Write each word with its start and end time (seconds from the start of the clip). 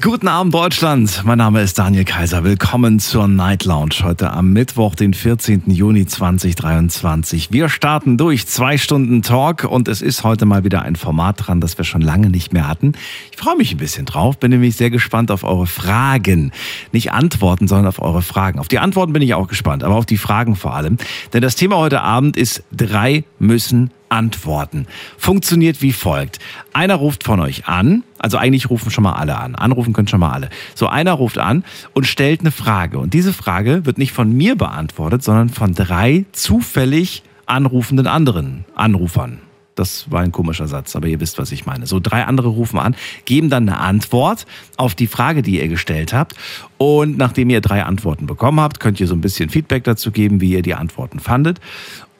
Guten 0.00 0.28
Abend 0.28 0.54
Deutschland, 0.54 1.22
mein 1.24 1.38
Name 1.38 1.60
ist 1.60 1.76
Daniel 1.76 2.04
Kaiser. 2.04 2.44
Willkommen 2.44 3.00
zur 3.00 3.26
Night 3.26 3.64
Lounge 3.64 3.96
heute 4.04 4.32
am 4.32 4.52
Mittwoch, 4.52 4.94
den 4.94 5.12
14. 5.12 5.64
Juni 5.66 6.06
2023. 6.06 7.50
Wir 7.50 7.68
starten 7.68 8.16
durch 8.16 8.46
zwei 8.46 8.78
Stunden 8.78 9.22
Talk 9.22 9.64
und 9.64 9.88
es 9.88 10.00
ist 10.00 10.22
heute 10.22 10.46
mal 10.46 10.62
wieder 10.62 10.82
ein 10.82 10.94
Format 10.94 11.48
dran, 11.48 11.60
das 11.60 11.78
wir 11.78 11.84
schon 11.84 12.00
lange 12.00 12.30
nicht 12.30 12.52
mehr 12.52 12.68
hatten. 12.68 12.92
Ich 13.32 13.38
freue 13.38 13.56
mich 13.56 13.72
ein 13.72 13.78
bisschen 13.78 14.06
drauf, 14.06 14.38
bin 14.38 14.52
nämlich 14.52 14.76
sehr 14.76 14.90
gespannt 14.90 15.32
auf 15.32 15.42
eure 15.42 15.66
Fragen. 15.66 16.52
Nicht 16.92 17.10
Antworten, 17.10 17.66
sondern 17.66 17.88
auf 17.88 18.00
eure 18.00 18.22
Fragen. 18.22 18.60
Auf 18.60 18.68
die 18.68 18.78
Antworten 18.78 19.12
bin 19.12 19.22
ich 19.22 19.34
auch 19.34 19.48
gespannt, 19.48 19.82
aber 19.82 19.96
auf 19.96 20.06
die 20.06 20.16
Fragen 20.16 20.54
vor 20.54 20.76
allem. 20.76 20.98
Denn 21.32 21.42
das 21.42 21.56
Thema 21.56 21.76
heute 21.76 22.02
Abend 22.02 22.36
ist 22.36 22.62
drei 22.70 23.24
müssen 23.40 23.90
antworten. 24.10 24.86
Funktioniert 25.16 25.82
wie 25.82 25.92
folgt. 25.92 26.38
Einer 26.72 26.94
ruft 26.94 27.24
von 27.24 27.40
euch 27.40 27.66
an, 27.66 28.04
also 28.18 28.36
eigentlich 28.36 28.70
rufen 28.70 28.90
schon 28.90 29.04
mal 29.04 29.12
alle 29.12 29.38
an. 29.38 29.54
Anrufen 29.54 29.92
können 29.92 30.08
schon 30.08 30.20
mal 30.20 30.32
alle. 30.32 30.50
So 30.74 30.86
einer 30.88 31.12
ruft 31.12 31.38
an 31.38 31.64
und 31.94 32.06
stellt 32.06 32.40
eine 32.40 32.50
Frage. 32.50 32.98
Und 32.98 33.14
diese 33.14 33.32
Frage 33.32 33.86
wird 33.86 33.98
nicht 33.98 34.12
von 34.12 34.32
mir 34.32 34.56
beantwortet, 34.56 35.22
sondern 35.22 35.48
von 35.48 35.74
drei 35.74 36.24
zufällig 36.32 37.22
anrufenden 37.46 38.06
anderen 38.06 38.64
Anrufern. 38.74 39.38
Das 39.78 40.10
war 40.10 40.22
ein 40.22 40.32
komischer 40.32 40.66
Satz, 40.66 40.96
aber 40.96 41.06
ihr 41.06 41.20
wisst, 41.20 41.38
was 41.38 41.52
ich 41.52 41.64
meine. 41.64 41.86
So 41.86 42.00
drei 42.00 42.24
andere 42.24 42.48
rufen 42.48 42.80
an, 42.80 42.96
geben 43.26 43.48
dann 43.48 43.68
eine 43.68 43.78
Antwort 43.78 44.44
auf 44.76 44.96
die 44.96 45.06
Frage, 45.06 45.42
die 45.42 45.60
ihr 45.60 45.68
gestellt 45.68 46.12
habt. 46.12 46.34
Und 46.78 47.16
nachdem 47.16 47.48
ihr 47.48 47.60
drei 47.60 47.84
Antworten 47.84 48.26
bekommen 48.26 48.58
habt, 48.60 48.80
könnt 48.80 48.98
ihr 48.98 49.06
so 49.06 49.14
ein 49.14 49.20
bisschen 49.20 49.50
Feedback 49.50 49.84
dazu 49.84 50.10
geben, 50.10 50.40
wie 50.40 50.52
ihr 50.52 50.62
die 50.62 50.74
Antworten 50.74 51.20
fandet. 51.20 51.60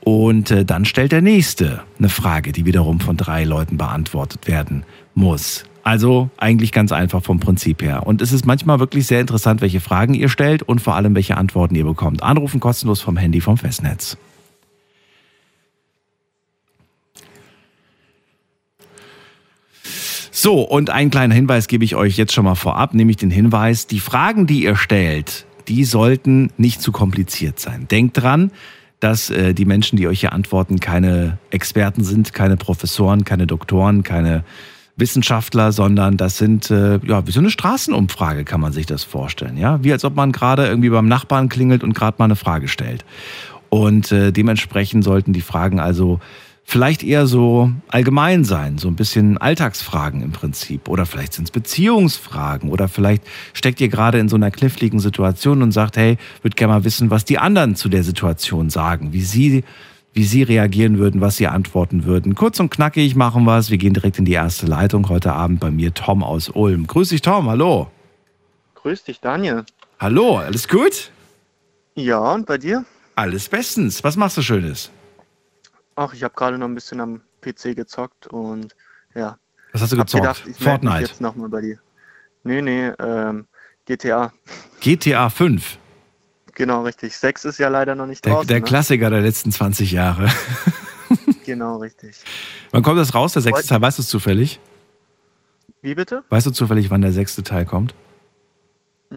Und 0.01 0.53
äh, 0.53 0.65
dann 0.65 0.85
stellt 0.85 1.11
der 1.11 1.21
Nächste 1.21 1.83
eine 1.99 2.09
Frage, 2.09 2.53
die 2.53 2.65
wiederum 2.65 3.01
von 3.01 3.17
drei 3.17 3.43
Leuten 3.43 3.77
beantwortet 3.77 4.47
werden 4.47 4.85
muss. 5.15 5.65
Also 5.83 6.31
eigentlich 6.37 6.73
ganz 6.73 6.93
einfach 6.93 7.23
vom 7.23 7.41
Prinzip 7.41 7.83
her. 7.83 8.07
Und 8.07 8.21
es 8.21 8.33
ist 8.33 8.45
manchmal 8.47 8.79
wirklich 8.79 9.07
sehr 9.07 9.21
interessant, 9.21 9.61
welche 9.61 9.81
Fragen 9.81 10.15
ihr 10.15 10.29
stellt 10.29 10.63
und 10.63 10.81
vor 10.81 10.95
allem, 10.95 11.15
welche 11.15 11.37
Antworten 11.37 11.75
ihr 11.75 11.85
bekommt. 11.85 12.23
Anrufen 12.23 12.61
kostenlos 12.61 13.01
vom 13.01 13.17
Handy 13.17 13.41
vom 13.41 13.57
Festnetz. 13.57 14.19
So, 20.31 20.61
und 20.61 20.91
einen 20.91 21.11
kleinen 21.11 21.33
Hinweis 21.33 21.67
gebe 21.67 21.85
ich 21.85 21.97
euch 21.97 22.17
jetzt 22.17 22.33
schon 22.33 22.45
mal 22.45 22.55
vorab, 22.55 22.95
nämlich 22.95 23.17
den 23.17 23.31
Hinweis, 23.31 23.89
die 23.89 23.99
Fragen, 23.99 24.47
die 24.47 24.63
ihr 24.63 24.77
stellt, 24.77 25.47
die 25.67 25.85
sollten 25.85 26.53
nicht 26.57 26.81
zu 26.81 26.93
kompliziert 26.93 27.59
sein. 27.59 27.89
Denkt 27.89 28.23
dran, 28.23 28.53
dass 29.01 29.31
äh, 29.31 29.53
die 29.53 29.65
Menschen, 29.65 29.97
die 29.97 30.07
euch 30.07 30.21
hier 30.21 30.33
antworten, 30.33 30.79
keine 30.79 31.39
Experten 31.51 32.05
sind, 32.05 32.35
keine 32.35 32.57
Professoren, 32.57 33.25
keine 33.25 33.49
Doktoren, 33.49 34.05
keine 34.05 34.45
Wissenschaftler, 34.99 35.73
sondern 35.73 36.17
das 36.17 36.39
sind 36.39 36.71
äh, 36.71 36.99
ja 37.05 37.27
wie 37.27 37.31
so 37.31 37.41
eine 37.41 37.51
Straßenumfrage 37.51 38.45
kann 38.45 38.61
man 38.61 38.73
sich 38.73 38.87
das 38.87 39.05
vorstellen, 39.05 39.57
ja, 39.57 39.83
wie 39.83 39.93
als 39.93 40.05
ob 40.05 40.17
man 40.17 40.33
gerade 40.33 40.67
irgendwie 40.67 40.91
beim 40.91 41.09
Nachbarn 41.09 41.49
klingelt 41.49 41.83
und 41.83 41.95
gerade 41.95 42.17
mal 42.19 42.27
eine 42.27 42.37
Frage 42.37 42.69
stellt. 42.69 43.05
Und 43.71 44.13
äh, 44.13 44.33
dementsprechend 44.33 45.05
sollten 45.05 45.33
die 45.33 45.41
Fragen 45.41 45.79
also 45.79 46.21
vielleicht 46.65 47.03
eher 47.03 47.27
so 47.27 47.71
allgemein 47.89 48.45
sein, 48.45 48.77
so 48.77 48.89
ein 48.89 48.95
bisschen 48.95 49.39
Alltagsfragen 49.39 50.21
im 50.21 50.33
Prinzip. 50.33 50.89
Oder 50.89 51.07
vielleicht 51.07 51.33
sind 51.33 51.45
es 51.45 51.51
Beziehungsfragen. 51.51 52.71
Oder 52.71 52.89
vielleicht 52.89 53.23
steckt 53.55 53.81
ihr 53.81 53.89
gerade 53.89 54.19
in 54.19 54.29
so 54.29 54.37
einer 54.37 54.51
kniffligen 54.51 55.01
Situation 55.01 55.63
und 55.63 55.73
sagt, 55.73 55.97
hey, 55.97 56.19
würde 56.43 56.57
gerne 56.57 56.75
mal 56.75 56.85
wissen, 56.85 57.11
was 57.11 57.25
die 57.25 57.39
anderen 57.39 57.75
zu 57.75 57.89
der 57.89 58.05
Situation 58.05 58.69
sagen, 58.69 59.15
wie 59.15 59.23
sie, 59.23 59.65
wie 60.19 60.25
sie 60.25 60.43
reagieren 60.43 60.99
würden, 60.99 61.21
was 61.21 61.37
sie 61.37 61.47
antworten 61.47 62.05
würden. 62.05 62.35
Kurz 62.35 62.59
und 62.59 62.71
knackig 62.71 63.15
machen 63.15 63.45
wir 63.45 63.57
es. 63.57 63.71
Wir 63.71 63.79
gehen 63.79 63.95
direkt 63.95 64.19
in 64.19 64.25
die 64.25 64.33
erste 64.33 64.67
Leitung. 64.67 65.09
Heute 65.09 65.33
Abend 65.33 65.61
bei 65.61 65.71
mir 65.71 65.95
Tom 65.95 66.25
aus 66.25 66.49
Ulm. 66.49 66.89
Grüß 66.89 67.11
dich, 67.11 67.23
Tom. 67.23 67.49
Hallo. 67.49 67.89
Grüß 68.75 69.05
dich, 69.05 69.21
Daniel. 69.21 69.65
Hallo, 70.01 70.39
alles 70.39 70.67
gut? 70.67 71.13
Ja, 71.95 72.19
und 72.33 72.47
bei 72.47 72.59
dir? 72.59 72.85
Alles 73.15 73.49
bestens. 73.49 74.03
Was 74.03 74.17
machst 74.17 74.37
du 74.37 74.43
Schönes? 74.43 74.91
Ach, 75.95 76.13
ich 76.13 76.25
habe 76.25 76.35
gerade 76.35 76.59
noch 76.59 76.67
ein 76.67 76.75
bisschen 76.75 77.01
am 77.01 77.21
PC 77.41 77.77
gezockt 77.77 78.27
und 78.27 78.75
ja. 79.15 79.39
Was 79.73 79.83
hast 79.83 79.93
du 79.93 79.99
gezockt? 79.99 80.23
gedacht, 80.23 80.41
ich 80.41 80.47
melde 80.47 80.57
mich 80.57 80.65
Fortnite. 80.65 81.11
jetzt 81.13 81.21
nochmal 81.21 81.49
bei 81.49 81.61
dir. 81.61 81.79
Nee, 82.43 82.61
nee, 82.61 82.89
ähm, 82.99 83.47
GTA. 83.87 84.33
GTA 84.81 85.31
5. 85.31 85.78
Genau, 86.59 86.83
richtig. 86.83 87.17
6 87.17 87.45
ist 87.47 87.59
ja 87.59 87.69
leider 87.69 87.95
noch 87.95 88.07
nicht 88.07 88.25
Der, 88.25 88.35
draußen. 88.35 88.49
der 88.49 88.59
ne? 88.59 88.65
Klassiker 88.65 89.11
der 89.11 89.21
letzten 89.23 89.51
20 89.53 89.93
Jahre. 89.93 90.29
Genau, 91.47 91.79
richtig. 91.79 92.17
Wann 92.73 92.83
kommt 92.83 92.99
das 92.99 93.15
raus, 93.15 93.33
der 93.33 93.41
sechste 93.41 93.67
Teil? 93.67 93.81
Weißt 93.81 93.97
du 93.97 94.03
es 94.03 94.09
zufällig? 94.09 94.61
Wie 95.81 95.95
bitte? 95.95 96.23
Weißt 96.29 96.47
du 96.47 96.51
zufällig, 96.51 96.91
wann 96.91 97.01
der 97.01 97.13
sechste 97.13 97.43
Teil 97.43 97.65
kommt? 97.65 97.95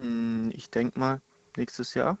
Hm, 0.00 0.50
ich 0.54 0.70
denke 0.70 0.98
mal, 0.98 1.20
nächstes 1.58 1.92
Jahr. 1.92 2.16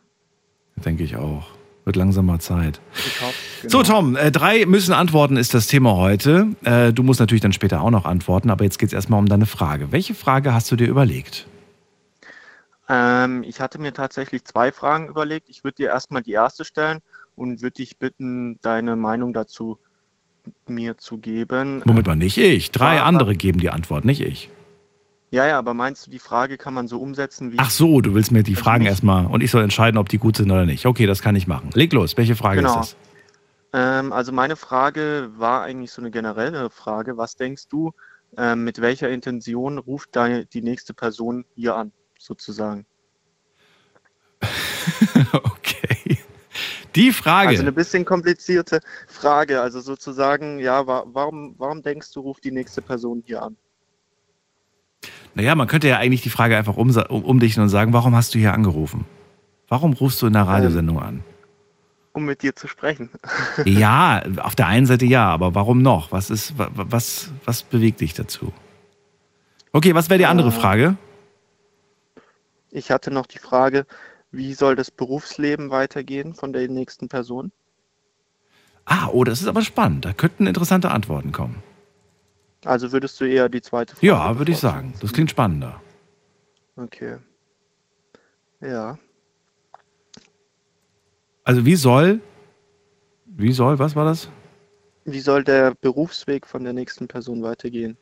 Denke 0.76 1.04
ich 1.04 1.16
auch. 1.16 1.46
Wird 1.86 1.96
langsam 1.96 2.26
mal 2.26 2.38
Zeit. 2.40 2.82
Hoffe, 3.22 3.34
So, 3.66 3.78
genau. 3.78 3.88
Tom, 3.90 4.16
äh, 4.16 4.30
drei 4.30 4.66
müssen 4.66 4.92
antworten 4.92 5.38
ist 5.38 5.54
das 5.54 5.66
Thema 5.66 5.96
heute. 5.96 6.48
Äh, 6.62 6.92
du 6.92 7.02
musst 7.02 7.20
natürlich 7.20 7.40
dann 7.40 7.54
später 7.54 7.80
auch 7.80 7.90
noch 7.90 8.04
antworten, 8.04 8.50
aber 8.50 8.64
jetzt 8.64 8.78
geht 8.78 8.88
es 8.88 8.92
erstmal 8.92 9.18
um 9.18 9.26
deine 9.30 9.46
Frage. 9.46 9.92
Welche 9.92 10.14
Frage 10.14 10.52
hast 10.52 10.70
du 10.70 10.76
dir 10.76 10.88
überlegt? 10.88 11.46
Ähm, 12.92 13.42
ich 13.42 13.58
hatte 13.60 13.78
mir 13.80 13.94
tatsächlich 13.94 14.44
zwei 14.44 14.70
Fragen 14.70 15.08
überlegt. 15.08 15.48
Ich 15.48 15.64
würde 15.64 15.76
dir 15.76 15.88
erstmal 15.88 16.22
die 16.22 16.32
erste 16.32 16.66
stellen 16.66 16.98
und 17.36 17.62
würde 17.62 17.74
dich 17.76 17.96
bitten, 17.96 18.58
deine 18.60 18.96
Meinung 18.96 19.32
dazu 19.32 19.78
mir 20.66 20.98
zu 20.98 21.16
geben. 21.16 21.82
Moment 21.86 22.06
mal, 22.06 22.16
nicht 22.16 22.36
ich. 22.36 22.70
Drei 22.70 22.96
Ja, 22.96 23.04
andere 23.04 23.34
geben 23.34 23.60
die 23.60 23.70
Antwort, 23.70 24.04
nicht 24.04 24.20
ich. 24.20 24.50
Ja, 25.30 25.46
ja, 25.46 25.58
aber 25.58 25.72
meinst 25.72 26.06
du, 26.06 26.10
die 26.10 26.18
Frage 26.18 26.58
kann 26.58 26.74
man 26.74 26.86
so 26.86 26.98
umsetzen 27.00 27.52
wie. 27.52 27.56
Ach 27.58 27.70
so, 27.70 28.02
du 28.02 28.12
willst 28.12 28.30
mir 28.30 28.42
die 28.42 28.56
Fragen 28.56 28.84
erstmal 28.84 29.24
und 29.26 29.42
ich 29.42 29.50
soll 29.50 29.62
entscheiden, 29.62 29.96
ob 29.96 30.10
die 30.10 30.18
gut 30.18 30.36
sind 30.36 30.50
oder 30.50 30.66
nicht. 30.66 30.84
Okay, 30.84 31.06
das 31.06 31.22
kann 31.22 31.34
ich 31.34 31.46
machen. 31.46 31.70
Leg 31.72 31.94
los, 31.94 32.18
welche 32.18 32.36
Frage 32.36 32.60
Genau. 32.60 32.80
ist 32.80 32.94
das? 32.94 32.96
Ähm, 33.72 34.12
also 34.12 34.32
meine 34.32 34.56
Frage 34.56 35.30
war 35.38 35.62
eigentlich 35.62 35.92
so 35.92 36.02
eine 36.02 36.10
generelle 36.10 36.68
Frage. 36.68 37.16
Was 37.16 37.36
denkst 37.36 37.68
du, 37.70 37.92
ähm, 38.36 38.64
mit 38.64 38.82
welcher 38.82 39.08
Intention 39.08 39.78
ruft 39.78 40.10
die 40.52 40.60
nächste 40.60 40.92
Person 40.92 41.46
hier 41.54 41.76
an, 41.76 41.92
sozusagen? 42.24 42.86
okay. 45.32 46.18
Die 46.94 47.12
Frage. 47.12 47.48
Also 47.50 47.62
eine 47.62 47.72
bisschen 47.72 48.04
komplizierte 48.04 48.80
Frage. 49.08 49.60
Also 49.60 49.80
sozusagen, 49.80 50.58
ja, 50.58 50.86
wa 50.86 51.04
warum, 51.06 51.54
warum 51.58 51.82
denkst 51.82 52.12
du, 52.12 52.20
ruft 52.20 52.44
die 52.44 52.50
nächste 52.50 52.82
Person 52.82 53.22
hier 53.26 53.42
an? 53.42 53.56
Naja, 55.34 55.54
man 55.54 55.66
könnte 55.68 55.88
ja 55.88 55.96
eigentlich 55.98 56.20
die 56.22 56.28
Frage 56.30 56.56
einfach 56.56 56.76
um, 56.76 56.90
umdichten 56.90 57.62
und 57.62 57.70
sagen, 57.70 57.92
warum 57.94 58.14
hast 58.14 58.34
du 58.34 58.38
hier 58.38 58.52
angerufen? 58.52 59.06
Warum 59.68 59.94
rufst 59.94 60.20
du 60.20 60.26
in 60.26 60.34
der 60.34 60.42
Radiosendung 60.42 61.00
an? 61.00 61.24
Um 62.12 62.26
mit 62.26 62.42
dir 62.42 62.54
zu 62.54 62.68
sprechen. 62.68 63.08
Ja, 63.64 64.22
auf 64.42 64.54
der 64.54 64.66
einen 64.66 64.84
Seite 64.84 65.06
ja, 65.06 65.26
aber 65.30 65.54
warum 65.54 65.80
noch? 65.80 66.12
Was 66.12 66.28
ist, 66.28 66.58
wa- 66.58 66.68
wa- 66.74 66.84
was, 66.90 67.30
was 67.46 67.62
bewegt 67.62 68.00
dich 68.02 68.12
dazu? 68.12 68.52
Okay, 69.72 69.94
was 69.94 70.10
wäre 70.10 70.18
die 70.18 70.26
andere 70.26 70.48
Äh, 70.48 70.52
Frage? 70.52 70.96
Ich 72.72 72.90
hatte 72.90 73.10
noch 73.10 73.26
die 73.26 73.38
Frage, 73.38 73.86
wie 74.30 74.54
soll 74.54 74.76
das 74.76 74.90
Berufsleben 74.90 75.70
weitergehen 75.70 76.32
von 76.34 76.54
der 76.54 76.66
nächsten 76.68 77.08
Person? 77.08 77.52
Ah, 78.86 79.08
oh, 79.12 79.24
das 79.24 79.42
ist 79.42 79.46
aber 79.46 79.60
spannend. 79.60 80.06
Da 80.06 80.14
könnten 80.14 80.46
interessante 80.46 80.90
Antworten 80.90 81.32
kommen. 81.32 81.62
Also 82.64 82.90
würdest 82.90 83.20
du 83.20 83.26
eher 83.26 83.50
die 83.50 83.60
zweite 83.60 83.94
Frage 83.94 84.06
Ja, 84.06 84.38
würde 84.38 84.52
ich 84.52 84.58
sagen. 84.58 84.94
Das 85.00 85.12
klingt 85.12 85.30
spannender. 85.30 85.80
Okay. 86.76 87.18
Ja. 88.60 88.98
Also 91.44 91.66
wie 91.66 91.76
soll, 91.76 92.20
wie 93.26 93.52
soll, 93.52 93.78
was 93.78 93.94
war 93.94 94.06
das? 94.06 94.30
Wie 95.04 95.20
soll 95.20 95.44
der 95.44 95.74
Berufsweg 95.74 96.46
von 96.46 96.64
der 96.64 96.72
nächsten 96.72 97.06
Person 97.06 97.42
weitergehen? 97.42 97.98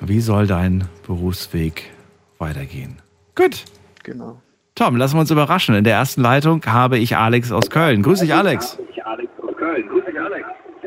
Wie 0.00 0.20
soll 0.20 0.46
dein 0.46 0.88
Berufsweg 1.06 1.90
weitergehen? 2.38 3.02
Gut. 3.34 3.64
Genau. 4.06 4.40
Tom, 4.76 4.96
lassen 4.96 5.16
wir 5.16 5.22
uns 5.22 5.32
überraschen. 5.32 5.74
In 5.74 5.82
der 5.82 5.94
ersten 5.94 6.22
Leitung 6.22 6.64
habe 6.64 6.96
ich 6.96 7.16
Alex 7.16 7.50
aus 7.50 7.70
Köln. 7.70 8.04
Grüß 8.04 8.20
dich, 8.20 8.32
Alex. 8.32 8.78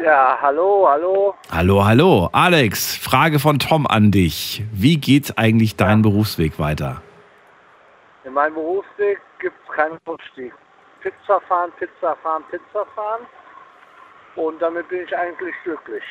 Ja, 0.02 0.38
hallo, 0.42 0.88
hallo. 0.90 1.36
Hallo, 1.52 1.84
hallo. 1.84 2.30
Alex, 2.32 2.96
Frage 2.96 3.40
von 3.40 3.60
Tom 3.60 3.86
an 3.86 4.12
dich. 4.12 4.64
Wie 4.72 4.96
geht 4.96 5.38
eigentlich 5.38 5.76
dein 5.76 6.02
Berufsweg 6.02 6.60
weiter? 6.60 7.02
In 8.24 8.34
meinem 8.34 8.54
Berufsweg 8.54 9.20
gibt 9.42 9.56
es 9.68 9.76
keinen 9.76 9.98
Ausstieg. 10.06 10.54
Pizza 11.02 11.42
fahren, 11.50 11.72
Pizza 11.78 12.16
fahren, 12.24 12.44
Pizza 12.50 12.86
fahren. 12.96 13.24
Und 14.38 14.62
damit 14.62 14.88
bin 14.88 15.02
ich 15.06 15.18
eigentlich 15.18 15.56
glücklich. 15.66 16.04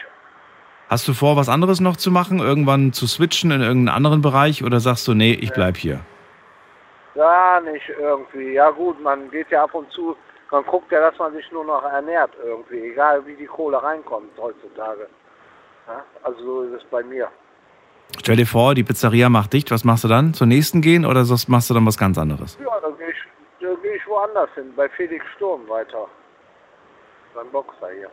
Hast 0.91 1.09
du 1.09 1.15
vor, 1.15 1.37
was 1.37 1.49
anderes 1.49 1.81
noch 1.81 1.97
zu 1.97 2.11
machen? 2.11 2.41
Irgendwann 2.41 2.93
zu 2.93 3.07
switchen 3.07 3.51
in 3.51 3.63
irgendeinen 3.63 3.97
anderen 3.97 4.21
Bereich? 4.21 4.63
Oder 4.63 4.81
sagst 4.81 5.09
du, 5.09 5.15
nee, 5.15 5.33
ich 5.33 5.53
bleib 5.55 5.79
hier? 5.79 6.01
Gar 7.19 7.61
nicht 7.61 7.89
irgendwie. 7.89 8.53
Ja 8.53 8.71
gut, 8.71 9.01
man 9.03 9.31
geht 9.31 9.51
ja 9.51 9.65
ab 9.65 9.75
und 9.75 9.91
zu, 9.91 10.17
man 10.51 10.65
guckt 10.65 10.91
ja, 10.93 11.01
dass 11.01 11.19
man 11.19 11.33
sich 11.35 11.51
nur 11.51 11.65
noch 11.65 11.83
ernährt 11.83 12.31
irgendwie, 12.43 12.81
egal 12.93 13.27
wie 13.27 13.35
die 13.35 13.47
Kohle 13.47 13.83
reinkommt 13.83 14.31
heutzutage. 14.39 15.09
Ja? 15.89 16.05
Also 16.23 16.39
so 16.45 16.63
ist 16.63 16.83
es 16.83 16.85
bei 16.91 17.03
mir. 17.03 17.29
Stell 18.21 18.37
dir 18.37 18.47
vor, 18.47 18.75
die 18.75 18.85
Pizzeria 18.85 19.29
macht 19.29 19.53
dicht, 19.53 19.71
was 19.71 19.85
machst 19.85 20.05
du 20.05 20.09
dann? 20.09 20.33
Zur 20.33 20.47
nächsten 20.47 20.81
gehen 20.81 21.05
oder 21.05 21.25
sonst 21.25 21.49
machst 21.49 21.69
du 21.69 21.75
dann 21.75 21.87
was 21.87 21.99
ganz 21.99 22.17
anderes? 22.17 22.57
Ja, 22.65 22.81
dann 22.81 22.97
gehe 22.97 23.11
ich, 23.11 23.23
dann 23.61 23.77
geh 23.83 23.95
ich 23.97 24.07
woanders 24.07 24.49
hin, 24.55 24.73
bei 24.77 24.89
Felix 24.89 25.25
Sturm 25.37 25.69
weiter. 25.69 26.07
Beim 27.35 27.51
Boxer 27.51 27.91
hier. 27.99 28.11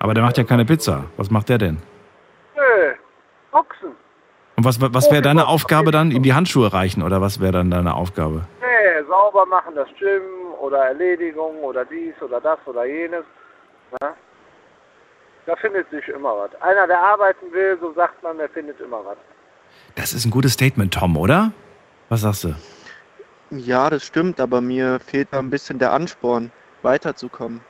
Aber 0.00 0.12
der 0.12 0.24
macht 0.24 0.36
ja 0.36 0.44
keine 0.44 0.64
Pizza. 0.64 1.04
Was 1.16 1.30
macht 1.30 1.48
der 1.48 1.58
denn? 1.58 1.78
Nö, 2.56 2.92
Boxen. 3.52 3.92
Und 4.62 4.66
was, 4.66 4.80
was 4.94 5.10
wäre 5.10 5.22
deine 5.22 5.48
Aufgabe 5.48 5.90
dann? 5.90 6.12
Ihm 6.12 6.22
die 6.22 6.34
Handschuhe 6.34 6.72
reichen 6.72 7.02
oder 7.02 7.20
was 7.20 7.40
wäre 7.40 7.50
dann 7.50 7.72
deine 7.72 7.94
Aufgabe? 7.94 8.42
Nee, 8.60 9.02
sauber 9.08 9.44
machen 9.44 9.74
das 9.74 9.88
Gym 9.98 10.22
oder 10.60 10.84
Erledigung 10.84 11.56
oder 11.64 11.84
dies 11.84 12.14
oder 12.22 12.40
das 12.40 12.60
oder 12.66 12.84
jenes. 12.84 13.24
Na? 14.00 14.14
Da 15.46 15.56
findet 15.56 15.90
sich 15.90 16.06
immer 16.06 16.36
was. 16.36 16.62
Einer, 16.62 16.86
der 16.86 17.02
arbeiten 17.02 17.52
will, 17.52 17.76
so 17.80 17.92
sagt 17.94 18.22
man, 18.22 18.38
der 18.38 18.48
findet 18.50 18.78
immer 18.80 19.04
was. 19.04 19.16
Das 19.96 20.12
ist 20.12 20.24
ein 20.26 20.30
gutes 20.30 20.52
Statement, 20.52 20.94
Tom, 20.94 21.16
oder? 21.16 21.50
Was 22.08 22.20
sagst 22.20 22.44
du? 22.44 22.54
Ja, 23.50 23.90
das 23.90 24.04
stimmt, 24.06 24.38
aber 24.40 24.60
mir 24.60 25.00
fehlt 25.00 25.26
da 25.32 25.40
ein 25.40 25.50
bisschen 25.50 25.80
der 25.80 25.92
Ansporn, 25.92 26.52
weiterzukommen. 26.82 27.62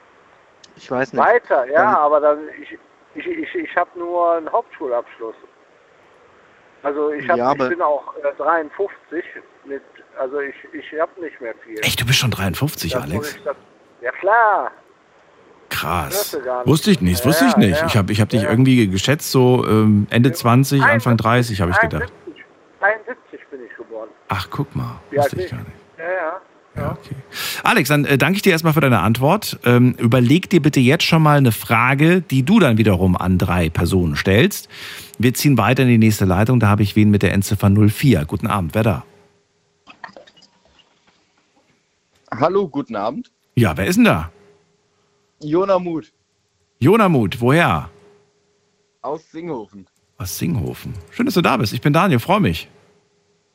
Ich 0.77 0.91
weiß 0.91 1.15
nicht. 1.15 1.25
Weiter, 1.25 1.65
ja, 1.71 1.85
Dann- 1.87 1.95
aber 1.95 2.21
dann, 2.21 2.39
ich, 2.61 2.79
ich, 3.15 3.27
ich, 3.27 3.55
ich 3.55 3.77
habe 3.77 3.99
nur 3.99 4.33
einen 4.35 4.53
Hauptschulabschluss. 4.53 5.37
Also 6.83 7.13
ich, 7.13 7.29
hab, 7.29 7.37
Ja, 7.37 7.53
ich 7.53 7.59
bin 7.69 7.81
auch 7.83 8.15
äh, 8.17 8.35
53 8.37 9.25
mit, 9.65 9.83
also 10.19 10.41
ich, 10.41 10.55
ich 10.73 11.01
habe 11.01 11.21
nicht 11.21 11.41
mehr 11.41 11.55
viel. 11.65 11.79
Echt, 11.81 12.01
du 12.01 12.05
bist 12.07 12.19
schon 12.19 12.31
53, 12.31 12.93
Das 12.93 13.03
Alex? 13.03 13.37
ich 13.37 13.43
das- 13.45 13.57
Ja 14.01 14.11
klar. 14.13 14.71
Krass. 15.71 16.37
Wusste 16.65 16.91
ich 16.91 17.01
nicht, 17.01 17.25
wusste 17.25 17.47
ich 17.47 17.53
Ja, 17.53 17.59
nicht. 17.59 17.81
ja. 17.81 17.87
Ich 17.87 17.97
habe 17.97 18.13
ich 18.13 18.21
hab 18.21 18.29
dich 18.29 18.43
irgendwie 18.43 18.89
geschätzt, 18.89 19.31
so 19.31 19.65
ähm, 19.67 20.07
Ende 20.11 20.33
20, 20.33 20.83
Anfang 20.83 21.17
30, 21.17 21.61
habe 21.63 21.71
ich 21.71 21.79
gedacht. 21.79 22.13
71, 22.13 22.45
71 22.81 23.41
bin 23.51 23.61
ich 23.65 23.75
geboren. 23.77 24.09
Ach, 24.29 24.49
guck 24.51 24.75
mal. 24.77 25.01
Wusste 25.11 25.41
ich 25.43 25.51
gar 25.51 25.59
nicht. 25.59 25.71
Ja, 25.99 26.05
ja. 26.13 26.41
Ja, 26.75 26.93
okay. 26.93 27.15
Alex, 27.63 27.89
dann 27.89 28.05
äh, 28.05 28.17
danke 28.17 28.37
ich 28.37 28.43
dir 28.43 28.51
erstmal 28.53 28.73
für 28.73 28.81
deine 28.81 29.01
Antwort. 29.01 29.59
Ähm, 29.65 29.95
überleg 29.99 30.49
dir 30.49 30.63
bitte 30.63 30.81
jetzt 30.81 31.05
schon 31.05 31.23
mal 31.23 31.37
eine 31.37 31.53
Frage, 31.53 32.23
die 32.23 32.45
du 32.45 32.61
dann 32.61 32.79
wiederum 32.79 33.17
an 33.17 33.39
drei 33.39 33.69
Personen 33.69 34.17
stellst. 34.17 34.69
Wir 35.19 35.35
ziehen 35.35 35.59
weiter 35.59 35.83
in 35.83 35.91
die 35.91 35.99
nächste 35.99 36.25
Leitung. 36.25 36.61
Da 36.61 36.69
habe 36.69 36.83
ich 36.83 36.97
wen 36.97 37.11
mit 37.11 37.23
der 37.23 37.33
Endziffer 37.33 37.71
04. 37.71 38.25
Guten 38.25 38.47
Abend, 38.47 38.75
wer 38.75 38.83
da? 38.83 39.05
Hallo, 42.31 42.67
guten 42.69 42.97
Abend. 42.97 43.31
Ja, 43.55 43.77
wer 43.77 43.87
ist 43.87 43.97
denn 43.97 44.05
da? 44.05 44.31
Jona 45.41 45.79
Muth 45.79 46.13
Jonamut, 46.79 47.41
woher? 47.41 47.91
aus 49.03 49.31
Singhofen. 49.31 49.87
Aus 50.19 50.39
Singhofen. 50.39 50.95
Schön, 51.11 51.27
dass 51.27 51.35
du 51.35 51.43
da 51.43 51.57
bist. 51.57 51.73
Ich 51.73 51.81
bin 51.81 51.93
Daniel, 51.93 52.19
freue 52.19 52.41
mich. 52.41 52.69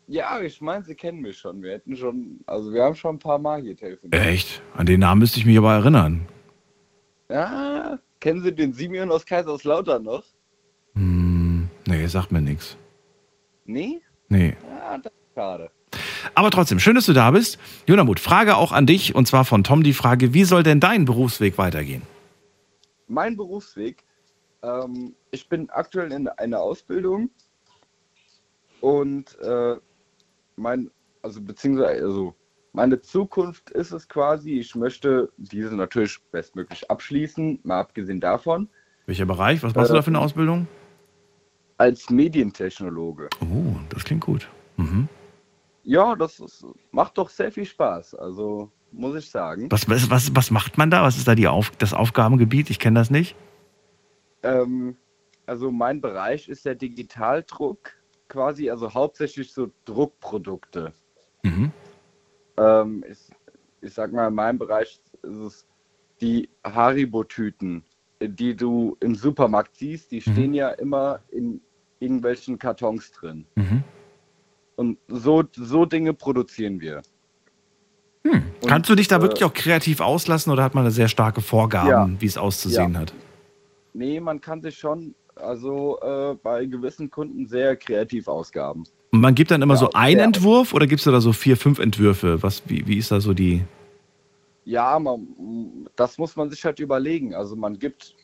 Ja, 0.08 0.40
ich 0.40 0.62
meine, 0.62 0.84
Sie 0.86 0.96
kennen 0.96 1.20
mich 1.20 1.38
schon. 1.38 1.62
Wir 1.62 1.74
hätten 1.74 1.98
schon, 1.98 2.40
also 2.46 2.74
wir 2.74 2.84
haben 2.84 2.96
schon 2.96 3.16
ein 3.16 3.20
paar 3.20 3.40
Mal 3.40 3.62
hier 3.62 3.76
telefoniert. 3.76 4.26
Echt? 4.26 4.62
An 4.74 4.86
den 4.86 5.02
Namen 5.02 5.20
müsste 5.20 5.40
ich 5.40 5.46
mich 5.46 5.58
aber 5.58 5.74
erinnern. 5.74 6.26
Ja, 7.30 8.00
kennen 8.22 8.42
Sie 8.42 8.56
den 8.56 8.72
Simeon 8.72 9.12
aus 9.12 9.26
Kaiserslautern 9.26 10.04
noch? 10.04 10.24
Hm, 10.94 11.70
nee, 11.86 12.08
sagt 12.08 12.32
mir 12.32 12.42
nichts. 12.42 12.78
Nee? 13.66 14.02
Nee. 14.30 14.56
Ja, 14.80 14.98
das 14.98 15.12
ist 15.12 15.36
schade. 15.36 15.72
Aber 16.36 16.52
trotzdem, 16.52 16.80
schön, 16.80 16.96
dass 16.96 17.06
du 17.06 17.14
da 17.14 17.32
bist. 17.32 17.60
Jonamut, 17.86 18.22
Frage 18.22 18.56
auch 18.56 18.72
an 18.72 18.86
dich 18.86 19.14
und 19.14 19.28
zwar 19.28 19.44
von 19.44 19.66
Tom 19.66 19.84
die 19.84 19.94
Frage, 19.94 20.34
wie 20.34 20.46
soll 20.46 20.64
denn 20.64 20.80
dein 20.80 21.04
Berufsweg 21.04 21.58
weitergehen? 21.58 22.02
Mein 23.10 23.36
Berufsweg, 23.36 24.06
ähm, 24.64 25.16
ich 25.32 25.50
bin 25.50 25.70
aktuell 25.70 26.14
in 26.14 26.30
einer 26.30 26.62
Ausbildung 26.62 27.30
und 28.80 29.38
äh, 29.40 29.76
mein, 30.58 30.92
also 31.22 31.42
beziehungsweise, 31.42 32.04
also 32.04 32.36
meine 32.74 33.02
Zukunft 33.02 33.70
ist 33.72 33.92
es 33.92 34.08
quasi, 34.08 34.60
ich 34.60 34.76
möchte 34.76 35.32
diese 35.38 35.76
natürlich 35.76 36.20
bestmöglich 36.32 36.90
abschließen, 36.90 37.60
mal 37.64 37.80
abgesehen 37.80 38.20
davon, 38.20 38.70
Welcher 39.06 39.26
Bereich? 39.26 39.64
Was 39.64 39.74
machst 39.74 39.90
du 39.90 39.96
da 39.96 40.02
für 40.02 40.10
eine 40.10 40.20
Ausbildung? 40.20 40.68
als 41.78 42.10
Medientechnologe. 42.10 43.30
Oh, 43.42 43.76
das 43.90 44.04
klingt 44.04 44.26
gut. 44.26 44.50
Mhm. 44.78 45.08
Ja, 45.84 46.16
das 46.16 46.40
ist, 46.40 46.66
macht 46.92 47.18
doch 47.18 47.30
sehr 47.30 47.52
viel 47.52 47.66
Spaß, 47.66 48.16
also 48.16 48.72
muss 48.92 49.16
ich 49.16 49.30
sagen. 49.30 49.68
Was, 49.72 49.88
was, 49.90 50.10
was, 50.10 50.36
was 50.36 50.52
macht 50.52 50.78
man 50.78 50.92
da? 50.92 51.04
Was 51.04 51.18
ist 51.18 51.28
da 51.28 51.36
die 51.36 51.48
Auf, 51.48 51.72
das 51.78 51.94
Aufgabengebiet? 51.94 52.70
Ich 52.70 52.80
kenne 52.80 53.00
das 53.00 53.10
nicht. 53.10 53.36
Ähm, 54.44 54.98
also 55.46 55.72
mein 55.72 56.02
Bereich 56.02 56.50
ist 56.50 56.66
der 56.66 56.76
Digitaldruck 56.76 57.92
quasi, 58.28 58.70
also 58.70 58.94
hauptsächlich 58.94 59.54
so 59.54 59.72
Druckprodukte. 59.86 60.94
Mhm. 61.44 61.72
Ähm, 62.58 63.04
ich, 63.10 63.20
ich 63.82 63.94
sag 63.94 64.12
mal, 64.12 64.28
in 64.28 64.34
meinem 64.36 64.58
Bereich 64.58 65.00
ist 65.22 65.36
es 65.36 65.66
die 66.22 66.50
Haribo-Tüten, 66.64 67.84
die 68.22 68.56
du 68.56 68.98
im 69.00 69.16
Supermarkt 69.16 69.76
siehst, 69.76 70.12
die 70.12 70.22
stehen 70.22 70.54
ja 70.54 70.70
immer 70.70 71.20
in 71.32 71.62
irgendwelchen 72.00 72.58
Kartons 72.58 73.12
drin. 73.12 73.46
Mhm. 73.56 73.84
Und 74.76 74.98
so, 75.08 75.44
so 75.56 75.86
Dinge 75.86 76.14
produzieren 76.14 76.80
wir. 76.80 77.02
Hm. 78.24 78.44
Und, 78.62 78.68
Kannst 78.68 78.90
du 78.90 78.96
dich 78.96 79.08
da 79.08 79.18
äh, 79.18 79.22
wirklich 79.22 79.44
auch 79.44 79.54
kreativ 79.54 80.02
auslassen 80.02 80.52
oder 80.52 80.64
hat 80.64 80.76
man 80.76 80.84
da 80.84 80.92
sehr 80.92 81.08
starke 81.08 81.42
Vorgaben, 81.42 81.90
Ja. 81.90 82.10
wie 82.20 82.26
es 82.26 82.38
auszusehen 82.38 82.98
hat? 82.98 83.14
Nee, 83.94 84.20
man 84.20 84.42
kann 84.42 84.62
sich 84.62 84.78
schon, 84.78 85.16
also 85.42 86.00
äh, 86.02 86.36
bei 86.42 86.66
gewissen 86.66 87.10
Kunden 87.10 87.48
sehr 87.48 87.76
kreativ 87.76 88.28
ausgaben. 88.28 88.84
Und 89.12 89.22
man 89.22 89.36
gibt 89.36 89.52
dann 89.52 89.62
immer 89.62 89.76
Ja, 89.76 89.80
so 89.80 89.92
einen. 89.94 90.20
Entwurf 90.20 90.74
oder 90.74 90.88
gibst 90.88 91.06
du 91.06 91.12
da 91.12 91.22
so 91.22 91.34
vier, 91.34 91.58
fünf 91.58 91.80
Entwürfe? 91.80 92.42
Was, 92.44 92.62
wie, 92.68 92.86
wie 92.88 92.98
ist 92.98 93.12
da 93.12 93.20
so 93.20 93.34
die. 93.34 93.64
Ja, 94.66 95.00
man, 95.00 95.88
das 95.96 96.18
muss 96.18 96.36
man 96.36 96.50
sich 96.50 96.64
halt 96.66 96.80
überlegen. 96.80 97.34
Also 97.34 97.56
man 97.56 97.80
gibt, 97.80 98.16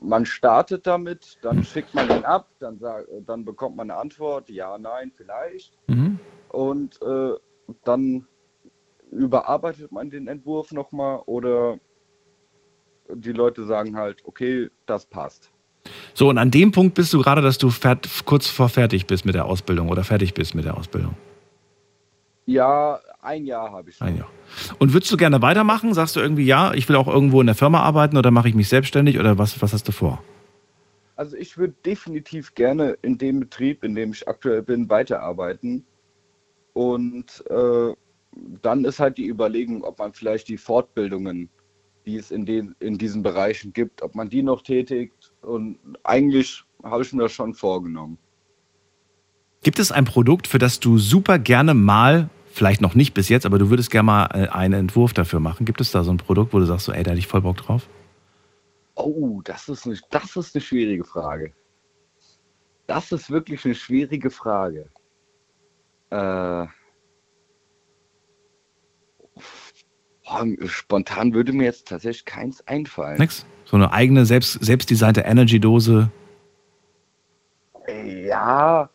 man 0.00 0.26
startet 0.26 0.86
damit, 0.86 1.38
dann 1.40 1.64
schickt 1.64 1.94
man 1.94 2.06
den 2.06 2.24
ab, 2.24 2.50
dann, 2.58 2.78
sag, 2.78 3.06
dann 3.26 3.44
bekommt 3.44 3.76
man 3.76 3.90
eine 3.90 3.98
Antwort, 3.98 4.50
ja, 4.50 4.76
nein, 4.76 5.10
vielleicht. 5.16 5.72
Mhm. 5.86 6.18
Und 6.50 7.00
äh, 7.00 7.32
dann 7.84 8.26
überarbeitet 9.10 9.90
man 9.90 10.10
den 10.10 10.28
Entwurf 10.28 10.70
nochmal 10.72 11.22
oder 11.26 11.78
die 13.12 13.32
Leute 13.32 13.64
sagen 13.64 13.96
halt, 13.96 14.24
okay, 14.24 14.70
das 14.86 15.06
passt. 15.06 15.50
So, 16.14 16.28
und 16.28 16.38
an 16.38 16.50
dem 16.50 16.72
Punkt 16.72 16.94
bist 16.94 17.12
du 17.12 17.20
gerade, 17.20 17.40
dass 17.40 17.58
du 17.58 17.70
kurz 18.24 18.46
vor 18.48 18.68
fertig 18.68 19.06
bist 19.06 19.24
mit 19.24 19.34
der 19.34 19.46
Ausbildung 19.46 19.88
oder 19.88 20.04
fertig 20.04 20.34
bist 20.34 20.54
mit 20.54 20.64
der 20.64 20.76
Ausbildung. 20.76 21.16
Ja, 22.46 22.98
ein 23.22 23.44
Jahr 23.44 23.70
habe 23.70 23.90
ich 23.90 23.96
schon. 23.96 24.08
Ein 24.08 24.16
Jahr. 24.18 24.28
Und 24.78 24.92
würdest 24.92 25.12
du 25.12 25.16
gerne 25.16 25.40
weitermachen? 25.42 25.94
Sagst 25.94 26.16
du 26.16 26.20
irgendwie, 26.20 26.44
ja, 26.44 26.72
ich 26.74 26.88
will 26.88 26.96
auch 26.96 27.06
irgendwo 27.06 27.40
in 27.40 27.46
der 27.46 27.54
Firma 27.54 27.80
arbeiten 27.80 28.16
oder 28.16 28.30
mache 28.30 28.48
ich 28.48 28.54
mich 28.54 28.68
selbstständig 28.68 29.18
oder 29.18 29.38
was, 29.38 29.60
was 29.62 29.72
hast 29.72 29.86
du 29.88 29.92
vor? 29.92 30.22
Also 31.16 31.36
ich 31.36 31.58
würde 31.58 31.74
definitiv 31.84 32.54
gerne 32.54 32.96
in 33.02 33.18
dem 33.18 33.40
Betrieb, 33.40 33.84
in 33.84 33.94
dem 33.94 34.12
ich 34.12 34.26
aktuell 34.26 34.62
bin, 34.62 34.88
weiterarbeiten. 34.88 35.84
Und 36.72 37.44
äh, 37.50 37.94
dann 38.62 38.84
ist 38.84 39.00
halt 39.00 39.18
die 39.18 39.28
Überlegung, 39.28 39.84
ob 39.84 39.98
man 39.98 40.14
vielleicht 40.14 40.48
die 40.48 40.56
Fortbildungen, 40.56 41.50
die 42.06 42.16
es 42.16 42.30
in, 42.30 42.46
den, 42.46 42.74
in 42.80 42.96
diesen 42.96 43.22
Bereichen 43.22 43.72
gibt, 43.72 44.02
ob 44.02 44.14
man 44.14 44.30
die 44.30 44.42
noch 44.42 44.62
tätigt. 44.62 45.19
Und 45.42 45.78
eigentlich 46.04 46.64
habe 46.82 47.02
ich 47.02 47.12
mir 47.12 47.22
das 47.22 47.32
schon 47.32 47.54
vorgenommen. 47.54 48.18
Gibt 49.62 49.78
es 49.78 49.92
ein 49.92 50.04
Produkt, 50.04 50.46
für 50.46 50.58
das 50.58 50.80
du 50.80 50.98
super 50.98 51.38
gerne 51.38 51.74
mal, 51.74 52.30
vielleicht 52.52 52.80
noch 52.80 52.94
nicht 52.94 53.12
bis 53.12 53.28
jetzt, 53.28 53.44
aber 53.44 53.58
du 53.58 53.68
würdest 53.70 53.90
gerne 53.90 54.06
mal 54.06 54.26
äh, 54.32 54.48
einen 54.48 54.80
Entwurf 54.80 55.12
dafür 55.12 55.40
machen? 55.40 55.66
Gibt 55.66 55.80
es 55.80 55.90
da 55.90 56.02
so 56.02 56.10
ein 56.10 56.16
Produkt, 56.16 56.52
wo 56.52 56.58
du 56.58 56.64
sagst, 56.64 56.86
so, 56.86 56.92
ey, 56.92 57.02
da 57.02 57.10
hätte 57.10 57.18
ich 57.18 57.26
voll 57.26 57.42
Bock 57.42 57.58
drauf? 57.58 57.86
Oh, 58.94 59.40
das 59.44 59.68
ist, 59.68 59.86
eine, 59.86 59.98
das 60.10 60.36
ist 60.36 60.54
eine 60.54 60.62
schwierige 60.62 61.04
Frage. 61.04 61.52
Das 62.86 63.12
ist 63.12 63.30
wirklich 63.30 63.64
eine 63.64 63.74
schwierige 63.74 64.30
Frage. 64.30 64.90
Äh, 66.10 66.66
spontan 70.66 71.34
würde 71.34 71.52
mir 71.52 71.64
jetzt 71.64 71.88
tatsächlich 71.88 72.24
keins 72.24 72.66
einfallen. 72.66 73.18
Nix? 73.18 73.44
So 73.70 73.76
eine 73.76 73.92
eigene, 73.92 74.26
selbst, 74.26 74.64
selbstdesignte 74.64 75.20
Energy-Dose? 75.20 76.10
Ja, 78.26 78.90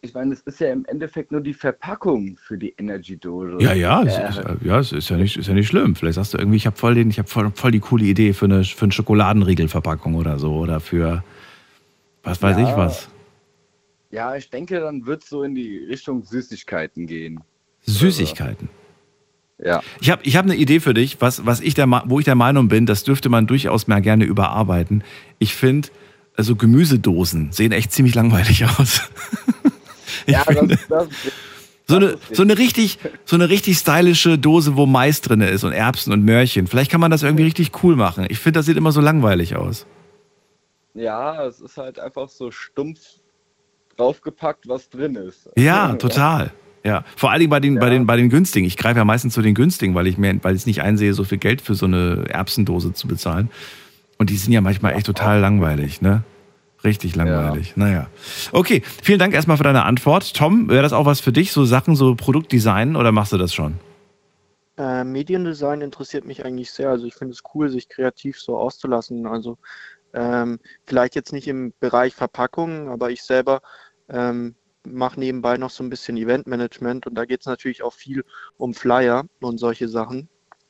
ich 0.00 0.14
meine, 0.14 0.32
es 0.32 0.40
ist 0.40 0.60
ja 0.60 0.72
im 0.72 0.86
Endeffekt 0.86 1.30
nur 1.30 1.42
die 1.42 1.52
Verpackung 1.52 2.38
für 2.42 2.56
die 2.56 2.74
Energy-Dose. 2.78 3.58
Ja, 3.62 3.74
ja, 3.74 4.02
es 4.02 4.16
Äh, 4.16 4.28
ist, 4.30 4.62
ja, 4.64 4.78
es 4.78 4.92
ist 4.92 5.10
ja 5.10 5.18
nicht, 5.18 5.36
ist 5.36 5.46
ja 5.46 5.52
nicht 5.52 5.68
schlimm. 5.68 5.94
Vielleicht 5.94 6.14
sagst 6.14 6.32
du 6.32 6.38
irgendwie, 6.38 6.56
ich 6.56 6.64
habe 6.66 6.76
voll, 6.76 6.94
den, 6.94 7.10
ich 7.10 7.18
hab 7.18 7.28
voll, 7.28 7.50
voll 7.54 7.70
die 7.70 7.80
coole 7.80 8.04
Idee 8.04 8.32
für 8.32 8.46
eine, 8.46 8.64
für 8.64 8.86
eine 8.86 8.92
Schokoladenriegelverpackung 8.92 10.14
oder 10.14 10.38
so 10.38 10.54
oder 10.54 10.80
für 10.80 11.22
was 12.22 12.40
weiß 12.40 12.56
Ja. 12.56 12.62
ich 12.70 12.76
was. 12.76 13.08
ja, 14.10 14.36
ich 14.36 14.48
denke, 14.48 14.80
dann 14.80 15.04
wird 15.04 15.22
es 15.22 15.28
so 15.28 15.42
in 15.42 15.54
die 15.54 15.84
Richtung 15.84 16.22
Süßigkeiten 16.22 17.06
gehen. 17.06 17.40
Süßigkeiten. 17.82 18.70
Ja. 19.62 19.82
Ich 20.00 20.10
habe 20.10 20.22
ich 20.24 20.36
hab 20.36 20.44
eine 20.44 20.56
Idee 20.56 20.80
für 20.80 20.94
dich, 20.94 21.20
was, 21.20 21.44
was 21.46 21.60
ich 21.60 21.74
der, 21.74 21.86
wo 22.06 22.18
ich 22.18 22.24
der 22.24 22.34
Meinung 22.34 22.68
bin, 22.68 22.86
das 22.86 23.04
dürfte 23.04 23.28
man 23.28 23.46
durchaus 23.46 23.86
mal 23.86 24.00
gerne 24.00 24.24
überarbeiten. 24.24 25.04
Ich 25.38 25.54
finde, 25.54 25.88
also 26.36 26.56
Gemüsedosen 26.56 27.52
sehen 27.52 27.72
echt 27.72 27.92
ziemlich 27.92 28.14
langweilig 28.14 28.64
aus. 28.64 29.02
ich 30.26 30.32
Ja, 30.34 30.44
finde, 30.44 30.76
das, 30.76 30.88
das, 30.88 31.08
so, 31.86 31.96
eine, 31.96 32.18
so, 32.32 32.42
eine 32.42 32.56
richtig, 32.56 32.98
so 33.24 33.36
eine 33.36 33.48
richtig 33.50 33.76
stylische 33.78 34.38
Dose, 34.38 34.76
wo 34.76 34.86
Mais 34.86 35.20
drin 35.20 35.40
ist 35.42 35.64
und 35.64 35.72
Erbsen 35.72 36.12
und 36.12 36.24
Möhrchen. 36.24 36.66
Vielleicht 36.66 36.90
kann 36.90 37.00
man 37.00 37.10
das 37.10 37.22
irgendwie 37.22 37.44
richtig 37.44 37.82
cool 37.82 37.96
machen. 37.96 38.26
Ich 38.30 38.38
finde, 38.38 38.60
das 38.60 38.66
sieht 38.66 38.76
immer 38.76 38.92
so 38.92 39.00
langweilig 39.00 39.56
aus. 39.56 39.86
ja, 40.94 41.44
es 41.46 41.60
ist 41.60 41.76
halt 41.76 41.98
einfach 41.98 42.28
so 42.28 42.50
stumpf 42.50 43.00
draufgepackt, 43.96 44.68
was 44.68 44.88
drin 44.88 45.16
ist. 45.16 45.50
Ja, 45.56 45.94
total. 45.94 46.52
Ja, 46.82 47.04
vor 47.16 47.30
allen 47.30 47.40
Dingen 47.40 47.50
bei 47.50 47.60
den, 47.60 47.78
bei 47.78 47.86
Ja. 47.86 47.90
den, 47.90 48.06
bei 48.06 48.16
den 48.16 48.30
günstigen. 48.30 48.66
Ich 48.66 48.76
greife 48.76 48.98
ja 48.98 49.04
meistens 49.04 49.34
zu 49.34 49.42
den 49.42 49.54
günstigen, 49.54 49.94
weil 49.94 50.06
ich 50.06 50.16
mir, 50.16 50.42
weil 50.42 50.54
ich 50.54 50.62
es 50.62 50.66
nicht 50.66 50.82
einsehe, 50.82 51.12
so 51.12 51.24
viel 51.24 51.38
Geld 51.38 51.60
für 51.60 51.74
so 51.74 51.86
eine 51.86 52.24
Erbsendose 52.28 52.94
zu 52.94 53.06
bezahlen. 53.06 53.50
Und 54.18 54.30
die 54.30 54.36
sind 54.36 54.52
ja 54.52 54.60
manchmal 54.60 54.94
echt 54.94 55.06
total 55.06 55.40
langweilig, 55.40 56.00
ne? 56.00 56.24
Richtig 56.82 57.14
langweilig. 57.16 57.76
Naja. 57.76 58.06
Okay, 58.52 58.82
vielen 59.02 59.18
Dank 59.18 59.34
erstmal 59.34 59.58
für 59.58 59.64
deine 59.64 59.84
Antwort. 59.84 60.34
Tom, 60.34 60.70
wäre 60.70 60.82
das 60.82 60.94
auch 60.94 61.04
was 61.04 61.20
für 61.20 61.32
dich, 61.32 61.52
so 61.52 61.66
Sachen, 61.66 61.94
so 61.94 62.14
Produktdesign 62.14 62.96
oder 62.96 63.12
machst 63.12 63.32
du 63.34 63.38
das 63.38 63.52
schon? 63.52 63.74
Äh, 64.78 65.04
Mediendesign 65.04 65.82
interessiert 65.82 66.24
mich 66.24 66.42
eigentlich 66.44 66.70
sehr. 66.70 66.88
Also 66.88 67.04
ich 67.04 67.14
finde 67.14 67.32
es 67.32 67.42
cool, 67.54 67.68
sich 67.68 67.90
kreativ 67.90 68.40
so 68.40 68.56
auszulassen. 68.56 69.26
Also 69.26 69.58
ähm, 70.14 70.58
vielleicht 70.86 71.14
jetzt 71.14 71.34
nicht 71.34 71.48
im 71.48 71.74
Bereich 71.80 72.14
Verpackung, 72.14 72.88
aber 72.88 73.10
ich 73.10 73.22
selber 73.22 73.60
ähm, 74.08 74.54
mache 74.86 75.20
nebenbei 75.20 75.56
noch 75.56 75.70
so 75.70 75.84
ein 75.84 75.90
bisschen 75.90 76.16
Eventmanagement 76.16 77.06
und 77.06 77.14
da 77.14 77.24
geht 77.24 77.40
es 77.40 77.46
natürlich 77.46 77.82
auch 77.82 77.92
viel 77.92 78.24
um 78.56 78.74
Flyer 78.74 79.24
und 79.40 79.58
solche 79.58 79.88
Sachen. 79.88 80.28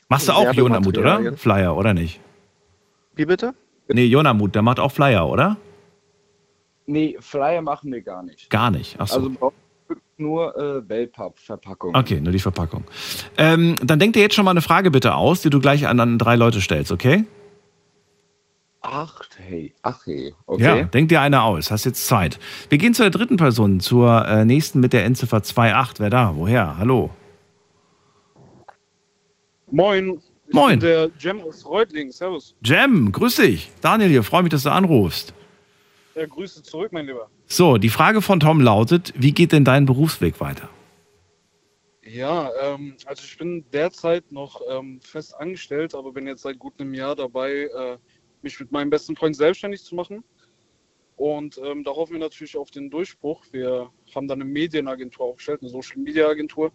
Machst 0.09 0.29
du 0.29 0.33
auch 0.33 0.52
Jonamut, 0.52 0.99
oder? 0.99 1.37
Flyer, 1.37 1.76
oder 1.76 1.95
nicht? 1.95 2.21
Wie 3.14 3.26
bitte? 3.26 3.55
Nee, 3.88 4.07
Jonamut, 4.07 4.55
der 4.55 4.62
macht 4.62 4.81
auch 4.81 4.93
Flyer, 4.93 5.29
oder? 5.29 5.57
Nee, 6.87 7.17
Flyer 7.21 7.62
machen 7.62 7.93
wir 7.93 8.02
gar 8.02 8.23
nicht. 8.23 8.50
Gar 8.50 8.73
nicht. 8.73 8.97
Ach 8.99 9.07
so. 9.07 9.17
Also 9.17 9.31
braucht 9.31 9.55
nur 10.17 10.57
äh, 10.57 10.88
Wellpapp-Verpackung. 10.88 11.97
Okay, 11.97 12.21
nur 12.21 12.33
die 12.33 12.38
Verpackung. 12.38 12.85
Ähm, 13.38 13.76
dann 13.83 13.99
denk 13.99 14.12
dir 14.12 14.23
jetzt 14.23 14.35
schon 14.35 14.45
mal 14.45 14.50
eine 14.50 14.61
Frage 14.61 14.90
bitte 14.90 15.14
aus, 15.14 15.43
die 15.43 15.50
du 15.50 15.61
gleich 15.61 15.87
an, 15.87 15.99
an 16.00 16.19
drei 16.19 16.37
Leute 16.37 16.61
stellst, 16.61 16.93
okay? 16.93 17.25
Ach 18.83 19.21
hey, 19.37 19.75
ach 19.83 20.07
hey. 20.07 20.35
Okay. 20.47 20.63
Ja, 20.63 20.83
denk 20.85 21.11
dir 21.11 21.21
eine 21.21 21.43
aus. 21.43 21.71
Hast 21.71 21.85
jetzt 21.85 22.07
Zeit. 22.07 22.39
Wir 22.71 22.79
gehen 22.79 22.95
zu 22.95 23.03
der 23.03 23.11
dritten 23.11 23.37
Person, 23.37 23.81
zur 23.81 24.27
äh, 24.27 24.45
nächsten 24.45 24.81
mit 24.81 24.93
der 24.93 25.05
Endziffer 25.05 25.39
28. 25.39 26.01
Wer 26.01 26.11
da? 26.11 26.35
Woher? 26.35 26.79
Hallo. 26.79 27.11
Moin. 29.71 30.21
Ich 30.47 30.55
Moin. 30.55 30.79
Bin 30.79 30.81
der 30.81 31.11
Jem 31.19 31.43
aus 31.43 31.65
Reutlingen. 31.67 32.11
Servus. 32.11 32.57
Jem, 32.65 33.13
grüß 33.13 33.37
dich. 33.37 33.71
Daniel 33.83 34.09
hier, 34.09 34.23
freue 34.23 34.43
mich, 34.43 34.51
dass 34.51 34.63
du 34.63 34.73
anrufst. 34.73 35.35
Ja, 36.15 36.27
Grüße 36.27 36.63
zurück, 36.63 36.93
mein 36.93 37.07
Lieber. 37.07 37.29
So, 37.47 37.77
die 37.77 37.89
Frage 37.89 38.23
von 38.23 38.41
Tom 38.41 38.61
lautet: 38.61 39.13
Wie 39.17 39.33
geht 39.33 39.53
denn 39.53 39.65
dein 39.65 39.87
Berufsweg 39.87 40.41
weiter? 40.41 40.69
Ja, 42.03 42.51
ähm, 42.61 42.97
also 43.05 43.23
ich 43.25 43.39
bin 43.39 43.65
derzeit 43.73 44.33
noch 44.33 44.61
ähm, 44.69 45.01
fest 45.01 45.35
angestellt, 45.39 45.95
aber 45.95 46.13
bin 46.13 46.27
jetzt 46.27 46.43
seit 46.43 46.59
gut 46.59 46.75
einem 46.81 46.95
Jahr 46.95 47.15
dabei, 47.15 47.69
äh, 47.73 47.99
mich 48.42 48.59
mit 48.61 48.73
meinem 48.73 48.90
besten 48.90 49.16
Freund 49.16 49.37
selbstständig 49.37 49.82
zu 49.82 49.94
machen. 49.94 50.25
Und 51.16 51.61
ähm, 51.62 51.85
da 51.85 51.90
hoffen 51.90 52.12
wir 52.12 52.20
natürlich 52.20 52.56
auf 52.56 52.70
den 52.70 52.90
Durchbruch. 52.90 53.44
Wir 53.52 53.90
haben 54.14 54.26
dann 54.26 54.40
eine 54.40 54.50
Medienagentur 54.50 55.26
aufgestellt, 55.26 55.61
eine 55.61 55.70
Social 55.70 55.99
Media 55.99 56.26
Agentur. 56.26 56.73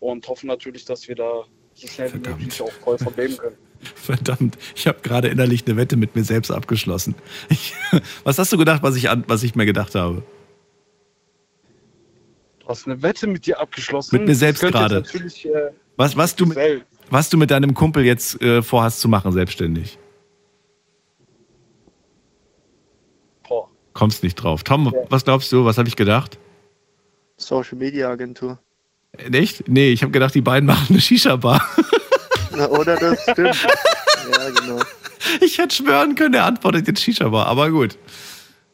Und 0.00 0.28
hoffen 0.28 0.46
natürlich, 0.46 0.84
dass 0.84 1.08
wir 1.08 1.16
da 1.16 1.44
so 1.74 1.86
schnell 1.86 2.12
wie 2.14 2.18
möglich 2.28 2.60
auch 2.60 2.70
voll 2.70 2.98
leben 3.16 3.36
können. 3.36 3.56
Verdammt, 3.94 4.58
ich 4.74 4.86
habe 4.86 5.00
gerade 5.02 5.28
innerlich 5.28 5.66
eine 5.66 5.76
Wette 5.76 5.96
mit 5.96 6.14
mir 6.16 6.24
selbst 6.24 6.50
abgeschlossen. 6.50 7.14
Ich, 7.48 7.74
was 8.24 8.38
hast 8.38 8.52
du 8.52 8.58
gedacht, 8.58 8.82
was 8.82 8.96
ich, 8.96 9.08
an, 9.08 9.24
was 9.28 9.42
ich 9.42 9.54
mir 9.54 9.66
gedacht 9.66 9.94
habe? 9.94 10.22
Du 12.60 12.68
hast 12.68 12.86
eine 12.86 13.00
Wette 13.02 13.26
mit 13.26 13.46
dir 13.46 13.60
abgeschlossen. 13.60 14.16
Mit 14.16 14.26
mir 14.28 14.34
selbst 14.34 14.60
gerade. 14.60 14.96
äh, 14.98 15.70
Was, 15.96 16.16
was, 16.16 16.36
du, 16.36 16.46
mit, 16.46 16.58
was 17.08 17.30
du 17.30 17.38
mit 17.38 17.50
deinem 17.50 17.72
Kumpel 17.72 18.04
jetzt 18.04 18.42
äh, 18.42 18.62
vorhast 18.62 19.00
zu 19.00 19.08
machen, 19.08 19.32
selbstständig? 19.32 19.98
Boah. 23.48 23.70
Kommst 23.98 24.22
nicht 24.22 24.36
drauf. 24.36 24.62
Tom, 24.62 24.94
was 25.10 25.24
glaubst 25.24 25.50
du? 25.50 25.64
Was 25.64 25.76
habe 25.76 25.88
ich 25.88 25.96
gedacht? 25.96 26.38
Social 27.36 27.76
Media 27.76 28.08
Agentur. 28.08 28.60
Äh, 29.10 29.36
Echt? 29.36 29.66
Nee, 29.66 29.90
ich 29.90 30.02
habe 30.02 30.12
gedacht, 30.12 30.36
die 30.36 30.40
beiden 30.40 30.68
machen 30.68 30.86
eine 30.90 31.00
Shisha-Bar. 31.00 31.60
Na, 32.56 32.68
oder 32.68 32.94
das 32.94 33.20
stimmt. 33.22 33.56
ja, 34.32 34.50
genau. 34.50 34.78
Ich 35.40 35.58
hätte 35.58 35.74
schwören 35.74 36.14
können, 36.14 36.34
er 36.34 36.44
antwortet 36.44 36.86
jetzt 36.86 37.00
Shisha-Bar, 37.02 37.46
aber 37.46 37.72
gut. 37.72 37.98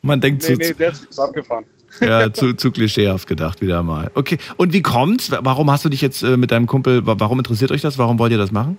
Man 0.02 0.20
denkt 0.20 0.42
Nee, 0.42 0.56
zu, 0.56 0.58
nee, 0.60 0.74
der 0.74 0.92
ist 0.92 1.18
abgefahren. 1.18 1.64
ja, 2.02 2.30
zu, 2.30 2.52
zu 2.52 2.70
klischeehaft 2.70 3.26
gedacht 3.26 3.62
wieder 3.62 3.82
mal. 3.82 4.10
Okay, 4.14 4.36
und 4.58 4.74
wie 4.74 4.82
kommt's? 4.82 5.30
Warum 5.30 5.70
hast 5.70 5.86
du 5.86 5.88
dich 5.88 6.02
jetzt 6.02 6.22
äh, 6.22 6.36
mit 6.36 6.50
deinem 6.50 6.66
Kumpel, 6.66 7.06
wa- 7.06 7.14
warum 7.18 7.38
interessiert 7.38 7.70
euch 7.72 7.80
das? 7.80 7.96
Warum 7.96 8.18
wollt 8.18 8.32
ihr 8.32 8.36
das 8.38 8.52
machen? 8.52 8.76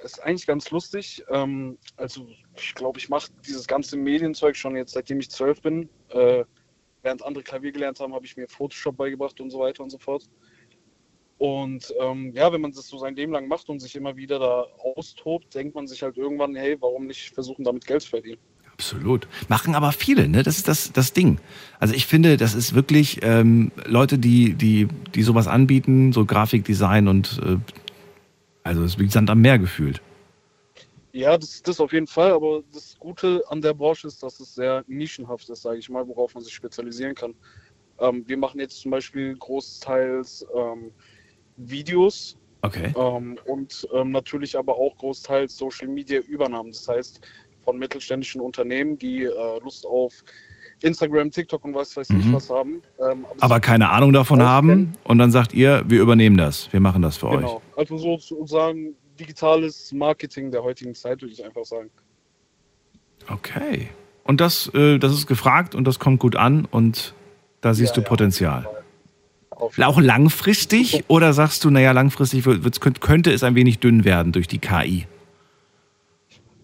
Das 0.00 0.12
ist 0.12 0.22
eigentlich 0.22 0.46
ganz 0.46 0.70
lustig. 0.70 1.24
Ähm, 1.28 1.76
also 1.96 2.28
ich 2.62 2.74
glaube, 2.74 2.98
ich 2.98 3.08
mache 3.08 3.30
dieses 3.46 3.66
ganze 3.66 3.96
Medienzeug 3.96 4.56
schon 4.56 4.76
jetzt, 4.76 4.92
seitdem 4.92 5.20
ich 5.20 5.30
zwölf 5.30 5.60
bin. 5.62 5.88
Äh, 6.10 6.44
während 7.02 7.24
andere 7.24 7.42
Klavier 7.42 7.72
gelernt 7.72 8.00
haben, 8.00 8.14
habe 8.14 8.26
ich 8.26 8.36
mir 8.36 8.48
Photoshop 8.48 8.96
beigebracht 8.96 9.40
und 9.40 9.50
so 9.50 9.58
weiter 9.60 9.82
und 9.82 9.90
so 9.90 9.98
fort. 9.98 10.28
Und 11.38 11.94
ähm, 11.98 12.32
ja, 12.34 12.52
wenn 12.52 12.60
man 12.60 12.72
das 12.72 12.86
so 12.86 12.98
sein 12.98 13.16
Leben 13.16 13.32
lang 13.32 13.48
macht 13.48 13.70
und 13.70 13.80
sich 13.80 13.96
immer 13.96 14.14
wieder 14.14 14.38
da 14.38 14.66
austobt, 14.94 15.54
denkt 15.54 15.74
man 15.74 15.86
sich 15.86 16.02
halt 16.02 16.18
irgendwann, 16.18 16.54
hey, 16.54 16.76
warum 16.80 17.06
nicht 17.06 17.32
versuchen, 17.32 17.64
damit 17.64 17.86
Geld 17.86 18.02
zu 18.02 18.10
verdienen? 18.10 18.38
Absolut. 18.72 19.26
Machen 19.48 19.74
aber 19.74 19.92
viele, 19.92 20.28
ne? 20.28 20.42
Das 20.42 20.58
ist 20.58 20.68
das, 20.68 20.92
das 20.92 21.14
Ding. 21.14 21.38
Also 21.78 21.94
ich 21.94 22.06
finde, 22.06 22.36
das 22.36 22.54
ist 22.54 22.74
wirklich 22.74 23.20
ähm, 23.22 23.72
Leute, 23.86 24.18
die, 24.18 24.52
die, 24.52 24.88
die 25.14 25.22
sowas 25.22 25.48
anbieten, 25.48 26.12
so 26.12 26.26
Grafikdesign 26.26 27.08
und 27.08 27.40
äh, 27.44 27.56
also 28.62 28.84
es 28.84 28.92
ist 28.92 28.98
wie 28.98 29.08
Sand 29.08 29.30
am 29.30 29.40
Meer 29.40 29.58
gefühlt. 29.58 30.02
Ja, 31.12 31.36
das, 31.36 31.62
das 31.62 31.80
auf 31.80 31.92
jeden 31.92 32.06
Fall, 32.06 32.30
aber 32.32 32.62
das 32.72 32.96
Gute 32.98 33.42
an 33.48 33.60
der 33.60 33.74
Branche 33.74 34.06
ist, 34.06 34.22
dass 34.22 34.38
es 34.38 34.54
sehr 34.54 34.84
nischenhaft 34.86 35.48
ist, 35.48 35.62
sage 35.62 35.78
ich 35.78 35.88
mal, 35.88 36.06
worauf 36.06 36.34
man 36.34 36.44
sich 36.44 36.54
spezialisieren 36.54 37.14
kann. 37.14 37.34
Ähm, 37.98 38.24
wir 38.26 38.36
machen 38.36 38.60
jetzt 38.60 38.80
zum 38.80 38.92
Beispiel 38.92 39.36
großteils 39.36 40.46
ähm, 40.56 40.92
Videos 41.56 42.36
Okay. 42.62 42.92
ähm, 42.94 43.38
und 43.46 43.88
ähm, 43.94 44.10
natürlich 44.10 44.56
aber 44.56 44.76
auch 44.76 44.94
großteils 44.98 45.56
Social 45.56 45.88
Media 45.88 46.20
Übernahmen. 46.20 46.72
Das 46.72 46.86
heißt, 46.86 47.20
von 47.64 47.78
mittelständischen 47.78 48.40
Unternehmen, 48.40 48.98
die 48.98 49.24
äh, 49.24 49.58
Lust 49.62 49.86
auf 49.86 50.12
Instagram, 50.82 51.30
TikTok 51.30 51.64
und 51.64 51.74
was 51.74 51.96
weiß 51.96 52.10
ich 52.10 52.24
Mhm. 52.26 52.34
was 52.34 52.50
haben. 52.50 52.82
Ähm, 52.98 53.26
Aber 53.40 53.60
keine 53.60 53.88
Ahnung 53.90 54.12
davon 54.12 54.42
haben 54.42 54.92
und 55.04 55.18
dann 55.18 55.30
sagt 55.30 55.54
ihr, 55.54 55.82
wir 55.86 56.00
übernehmen 56.00 56.36
das, 56.36 56.70
wir 56.72 56.80
machen 56.80 57.02
das 57.02 57.16
für 57.16 57.28
euch. 57.28 57.36
Genau. 57.40 57.62
Also 57.76 57.96
sozusagen 57.98 58.94
digitales 59.20 59.92
Marketing 59.92 60.50
der 60.50 60.62
heutigen 60.62 60.94
Zeit, 60.94 61.20
würde 61.22 61.32
ich 61.32 61.44
einfach 61.44 61.64
sagen. 61.64 61.90
Okay. 63.28 63.88
Und 64.24 64.40
das, 64.40 64.70
äh, 64.74 64.98
das 64.98 65.12
ist 65.12 65.26
gefragt 65.26 65.74
und 65.74 65.84
das 65.84 65.98
kommt 65.98 66.20
gut 66.20 66.36
an 66.36 66.66
und 66.70 67.14
da 67.60 67.74
siehst 67.74 67.90
Ja, 67.90 67.94
du 67.96 68.00
ja, 68.02 68.08
Potenzial. 68.08 68.68
Auf 69.50 69.78
Auch 69.78 70.00
langfristig 70.00 71.04
oder 71.08 71.32
sagst 71.32 71.64
du, 71.64 71.70
naja, 71.70 71.92
langfristig 71.92 72.46
wird, 72.46 72.80
könnte 73.00 73.30
es 73.32 73.42
ein 73.42 73.54
wenig 73.54 73.78
dünn 73.78 74.04
werden 74.04 74.32
durch 74.32 74.48
die 74.48 74.58
KI? 74.58 75.06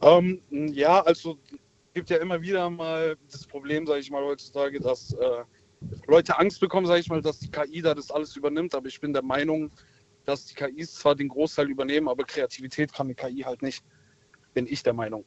Ähm, 0.00 0.40
ja, 0.50 1.02
also 1.02 1.38
gibt 1.92 2.10
ja 2.10 2.18
immer 2.18 2.40
wieder 2.40 2.68
mal 2.70 3.16
das 3.30 3.46
Problem, 3.46 3.86
sage 3.86 4.00
ich 4.00 4.10
mal 4.10 4.22
heutzutage, 4.24 4.80
dass 4.80 5.12
äh, 5.14 5.44
Leute 6.06 6.38
Angst 6.38 6.60
bekommen, 6.60 6.86
sage 6.86 7.00
ich 7.00 7.08
mal, 7.08 7.22
dass 7.22 7.38
die 7.38 7.50
KI 7.50 7.82
da 7.82 7.94
das 7.94 8.10
alles 8.10 8.36
übernimmt. 8.36 8.74
Aber 8.74 8.86
ich 8.86 9.00
bin 9.00 9.12
der 9.12 9.22
Meinung, 9.22 9.70
dass 10.26 10.44
die 10.46 10.54
KIs 10.54 10.94
zwar 10.94 11.14
den 11.14 11.28
Großteil 11.28 11.70
übernehmen, 11.70 12.08
aber 12.08 12.24
Kreativität 12.24 12.92
kann 12.92 13.08
die 13.08 13.14
KI 13.14 13.42
halt 13.42 13.62
nicht. 13.62 13.82
Bin 14.54 14.66
ich 14.66 14.82
der 14.82 14.92
Meinung. 14.92 15.24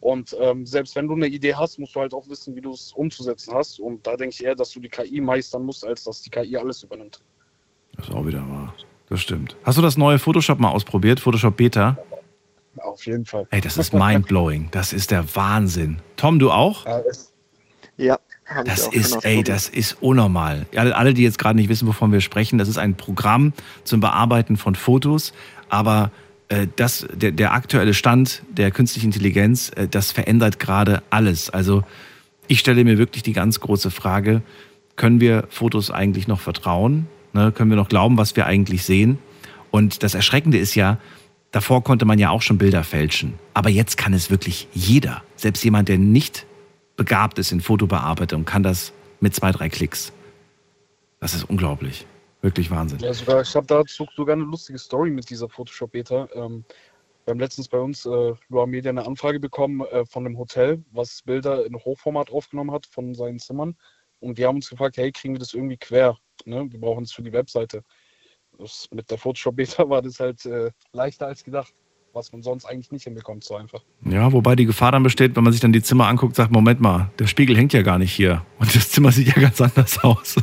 Und 0.00 0.36
ähm, 0.40 0.66
selbst 0.66 0.94
wenn 0.94 1.08
du 1.08 1.14
eine 1.14 1.26
Idee 1.26 1.54
hast, 1.54 1.78
musst 1.78 1.94
du 1.96 2.00
halt 2.00 2.14
auch 2.14 2.28
wissen, 2.28 2.54
wie 2.54 2.60
du 2.60 2.72
es 2.72 2.92
umzusetzen 2.92 3.54
hast. 3.54 3.80
Und 3.80 4.06
da 4.06 4.16
denke 4.16 4.34
ich 4.34 4.44
eher, 4.44 4.54
dass 4.54 4.70
du 4.70 4.80
die 4.80 4.88
KI 4.88 5.20
meistern 5.20 5.64
musst, 5.64 5.84
als 5.84 6.04
dass 6.04 6.22
die 6.22 6.30
KI 6.30 6.56
alles 6.56 6.82
übernimmt. 6.82 7.20
Das 7.96 8.08
ist 8.08 8.14
auch 8.14 8.26
wieder 8.26 8.40
wahr. 8.48 8.74
Das 9.08 9.20
stimmt. 9.20 9.56
Hast 9.64 9.78
du 9.78 9.82
das 9.82 9.96
neue 9.96 10.18
Photoshop 10.18 10.58
mal 10.58 10.70
ausprobiert? 10.70 11.20
Photoshop 11.20 11.56
Beta? 11.56 11.98
Auf 12.78 13.06
jeden 13.06 13.24
Fall. 13.24 13.46
Ey, 13.50 13.60
das 13.60 13.78
ist 13.78 13.94
mindblowing. 13.94 14.68
Das 14.70 14.92
ist 14.92 15.10
der 15.10 15.34
Wahnsinn. 15.34 16.00
Tom, 16.16 16.38
du 16.38 16.50
auch? 16.50 16.84
Ja, 17.96 18.18
Das 18.64 18.86
ist, 18.86 19.24
ey, 19.24 19.42
das 19.42 19.68
ist 19.68 19.96
unnormal. 20.00 20.66
Alle, 20.76 20.94
alle, 20.94 21.14
die 21.14 21.22
jetzt 21.22 21.38
gerade 21.38 21.56
nicht 21.56 21.68
wissen, 21.68 21.88
wovon 21.88 22.12
wir 22.12 22.20
sprechen, 22.20 22.58
das 22.58 22.68
ist 22.68 22.78
ein 22.78 22.94
Programm 22.94 23.52
zum 23.82 24.00
Bearbeiten 24.00 24.56
von 24.56 24.76
Fotos, 24.76 25.32
aber 25.68 26.12
äh, 26.48 26.68
das, 26.76 27.06
der, 27.12 27.32
der 27.32 27.52
aktuelle 27.52 27.92
Stand 27.92 28.42
der 28.48 28.70
künstlichen 28.70 29.06
Intelligenz, 29.06 29.72
äh, 29.74 29.88
das 29.88 30.12
verändert 30.12 30.60
gerade 30.60 31.02
alles. 31.10 31.50
Also 31.50 31.82
ich 32.46 32.60
stelle 32.60 32.84
mir 32.84 32.98
wirklich 32.98 33.24
die 33.24 33.32
ganz 33.32 33.58
große 33.58 33.90
Frage, 33.90 34.42
können 34.94 35.20
wir 35.20 35.48
Fotos 35.50 35.90
eigentlich 35.90 36.28
noch 36.28 36.40
vertrauen? 36.40 37.06
Ne? 37.32 37.50
Können 37.50 37.70
wir 37.70 37.76
noch 37.76 37.88
glauben, 37.88 38.16
was 38.16 38.36
wir 38.36 38.46
eigentlich 38.46 38.84
sehen? 38.84 39.18
Und 39.72 40.04
das 40.04 40.14
Erschreckende 40.14 40.58
ist 40.58 40.76
ja, 40.76 40.98
davor 41.50 41.82
konnte 41.82 42.04
man 42.04 42.18
ja 42.18 42.30
auch 42.30 42.42
schon 42.42 42.58
Bilder 42.58 42.84
fälschen. 42.84 43.34
Aber 43.54 43.70
jetzt 43.70 43.98
kann 43.98 44.14
es 44.14 44.30
wirklich 44.30 44.68
jeder. 44.72 45.22
Selbst 45.34 45.64
jemand, 45.64 45.88
der 45.88 45.98
nicht 45.98 46.46
begabt 46.96 47.38
ist 47.38 47.52
in 47.52 47.60
Fotobearbeitung, 47.60 48.44
kann 48.44 48.62
das 48.62 48.92
mit 49.20 49.34
zwei, 49.34 49.52
drei 49.52 49.68
Klicks. 49.68 50.12
Das 51.20 51.34
ist 51.34 51.44
unglaublich. 51.44 52.06
Wirklich 52.42 52.70
Wahnsinn. 52.70 52.98
Ja, 53.00 53.12
sogar, 53.12 53.42
ich 53.42 53.54
habe 53.56 53.66
dazu 53.66 54.06
sogar 54.14 54.34
eine 54.34 54.44
lustige 54.44 54.78
Story 54.78 55.10
mit 55.10 55.28
dieser 55.30 55.48
Photoshop-Beta. 55.48 56.28
Ähm, 56.34 56.64
wir 57.24 57.32
haben 57.32 57.40
letztens 57.40 57.68
bei 57.68 57.78
uns 57.78 58.06
äh, 58.06 58.34
Loa 58.48 58.66
Media 58.66 58.90
eine 58.90 59.04
Anfrage 59.04 59.40
bekommen 59.40 59.80
äh, 59.80 60.04
von 60.06 60.24
einem 60.24 60.38
Hotel, 60.38 60.84
was 60.92 61.22
Bilder 61.22 61.66
in 61.66 61.74
Hochformat 61.74 62.30
aufgenommen 62.30 62.70
hat 62.70 62.86
von 62.86 63.14
seinen 63.14 63.40
Zimmern. 63.40 63.76
Und 64.20 64.38
die 64.38 64.46
haben 64.46 64.56
uns 64.56 64.70
gefragt, 64.70 64.96
hey, 64.96 65.10
kriegen 65.10 65.34
wir 65.34 65.40
das 65.40 65.54
irgendwie 65.54 65.76
quer? 65.76 66.16
Ne? 66.44 66.66
Wir 66.70 66.78
brauchen 66.78 67.04
es 67.04 67.12
für 67.12 67.22
die 67.22 67.32
Webseite. 67.32 67.82
Das, 68.58 68.88
mit 68.92 69.10
der 69.10 69.18
Photoshop-Beta 69.18 69.88
war 69.88 70.02
das 70.02 70.20
halt 70.20 70.44
äh, 70.46 70.70
leichter 70.92 71.26
als 71.26 71.42
gedacht, 71.42 71.74
was 72.16 72.32
man 72.32 72.42
sonst 72.42 72.64
eigentlich 72.64 72.90
nicht 72.90 73.04
hinbekommt, 73.04 73.44
so 73.44 73.54
einfach. 73.54 73.82
Ja, 74.04 74.32
wobei 74.32 74.56
die 74.56 74.66
Gefahr 74.66 74.90
dann 74.90 75.04
besteht, 75.04 75.36
wenn 75.36 75.44
man 75.44 75.52
sich 75.52 75.60
dann 75.60 75.72
die 75.72 75.82
Zimmer 75.82 76.08
anguckt, 76.08 76.34
sagt, 76.34 76.50
Moment 76.50 76.80
mal, 76.80 77.10
der 77.20 77.28
Spiegel 77.28 77.56
hängt 77.56 77.72
ja 77.72 77.82
gar 77.82 77.98
nicht 77.98 78.12
hier. 78.12 78.44
Und 78.58 78.74
das 78.74 78.90
Zimmer 78.90 79.12
sieht 79.12 79.28
ja 79.28 79.40
ganz 79.40 79.60
anders 79.60 80.02
aus. 80.02 80.36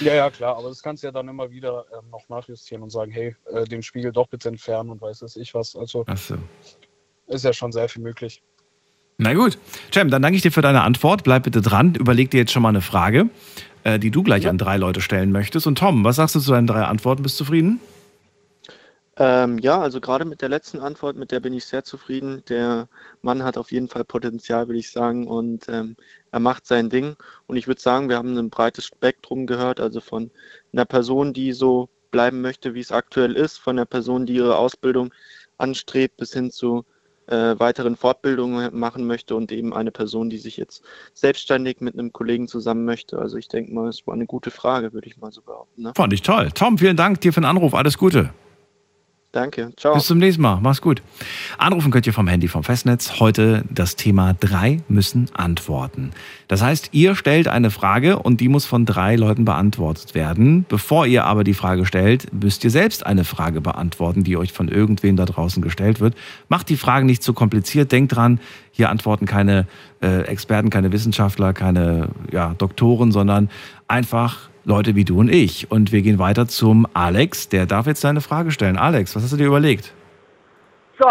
Ja, 0.00 0.14
ja, 0.14 0.30
klar, 0.30 0.56
aber 0.56 0.68
das 0.68 0.82
kannst 0.82 1.02
du 1.02 1.08
ja 1.08 1.12
dann 1.12 1.28
immer 1.28 1.50
wieder 1.50 1.84
ähm, 1.92 2.08
noch 2.10 2.28
nachjustieren 2.28 2.82
und 2.84 2.90
sagen, 2.90 3.10
hey, 3.10 3.34
äh, 3.52 3.64
den 3.64 3.82
Spiegel 3.82 4.12
doch 4.12 4.28
bitte 4.28 4.48
entfernen 4.48 4.90
und 4.90 5.00
weiß 5.00 5.22
es 5.22 5.36
ich 5.36 5.54
was. 5.54 5.74
Also 5.74 6.04
Ach 6.06 6.16
so. 6.16 6.36
ist 7.26 7.44
ja 7.44 7.52
schon 7.52 7.72
sehr 7.72 7.88
viel 7.88 8.00
möglich. 8.00 8.42
Na 9.18 9.34
gut. 9.34 9.58
Cem, 9.92 10.10
dann 10.10 10.22
danke 10.22 10.36
ich 10.36 10.42
dir 10.42 10.52
für 10.52 10.62
deine 10.62 10.82
Antwort. 10.82 11.24
Bleib 11.24 11.42
bitte 11.42 11.60
dran. 11.60 11.94
Überleg 11.96 12.30
dir 12.30 12.38
jetzt 12.38 12.52
schon 12.52 12.62
mal 12.62 12.70
eine 12.70 12.80
Frage, 12.80 13.28
äh, 13.82 13.98
die 13.98 14.10
du 14.10 14.22
gleich 14.22 14.48
an 14.48 14.56
drei 14.56 14.76
Leute 14.76 15.00
stellen 15.00 15.32
möchtest. 15.32 15.66
Und 15.66 15.78
Tom, 15.78 16.04
was 16.04 16.16
sagst 16.16 16.34
du 16.36 16.40
zu 16.40 16.52
deinen 16.52 16.66
drei 16.66 16.84
Antworten? 16.84 17.22
Bist 17.22 17.38
du 17.38 17.44
zufrieden? 17.44 17.80
Ähm, 19.18 19.58
ja, 19.58 19.78
also 19.78 20.00
gerade 20.00 20.24
mit 20.24 20.40
der 20.40 20.48
letzten 20.48 20.80
Antwort, 20.80 21.16
mit 21.16 21.32
der 21.32 21.40
bin 21.40 21.52
ich 21.52 21.66
sehr 21.66 21.84
zufrieden. 21.84 22.42
Der 22.48 22.88
Mann 23.20 23.42
hat 23.42 23.58
auf 23.58 23.70
jeden 23.70 23.88
Fall 23.88 24.04
Potenzial, 24.04 24.68
würde 24.68 24.78
ich 24.78 24.90
sagen, 24.90 25.26
und 25.26 25.68
ähm, 25.68 25.96
er 26.30 26.40
macht 26.40 26.66
sein 26.66 26.88
Ding. 26.88 27.16
Und 27.46 27.56
ich 27.56 27.66
würde 27.66 27.80
sagen, 27.80 28.08
wir 28.08 28.16
haben 28.16 28.36
ein 28.36 28.50
breites 28.50 28.86
Spektrum 28.86 29.46
gehört, 29.46 29.80
also 29.80 30.00
von 30.00 30.30
einer 30.72 30.86
Person, 30.86 31.34
die 31.34 31.52
so 31.52 31.90
bleiben 32.10 32.40
möchte, 32.40 32.74
wie 32.74 32.80
es 32.80 32.92
aktuell 32.92 33.36
ist, 33.36 33.58
von 33.58 33.78
einer 33.78 33.86
Person, 33.86 34.24
die 34.24 34.34
ihre 34.34 34.56
Ausbildung 34.56 35.12
anstrebt, 35.58 36.16
bis 36.16 36.32
hin 36.32 36.50
zu 36.50 36.84
äh, 37.26 37.58
weiteren 37.58 37.96
Fortbildungen 37.96 38.76
machen 38.76 39.06
möchte 39.06 39.36
und 39.36 39.52
eben 39.52 39.74
eine 39.74 39.90
Person, 39.90 40.30
die 40.30 40.38
sich 40.38 40.56
jetzt 40.56 40.82
selbstständig 41.12 41.80
mit 41.80 41.94
einem 41.94 42.12
Kollegen 42.12 42.48
zusammen 42.48 42.84
möchte. 42.86 43.18
Also 43.18 43.36
ich 43.36 43.48
denke 43.48 43.72
mal, 43.72 43.88
es 43.88 44.06
war 44.06 44.14
eine 44.14 44.26
gute 44.26 44.50
Frage, 44.50 44.92
würde 44.92 45.08
ich 45.08 45.18
mal 45.18 45.32
so 45.32 45.42
behaupten. 45.42 45.82
Ne? 45.82 45.92
Fand 45.94 46.12
ich 46.12 46.22
toll. 46.22 46.50
Tom, 46.54 46.78
vielen 46.78 46.96
Dank 46.96 47.20
dir 47.20 47.32
für 47.32 47.40
den 47.40 47.46
Anruf. 47.46 47.74
Alles 47.74 47.98
Gute. 47.98 48.30
Danke, 49.32 49.72
ciao. 49.78 49.94
Bis 49.94 50.04
zum 50.04 50.18
nächsten 50.18 50.42
Mal. 50.42 50.60
Mach's 50.60 50.82
gut. 50.82 51.02
Anrufen 51.56 51.90
könnt 51.90 52.06
ihr 52.06 52.12
vom 52.12 52.28
Handy 52.28 52.48
vom 52.48 52.64
Festnetz. 52.64 53.18
Heute 53.18 53.64
das 53.70 53.96
Thema 53.96 54.34
drei 54.34 54.82
müssen 54.88 55.30
antworten. 55.32 56.10
Das 56.48 56.60
heißt, 56.60 56.90
ihr 56.92 57.14
stellt 57.14 57.48
eine 57.48 57.70
Frage 57.70 58.18
und 58.18 58.42
die 58.42 58.48
muss 58.48 58.66
von 58.66 58.84
drei 58.84 59.16
Leuten 59.16 59.46
beantwortet 59.46 60.14
werden. 60.14 60.66
Bevor 60.68 61.06
ihr 61.06 61.24
aber 61.24 61.44
die 61.44 61.54
Frage 61.54 61.86
stellt, 61.86 62.30
müsst 62.30 62.62
ihr 62.62 62.70
selbst 62.70 63.06
eine 63.06 63.24
Frage 63.24 63.62
beantworten, 63.62 64.22
die 64.22 64.36
euch 64.36 64.52
von 64.52 64.68
irgendwem 64.68 65.16
da 65.16 65.24
draußen 65.24 65.62
gestellt 65.62 65.98
wird. 65.98 66.14
Macht 66.50 66.68
die 66.68 66.76
Fragen 66.76 67.06
nicht 67.06 67.22
zu 67.22 67.32
kompliziert. 67.32 67.90
Denkt 67.90 68.14
dran, 68.14 68.38
hier 68.70 68.90
antworten 68.90 69.24
keine 69.24 69.66
äh, 70.02 70.26
Experten, 70.26 70.68
keine 70.68 70.92
Wissenschaftler, 70.92 71.54
keine 71.54 72.10
ja, 72.30 72.54
Doktoren, 72.58 73.12
sondern 73.12 73.48
einfach 73.88 74.50
Leute 74.64 74.94
wie 74.94 75.04
du 75.04 75.18
und 75.18 75.28
ich. 75.28 75.70
Und 75.70 75.92
wir 75.92 76.02
gehen 76.02 76.18
weiter 76.18 76.46
zum 76.46 76.86
Alex. 76.94 77.48
Der 77.48 77.66
darf 77.66 77.86
jetzt 77.86 78.00
seine 78.00 78.20
Frage 78.20 78.50
stellen. 78.50 78.76
Alex, 78.76 79.16
was 79.16 79.22
hast 79.24 79.32
du 79.32 79.36
dir 79.36 79.46
überlegt? 79.46 79.92
So, 80.98 81.08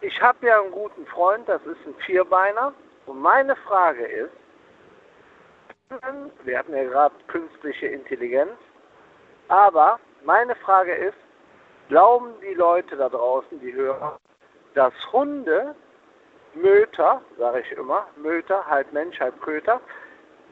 ich 0.00 0.20
habe 0.20 0.46
ja 0.46 0.60
einen 0.60 0.72
guten 0.72 1.06
Freund, 1.06 1.48
das 1.48 1.60
ist 1.62 1.78
ein 1.86 1.94
Vierbeiner. 2.04 2.72
Und 3.06 3.20
meine 3.20 3.56
Frage 3.56 4.04
ist, 4.04 4.30
wir 6.44 6.58
hatten 6.58 6.74
ja 6.74 6.84
gerade 6.84 7.14
künstliche 7.28 7.86
Intelligenz, 7.86 8.50
aber 9.48 10.00
meine 10.24 10.56
Frage 10.56 10.92
ist, 10.92 11.16
glauben 11.88 12.30
die 12.42 12.54
Leute 12.54 12.96
da 12.96 13.08
draußen, 13.08 13.60
die 13.60 13.72
Hörer, 13.72 14.18
dass 14.74 14.92
Hunde, 15.12 15.74
Möter, 16.54 17.22
sage 17.38 17.60
ich 17.60 17.78
immer, 17.78 18.06
Möter, 18.16 18.66
halb 18.66 18.92
Mensch, 18.92 19.20
halb 19.20 19.40
Köter, 19.40 19.80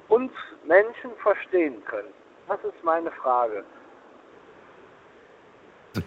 uns 0.08 0.32
Menschen 0.66 1.10
verstehen 1.22 1.82
können? 1.86 2.08
Das 2.48 2.58
ist 2.64 2.82
meine 2.84 3.10
Frage. 3.12 3.64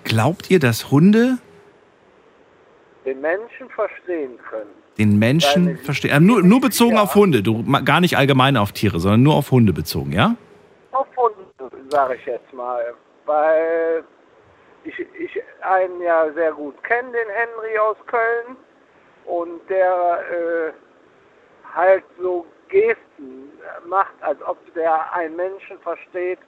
Glaubt 0.03 0.51
ihr, 0.51 0.59
dass 0.59 0.91
Hunde 0.91 1.37
Den 3.05 3.21
Menschen 3.21 3.69
verstehen 3.69 4.37
können. 4.49 4.69
den 4.97 5.17
Menschen 5.17 5.77
verstehen? 5.77 6.11
Äh, 6.11 6.19
nur, 6.19 6.43
nur 6.43 6.59
bezogen 6.59 6.95
Ja. 6.95 7.03
auf 7.03 7.15
Hunde, 7.15 7.41
du 7.41 7.63
gar 7.85 8.01
nicht 8.01 8.17
allgemein 8.17 8.57
auf 8.57 8.71
Tiere, 8.73 8.99
sondern 8.99 9.23
nur 9.23 9.35
auf 9.35 9.51
Hunde 9.51 9.71
bezogen, 9.73 10.11
ja? 10.11 10.35
Auf 10.91 11.07
Hunde, 11.15 11.45
sage 11.89 12.15
ich 12.15 12.25
jetzt 12.25 12.51
mal. 12.53 12.93
Weil 13.25 14.03
ich, 14.83 14.99
ich 14.99 15.41
einen 15.61 16.01
ja 16.01 16.31
sehr 16.33 16.51
gut 16.51 16.81
kenne, 16.83 17.11
den 17.11 17.29
Henry 17.29 17.77
aus 17.79 17.97
Köln. 18.07 18.57
Und 19.25 19.61
der 19.69 20.19
äh, 20.31 20.73
halt 21.75 22.03
so 22.21 22.45
Gesten 22.69 22.97
macht, 23.87 24.21
als 24.21 24.41
ob 24.41 24.57
der 24.73 25.13
einen 25.13 25.35
Menschen 25.35 25.79
versteht 25.79 26.39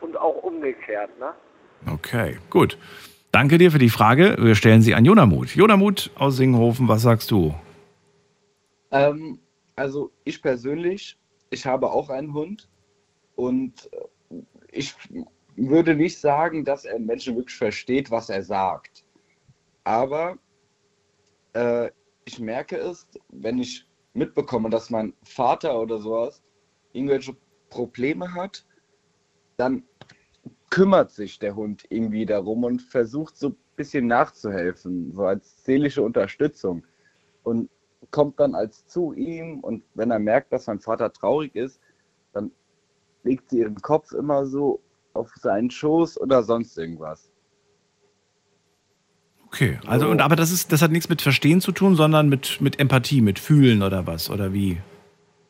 und 0.00 0.16
auch 0.16 0.42
umgekehrt. 0.42 1.10
Ne? 1.18 1.32
Okay, 1.92 2.38
gut. 2.50 2.78
Danke 3.32 3.58
dir 3.58 3.70
für 3.70 3.78
die 3.78 3.90
Frage. 3.90 4.36
Wir 4.38 4.54
stellen 4.54 4.82
sie 4.82 4.94
an 4.94 5.04
Jonamut. 5.04 5.54
Jonamut 5.54 6.10
aus 6.16 6.36
Singhofen, 6.36 6.88
was 6.88 7.02
sagst 7.02 7.30
du? 7.30 7.54
Ähm, 8.90 9.38
also 9.76 10.10
ich 10.24 10.42
persönlich, 10.42 11.16
ich 11.50 11.64
habe 11.64 11.90
auch 11.90 12.10
einen 12.10 12.34
Hund 12.34 12.68
und 13.36 13.88
äh, 13.92 14.36
ich 14.72 14.94
würde 15.56 15.94
nicht 15.94 16.18
sagen, 16.18 16.64
dass 16.64 16.84
er 16.84 16.98
Menschen 16.98 17.36
wirklich 17.36 17.56
versteht, 17.56 18.10
was 18.10 18.30
er 18.30 18.42
sagt. 18.42 19.04
Aber 19.84 20.36
äh, 21.52 21.90
ich 22.24 22.38
merke 22.38 22.76
es, 22.76 23.06
wenn 23.28 23.58
ich 23.58 23.86
mitbekomme, 24.14 24.70
dass 24.70 24.90
mein 24.90 25.14
Vater 25.22 25.80
oder 25.80 25.98
sowas 25.98 26.42
irgendwelche 26.92 27.36
Probleme 27.68 28.34
hat, 28.34 28.64
dann 29.56 29.84
kümmert 30.70 31.10
sich 31.10 31.38
der 31.38 31.54
Hund 31.56 31.84
irgendwie 31.88 32.26
darum 32.26 32.64
und 32.64 32.82
versucht 32.82 33.36
so 33.36 33.48
ein 33.50 33.56
bisschen 33.76 34.06
nachzuhelfen, 34.06 35.12
so 35.12 35.24
als 35.24 35.64
seelische 35.64 36.02
Unterstützung. 36.02 36.84
Und 37.42 37.70
kommt 38.10 38.40
dann 38.40 38.54
als 38.54 38.86
zu 38.86 39.12
ihm 39.12 39.60
und 39.60 39.84
wenn 39.94 40.10
er 40.10 40.18
merkt, 40.18 40.52
dass 40.52 40.66
mein 40.66 40.80
Vater 40.80 41.12
traurig 41.12 41.54
ist, 41.54 41.80
dann 42.32 42.50
legt 43.22 43.50
sie 43.50 43.58
ihren 43.58 43.80
Kopf 43.80 44.12
immer 44.12 44.46
so 44.46 44.80
auf 45.12 45.32
seinen 45.36 45.70
Schoß 45.70 46.20
oder 46.20 46.42
sonst 46.42 46.76
irgendwas. 46.78 47.30
Okay, 49.52 49.78
also 49.86 50.06
So. 50.06 50.10
und 50.12 50.20
aber 50.20 50.36
das 50.36 50.52
ist 50.52 50.70
das 50.72 50.80
hat 50.80 50.92
nichts 50.92 51.08
mit 51.08 51.22
Verstehen 51.22 51.60
zu 51.60 51.72
tun, 51.72 51.96
sondern 51.96 52.28
mit, 52.28 52.60
mit 52.60 52.78
Empathie, 52.78 53.20
mit 53.20 53.38
Fühlen 53.38 53.82
oder 53.82 54.06
was 54.06 54.30
oder 54.30 54.52
wie? 54.52 54.80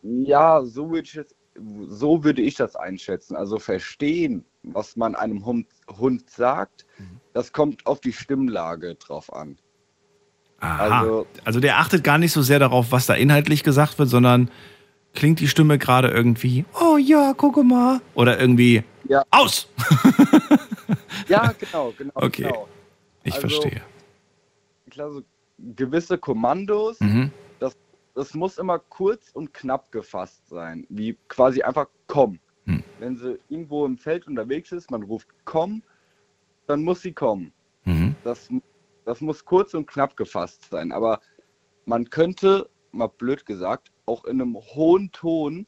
Ja, 0.02 0.62
so 0.64 0.90
würde 0.90 1.02
ich 1.06 1.16
es, 1.16 1.34
so 1.88 2.24
würde 2.24 2.40
ich 2.40 2.54
das 2.54 2.76
einschätzen. 2.76 3.36
Also 3.36 3.58
verstehen, 3.58 4.44
was 4.62 4.96
man 4.96 5.14
einem 5.14 5.44
Hund, 5.44 5.66
Hund 5.98 6.30
sagt, 6.30 6.86
das 7.34 7.52
kommt 7.52 7.86
auf 7.86 8.00
die 8.00 8.14
Stimmlage 8.14 8.94
drauf 8.94 9.30
an. 9.32 9.58
Aha. 10.60 11.00
Also, 11.00 11.26
Also- 11.44 11.60
der 11.60 11.78
achtet 11.78 12.02
gar 12.02 12.16
nicht 12.16 12.32
so 12.32 12.40
sehr 12.42 12.58
darauf, 12.58 12.92
was 12.92 13.04
da 13.06 13.14
inhaltlich 13.14 13.62
gesagt 13.64 13.98
wird, 13.98 14.08
sondern 14.08 14.50
klingt 15.14 15.40
die 15.40 15.48
Stimme 15.48 15.76
gerade 15.76 16.08
irgendwie, 16.08 16.64
oh 16.80 16.96
ja, 16.96 17.34
guck 17.36 17.62
mal. 17.64 18.00
Oder 18.14 18.40
irgendwie 18.40 18.82
Ja. 19.08 19.24
aus. 19.30 19.68
Ja, 21.28 21.52
genau, 21.58 21.92
genau. 21.98 22.12
Okay. 22.14 22.42
genau. 22.44 22.68
Ich 23.22 23.34
Also- 23.34 23.48
verstehe. 23.48 23.82
Klar, 24.90 25.10
so 25.12 25.22
gewisse 25.58 26.18
Kommandos, 26.18 26.98
Mhm. 27.00 27.30
das 28.14 28.34
muss 28.34 28.58
immer 28.58 28.78
kurz 28.78 29.30
und 29.30 29.54
knapp 29.54 29.92
gefasst 29.92 30.48
sein, 30.48 30.84
wie 30.88 31.16
quasi 31.28 31.62
einfach 31.62 31.86
komm. 32.08 32.40
Hm. 32.64 32.82
Wenn 32.98 33.16
sie 33.16 33.38
irgendwo 33.48 33.86
im 33.86 33.96
Feld 33.96 34.26
unterwegs 34.26 34.72
ist, 34.72 34.90
man 34.90 35.04
ruft 35.04 35.28
komm, 35.44 35.82
dann 36.66 36.82
muss 36.82 37.02
sie 37.02 37.12
kommen. 37.12 37.52
Mhm. 37.84 38.16
Das, 38.24 38.48
das 39.04 39.20
muss 39.20 39.44
kurz 39.44 39.74
und 39.74 39.86
knapp 39.86 40.16
gefasst 40.16 40.68
sein. 40.70 40.90
Aber 40.92 41.20
man 41.86 42.10
könnte, 42.10 42.68
mal 42.90 43.06
blöd 43.06 43.46
gesagt, 43.46 43.92
auch 44.06 44.24
in 44.24 44.40
einem 44.40 44.56
hohen 44.56 45.12
Ton 45.12 45.66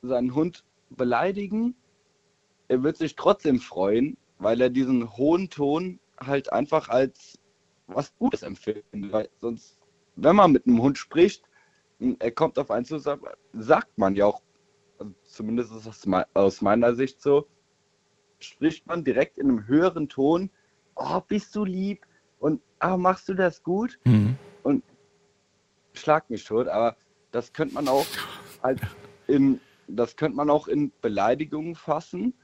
seinen 0.00 0.34
Hund 0.34 0.64
beleidigen. 0.90 1.74
Er 2.68 2.82
wird 2.84 2.96
sich 2.96 3.16
trotzdem 3.16 3.58
freuen, 3.58 4.16
weil 4.38 4.60
er 4.60 4.70
diesen 4.70 5.16
hohen 5.16 5.50
Ton 5.50 5.98
halt 6.20 6.52
einfach 6.52 6.88
als 6.88 7.38
was 7.86 8.14
Gutes 8.18 8.42
empfindet. 8.42 8.84
Weil 8.92 9.28
sonst, 9.40 9.78
wenn 10.16 10.36
man 10.36 10.52
mit 10.52 10.66
einem 10.66 10.82
Hund 10.82 10.98
spricht, 10.98 11.44
er 12.18 12.30
kommt 12.30 12.58
auf 12.58 12.70
einen 12.70 12.84
zu, 12.84 12.98
sagt, 12.98 13.24
sagt 13.52 13.98
man 13.98 14.14
ja 14.14 14.26
auch, 14.26 14.42
also 14.98 15.12
zumindest 15.24 15.72
ist 15.72 15.86
das 15.86 16.06
aus 16.34 16.60
meiner 16.62 16.94
Sicht 16.94 17.20
so, 17.20 17.46
spricht 18.38 18.86
man 18.86 19.04
direkt 19.04 19.38
in 19.38 19.48
einem 19.48 19.66
höheren 19.66 20.08
Ton, 20.08 20.50
oh, 20.94 21.20
bist 21.26 21.54
du 21.56 21.64
lieb 21.64 22.06
und 22.38 22.60
ah, 22.78 22.96
machst 22.96 23.28
du 23.28 23.34
das 23.34 23.62
gut? 23.62 23.98
Mhm. 24.04 24.36
Und 24.62 24.84
schlag 25.92 26.28
mich 26.30 26.44
tot, 26.44 26.68
aber 26.68 26.96
das 27.32 27.52
könnte 27.52 27.74
man 27.74 27.88
auch 27.88 28.06
halt 28.62 28.80
in, 29.26 29.60
das 29.86 30.16
könnte 30.16 30.36
man 30.36 30.50
auch 30.50 30.68
in 30.68 30.92
Beleidigungen 31.00 31.74
fassen. 31.74 32.34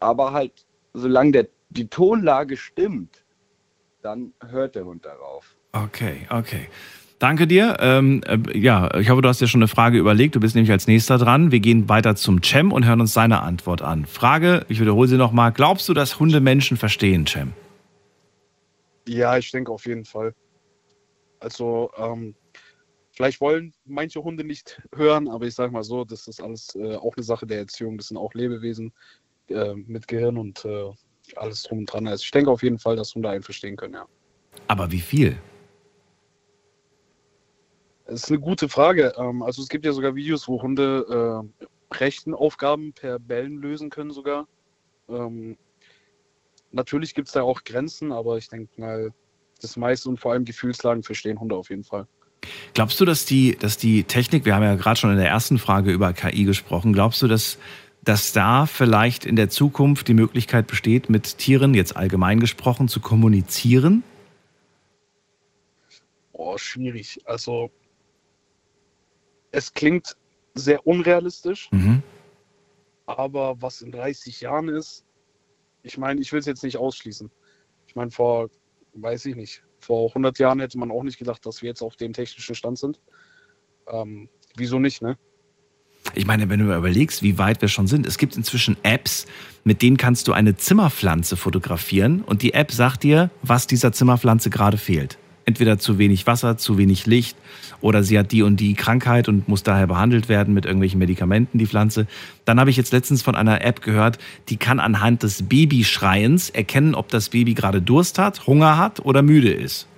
Aber 0.00 0.32
halt, 0.32 0.66
solange 0.94 1.32
der, 1.32 1.48
die 1.72 1.88
Tonlage 1.88 2.56
stimmt, 2.56 3.24
dann 4.02 4.32
hört 4.46 4.74
der 4.74 4.84
Hund 4.84 5.04
darauf. 5.04 5.56
Okay, 5.72 6.26
okay. 6.30 6.68
Danke 7.18 7.46
dir. 7.46 7.76
Ähm, 7.78 8.20
äh, 8.26 8.58
ja, 8.58 8.92
ich 8.98 9.08
hoffe, 9.08 9.22
du 9.22 9.28
hast 9.28 9.40
dir 9.40 9.46
schon 9.46 9.60
eine 9.60 9.68
Frage 9.68 9.96
überlegt. 9.96 10.34
Du 10.34 10.40
bist 10.40 10.56
nämlich 10.56 10.72
als 10.72 10.88
nächster 10.88 11.18
dran. 11.18 11.52
Wir 11.52 11.60
gehen 11.60 11.88
weiter 11.88 12.16
zum 12.16 12.42
Cem 12.42 12.72
und 12.72 12.84
hören 12.84 13.00
uns 13.00 13.14
seine 13.14 13.42
Antwort 13.42 13.80
an. 13.80 14.06
Frage, 14.06 14.66
ich 14.68 14.80
wiederhole 14.80 15.06
sie 15.06 15.16
nochmal. 15.16 15.52
Glaubst 15.52 15.88
du, 15.88 15.94
dass 15.94 16.18
Hunde 16.18 16.40
Menschen 16.40 16.76
verstehen, 16.76 17.26
Cem? 17.28 17.52
Ja, 19.06 19.38
ich 19.38 19.50
denke 19.52 19.70
auf 19.70 19.86
jeden 19.86 20.04
Fall. 20.04 20.34
Also, 21.38 21.92
ähm, 21.96 22.34
vielleicht 23.12 23.40
wollen 23.40 23.72
manche 23.84 24.22
Hunde 24.22 24.42
nicht 24.42 24.82
hören, 24.94 25.28
aber 25.28 25.46
ich 25.46 25.54
sage 25.54 25.72
mal 25.72 25.84
so, 25.84 26.04
das 26.04 26.26
ist 26.26 26.42
alles 26.42 26.74
äh, 26.74 26.96
auch 26.96 27.16
eine 27.16 27.22
Sache 27.22 27.46
der 27.46 27.58
Erziehung. 27.58 27.98
Das 27.98 28.08
sind 28.08 28.16
auch 28.16 28.34
Lebewesen 28.34 28.92
äh, 29.48 29.74
mit 29.74 30.08
Gehirn 30.08 30.38
und 30.38 30.64
äh, 30.64 30.90
alles 31.38 31.62
drum 31.62 31.78
und 31.78 31.86
dran. 31.86 32.06
Also 32.06 32.22
ich 32.22 32.30
denke 32.30 32.50
auf 32.50 32.62
jeden 32.62 32.78
Fall, 32.78 32.96
dass 32.96 33.14
Hunde 33.14 33.30
einen 33.30 33.42
verstehen 33.42 33.76
können, 33.76 33.94
ja. 33.94 34.06
Aber 34.68 34.90
wie 34.90 35.00
viel? 35.00 35.36
Das 38.06 38.24
ist 38.24 38.30
eine 38.30 38.40
gute 38.40 38.68
Frage. 38.68 39.14
Ähm, 39.16 39.42
also 39.42 39.62
es 39.62 39.68
gibt 39.68 39.84
ja 39.84 39.92
sogar 39.92 40.14
Videos, 40.14 40.48
wo 40.48 40.60
Hunde 40.60 41.42
äh, 41.58 41.94
Rechenaufgaben 41.94 42.92
per 42.92 43.18
Bellen 43.18 43.56
lösen 43.56 43.90
können 43.90 44.10
sogar. 44.10 44.46
Ähm, 45.08 45.56
natürlich 46.70 47.14
gibt 47.14 47.28
es 47.28 47.34
da 47.34 47.42
auch 47.42 47.64
Grenzen, 47.64 48.12
aber 48.12 48.38
ich 48.38 48.48
denke 48.48 48.80
mal, 48.80 49.12
das 49.60 49.76
meiste 49.76 50.08
und 50.08 50.18
vor 50.18 50.32
allem 50.32 50.44
Gefühlslagen 50.44 51.02
verstehen 51.02 51.38
Hunde 51.38 51.54
auf 51.54 51.70
jeden 51.70 51.84
Fall. 51.84 52.06
Glaubst 52.74 52.98
du, 53.00 53.04
dass 53.04 53.24
die, 53.24 53.56
dass 53.56 53.76
die 53.76 54.04
Technik, 54.04 54.44
wir 54.44 54.54
haben 54.54 54.64
ja 54.64 54.74
gerade 54.74 54.98
schon 54.98 55.10
in 55.12 55.18
der 55.18 55.28
ersten 55.28 55.58
Frage 55.58 55.92
über 55.92 56.12
KI 56.12 56.44
gesprochen, 56.44 56.92
glaubst 56.92 57.22
du, 57.22 57.28
dass, 57.28 57.58
dass 58.02 58.32
da 58.32 58.66
vielleicht 58.66 59.24
in 59.24 59.36
der 59.36 59.48
Zukunft 59.48 60.08
die 60.08 60.14
Möglichkeit 60.14 60.66
besteht, 60.66 61.08
mit 61.08 61.38
Tieren, 61.38 61.72
jetzt 61.74 61.96
allgemein 61.96 62.40
gesprochen, 62.40 62.88
zu 62.88 63.00
kommunizieren? 63.00 64.02
Oh, 66.32 66.58
schwierig. 66.58 67.20
Also 67.26 67.70
es 69.52 69.72
klingt 69.72 70.16
sehr 70.54 70.86
unrealistisch, 70.86 71.68
Mhm. 71.70 72.02
aber 73.06 73.60
was 73.62 73.82
in 73.82 73.92
30 73.92 74.40
Jahren 74.40 74.68
ist, 74.68 75.04
ich 75.82 75.98
meine, 75.98 76.20
ich 76.20 76.32
will 76.32 76.40
es 76.40 76.46
jetzt 76.46 76.62
nicht 76.64 76.76
ausschließen. 76.76 77.30
Ich 77.86 77.94
meine, 77.94 78.10
vor, 78.10 78.50
weiß 78.94 79.26
ich 79.26 79.36
nicht, 79.36 79.62
vor 79.80 80.08
100 80.12 80.38
Jahren 80.38 80.60
hätte 80.60 80.78
man 80.78 80.90
auch 80.90 81.02
nicht 81.02 81.18
gedacht, 81.18 81.44
dass 81.46 81.62
wir 81.62 81.68
jetzt 81.68 81.82
auf 81.82 81.96
dem 81.96 82.12
technischen 82.12 82.54
Stand 82.54 82.78
sind. 82.78 83.00
Ähm, 83.88 84.28
wieso 84.56 84.78
nicht, 84.78 85.02
ne? 85.02 85.18
Ich 86.14 86.26
meine, 86.26 86.50
wenn 86.50 86.60
du 86.60 86.76
überlegst, 86.76 87.22
wie 87.22 87.38
weit 87.38 87.62
wir 87.62 87.68
schon 87.68 87.86
sind, 87.86 88.06
es 88.06 88.18
gibt 88.18 88.36
inzwischen 88.36 88.76
Apps, 88.82 89.26
mit 89.64 89.80
denen 89.80 89.96
kannst 89.96 90.28
du 90.28 90.32
eine 90.32 90.56
Zimmerpflanze 90.56 91.36
fotografieren 91.36 92.22
und 92.22 92.42
die 92.42 92.52
App 92.52 92.70
sagt 92.70 93.02
dir, 93.02 93.30
was 93.42 93.66
dieser 93.66 93.92
Zimmerpflanze 93.92 94.50
gerade 94.50 94.76
fehlt. 94.76 95.18
Entweder 95.44 95.78
zu 95.78 95.98
wenig 95.98 96.26
Wasser, 96.26 96.56
zu 96.58 96.78
wenig 96.78 97.06
Licht 97.06 97.36
oder 97.80 98.02
sie 98.04 98.18
hat 98.18 98.30
die 98.30 98.42
und 98.42 98.58
die 98.58 98.74
Krankheit 98.74 99.28
und 99.28 99.48
muss 99.48 99.62
daher 99.62 99.86
behandelt 99.86 100.28
werden 100.28 100.54
mit 100.54 100.66
irgendwelchen 100.66 100.98
Medikamenten, 100.98 101.58
die 101.58 101.66
Pflanze. 101.66 102.06
Dann 102.44 102.60
habe 102.60 102.70
ich 102.70 102.76
jetzt 102.76 102.92
letztens 102.92 103.22
von 103.22 103.34
einer 103.34 103.64
App 103.64 103.82
gehört, 103.82 104.18
die 104.50 104.56
kann 104.56 104.78
anhand 104.80 105.22
des 105.22 105.42
Babyschreiens 105.42 106.50
erkennen, 106.50 106.94
ob 106.94 107.08
das 107.08 107.30
Baby 107.30 107.54
gerade 107.54 107.82
Durst 107.82 108.18
hat, 108.18 108.46
Hunger 108.46 108.76
hat 108.76 109.00
oder 109.00 109.22
müde 109.22 109.52
ist. 109.52 109.88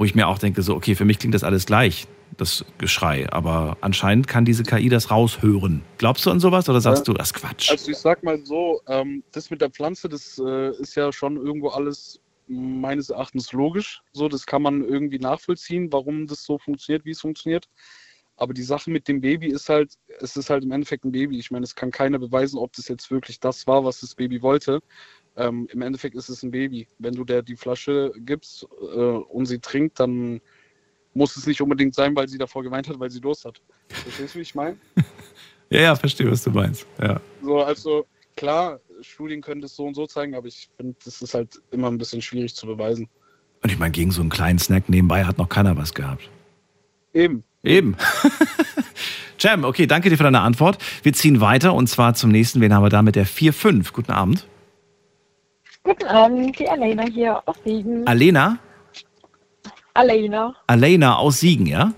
Wo 0.00 0.04
ich 0.06 0.14
mir 0.14 0.28
auch 0.28 0.38
denke, 0.38 0.62
so, 0.62 0.74
okay, 0.76 0.94
für 0.94 1.04
mich 1.04 1.18
klingt 1.18 1.34
das 1.34 1.44
alles 1.44 1.66
gleich, 1.66 2.06
das 2.38 2.64
Geschrei, 2.78 3.30
aber 3.30 3.76
anscheinend 3.82 4.28
kann 4.28 4.46
diese 4.46 4.62
KI 4.62 4.88
das 4.88 5.10
raushören. 5.10 5.82
Glaubst 5.98 6.24
du 6.24 6.30
an 6.30 6.40
sowas 6.40 6.70
oder 6.70 6.80
sagst 6.80 7.06
Ja. 7.06 7.12
du, 7.12 7.18
das 7.18 7.34
Quatsch? 7.34 7.70
Also 7.70 7.90
ich 7.90 7.98
sag 7.98 8.22
mal 8.22 8.42
so, 8.46 8.80
ähm, 8.88 9.22
das 9.32 9.50
mit 9.50 9.60
der 9.60 9.68
Pflanze, 9.68 10.08
das 10.08 10.40
äh, 10.42 10.70
ist 10.80 10.94
ja 10.94 11.12
schon 11.12 11.36
irgendwo 11.36 11.68
alles 11.68 12.18
meines 12.48 13.10
Erachtens 13.10 13.52
logisch. 13.52 14.00
So, 14.14 14.28
das 14.28 14.46
kann 14.46 14.62
man 14.62 14.82
irgendwie 14.82 15.18
nachvollziehen, 15.18 15.92
warum 15.92 16.26
das 16.26 16.44
so 16.44 16.56
funktioniert, 16.56 17.04
wie 17.04 17.10
es 17.10 17.20
funktioniert. 17.20 17.68
Aber 18.36 18.54
die 18.54 18.62
Sache 18.62 18.90
mit 18.90 19.06
dem 19.06 19.20
Baby 19.20 19.48
ist 19.48 19.68
halt, 19.68 19.92
es 20.18 20.34
ist 20.34 20.48
halt 20.48 20.64
im 20.64 20.72
Endeffekt 20.72 21.04
ein 21.04 21.12
Baby. 21.12 21.38
Ich 21.38 21.50
meine, 21.50 21.64
es 21.64 21.74
kann 21.74 21.90
keiner 21.90 22.18
beweisen, 22.18 22.58
ob 22.58 22.72
das 22.72 22.88
jetzt 22.88 23.10
wirklich 23.10 23.38
das 23.38 23.66
war, 23.66 23.84
was 23.84 24.00
das 24.00 24.14
Baby 24.14 24.40
wollte. 24.40 24.80
Ähm, 25.36 25.68
Im 25.72 25.82
Endeffekt 25.82 26.16
ist 26.16 26.28
es 26.28 26.42
ein 26.42 26.50
Baby. 26.50 26.86
Wenn 26.98 27.14
du 27.14 27.24
der 27.24 27.42
die 27.42 27.56
Flasche 27.56 28.12
gibst 28.18 28.66
äh, 28.80 28.96
und 28.96 29.46
sie 29.46 29.58
trinkt, 29.58 30.00
dann 30.00 30.40
muss 31.14 31.36
es 31.36 31.46
nicht 31.46 31.60
unbedingt 31.60 31.94
sein, 31.94 32.14
weil 32.14 32.28
sie 32.28 32.38
davor 32.38 32.62
geweint 32.62 32.88
hat, 32.88 32.98
weil 32.98 33.10
sie 33.10 33.20
Durst 33.20 33.44
hat. 33.44 33.60
Verstehst 33.88 34.34
du, 34.34 34.38
wie 34.38 34.42
ich 34.42 34.54
meine? 34.54 34.76
Ja, 35.72 35.82
ja, 35.82 35.94
verstehe, 35.94 36.28
was 36.28 36.42
du 36.42 36.50
meinst. 36.50 36.84
Ja. 37.00 37.20
So, 37.42 37.62
also 37.62 38.04
klar, 38.36 38.80
Studien 39.02 39.40
können 39.40 39.60
das 39.60 39.76
so 39.76 39.84
und 39.84 39.94
so 39.94 40.04
zeigen, 40.04 40.34
aber 40.34 40.48
ich 40.48 40.68
finde, 40.76 40.96
das 41.04 41.22
ist 41.22 41.32
halt 41.32 41.60
immer 41.70 41.88
ein 41.88 41.96
bisschen 41.96 42.20
schwierig 42.20 42.56
zu 42.56 42.66
beweisen. 42.66 43.08
Und 43.62 43.70
ich 43.70 43.78
meine, 43.78 43.92
gegen 43.92 44.10
so 44.10 44.20
einen 44.20 44.30
kleinen 44.30 44.58
Snack 44.58 44.88
nebenbei 44.88 45.24
hat 45.24 45.38
noch 45.38 45.48
keiner 45.48 45.76
was 45.76 45.94
gehabt. 45.94 46.28
Eben. 47.14 47.44
Eben. 47.62 47.96
Jam, 49.38 49.64
okay, 49.64 49.86
danke 49.86 50.10
dir 50.10 50.16
für 50.16 50.24
deine 50.24 50.40
Antwort. 50.40 50.78
Wir 51.02 51.12
ziehen 51.12 51.40
weiter 51.40 51.74
und 51.74 51.86
zwar 51.86 52.14
zum 52.14 52.30
nächsten. 52.30 52.60
Wen 52.60 52.74
haben 52.74 52.82
wir 52.82 52.90
da 52.90 53.02
mit 53.02 53.16
der 53.16 53.26
4-5? 53.26 53.92
Guten 53.92 54.12
Abend. 54.12 54.46
Guten 55.82 56.06
Abend, 56.06 56.58
die 56.58 56.68
Alena 56.68 57.04
hier 57.04 57.42
aus 57.46 57.56
Siegen. 57.64 58.06
Alena? 58.06 58.58
Alena, 59.94 60.54
Alena 60.66 61.16
aus 61.16 61.40
Siegen, 61.40 61.66
ja? 61.66 61.92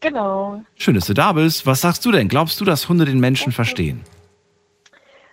genau. 0.00 0.62
Schön, 0.76 0.94
dass 0.94 1.06
du 1.06 1.14
da 1.14 1.32
bist. 1.32 1.66
Was 1.66 1.80
sagst 1.80 2.04
du 2.04 2.12
denn? 2.12 2.28
Glaubst 2.28 2.60
du, 2.60 2.64
dass 2.64 2.88
Hunde 2.88 3.04
den 3.04 3.20
Menschen 3.20 3.52
verstehen? 3.52 4.02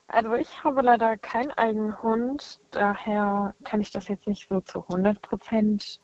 Also 0.07 0.35
ich 0.35 0.63
habe 0.63 0.81
leider 0.81 1.17
keinen 1.17 1.51
eigenen 1.51 2.01
Hund, 2.01 2.59
daher 2.71 3.53
kann 3.65 3.81
ich 3.81 3.91
das 3.91 4.07
jetzt 4.07 4.25
nicht 4.27 4.47
so 4.47 4.61
zu 4.61 4.83
100 4.87 5.21
Prozent 5.21 5.99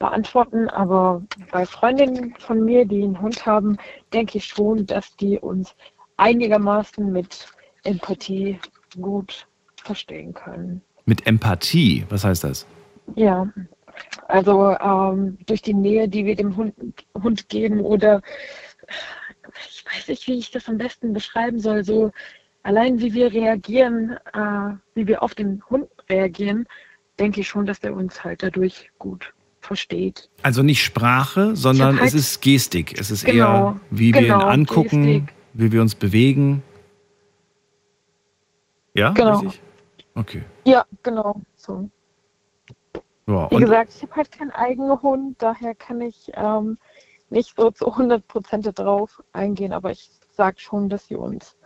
beantworten, 0.00 0.68
aber 0.70 1.22
bei 1.52 1.64
Freundinnen 1.64 2.34
von 2.38 2.64
mir, 2.64 2.84
die 2.84 3.02
einen 3.02 3.20
Hund 3.20 3.46
haben, 3.46 3.78
denke 4.12 4.38
ich 4.38 4.46
schon, 4.46 4.86
dass 4.86 5.14
die 5.16 5.38
uns 5.38 5.74
einigermaßen 6.16 7.12
mit 7.12 7.46
Empathie 7.84 8.58
gut 9.00 9.46
verstehen 9.76 10.34
können. 10.34 10.82
Mit 11.06 11.26
Empathie. 11.26 12.04
Was 12.08 12.24
heißt 12.24 12.44
das? 12.44 12.66
Ja, 13.16 13.48
also 14.28 14.70
ähm, 14.80 15.38
durch 15.46 15.62
die 15.62 15.74
Nähe, 15.74 16.08
die 16.08 16.24
wir 16.24 16.34
dem 16.36 16.56
Hund, 16.56 16.74
Hund 17.22 17.48
geben 17.48 17.80
oder 17.80 18.22
ich 19.68 19.84
weiß 19.84 20.08
nicht, 20.08 20.26
wie 20.26 20.38
ich 20.38 20.50
das 20.50 20.68
am 20.68 20.78
besten 20.78 21.12
beschreiben 21.12 21.60
soll, 21.60 21.84
so 21.84 22.10
allein 22.62 22.98
wie 23.00 23.12
wir 23.12 23.32
reagieren, 23.32 24.16
äh, 24.32 24.74
wie 24.94 25.06
wir 25.06 25.22
auf 25.22 25.34
den 25.34 25.62
Hund 25.68 25.86
reagieren, 26.08 26.66
denke 27.18 27.40
ich 27.40 27.48
schon, 27.48 27.66
dass 27.66 27.80
der 27.80 27.94
uns 27.94 28.24
halt 28.24 28.42
dadurch 28.42 28.90
gut 28.98 29.32
versteht. 29.60 30.28
Also 30.42 30.62
nicht 30.62 30.82
Sprache, 30.82 31.54
sondern 31.54 31.96
hab 31.96 32.06
es 32.06 32.12
halt- 32.12 32.14
ist 32.14 32.40
Gestik. 32.40 32.98
Es 32.98 33.10
ist 33.10 33.24
Genau, 33.24 33.72
eher, 33.72 33.80
wie 33.90 34.12
wir 34.14 34.20
ihn 34.22 34.26
genau, 34.28 34.40
angucken, 34.46 35.02
Gestik. 35.04 35.34
wie 35.52 35.72
wir 35.72 35.82
uns 35.82 35.94
bewegen. 35.94 36.62
Ja? 38.94 39.10
Genau. 39.10 39.38
Richtig? 39.40 39.60
Okay. 40.14 40.42
Ja, 40.64 40.84
genau. 41.02 41.40
So. 41.56 41.88
Ja, 43.26 43.50
Wie 43.50 43.56
gesagt, 43.56 43.92
ich 43.96 44.02
habe 44.02 44.16
halt 44.16 44.30
keinen 44.30 44.50
eigenen 44.50 45.00
Hund, 45.00 45.36
daher 45.40 45.74
kann 45.74 46.00
ich 46.00 46.30
ähm, 46.34 46.78
nicht 47.30 47.54
so 47.56 47.70
zu 47.70 47.90
100 47.90 48.26
Prozent 48.28 48.68
drauf 48.78 49.22
eingehen, 49.32 49.72
aber 49.72 49.90
ich 49.90 50.10
sage 50.36 50.60
schon, 50.60 50.88
dass 50.88 51.06
sie 51.06 51.16
uns 51.16 51.56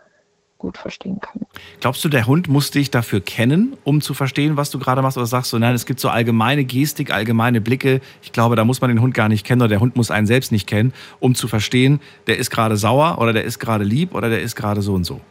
gut 0.57 0.77
verstehen 0.77 1.19
können. 1.21 1.45
glaubst 1.79 2.03
du, 2.03 2.09
der 2.09 2.27
Hund 2.27 2.49
muss 2.49 2.69
dich 2.69 2.91
dafür 2.91 3.21
kennen, 3.21 3.77
um 3.85 4.01
zu 4.01 4.13
verstehen, 4.13 4.57
was 4.57 4.69
du 4.69 4.77
gerade 4.77 5.01
machst? 5.01 5.17
Oder 5.17 5.25
sagst 5.25 5.53
du, 5.53 5.57
nein, 5.57 5.73
es 5.73 5.85
gibt 5.85 6.01
so 6.01 6.09
allgemeine 6.09 6.65
Gestik, 6.65 7.11
allgemeine 7.11 7.61
Blicke. 7.61 8.01
Ich 8.21 8.33
glaube, 8.33 8.57
da 8.57 8.65
muss 8.65 8.81
man 8.81 8.89
den 8.89 9.01
Hund 9.01 9.13
gar 9.13 9.29
nicht 9.29 9.45
kennen 9.45 9.61
oder 9.61 9.69
der 9.69 9.79
Hund 9.79 9.95
muss 9.95 10.11
einen 10.11 10.27
selbst 10.27 10.51
nicht 10.51 10.67
kennen, 10.67 10.93
um 11.19 11.33
zu 11.33 11.47
verstehen, 11.47 12.01
der 12.27 12.37
ist 12.37 12.51
gerade 12.51 12.75
sauer 12.75 13.17
oder 13.19 13.31
der 13.31 13.45
ist 13.45 13.59
gerade 13.59 13.85
lieb 13.85 14.13
oder 14.13 14.29
der 14.29 14.41
ist 14.41 14.55
gerade 14.55 14.81
so 14.81 14.93
und 14.93 15.05
so. 15.05 15.21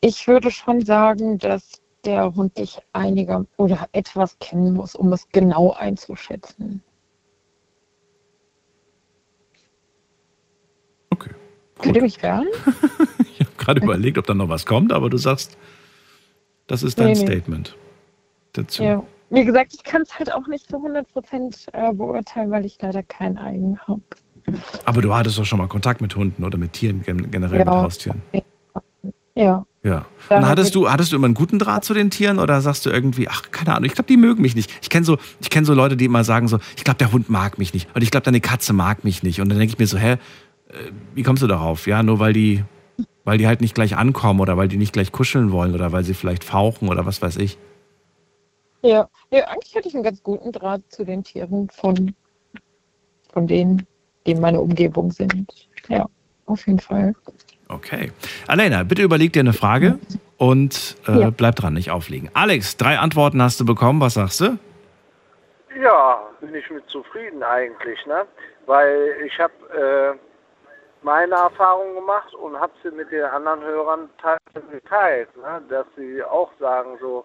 Ich 0.00 0.26
würde 0.26 0.50
schon 0.50 0.84
sagen, 0.84 1.38
dass 1.38 1.80
der 2.04 2.34
Hund 2.34 2.56
dich 2.58 2.78
einiger 2.92 3.46
oder 3.56 3.88
etwas 3.92 4.38
kennen 4.38 4.74
muss, 4.74 4.94
um 4.94 5.12
es 5.12 5.26
genau 5.32 5.72
einzuschätzen. 5.72 6.82
Okay. 11.10 11.30
Könnt 11.80 11.96
ihr 11.96 12.02
mich 12.02 12.22
hören? 12.22 12.46
Ich 13.36 13.40
habe 13.40 13.50
gerade 13.58 13.80
überlegt, 13.80 14.16
ob 14.16 14.26
da 14.26 14.34
noch 14.34 14.48
was 14.48 14.64
kommt, 14.64 14.92
aber 14.92 15.10
du 15.10 15.16
sagst, 15.16 15.58
das 16.68 16.84
ist 16.84 17.00
dein 17.00 17.08
Nee, 17.08 17.18
nee. 17.18 17.26
Statement 17.26 17.76
dazu. 18.52 18.84
Ja. 18.84 19.02
Wie 19.30 19.44
gesagt, 19.44 19.74
ich 19.74 19.82
kann 19.82 20.02
es 20.02 20.16
halt 20.16 20.32
auch 20.32 20.46
nicht 20.46 20.68
zu 20.70 20.76
100 20.76 21.12
Prozent 21.12 21.66
äh, 21.72 21.92
beurteilen, 21.92 22.52
weil 22.52 22.64
ich 22.64 22.78
leider 22.80 23.02
keinen 23.02 23.36
eigenen 23.38 23.80
habe. 23.88 24.02
Aber 24.84 25.02
du 25.02 25.12
hattest 25.12 25.36
doch 25.36 25.44
schon 25.44 25.58
mal 25.58 25.66
Kontakt 25.66 26.00
mit 26.00 26.14
Hunden 26.14 26.44
oder 26.44 26.56
mit 26.58 26.74
Tieren, 26.74 27.02
gen- 27.02 27.28
generell 27.32 27.58
Ja. 27.58 27.64
mit 27.64 27.74
Haustieren. 27.74 28.22
Ja. 29.34 29.66
Ja. 29.82 30.06
Und 30.30 30.48
hattest 30.48 30.74
du, 30.74 30.90
hattest 30.90 31.12
du 31.12 31.16
immer 31.16 31.26
einen 31.26 31.34
guten 31.34 31.58
Draht 31.58 31.84
zu 31.84 31.92
den 31.92 32.10
Tieren 32.10 32.38
oder 32.38 32.60
sagst 32.62 32.86
du 32.86 32.90
irgendwie, 32.90 33.28
ach, 33.28 33.42
keine 33.50 33.74
Ahnung, 33.74 33.84
ich 33.84 33.92
glaube, 33.92 34.08
die 34.08 34.16
mögen 34.16 34.40
mich 34.40 34.54
nicht. 34.54 34.72
Ich 34.80 34.88
kenne 34.88 35.04
so, 35.04 35.18
ich 35.40 35.50
kenn 35.50 35.66
so 35.66 35.74
Leute, 35.74 35.96
die 35.96 36.06
immer 36.06 36.24
sagen 36.24 36.48
so, 36.48 36.58
ich 36.76 36.84
glaube, 36.84 36.98
der 36.98 37.12
Hund 37.12 37.28
mag 37.28 37.58
mich 37.58 37.74
nicht. 37.74 37.94
Und 37.94 38.02
ich 38.02 38.10
glaube, 38.10 38.24
deine 38.24 38.40
Katze 38.40 38.72
mag 38.72 39.04
mich 39.04 39.22
nicht. 39.22 39.40
Und 39.40 39.50
dann 39.50 39.58
denke 39.58 39.74
ich 39.74 39.78
mir 39.78 39.86
so, 39.86 39.98
hä, 39.98 40.12
äh, 40.12 40.18
wie 41.14 41.22
kommst 41.22 41.42
du 41.42 41.46
darauf? 41.46 41.86
Ja, 41.86 42.02
nur 42.02 42.18
weil 42.18 42.32
die, 42.32 42.64
weil 43.24 43.36
die 43.36 43.46
halt 43.46 43.60
nicht 43.60 43.74
gleich 43.74 43.96
ankommen 43.96 44.40
oder 44.40 44.56
weil 44.56 44.68
die 44.68 44.78
nicht 44.78 44.94
gleich 44.94 45.12
kuscheln 45.12 45.52
wollen 45.52 45.74
oder 45.74 45.92
weil 45.92 46.04
sie 46.04 46.14
vielleicht 46.14 46.44
fauchen 46.44 46.88
oder 46.88 47.04
was 47.04 47.20
weiß 47.20 47.36
ich. 47.36 47.58
Ja. 48.82 49.08
ja, 49.30 49.44
eigentlich 49.48 49.74
hatte 49.76 49.88
ich 49.88 49.94
einen 49.94 50.04
ganz 50.04 50.22
guten 50.22 50.52
Draht 50.52 50.82
zu 50.88 51.04
den 51.04 51.24
Tieren 51.24 51.68
von, 51.70 52.14
von 53.32 53.46
denen, 53.46 53.86
die 54.26 54.32
in 54.32 54.40
meiner 54.40 54.60
Umgebung 54.60 55.10
sind. 55.10 55.68
Ja, 55.88 56.06
auf 56.46 56.66
jeden 56.66 56.80
Fall. 56.80 57.14
Okay. 57.68 58.12
Alena, 58.46 58.82
bitte 58.82 59.02
überleg 59.02 59.32
dir 59.32 59.40
eine 59.40 59.52
Frage 59.52 59.98
und 60.38 60.96
äh, 61.08 61.20
Ja. 61.20 61.30
bleib 61.30 61.56
dran, 61.56 61.74
nicht 61.74 61.90
auflegen. 61.90 62.30
Alex, 62.34 62.76
drei 62.76 62.98
Antworten 62.98 63.42
hast 63.42 63.58
du 63.60 63.64
bekommen. 63.64 64.00
Was 64.00 64.14
sagst 64.14 64.40
du? 64.40 64.58
Ja, 65.80 66.20
bin 66.40 66.54
ich 66.54 66.68
mit 66.70 66.88
zufrieden 66.88 67.42
eigentlich, 67.42 68.04
ne? 68.06 68.26
Weil 68.66 69.16
ich 69.26 69.38
habe 69.38 69.52
äh, 70.14 70.18
meine 71.02 71.34
Erfahrungen 71.34 71.94
gemacht 71.96 72.32
und 72.34 72.58
habe 72.58 72.72
sie 72.82 72.90
mit 72.90 73.10
den 73.10 73.24
anderen 73.24 73.62
Hörern 73.62 74.08
geteilt, 74.70 75.28
ne? 75.36 75.60
Dass 75.68 75.86
sie 75.96 76.22
auch 76.22 76.50
sagen 76.60 76.96
so, 77.00 77.24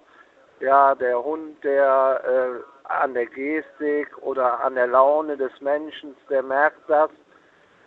ja, 0.62 0.96
der 0.96 1.22
Hund, 1.24 1.64
der 1.64 2.22
äh, 2.26 2.92
an 2.92 3.14
der 3.14 3.28
Gestik 3.28 4.08
oder 4.22 4.60
an 4.64 4.76
der 4.76 4.88
Laune 4.88 5.38
des 5.38 5.52
Menschen, 5.62 6.16
der 6.30 6.42
merkt 6.44 6.90
das, 6.90 7.10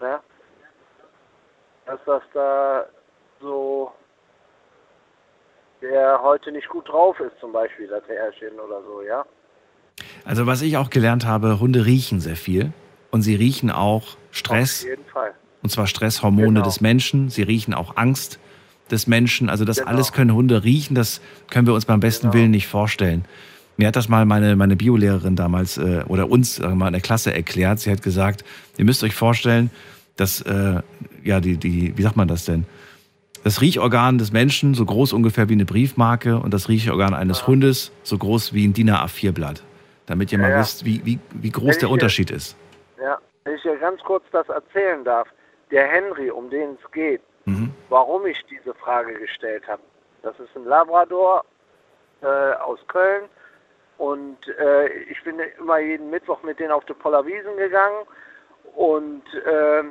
ne? 0.00 0.20
Dass 1.86 1.98
das 2.06 2.22
da 2.32 2.86
so 3.40 3.90
der 5.80 6.20
heute 6.22 6.52
nicht 6.52 6.68
gut 6.68 6.88
drauf 6.88 7.18
ist, 7.18 7.32
zum 7.40 7.52
Beispiel 7.52 7.88
das 7.88 8.02
Herrchen 8.06 8.58
oder 8.60 8.80
so, 8.82 9.02
ja? 9.02 9.24
Also 10.24 10.46
was 10.46 10.62
ich 10.62 10.76
auch 10.76 10.90
gelernt 10.90 11.26
habe, 11.26 11.58
Hunde 11.58 11.84
riechen 11.84 12.20
sehr 12.20 12.36
viel 12.36 12.72
und 13.10 13.22
sie 13.22 13.34
riechen 13.34 13.70
auch 13.70 14.16
Stress, 14.30 14.82
Auf 14.84 14.88
jeden 14.88 15.04
Fall. 15.06 15.32
und 15.62 15.70
zwar 15.70 15.86
Stresshormone 15.88 16.46
Genau. 16.54 16.64
des 16.64 16.80
Menschen. 16.80 17.30
Sie 17.30 17.42
riechen 17.42 17.74
auch 17.74 17.96
Angst 17.96 18.38
des 18.92 19.08
Menschen. 19.08 19.50
Also 19.50 19.64
das 19.64 19.78
Genau. 19.78 19.90
alles 19.90 20.12
können 20.12 20.32
Hunde 20.34 20.62
riechen. 20.62 20.94
Das 20.94 21.20
können 21.50 21.66
wir 21.66 21.74
uns 21.74 21.84
beim 21.84 21.98
besten 22.00 22.28
Genau. 22.30 22.34
Willen 22.34 22.50
nicht 22.52 22.68
vorstellen. 22.68 23.24
Mir 23.76 23.88
hat 23.88 23.96
das 23.96 24.08
mal 24.08 24.24
meine, 24.24 24.54
meine 24.54 24.76
Biolehrerin 24.76 25.34
damals 25.34 25.78
äh, 25.78 26.04
oder 26.06 26.30
uns 26.30 26.56
sagen 26.56 26.72
wir 26.74 26.76
mal 26.76 26.86
in 26.88 26.92
der 26.92 27.02
Klasse 27.02 27.34
erklärt. 27.34 27.80
Sie 27.80 27.90
hat 27.90 28.02
gesagt, 28.02 28.44
ihr 28.78 28.84
müsst 28.84 29.02
euch 29.02 29.14
vorstellen, 29.14 29.70
dass, 30.16 30.40
äh, 30.42 30.80
ja, 31.22 31.40
die, 31.40 31.56
die, 31.56 31.96
wie 31.96 32.02
sagt 32.02 32.16
man 32.16 32.28
das 32.28 32.44
denn? 32.44 32.64
Das 33.44 33.60
Riechorgan 33.60 34.18
des 34.18 34.32
Menschen 34.32 34.74
so 34.74 34.84
groß 34.84 35.12
ungefähr 35.12 35.48
wie 35.48 35.54
eine 35.54 35.64
Briefmarke 35.64 36.36
und 36.36 36.54
das 36.54 36.68
Riechorgan 36.68 37.12
eines 37.14 37.46
Hundes 37.46 37.90
so 38.04 38.16
groß 38.16 38.52
wie 38.54 38.66
ein 38.66 38.72
DIN 38.72 38.90
A4-Blatt. 38.90 39.62
Damit 40.06 40.30
ihr 40.32 40.38
mal 40.38 40.50
Ja, 40.50 40.56
ja. 40.56 40.60
wisst, 40.60 40.84
wie, 40.84 41.04
wie, 41.04 41.18
wie 41.32 41.50
groß 41.50 41.74
Wenn 41.74 41.78
der 41.80 41.90
Unterschied 41.90 42.30
ist. 42.30 42.56
Ja, 43.00 43.18
wenn 43.44 43.54
ich 43.56 43.62
dir 43.62 43.76
ganz 43.78 44.00
kurz 44.02 44.24
das 44.32 44.48
erzählen 44.48 45.02
darf. 45.04 45.28
Der 45.70 45.88
Henry, 45.88 46.30
um 46.30 46.50
den 46.50 46.76
es 46.82 46.90
geht, 46.92 47.20
Mhm. 47.44 47.72
warum 47.88 48.24
ich 48.26 48.40
diese 48.48 48.72
Frage 48.74 49.14
gestellt 49.14 49.66
habe. 49.66 49.82
Das 50.22 50.38
ist 50.38 50.54
ein 50.54 50.64
Labrador 50.64 51.44
äh, 52.20 52.52
aus 52.62 52.78
Köln 52.86 53.24
und 53.98 54.36
äh, 54.60 54.86
ich 55.10 55.20
bin 55.24 55.40
immer 55.58 55.80
jeden 55.80 56.08
Mittwoch 56.10 56.40
mit 56.44 56.60
denen 56.60 56.70
auf 56.70 56.84
die 56.84 56.92
Pollerwiesen 56.92 57.56
gegangen 57.56 58.06
und 58.76 59.22
äh, 59.44 59.82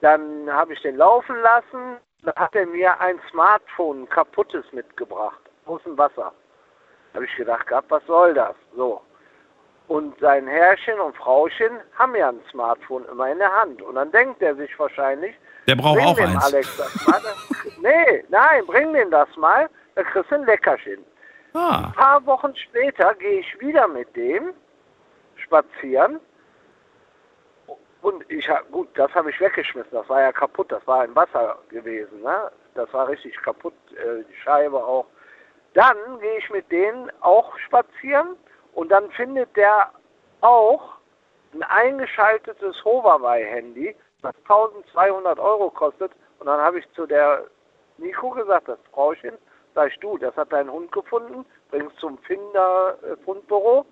dann 0.00 0.50
habe 0.50 0.72
ich 0.72 0.80
den 0.82 0.96
laufen 0.96 1.36
lassen. 1.42 1.98
Dann 2.22 2.34
hat 2.36 2.54
er 2.54 2.66
mir 2.66 3.00
ein 3.00 3.18
Smartphone, 3.30 4.02
ein 4.02 4.08
kaputtes 4.08 4.64
mitgebracht, 4.72 5.40
aus 5.66 5.82
dem 5.84 5.96
Wasser. 5.96 6.32
habe 7.14 7.24
ich 7.24 7.34
gedacht 7.36 7.66
gehabt, 7.66 7.90
was 7.90 8.04
soll 8.06 8.34
das? 8.34 8.54
So. 8.76 9.00
Und 9.88 10.18
sein 10.20 10.46
Herrchen 10.46 11.00
und 11.00 11.16
Frauchen 11.16 11.80
haben 11.98 12.14
ja 12.14 12.28
ein 12.28 12.40
Smartphone 12.50 13.04
immer 13.10 13.28
in 13.30 13.38
der 13.38 13.52
Hand. 13.52 13.82
Und 13.82 13.96
dann 13.96 14.12
denkt 14.12 14.40
er 14.42 14.54
sich 14.54 14.78
wahrscheinlich, 14.78 15.34
Der 15.66 15.74
braucht 15.76 15.98
auch 16.00 16.18
eins. 16.18 16.44
Alex 16.44 16.76
das 16.76 17.06
mal. 17.06 17.20
nee, 17.80 18.24
nein, 18.28 18.66
bring 18.66 18.92
dem 18.92 19.10
das 19.10 19.28
mal, 19.36 19.68
dann 19.94 20.04
kriegst 20.04 20.30
du 20.30 20.34
ein 20.36 20.44
Leckerchen. 20.44 21.04
Ah, 21.54 21.86
Ein 21.86 21.92
paar 21.94 22.26
Wochen 22.26 22.54
später 22.54 23.14
gehe 23.14 23.40
ich 23.40 23.60
wieder 23.60 23.88
mit 23.88 24.14
dem 24.14 24.52
spazieren. 25.36 26.20
Und 28.02 28.24
ich 28.30 28.48
hab, 28.48 28.70
gut, 28.70 28.88
das 28.94 29.12
habe 29.14 29.30
ich 29.30 29.40
weggeschmissen, 29.40 29.90
das 29.92 30.08
war 30.08 30.22
ja 30.22 30.32
kaputt, 30.32 30.72
das 30.72 30.86
war 30.86 31.04
im 31.04 31.14
Wasser 31.14 31.58
gewesen, 31.68 32.22
ne? 32.22 32.50
Das 32.74 32.90
war 32.94 33.08
richtig 33.08 33.36
kaputt, 33.42 33.74
äh, 33.92 34.24
die 34.24 34.36
Scheibe 34.36 34.82
auch. 34.82 35.06
Dann 35.74 35.96
gehe 36.20 36.38
ich 36.38 36.50
mit 36.50 36.70
denen 36.72 37.10
auch 37.20 37.58
spazieren 37.58 38.36
und 38.74 38.90
dann 38.90 39.10
findet 39.10 39.54
der 39.56 39.90
auch 40.40 40.96
ein 41.52 41.62
eingeschaltetes 41.62 42.82
Huawei-Handy, 42.84 43.94
das 44.22 44.34
1200 44.42 45.38
Euro 45.38 45.70
kostet. 45.70 46.12
Und 46.38 46.46
dann 46.46 46.60
habe 46.60 46.78
ich 46.78 46.92
zu 46.92 47.06
der 47.06 47.44
Nico 47.98 48.30
gesagt, 48.30 48.68
das 48.68 48.78
Frauchen, 48.92 49.32
sag 49.74 49.92
ich, 49.92 49.98
du, 49.98 50.16
das 50.16 50.34
hat 50.36 50.52
dein 50.52 50.70
Hund 50.70 50.90
gefunden, 50.92 51.44
bringst 51.70 51.98
zum 51.98 52.18
Finder-Fundbüro. 52.18 53.84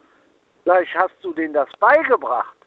Sag 0.65 0.83
ich, 0.83 0.95
hast 0.97 1.15
du 1.23 1.33
denen 1.33 1.55
das 1.55 1.69
beigebracht? 1.79 2.58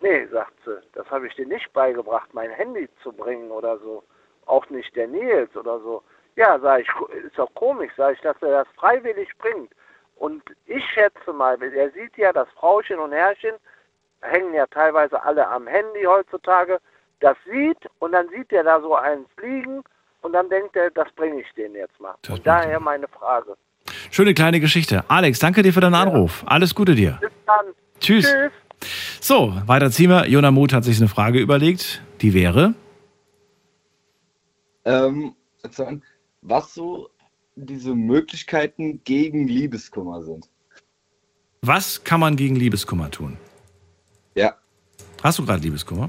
Nee, 0.00 0.26
sagt 0.26 0.54
sie, 0.64 0.78
das 0.94 1.08
habe 1.10 1.26
ich 1.26 1.34
dir 1.34 1.46
nicht 1.46 1.72
beigebracht, 1.72 2.32
mein 2.32 2.50
Handy 2.50 2.88
zu 3.02 3.12
bringen 3.12 3.50
oder 3.50 3.78
so. 3.78 4.02
Auch 4.46 4.68
nicht 4.70 4.94
der 4.96 5.06
Nils 5.06 5.54
oder 5.56 5.78
so. 5.80 6.02
Ja, 6.36 6.58
sag 6.58 6.80
ich, 6.80 6.88
ist 7.24 7.38
doch 7.38 7.52
komisch, 7.54 7.92
sag 7.96 8.14
ich, 8.14 8.20
dass 8.20 8.36
er 8.40 8.64
das 8.64 8.68
freiwillig 8.76 9.28
bringt. 9.38 9.72
Und 10.16 10.42
ich 10.66 10.84
schätze 10.92 11.32
mal, 11.32 11.60
er 11.62 11.90
sieht 11.90 12.16
ja, 12.16 12.32
das 12.32 12.48
Frauchen 12.50 12.98
und 12.98 13.12
Herrchen 13.12 13.56
hängen 14.22 14.54
ja 14.54 14.66
teilweise 14.66 15.22
alle 15.22 15.46
am 15.46 15.66
Handy 15.66 16.04
heutzutage, 16.04 16.78
das 17.20 17.36
sieht 17.50 17.78
und 17.98 18.12
dann 18.12 18.28
sieht 18.28 18.52
er 18.52 18.64
da 18.64 18.80
so 18.80 18.94
eins 18.94 19.28
liegen 19.40 19.82
und 20.22 20.32
dann 20.32 20.48
denkt 20.48 20.76
er, 20.76 20.90
das 20.90 21.10
bringe 21.12 21.40
ich 21.40 21.52
denen 21.54 21.74
jetzt 21.74 21.98
mal. 22.00 22.14
Das 22.22 22.36
und 22.36 22.46
daher 22.46 22.80
meine 22.80 23.08
Frage. 23.08 23.56
schöne 24.10 24.34
kleine 24.34 24.60
Geschichte. 24.60 25.04
Alex, 25.08 25.38
danke 25.38 25.62
dir 25.62 25.72
für 25.72 25.80
deinen 25.80 25.94
Anruf. 25.94 26.44
Alles 26.46 26.74
Gute 26.74 26.94
dir. 26.94 27.18
Bis 27.20 27.32
dann. 27.46 27.66
Tschüss. 27.98 28.30
Tschüss. 28.30 28.52
So, 29.20 29.54
weiter 29.66 29.90
ziehen 29.90 30.10
wir. 30.10 30.26
Jona 30.28 30.50
Muth 30.50 30.72
hat 30.72 30.84
sich 30.84 30.98
eine 30.98 31.08
Frage 31.08 31.38
überlegt. 31.38 32.02
Die 32.22 32.34
wäre, 32.34 32.74
Ähm, 34.84 35.34
was 36.42 36.72
so 36.74 37.10
diese 37.54 37.94
Möglichkeiten 37.94 39.02
gegen 39.04 39.46
Liebeskummer 39.46 40.22
sind. 40.22 40.48
was 41.62 42.02
kann 42.04 42.20
man 42.20 42.36
gegen 42.36 42.56
Liebeskummer 42.56 43.10
tun? 43.10 43.36
Ja. 44.34 44.56
Hast 45.22 45.38
du 45.38 45.44
gerade 45.44 45.62
Liebeskummer? 45.62 46.08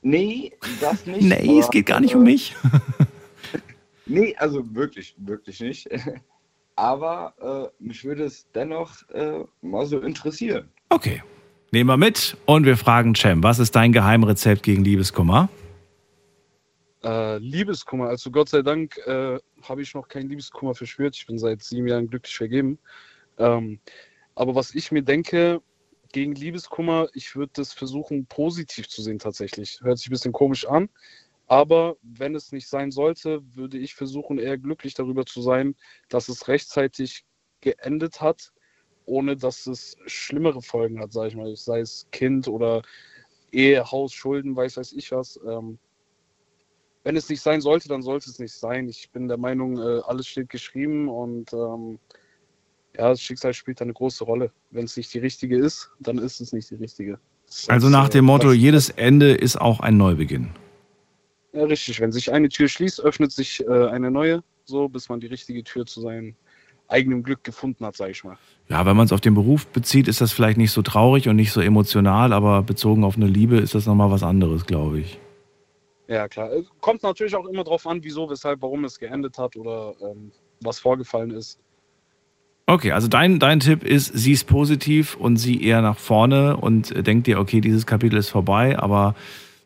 Nee, 0.00 0.52
das 0.80 1.04
nicht. 1.06 1.22
Nee, 1.22 1.58
es 1.58 1.70
geht 1.70 1.84
gar 1.86 2.00
nicht 2.00 2.14
äh, 2.14 2.16
um 2.16 2.22
mich. 2.24 2.54
Nee, 4.08 4.36
also 4.36 4.62
wirklich, 4.72 5.16
wirklich 5.18 5.58
nicht. 5.60 5.88
Aber 6.76 7.72
äh, 7.80 7.82
mich 7.84 8.04
würde 8.04 8.22
es 8.24 8.46
dennoch 8.54 9.02
äh, 9.10 9.42
mal 9.62 9.84
so 9.84 9.98
interessieren. 9.98 10.68
Okay. 10.88 11.22
Nehmen 11.72 11.90
wir 11.90 11.96
mit 11.96 12.36
und 12.46 12.64
wir 12.64 12.76
fragen 12.76 13.14
Cem, 13.14 13.42
was 13.42 13.58
ist 13.58 13.74
dein 13.74 13.92
Geheimrezept 13.92 14.62
gegen 14.62 14.84
Liebeskummer? 14.84 15.48
Äh, 17.02 17.38
Liebeskummer, 17.38 18.08
also 18.08 18.30
Gott 18.30 18.48
sei 18.48 18.62
Dank 18.62 18.96
äh, 19.06 19.38
habe 19.62 19.82
ich 19.82 19.94
noch 19.94 20.08
keinen 20.08 20.28
Liebeskummer 20.28 20.74
verspürt. 20.74 21.16
Ich 21.16 21.26
bin 21.26 21.38
seit 21.38 21.62
sieben 21.62 21.88
Jahren 21.88 22.06
glücklich 22.06 22.36
vergeben. 22.36 22.78
Ähm, 23.38 23.80
aber 24.34 24.54
was 24.54 24.74
ich 24.74 24.92
mir 24.92 25.02
denke, 25.02 25.60
gegen 26.12 26.34
Liebeskummer, 26.34 27.08
ich 27.14 27.34
würde 27.34 27.52
das 27.54 27.72
versuchen, 27.72 28.26
positiv 28.26 28.88
zu 28.88 29.02
sehen 29.02 29.18
tatsächlich. 29.18 29.80
Hört 29.82 29.98
sich 29.98 30.08
ein 30.08 30.12
bisschen 30.12 30.32
komisch 30.32 30.66
an. 30.66 30.88
Aber 31.48 31.96
wenn 32.02 32.34
es 32.34 32.52
nicht 32.52 32.68
sein 32.68 32.90
sollte, 32.90 33.42
würde 33.54 33.78
ich 33.78 33.94
versuchen, 33.94 34.38
eher 34.38 34.58
glücklich 34.58 34.94
darüber 34.94 35.26
zu 35.26 35.42
sein, 35.42 35.74
dass 36.08 36.28
es 36.28 36.48
rechtzeitig 36.48 37.24
geendet 37.60 38.20
hat, 38.20 38.52
ohne 39.06 39.36
dass 39.36 39.66
es 39.66 39.96
schlimmere 40.06 40.60
Folgen 40.60 41.00
hat, 41.00 41.12
sage 41.12 41.28
ich 41.28 41.36
mal. 41.36 41.54
Sei 41.56 41.80
es 41.80 42.06
Kind 42.12 42.48
oder 42.48 42.82
Ehe, 43.52 43.90
Haus, 43.90 44.12
Schulden, 44.12 44.54
weiß 44.54 44.76
weiß 44.76 44.92
ich 44.92 45.12
was. 45.12 45.40
Ähm, 45.46 45.78
wenn 47.04 47.16
es 47.16 47.28
nicht 47.28 47.40
sein 47.40 47.60
sollte, 47.60 47.88
dann 47.88 48.02
sollte 48.02 48.28
es 48.28 48.38
nicht 48.40 48.52
sein. 48.52 48.88
Ich 48.88 49.10
bin 49.12 49.28
der 49.28 49.38
Meinung, 49.38 49.78
äh, 49.78 50.00
alles 50.06 50.26
steht 50.26 50.48
geschrieben 50.48 51.08
und 51.08 51.52
ähm, 51.52 52.00
ja, 52.96 53.10
das 53.10 53.20
Schicksal 53.20 53.54
spielt 53.54 53.80
eine 53.80 53.92
große 53.92 54.24
Rolle. 54.24 54.50
Wenn 54.70 54.86
es 54.86 54.96
nicht 54.96 55.14
die 55.14 55.20
richtige 55.20 55.56
ist, 55.56 55.90
dann 56.00 56.18
ist 56.18 56.40
es 56.40 56.52
nicht 56.52 56.68
die 56.70 56.74
richtige. 56.74 57.20
Das 57.46 57.68
Also 57.68 57.88
nach 57.88 58.08
dem 58.08 58.24
Motto, 58.24 58.52
jedes 58.52 58.90
Ende 58.90 59.34
ist 59.34 59.56
auch 59.60 59.80
ein 59.80 59.96
Neubeginn. 59.96 60.50
Ja, 61.52 61.64
richtig. 61.64 62.00
Wenn 62.00 62.10
sich 62.10 62.32
eine 62.32 62.48
Tür 62.48 62.68
schließt, 62.68 63.00
öffnet 63.00 63.32
sich 63.32 63.64
äh, 63.66 63.86
eine 63.86 64.10
neue, 64.10 64.42
so 64.64 64.88
bis 64.88 65.08
man 65.08 65.20
die 65.20 65.28
richtige 65.28 65.62
Tür 65.62 65.86
zu 65.86 66.00
seinem 66.00 66.34
eigenem 66.88 67.22
Glück 67.22 67.44
gefunden 67.44 67.84
hat, 67.84 67.96
sage 67.96 68.12
ich 68.12 68.24
mal. 68.24 68.36
Ja, 68.68 68.86
wenn 68.86 68.96
man 68.96 69.06
es 69.06 69.12
auf 69.12 69.20
den 69.20 69.34
Beruf 69.34 69.66
bezieht, 69.66 70.08
ist 70.08 70.20
das 70.20 70.32
vielleicht 70.32 70.58
nicht 70.58 70.72
so 70.72 70.82
traurig 70.82 71.28
und 71.28 71.36
nicht 71.36 71.52
so 71.52 71.60
emotional, 71.60 72.32
aber 72.32 72.62
bezogen 72.62 73.04
auf 73.04 73.16
eine 73.16 73.26
Liebe 73.26 73.56
ist 73.56 73.74
das 73.74 73.86
nochmal 73.86 74.10
was 74.10 74.22
anderes, 74.22 74.66
glaube 74.66 75.00
ich. 75.00 75.18
Ja, 76.08 76.28
klar. 76.28 76.50
Es 76.52 76.66
Kommt 76.80 77.02
natürlich 77.02 77.34
auch 77.34 77.46
immer 77.46 77.64
drauf 77.64 77.86
an, 77.86 78.02
wieso, 78.02 78.30
weshalb, 78.30 78.62
warum 78.62 78.84
es 78.84 78.98
geendet 78.98 79.38
hat 79.38 79.56
oder 79.56 79.94
ähm, 80.00 80.30
was 80.60 80.78
vorgefallen 80.78 81.30
ist. 81.30 81.58
Okay, 82.68 82.92
also 82.92 83.06
dein, 83.06 83.38
dein 83.38 83.60
Tipp 83.60 83.84
ist, 83.84 84.06
sieh 84.06 84.32
es 84.32 84.42
positiv 84.42 85.16
und 85.16 85.36
sieh 85.36 85.62
eher 85.62 85.82
nach 85.82 85.98
vorne 85.98 86.56
und 86.56 86.90
äh, 86.90 87.02
denk 87.02 87.24
dir, 87.24 87.38
okay, 87.38 87.60
dieses 87.60 87.86
Kapitel 87.86 88.16
ist 88.16 88.28
vorbei, 88.28 88.76
aber 88.78 89.14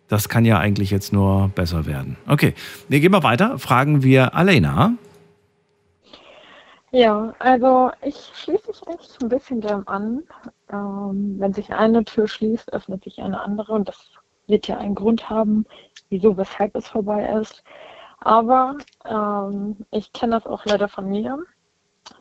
das 0.08 0.28
kann 0.28 0.44
ja 0.44 0.58
eigentlich 0.58 0.90
jetzt 0.90 1.12
nur 1.12 1.50
besser 1.54 1.86
werden. 1.86 2.16
Okay, 2.26 2.52
wir 2.88 3.00
gehen 3.00 3.12
mal 3.12 3.22
weiter. 3.22 3.58
Fragen 3.58 4.02
wir 4.02 4.34
Alena. 4.34 4.94
Ja, 6.92 7.34
also 7.38 7.92
ich 8.02 8.16
schließe 8.34 8.66
mich 8.68 8.86
eigentlich 8.88 9.16
ein 9.22 9.28
bisschen 9.28 9.60
dem 9.60 9.86
an. 9.86 10.24
Ähm, 10.70 11.36
wenn 11.38 11.52
sich 11.52 11.72
eine 11.72 12.04
Tür 12.04 12.26
schließt, 12.26 12.72
öffnet 12.72 13.04
sich 13.04 13.20
eine 13.20 13.40
andere 13.40 13.72
und 13.72 13.88
das 13.88 14.10
wird 14.48 14.66
ja 14.66 14.78
einen 14.78 14.96
Grund 14.96 15.30
haben, 15.30 15.66
wieso, 16.08 16.36
weshalb 16.36 16.74
es 16.74 16.88
vorbei 16.88 17.24
ist. 17.40 17.62
Aber 18.20 18.76
ähm, 19.04 19.76
ich 19.92 20.12
kenne 20.12 20.32
das 20.32 20.46
auch 20.46 20.64
leider 20.66 20.88
von 20.88 21.08
mir. 21.08 21.38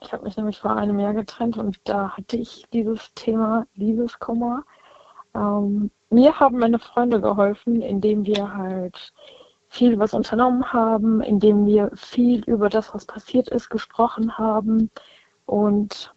Ich 0.01 0.13
habe 0.13 0.23
mich 0.23 0.38
nämlich 0.38 0.60
vor 0.60 0.75
einem 0.75 0.99
Jahr 0.99 1.13
getrennt 1.13 1.58
und 1.58 1.79
da 1.86 2.15
hatte 2.15 2.38
ich 2.38 2.65
dieses 2.71 3.12
Thema 3.15 3.65
Liebeskummer. 3.73 4.63
Ähm, 5.36 5.89
mir 6.12 6.39
haben 6.39 6.60
meine 6.60 6.79
Freunde 6.79 7.21
geholfen, 7.21 7.82
indem 7.82 8.25
wir 8.25 8.55
halt 8.55 9.13
viel 9.69 9.99
was 9.99 10.13
unternommen 10.13 10.73
haben, 10.73 11.21
indem 11.21 11.65
wir 11.65 11.91
viel 11.95 12.43
über 12.45 12.69
das, 12.69 12.93
was 12.93 13.05
passiert 13.05 13.49
ist, 13.49 13.69
gesprochen 13.69 14.38
haben. 14.38 14.89
Und 15.45 16.13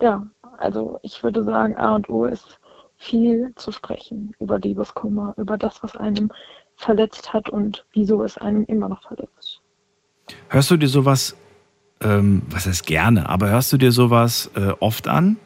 ja, 0.00 0.26
also 0.58 0.98
ich 1.02 1.22
würde 1.22 1.42
sagen, 1.42 1.76
A 1.76 1.96
und 1.96 2.08
O 2.08 2.24
ist 2.24 2.58
viel 2.96 3.52
zu 3.56 3.72
sprechen 3.72 4.34
über 4.38 4.58
Liebeskummer, 4.58 5.34
über 5.36 5.58
das, 5.58 5.82
was 5.82 5.96
einem 5.96 6.30
verletzt 6.76 7.32
hat 7.32 7.48
und 7.48 7.84
wieso 7.92 8.22
es 8.22 8.38
einem 8.38 8.64
immer 8.64 8.88
noch 8.88 9.02
verletzt. 9.02 9.60
Hörst 10.48 10.70
du 10.70 10.76
dir 10.76 10.88
sowas, 10.88 11.36
ähm, 12.00 12.42
was 12.50 12.66
heißt 12.66 12.86
gerne, 12.86 13.28
aber 13.28 13.50
hörst 13.50 13.72
du 13.72 13.76
dir 13.76 13.90
sowas 13.90 14.50
äh, 14.54 14.72
oft 14.78 15.08
an? 15.08 15.36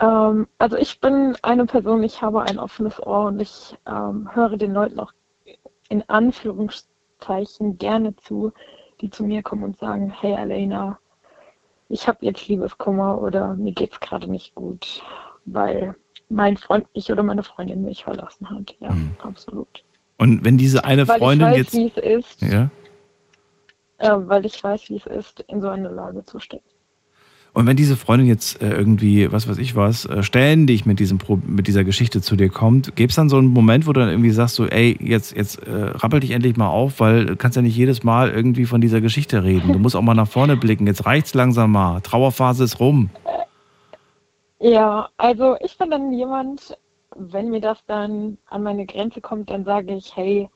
Ähm, 0.00 0.48
also 0.58 0.76
ich 0.76 1.00
bin 1.00 1.36
eine 1.42 1.66
Person, 1.66 2.02
ich 2.02 2.20
habe 2.22 2.42
ein 2.42 2.58
offenes 2.58 3.00
Ohr 3.00 3.26
und 3.26 3.40
ich 3.40 3.76
ähm, 3.86 4.28
höre 4.34 4.56
den 4.56 4.72
Leuten 4.72 4.98
auch 4.98 5.12
in 5.88 6.08
Anführungszeichen 6.08 7.78
gerne 7.78 8.16
zu, 8.16 8.52
die 9.00 9.10
zu 9.10 9.24
mir 9.24 9.42
kommen 9.42 9.64
und 9.64 9.78
sagen, 9.78 10.10
hey 10.10 10.34
Elena, 10.34 10.98
ich 11.88 12.06
habe 12.08 12.24
jetzt 12.24 12.46
Liebeskummer 12.48 13.20
oder 13.20 13.54
mir 13.54 13.72
geht 13.72 13.92
es 13.92 14.00
gerade 14.00 14.30
nicht 14.30 14.54
gut, 14.54 15.02
weil 15.44 15.94
mein 16.28 16.56
Freund 16.56 16.86
mich 16.94 17.10
oder 17.10 17.22
meine 17.22 17.42
Freundin 17.42 17.82
mich 17.82 18.04
verlassen 18.04 18.48
hat. 18.48 18.76
Ja, 18.80 18.90
Hm. 18.90 19.10
absolut. 19.22 19.84
Und 20.18 20.44
wenn 20.44 20.56
diese 20.58 20.84
eine 20.84 21.06
Weil 21.08 21.18
Freundin 21.18 21.48
ich 21.48 21.54
weiß, 21.54 21.56
jetzt. 21.56 21.72
wie 21.74 21.86
es 21.88 21.96
ist, 21.96 22.42
Ja. 22.42 22.70
äh, 23.98 24.16
weil 24.28 24.46
ich 24.46 24.62
weiß, 24.62 24.88
wie 24.90 24.96
es 24.96 25.06
ist, 25.06 25.40
in 25.48 25.60
so 25.60 25.68
einer 25.68 25.90
Lage 25.90 26.24
zu 26.24 26.38
stecken. 26.38 26.69
Und 27.52 27.66
wenn 27.66 27.76
diese 27.76 27.96
Freundin 27.96 28.28
jetzt 28.28 28.62
äh, 28.62 28.70
irgendwie, 28.70 29.32
was 29.32 29.48
weiß 29.48 29.58
ich 29.58 29.74
was, 29.74 30.04
äh, 30.06 30.22
ständig 30.22 30.86
mit, 30.86 31.00
diesem 31.00 31.18
mit 31.46 31.66
dieser 31.66 31.82
Geschichte 31.82 32.22
zu 32.22 32.36
dir 32.36 32.48
kommt, 32.48 32.94
gäbe 32.94 33.10
es 33.10 33.16
dann 33.16 33.28
so 33.28 33.38
einen 33.38 33.48
Moment, 33.48 33.86
wo 33.86 33.92
du 33.92 34.00
dann 34.00 34.08
irgendwie 34.08 34.30
sagst, 34.30 34.54
so, 34.54 34.66
ey, 34.66 34.96
jetzt, 35.00 35.36
jetzt 35.36 35.66
äh, 35.66 35.70
rappel 35.70 36.20
dich 36.20 36.30
endlich 36.30 36.56
mal 36.56 36.68
auf, 36.68 37.00
weil 37.00 37.26
du 37.26 37.36
kannst 37.36 37.56
ja 37.56 37.62
nicht 37.62 37.76
jedes 37.76 38.04
Mal 38.04 38.30
irgendwie 38.30 38.66
von 38.66 38.80
dieser 38.80 39.00
Geschichte 39.00 39.42
reden. 39.42 39.72
Du 39.72 39.78
musst 39.80 39.96
auch 39.96 40.02
mal 40.02 40.14
nach 40.14 40.28
vorne 40.28 40.56
blicken. 40.56 40.86
Jetzt 40.86 41.06
reicht's 41.06 41.34
langsam 41.34 41.72
mal. 41.72 42.00
Trauerphase 42.02 42.62
ist 42.64 42.78
rum. 42.78 43.10
Ja, 44.60 45.08
also 45.16 45.56
ich 45.60 45.76
bin 45.76 45.90
dann 45.90 46.12
jemand, 46.12 46.76
wenn 47.16 47.50
mir 47.50 47.60
das 47.60 47.78
dann 47.86 48.38
an 48.48 48.62
meine 48.62 48.86
Grenze 48.86 49.20
kommt, 49.20 49.50
dann 49.50 49.64
sage 49.64 49.94
ich, 49.94 50.14
hey, 50.14 50.48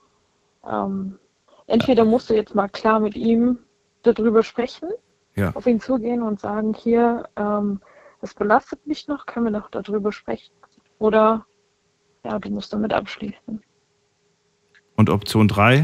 ähm, 0.70 1.18
entweder 1.66 2.04
musst 2.04 2.30
du 2.30 2.35
jetzt 2.35 2.54
mal 2.54 2.68
klar 2.68 3.00
mit 3.00 3.16
ihm 3.16 3.59
darüber 4.02 4.42
sprechen, 4.42 4.90
Ja. 5.36 5.50
auf 5.54 5.66
ihn 5.66 5.80
zugehen 5.80 6.22
und 6.22 6.40
sagen, 6.40 6.74
hier, 6.74 7.28
ähm, 7.36 7.80
es 8.20 8.34
belastet 8.34 8.86
mich 8.86 9.08
noch, 9.08 9.26
können 9.26 9.46
wir 9.46 9.50
noch 9.52 9.70
darüber 9.70 10.12
sprechen. 10.12 10.54
Oder 10.98 11.44
ja, 12.24 12.38
du 12.38 12.50
musst 12.50 12.72
damit 12.72 12.92
abschließen. 12.92 13.62
Und 14.96 15.10
Option 15.10 15.48
3, 15.48 15.82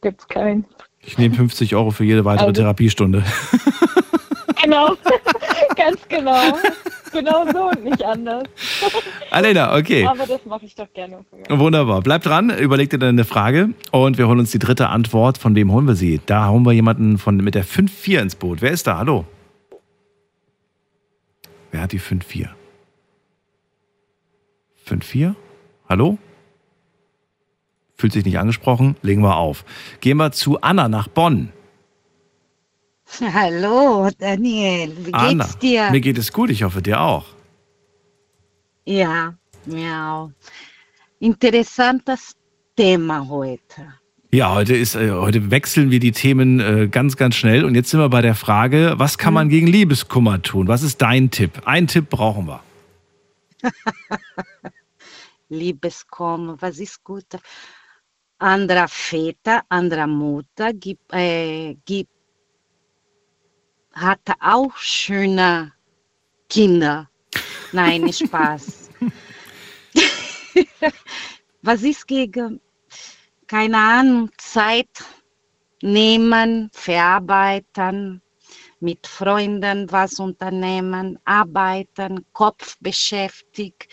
Gibt's 0.00 0.28
keinen. 0.28 0.64
ich 1.00 1.18
nehme 1.18 1.34
50 1.34 1.74
Euro 1.74 1.90
für 1.90 2.04
jede 2.04 2.24
weitere 2.24 2.46
Also- 2.48 2.60
Therapiestunde. 2.62 3.24
Genau, 4.62 4.94
ganz 5.76 6.06
genau. 6.08 6.56
Genau 7.14 7.46
so 7.50 7.68
und 7.68 7.84
nicht 7.84 8.04
anders. 8.04 8.44
Alena, 9.30 9.76
okay. 9.76 10.04
Aber 10.04 10.26
das 10.26 10.44
mache 10.44 10.66
ich 10.66 10.74
doch 10.74 10.92
gerne. 10.92 11.24
Wunderbar. 11.48 12.02
Bleib 12.02 12.22
dran, 12.22 12.50
überleg 12.50 12.90
dir 12.90 12.98
deine 12.98 13.24
Frage 13.24 13.70
und 13.92 14.18
wir 14.18 14.28
holen 14.28 14.40
uns 14.40 14.50
die 14.50 14.58
dritte 14.58 14.88
Antwort. 14.88 15.38
Von 15.38 15.54
wem 15.54 15.72
holen 15.72 15.86
wir 15.86 15.94
sie? 15.94 16.20
Da 16.26 16.48
holen 16.48 16.64
wir 16.64 16.72
jemanden 16.72 17.18
von, 17.18 17.36
mit 17.36 17.54
der 17.54 17.64
5-4 17.64 18.20
ins 18.20 18.34
Boot. 18.34 18.60
Wer 18.62 18.72
ist 18.72 18.86
da? 18.86 18.98
Hallo? 18.98 19.24
Wer 21.70 21.82
hat 21.82 21.92
die 21.92 22.00
5-4? 22.00 22.48
5-4? 24.88 25.34
Hallo? 25.88 26.18
Fühlt 27.96 28.12
sich 28.12 28.24
nicht 28.24 28.38
angesprochen? 28.38 28.96
Legen 29.02 29.22
wir 29.22 29.36
auf. 29.36 29.64
Gehen 30.00 30.16
wir 30.18 30.32
zu 30.32 30.60
Anna 30.60 30.88
nach 30.88 31.08
Bonn. 31.08 31.52
Hallo, 33.20 34.10
Daniel. 34.18 34.96
Wie 34.98 35.04
geht's 35.04 35.18
Anna, 35.18 35.48
dir? 35.60 35.90
mir 35.90 36.00
geht 36.00 36.18
es 36.18 36.32
gut. 36.32 36.50
Ich 36.50 36.62
hoffe, 36.62 36.82
dir 36.82 37.00
auch. 37.00 37.26
Ja, 38.84 39.34
auch. 39.66 40.30
Interessantes 41.20 42.34
Thema 42.76 43.28
heute. 43.28 43.94
Ja, 44.32 44.52
heute 44.52 44.74
ist, 44.74 44.96
äh, 44.96 45.12
heute 45.12 45.50
wechseln 45.50 45.90
wir 45.90 46.00
die 46.00 46.10
Themen 46.10 46.58
äh, 46.58 46.88
ganz, 46.88 47.16
ganz 47.16 47.36
schnell. 47.36 47.64
Und 47.64 47.76
jetzt 47.76 47.90
sind 47.90 48.00
wir 48.00 48.08
bei 48.08 48.20
der 48.20 48.34
Frage, 48.34 48.94
was 48.96 49.16
kann 49.16 49.32
man 49.32 49.48
gegen 49.48 49.68
Liebeskummer 49.68 50.42
tun? 50.42 50.66
Was 50.66 50.82
ist 50.82 51.00
dein 51.00 51.30
Tipp? 51.30 51.62
Ein 51.66 51.86
Tipp 51.86 52.10
brauchen 52.10 52.48
wir. 52.48 52.60
Liebeskummer, 55.48 56.56
was 56.58 56.80
ist 56.80 57.04
gut? 57.04 57.26
Anderer 58.38 58.88
Väter, 58.88 59.62
anderer 59.68 60.08
Mutter 60.08 60.72
gibt, 60.72 61.12
äh, 61.12 61.76
gibt, 61.86 62.10
hatte 63.94 64.34
auch 64.40 64.76
schöne 64.76 65.72
Kinder. 66.48 67.08
Nein, 67.72 68.12
Spaß. 68.12 68.90
was 71.62 71.82
ist 71.82 72.06
gegen, 72.06 72.60
keine 73.46 73.78
Ahnung, 73.78 74.30
Zeit 74.38 75.04
nehmen, 75.82 76.70
verarbeiten, 76.72 78.22
mit 78.80 79.06
Freunden 79.06 79.90
was 79.90 80.18
unternehmen, 80.20 81.18
arbeiten, 81.24 82.24
Kopf 82.32 82.76
beschäftigt, 82.80 83.88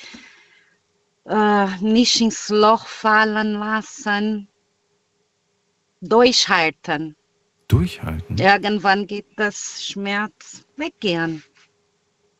äh, 1.25 1.67
nicht 1.79 2.19
ins 2.19 2.49
Loch 2.49 2.85
fallen 2.85 3.53
lassen, 3.53 4.49
durchhalten. 6.01 7.15
Durchhalten. 7.71 8.37
Irgendwann 8.37 9.07
geht 9.07 9.27
das 9.37 9.85
Schmerz 9.85 10.65
weggehen. 10.77 11.43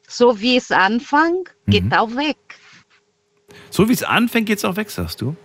So 0.08 0.40
wie 0.42 0.58
es 0.58 0.72
anfängt, 0.72 1.56
geht 1.68 1.86
Mhm. 1.86 1.94
auch 1.94 2.12
weg. 2.16 2.38
So 3.70 3.88
wie 3.88 3.94
es 3.94 4.04
anfängt, 4.04 4.48
geht's 4.48 4.66
auch 4.66 4.76
weg, 4.76 4.90
sagst 4.90 5.22
du? 5.22 5.36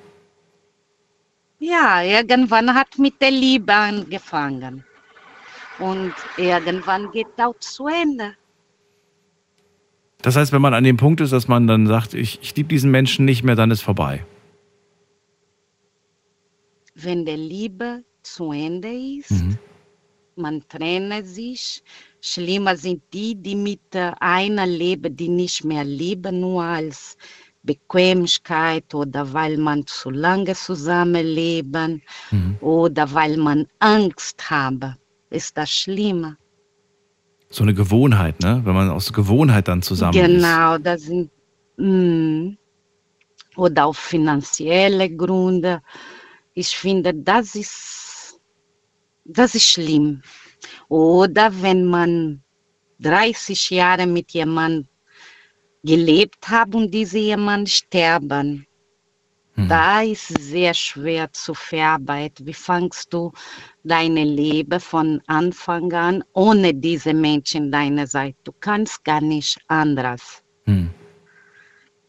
Ja, 1.59 2.03
irgendwann 2.03 2.75
hat 2.75 2.99
mit 2.99 3.21
der 3.23 3.31
Liebe 3.31 3.73
angefangen. 3.73 4.85
Und 5.79 6.15
irgendwann 6.37 7.11
geht 7.13 7.27
auch 7.39 7.57
zu 7.61 7.87
Ende. 7.87 8.35
Das 10.23 10.35
heißt, 10.37 10.53
wenn 10.53 10.63
man 10.63 10.75
an 10.75 10.83
dem 10.85 10.97
Punkt 10.97 11.21
ist, 11.21 11.33
dass 11.33 11.47
man 11.49 11.67
dann 11.67 11.87
sagt, 11.87 12.15
ich, 12.15 12.41
ich 12.43 12.57
liebe 12.57 12.69
diesen 12.69 12.91
Menschen 12.91 13.25
nicht 13.25 13.43
mehr, 13.45 13.55
dann 13.55 13.71
ist 13.71 13.83
vorbei. 13.83 14.25
Wenn 16.95 17.25
die 17.25 17.33
Liebe 17.37 18.05
zu 18.23 18.51
Ende 18.53 18.89
ist, 18.89 19.31
Mhm. 19.31 19.59
Man 20.37 20.63
trennt 20.69 21.27
sich. 21.27 21.83
Schlimmer 22.21 22.77
sind 22.77 23.03
die, 23.13 23.35
die 23.35 23.55
mit 23.55 23.95
äh, 23.95 24.13
einer 24.21 24.67
leben, 24.67 25.17
die 25.17 25.29
nicht 25.29 25.65
mehr 25.65 25.85
lieben, 25.85 26.41
nur 26.41 26.63
als 26.63 27.17
Bequemlichkeit 27.63 28.95
oder 28.95 29.33
weil 29.33 29.57
man 29.57 29.87
zu 29.87 30.11
lange 30.11 30.55
zusammenleben 30.55 32.03
Mhm. 32.31 32.57
oder 32.61 33.13
weil 33.13 33.37
man 33.37 33.67
Angst 33.81 34.51
habe. 34.51 34.97
Ist 35.31 35.57
das 35.57 35.71
schlimmer. 35.71 36.37
So 37.51 37.63
eine 37.63 37.75
Gewohnheit, 37.75 38.41
ne? 38.41 38.61
Wenn 38.65 38.75
man 38.75 38.91
aus 38.91 39.13
Gewohnheit 39.13 39.69
dann 39.69 39.83
zusammen 39.83 40.19
ist. 40.19 40.43
Genau, 40.43 40.79
das 40.79 41.03
sind 41.03 41.31
mm, 41.77 42.57
oder 43.57 43.87
auf 43.87 43.97
finanzielle 43.99 45.09
Gründe. 45.11 45.83
Ich 46.55 46.77
finde, 46.77 47.13
das 47.15 47.55
ist 47.55 48.06
das 49.29 49.55
ist 49.55 49.69
schlimm. 49.69 50.23
Oder 50.89 51.51
wenn 51.63 51.85
man 51.85 52.43
30 53.01 53.71
Jahre 53.71 54.07
mit 54.07 54.33
jemandem 54.33 54.89
gelebt 55.83 56.49
hat 56.49 56.75
und 56.75 56.91
diese 56.93 57.19
jemand 57.19 57.69
sterben. 57.69 58.67
Hm. 59.55 59.69
Da 59.69 60.03
ist 60.03 60.29
sehr 60.41 60.75
schwer 60.75 61.33
zu 61.33 61.55
verarbeiten. 61.55 62.47
Wie 62.47 62.55
fangst 62.55 63.13
du 63.13 63.33
deine 63.85 64.25
Leben 64.25 64.81
von 64.81 65.23
Anfang 65.27 65.93
an 65.93 66.25
ohne 66.33 66.75
diese 66.75 67.15
Menschen 67.15 67.71
deiner 67.71 68.07
Seite? 68.07 68.37
Du 68.45 68.53
kannst 68.53 69.05
gar 69.05 69.21
nicht 69.21 69.59
anders. 69.69 70.43
Hm. 70.65 70.91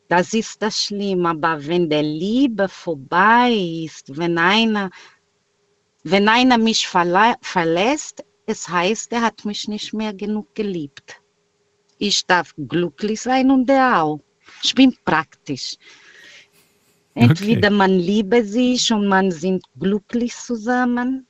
Das 0.09 0.33
ist 0.33 0.61
das 0.61 0.83
Schlimme, 0.83 1.29
aber 1.29 1.65
wenn 1.65 1.89
der 1.89 2.03
Liebe 2.03 2.67
vorbei 2.69 3.51
ist, 3.85 4.17
wenn 4.17 4.37
einer, 4.37 4.89
wenn 6.03 6.29
einer 6.29 6.57
mich 6.57 6.87
verla 6.87 7.35
verlässt, 7.41 8.23
es 8.45 8.67
heißt, 8.69 9.11
er 9.11 9.21
hat 9.21 9.43
mich 9.45 9.67
nicht 9.67 9.93
mehr 9.93 10.13
genug 10.13 10.55
geliebt. 10.55 11.21
Ich 11.97 12.25
darf 12.25 12.53
glücklich 12.57 13.21
sein 13.21 13.51
und 13.51 13.69
er 13.69 14.03
auch. 14.03 14.21
Ich 14.63 14.73
bin 14.73 14.95
praktisch. 15.03 15.75
Entweder 17.13 17.71
man 17.71 17.97
liebe 17.97 18.45
sich 18.45 18.93
und 18.93 19.07
man 19.07 19.31
sind 19.31 19.63
glücklich 19.79 20.35
zusammen 20.35 21.25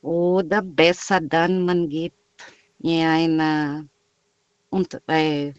oder 0.00 0.62
besser 0.62 1.20
dann 1.20 1.64
man 1.66 1.88
geht 1.88 2.14
in 2.78 3.06
eine 3.06 3.88
und, 4.70 5.00
äh, 5.06 5.52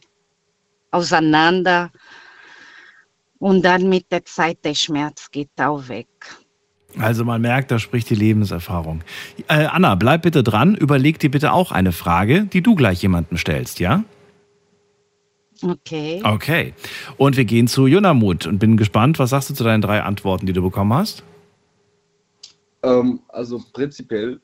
auseinander 0.92 1.92
und 3.40 3.64
dann 3.64 3.88
mit 3.90 4.12
der 4.12 4.26
Zeit 4.26 4.64
der 4.66 4.74
Schmerz 4.74 5.30
geht 5.30 5.52
auch 5.58 5.88
weg. 5.88 6.08
Also 7.00 7.26
man 7.26 7.42
merkt, 7.42 7.72
da 7.72 7.80
spricht 7.80 8.10
die 8.10 8.16
Lebenserfahrung. 8.16 9.02
Äh, 9.48 9.66
Anna, 9.66 9.96
bleib 9.96 10.22
bitte 10.22 10.44
dran. 10.44 10.76
Überleg 10.76 11.20
dir 11.20 11.30
bitte 11.30 11.52
auch 11.52 11.72
eine 11.72 11.92
Frage, 11.92 12.46
die 12.46 12.62
du 12.62 12.76
gleich 12.76 13.02
jemandem 13.02 13.38
stellst, 13.38 13.80
ja? 13.80 14.04
Okay. 15.62 16.22
Okay. 16.24 16.74
Und 17.18 17.38
wir 17.38 17.46
gehen 17.46 17.68
zu 17.68 17.88
Junamut 17.88 18.46
und 18.46 18.60
bin 18.60 18.78
gespannt, 18.78 19.20
was 19.20 19.32
sagst 19.32 19.50
du 19.50 19.54
zu 19.54 19.64
deinen 19.64 19.82
drei 19.82 20.04
Antworten, 20.04 20.46
die 20.46 20.54
du 20.54 20.62
bekommen 20.62 20.94
hast? 20.94 21.24
Ähm, 22.84 23.22
also 23.30 23.64
prinzipiell 23.74 24.40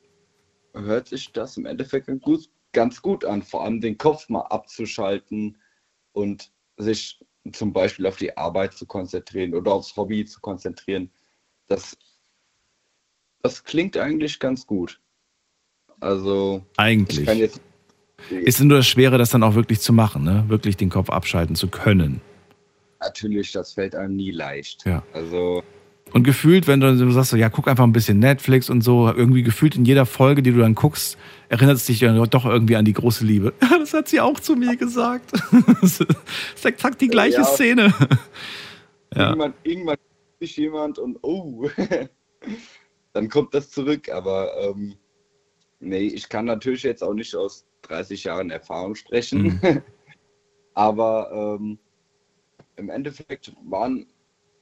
hört 0.73 1.07
sich 1.07 1.31
das 1.31 1.57
im 1.57 1.65
Endeffekt 1.65 2.09
gut, 2.21 2.49
ganz 2.71 3.01
gut 3.01 3.25
an, 3.25 3.43
vor 3.43 3.63
allem 3.63 3.81
den 3.81 3.97
Kopf 3.97 4.29
mal 4.29 4.41
abzuschalten 4.41 5.57
und 6.13 6.51
sich 6.77 7.19
zum 7.51 7.73
Beispiel 7.73 8.05
auf 8.05 8.17
die 8.17 8.35
Arbeit 8.37 8.73
zu 8.73 8.85
konzentrieren 8.85 9.53
oder 9.53 9.73
aufs 9.73 9.95
Hobby 9.95 10.25
zu 10.25 10.39
konzentrieren. 10.39 11.11
Das, 11.67 11.97
das 13.43 13.63
klingt 13.63 13.97
eigentlich 13.97 14.39
ganz 14.39 14.65
gut. 14.67 14.99
Also 15.99 16.63
Eigentlich. 16.77 17.27
jetzt 17.27 17.61
Ist 18.29 18.59
nur 18.61 18.77
das 18.77 18.87
Schwere, 18.87 19.17
das 19.17 19.29
dann 19.29 19.43
auch 19.43 19.55
wirklich 19.55 19.79
zu 19.81 19.93
machen, 19.93 20.23
ne? 20.23 20.45
Wirklich 20.47 20.77
den 20.77 20.89
Kopf 20.89 21.09
abschalten 21.09 21.55
zu 21.55 21.67
können. 21.67 22.21
natürlich, 22.99 23.51
das 23.51 23.73
fällt 23.73 23.95
einem 23.95 24.15
nie 24.15 24.31
leicht. 24.31 24.85
Ja. 24.85 25.03
Also 25.13 25.63
Und 26.13 26.23
gefühlt, 26.23 26.67
wenn 26.67 26.79
du, 26.79 26.95
du 26.95 27.11
sagst, 27.11 27.31
so, 27.31 27.37
ja, 27.37 27.49
guck 27.49 27.67
einfach 27.67 27.83
ein 27.83 27.93
bisschen 27.93 28.19
Netflix 28.19 28.69
und 28.69 28.81
so, 28.81 29.07
irgendwie 29.11 29.43
gefühlt 29.43 29.75
in 29.75 29.85
jeder 29.85 30.05
Folge, 30.05 30.41
die 30.43 30.51
du 30.51 30.59
dann 30.59 30.75
guckst, 30.75 31.17
erinnert 31.49 31.77
es 31.77 31.85
dich 31.85 31.99
ja 32.01 32.13
doch 32.25 32.45
irgendwie 32.45 32.75
an 32.75 32.85
die 32.85 32.93
große 32.93 33.23
Liebe. 33.25 33.53
Ja, 33.61 33.77
das 33.79 33.93
hat 33.93 34.07
sie 34.07 34.19
auch 34.21 34.39
zu 34.39 34.55
mir 34.55 34.75
gesagt. 34.75 35.31
Das 35.81 35.99
ist 35.99 36.65
exakt 36.65 37.01
die 37.01 37.07
gleiche 37.09 37.37
Ja. 37.41 37.43
Szene. 37.45 37.93
Ja. 39.13 39.29
irgendwann, 39.31 39.53
irgendwann 39.63 39.97
ist 40.39 40.55
jemand 40.55 40.97
und 40.97 41.17
oh, 41.21 41.67
dann 43.13 43.29
kommt 43.29 43.53
das 43.53 43.69
zurück. 43.69 44.09
Aber 44.09 44.51
ähm, 44.59 44.95
nee, 45.79 46.07
ich 46.07 46.29
kann 46.29 46.45
natürlich 46.45 46.83
jetzt 46.83 47.03
auch 47.03 47.13
nicht 47.13 47.35
aus 47.35 47.65
30 47.83 48.23
Jahren 48.23 48.49
Erfahrung 48.49 48.95
sprechen. 48.95 49.59
Mhm. 49.61 49.81
Aber 50.73 51.57
ähm, 51.59 51.77
im 52.77 52.89
Endeffekt 52.89 53.53
waren, 53.63 54.07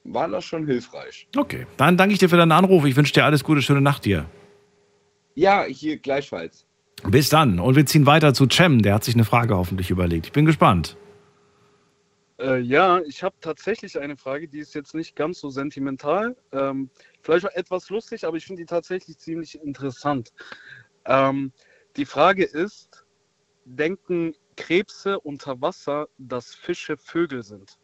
waren 0.04 0.32
das 0.32 0.46
schon 0.46 0.66
hilfreich. 0.66 1.28
Okay, 1.38 1.68
dann 1.78 1.98
danke 1.98 2.14
ich 2.14 2.20
dir 2.20 2.30
für 2.30 2.38
deinen 2.38 2.52
Anruf. 2.52 2.86
Ich 2.86 2.96
wünsche 2.96 3.14
dir 3.14 3.26
alles 3.26 3.44
Gute, 3.44 3.62
schöne 3.62 3.82
Nacht 3.82 4.06
dir. 4.06 4.26
Ja, 5.36 5.64
hier 5.64 5.98
gleichfalls. 5.98 6.66
Bis 7.04 7.30
dann. 7.30 7.60
Und 7.60 7.76
wir 7.76 7.86
ziehen 7.86 8.06
weiter 8.06 8.34
zu 8.34 8.48
Cem. 8.48 8.82
Der 8.82 8.96
hat 8.96 9.04
sich 9.04 9.16
eine 9.16 9.24
Frage 9.24 9.56
hoffentlich 9.56 9.90
überlegt. 9.90 10.26
Ich 10.26 10.32
bin 10.32 10.46
gespannt. 10.46 10.98
Äh, 12.40 12.60
ja, 12.60 13.02
ich 13.02 13.24
habe 13.24 13.36
tatsächlich 13.42 14.00
eine 14.00 14.18
Frage, 14.18 14.48
die 14.48 14.60
ist 14.60 14.74
jetzt 14.74 14.96
nicht 14.96 15.16
ganz 15.16 15.40
so 15.40 15.50
sentimental. 15.50 16.36
Ähm, 16.52 16.90
vielleicht 17.22 17.46
auch 17.46 17.56
etwas 17.56 17.90
lustig, 17.90 18.26
aber 18.26 18.38
ich 18.38 18.46
finde 18.46 18.62
die 18.62 18.66
tatsächlich 18.66 19.18
ziemlich 19.18 19.62
interessant. 19.62 20.32
Ähm, 21.06 21.52
die 21.96 22.06
Frage 22.06 22.46
ist, 22.46 23.06
denken 23.66 24.36
Krebse 24.56 25.20
unter 25.20 25.62
Wasser, 25.62 26.08
dass 26.18 26.54
Fische 26.54 26.98
Vögel 26.98 27.44
sind? 27.44 27.78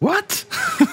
What? 0.00 0.46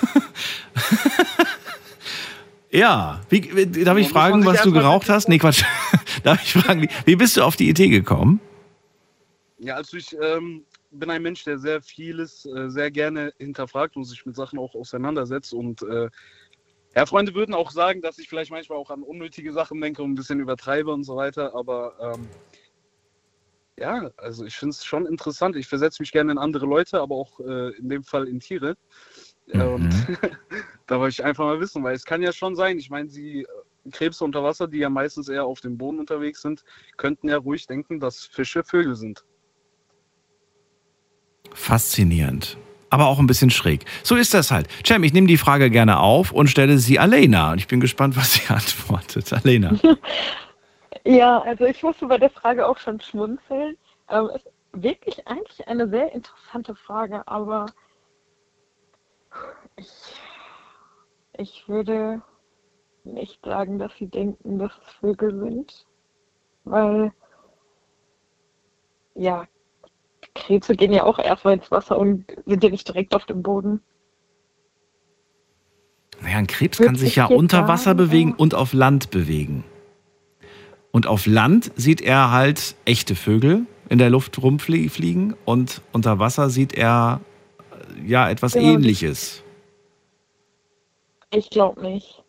ja, 2.69 3.21
wie, 3.29 3.55
wie, 3.55 3.83
darf 3.83 3.97
ich 3.97 4.09
fragen, 4.09 4.45
was 4.45 4.61
du 4.61 4.71
geraucht 4.71 5.09
hast? 5.09 5.29
Nee, 5.29 5.39
Quatsch. 5.39 5.63
darf 6.23 6.43
ich 6.43 6.53
fragen, 6.53 6.83
wie, 6.83 6.89
wie 7.05 7.15
bist 7.15 7.37
du 7.37 7.43
auf 7.43 7.55
die 7.55 7.69
Idee 7.69 7.87
gekommen? 7.87 8.39
Ja, 9.57 9.75
also 9.75 9.97
ich 9.97 10.15
ähm, 10.21 10.63
bin 10.91 11.09
ein 11.09 11.21
Mensch, 11.21 11.43
der 11.43 11.59
sehr 11.59 11.81
vieles 11.81 12.45
äh, 12.45 12.69
sehr 12.69 12.91
gerne 12.91 13.33
hinterfragt 13.37 13.95
und 13.95 14.05
sich 14.05 14.25
mit 14.25 14.35
Sachen 14.35 14.59
auch 14.59 14.75
auseinandersetzt. 14.75 15.53
Und 15.53 15.81
äh, 15.83 16.09
ja, 16.95 17.05
Freunde 17.05 17.35
würden 17.35 17.53
auch 17.53 17.71
sagen, 17.71 18.01
dass 18.01 18.17
ich 18.17 18.27
vielleicht 18.27 18.51
manchmal 18.51 18.77
auch 18.77 18.89
an 18.89 19.03
unnötige 19.03 19.53
Sachen 19.53 19.79
denke 19.79 20.01
und 20.01 20.11
ein 20.11 20.15
bisschen 20.15 20.39
übertreibe 20.39 20.91
und 20.91 21.03
so 21.03 21.15
weiter. 21.15 21.55
Aber 21.55 21.93
ähm, 22.01 22.27
ja, 23.79 24.09
also 24.17 24.45
ich 24.45 24.55
finde 24.55 24.71
es 24.71 24.83
schon 24.83 25.05
interessant. 25.05 25.55
Ich 25.55 25.67
versetze 25.67 26.01
mich 26.01 26.11
gerne 26.11 26.31
in 26.31 26.37
andere 26.37 26.65
Leute, 26.65 26.99
aber 26.99 27.15
auch 27.15 27.39
äh, 27.39 27.75
in 27.77 27.89
dem 27.89 28.03
Fall 28.03 28.27
in 28.27 28.39
Tiere. 28.39 28.75
Mhm. 29.47 29.61
Und 29.61 29.89
da 30.87 30.99
wollte 30.99 31.13
ich 31.13 31.23
einfach 31.23 31.45
mal 31.45 31.59
wissen, 31.59 31.83
weil 31.83 31.95
es 31.95 32.05
kann 32.05 32.21
ja 32.21 32.33
schon 32.33 32.55
sein, 32.55 32.77
ich 32.77 32.89
meine, 32.89 33.09
sie 33.09 33.41
äh, 33.41 33.89
Krebse 33.91 34.23
unter 34.23 34.43
Wasser, 34.43 34.67
die 34.67 34.79
ja 34.79 34.89
meistens 34.89 35.29
eher 35.29 35.45
auf 35.45 35.61
dem 35.61 35.77
Boden 35.77 35.99
unterwegs 35.99 36.41
sind, 36.41 36.63
könnten 36.97 37.29
ja 37.29 37.37
ruhig 37.37 37.67
denken, 37.67 37.99
dass 37.99 38.25
Fische 38.25 38.63
Vögel 38.63 38.95
sind. 38.95 39.23
Faszinierend. 41.53 42.57
Aber 42.89 43.07
auch 43.07 43.19
ein 43.19 43.27
bisschen 43.27 43.51
schräg. 43.51 43.85
So 44.03 44.15
ist 44.15 44.33
das 44.33 44.49
halt. 44.49 44.67
Cem, 44.85 45.03
ich 45.03 45.13
nehme 45.13 45.27
die 45.27 45.37
Frage 45.37 45.69
gerne 45.69 45.99
auf 45.99 46.31
und 46.31 46.49
stelle 46.49 46.79
sie 46.79 46.97
Alena. 46.97 47.51
Und 47.51 47.59
ich 47.59 47.67
bin 47.67 47.79
gespannt, 47.79 48.17
was 48.17 48.33
sie 48.33 48.47
antwortet. 48.53 49.31
Alena. 49.33 49.73
Ja, 51.05 51.39
also 51.41 51.65
ich 51.65 51.81
musste 51.81 52.07
bei 52.07 52.17
der 52.17 52.29
Frage 52.29 52.67
auch 52.67 52.77
schon 52.77 52.99
schmunzeln. 52.99 53.77
Ähm, 54.09 54.29
ist 54.35 54.49
wirklich 54.73 55.27
eigentlich 55.27 55.67
eine 55.67 55.87
sehr 55.87 56.11
interessante 56.13 56.75
Frage, 56.75 57.27
aber 57.27 57.67
ich, 59.75 59.87
ich 61.37 61.67
würde 61.67 62.21
nicht 63.03 63.43
sagen, 63.43 63.79
dass 63.79 63.95
sie 63.97 64.07
denken, 64.07 64.59
dass 64.59 64.71
es 64.85 64.93
Vögel 64.95 65.39
sind, 65.39 65.85
weil 66.65 67.11
ja, 69.15 69.47
Krebse 70.35 70.75
gehen 70.75 70.93
ja 70.93 71.03
auch 71.03 71.19
erstmal 71.19 71.55
ins 71.55 71.71
Wasser 71.71 71.97
und 71.97 72.25
sind 72.45 72.63
ja 72.63 72.69
nicht 72.69 72.87
direkt 72.87 73.15
auf 73.15 73.25
dem 73.25 73.41
Boden. 73.41 73.81
Naja, 76.21 76.37
ein 76.37 76.47
Krebs 76.47 76.79
Würde 76.79 76.87
kann 76.87 76.95
sich 76.95 77.09
ich 77.09 77.15
ja 77.17 77.25
unter 77.25 77.67
Wasser 77.67 77.91
sagen, 77.91 77.97
bewegen 77.97 78.29
ja. 78.31 78.35
und 78.37 78.55
auf 78.55 78.73
Land 78.73 79.11
bewegen. 79.11 79.63
Und 80.91 81.07
auf 81.07 81.25
Land 81.25 81.71
sieht 81.75 82.01
er 82.01 82.31
halt 82.31 82.75
echte 82.85 83.15
Vögel 83.15 83.65
in 83.89 83.97
der 83.97 84.09
Luft 84.09 84.41
rumfliegen 84.41 85.35
und 85.45 85.81
unter 85.91 86.19
Wasser 86.19 86.49
sieht 86.49 86.73
er 86.73 87.21
ja 88.05 88.29
etwas 88.29 88.53
Genau, 88.53 88.73
ähnliches. 88.73 89.43
Ich 91.31 91.49
glaube 91.49 91.81
nicht. 91.81 92.23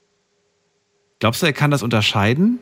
Glaubst 1.20 1.42
du, 1.42 1.46
er 1.46 1.53
kann 1.53 1.70
das 1.70 1.82
unterscheiden? 1.82 2.59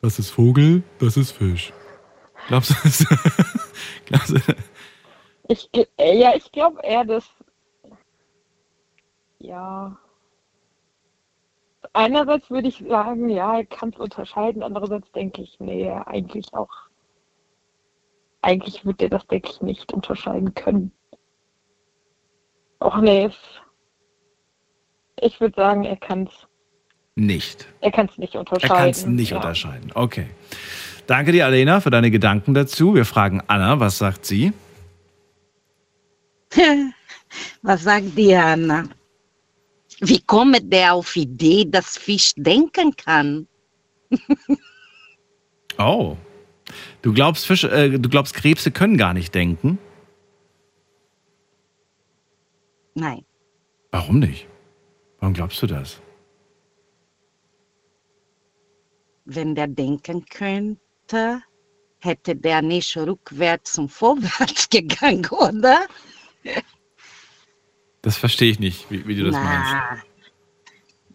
Das 0.00 0.18
ist 0.18 0.30
Vogel, 0.30 0.82
das 0.98 1.16
ist 1.16 1.32
Fisch. 1.32 1.72
Glaubst 2.50 2.70
du, 2.70 2.74
das? 2.82 3.06
Glaubst 4.06 4.30
du, 4.30 4.54
Ich, 5.48 5.70
gl- 5.72 5.86
äh, 5.98 6.18
ja, 6.18 6.34
ich 6.34 6.50
glaube 6.50 6.80
eher, 6.82 7.04
dass. 7.04 7.24
Ja. 9.38 9.96
Einerseits 11.92 12.50
würde 12.50 12.66
ich 12.68 12.84
sagen, 12.88 13.28
ja, 13.28 13.58
er 13.58 13.64
kann 13.66 13.90
es 13.90 13.98
unterscheiden. 14.00 14.62
Andererseits 14.64 15.10
denke 15.12 15.42
ich, 15.42 15.58
nee, 15.60 15.88
eigentlich 15.90 16.52
auch. 16.54 16.70
Eigentlich 18.42 18.84
wird 18.84 19.00
er 19.02 19.10
das, 19.10 19.26
denke 19.28 19.48
ich, 19.50 19.60
nicht 19.60 19.92
unterscheiden 19.92 20.52
können. 20.54 20.90
Och 22.80 22.96
nee. 23.00 23.26
es- 23.26 23.60
Ich 25.20 25.40
würde 25.40 25.54
sagen, 25.54 25.84
er 25.84 25.96
kann 25.96 26.26
es 26.26 26.46
nicht. 27.14 27.66
er 27.80 27.92
kann's 27.92 28.18
nicht 28.18 28.34
Er 28.34 28.40
unterscheiden. 28.40 28.76
kann 28.76 28.88
es 28.90 29.06
nicht 29.06 29.30
ja. 29.30 29.36
unterscheiden. 29.36 29.92
Okay. 29.94 30.26
Danke 31.10 31.32
dir, 31.32 31.44
Alena, 31.44 31.80
für 31.80 31.90
deine 31.90 32.12
Gedanken 32.12 32.54
dazu. 32.54 32.94
Wir 32.94 33.04
fragen 33.04 33.42
Anna, 33.48 33.80
was 33.80 33.98
sagt 33.98 34.24
sie? 34.24 34.52
Was 37.62 37.82
sagt 37.82 38.16
Diana? 38.16 38.88
Wie 39.98 40.20
kommt 40.20 40.72
der 40.72 40.94
auf 40.94 41.16
Idee, 41.16 41.64
dass 41.64 41.98
Fisch 41.98 42.32
denken 42.36 42.94
kann? 42.94 43.48
Oh. 45.78 46.16
Du 47.02 47.12
glaubst, 47.12 47.46
Fische, 47.46 47.70
äh, 47.70 47.98
du 47.98 48.08
glaubst, 48.08 48.34
Krebse 48.34 48.70
können 48.70 48.96
gar 48.96 49.14
nicht 49.14 49.34
denken? 49.34 49.78
Nein. 52.94 53.24
Warum 53.90 54.18
nicht? 54.18 54.46
Warum 55.18 55.34
glaubst 55.34 55.62
du 55.62 55.66
das? 55.66 56.00
Wenn 59.24 59.54
der 59.54 59.68
denken 59.68 60.26
könnte, 60.26 60.80
hätte 62.00 62.34
der 62.36 62.62
nicht 62.62 62.96
rückwärts 62.96 63.78
und 63.78 63.90
vorwärts 63.90 64.68
gegangen, 64.70 65.26
oder? 65.30 65.86
Das 68.02 68.16
verstehe 68.16 68.50
ich 68.50 68.58
nicht, 68.58 68.90
wie, 68.90 69.06
wie 69.06 69.14
du 69.14 69.24
das 69.24 69.34
Na, 69.34 69.42
meinst. 69.42 70.06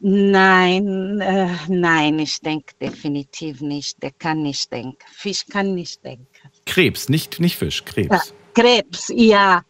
Nein, 0.01 1.19
äh, 1.21 1.49
nein, 1.67 2.19
ich 2.19 2.39
denke 2.39 2.75
definitiv 2.79 3.61
nicht. 3.61 4.03
Der 4.03 4.11
kann 4.11 4.43
nicht 4.43 4.71
denken. 4.71 4.97
Fisch 5.11 5.45
kann 5.47 5.73
nicht 5.73 6.03
denken. 6.03 6.27
Krebs, 6.65 7.09
nicht, 7.09 7.39
nicht 7.39 7.55
Fisch, 7.55 7.81
Ja, 7.81 7.91
Krebs. 7.93 8.33
Krebs, 8.53 9.11
ja. 9.15 9.63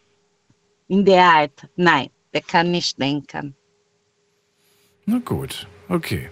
In 0.88 1.04
der 1.04 1.22
Art. 1.24 1.66
Nein, 1.76 2.10
der 2.34 2.42
kann 2.42 2.70
nicht 2.70 3.00
denken. 3.00 3.56
Na 5.06 5.18
gut, 5.24 5.66
okay. 5.88 6.28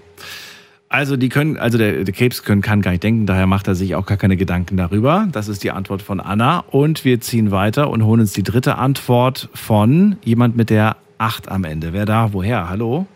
Also 0.95 1.17
die 1.17 1.29
können, 1.29 1.57
also 1.57 1.77
der, 1.77 2.05
der 2.05 2.15
Krebs 2.15 2.45
können, 2.45 2.63
kann 2.63 2.81
gar 2.81 2.93
nicht 2.93 3.03
denken, 3.03 3.27
daher 3.27 3.49
macht 3.49 3.67
er 3.67 3.75
sich 3.75 3.97
auch 3.97 4.07
gar 4.07 4.17
keine 4.17 4.37
Gedanken 4.37 4.77
darüber. 4.77 5.27
Das 5.33 5.49
ist 5.49 5.65
die 5.65 5.73
Antwort 5.73 6.03
von 6.03 6.21
Anna. 6.21 6.61
Und 6.71 7.05
wir 7.05 7.21
ziehen 7.21 7.51
weiter 7.51 7.91
und 7.91 8.05
holen 8.05 8.21
uns 8.21 8.33
die 8.33 8.45
dritte 8.45 8.77
Antwort 8.77 9.49
von 9.55 10.19
jemand 10.23 10.55
mit 10.55 10.71
der 10.71 10.97
8 11.19 11.49
am 11.49 11.65
Ende. 11.65 11.93
Wer 11.93 12.07
da? 12.07 12.33
Woher? 12.33 12.69
Hallo? 12.69 13.09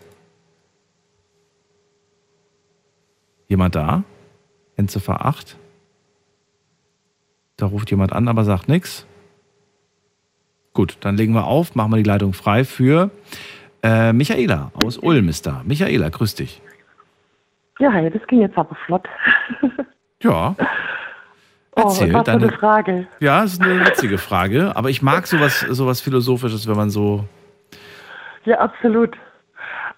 Jemand 3.47 3.75
da? 3.75 4.03
Endziffer 4.75 5.25
8? 5.25 5.55
Da 7.55 7.65
ruft 7.65 7.91
jemand 7.91 8.11
an, 8.11 8.27
aber 8.27 8.43
sagt 8.43 8.67
nichts. 8.67 9.05
Gut, 10.73 10.97
dann 10.99 11.15
legen 11.15 11.31
wir 11.31 11.45
auf, 11.45 11.75
machen 11.75 11.93
wir 11.93 11.97
die 11.97 12.03
Leitung 12.03 12.33
frei 12.33 12.65
für 12.65 13.09
äh, 13.83 14.11
Michaela 14.11 14.73
aus 14.83 14.97
Ulm 14.97 15.29
ist 15.29 15.45
da. 15.45 15.63
Michaela, 15.65 16.09
grüß 16.09 16.35
dich. 16.35 16.61
Ja, 17.79 18.09
das 18.09 18.27
ging 18.27 18.41
jetzt 18.41 18.57
aber 18.57 18.75
flott. 18.85 19.07
Ja. 20.21 20.55
Oh, 21.75 21.83
Erzähl 21.83 22.11
was 22.13 22.25
für 22.25 22.31
eine 22.31 22.41
deine. 22.47 22.51
Frage. 22.57 23.07
Ja, 23.19 23.41
das 23.41 23.53
ist 23.53 23.61
eine 23.61 23.85
witzige 23.85 24.17
Frage, 24.17 24.75
aber 24.75 24.89
ich 24.89 25.01
mag 25.01 25.27
sowas, 25.27 25.61
sowas 25.61 26.01
Philosophisches, 26.01 26.67
wenn 26.67 26.75
man 26.75 26.89
so. 26.89 27.23
Ja, 28.43 28.57
absolut. 28.59 29.15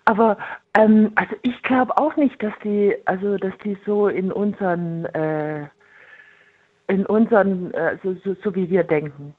Aber 0.05 0.37
ähm, 0.73 1.11
also 1.15 1.35
ich 1.41 1.59
glaube 1.63 1.97
auch 1.97 2.15
nicht, 2.17 2.43
dass 2.43 2.53
die, 2.63 2.95
also 3.05 3.37
dass 3.37 3.53
die 3.63 3.77
so 3.85 4.09
in 4.09 4.31
unseren, 4.31 5.05
äh, 5.05 5.67
in 6.87 7.05
unseren, 7.05 7.73
äh, 7.73 7.97
so, 8.03 8.15
so, 8.23 8.35
so 8.43 8.53
wie 8.53 8.69
wir 8.69 8.83
denken. 8.83 9.33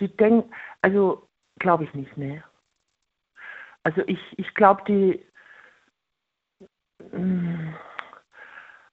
Die 0.00 0.08
denken, 0.08 0.50
also 0.80 1.26
glaube 1.58 1.84
ich 1.84 1.92
nicht, 1.92 2.16
ne. 2.16 2.42
Also 3.82 4.02
ich, 4.06 4.20
ich 4.38 4.54
glaube 4.54 4.82
die, 4.88 5.22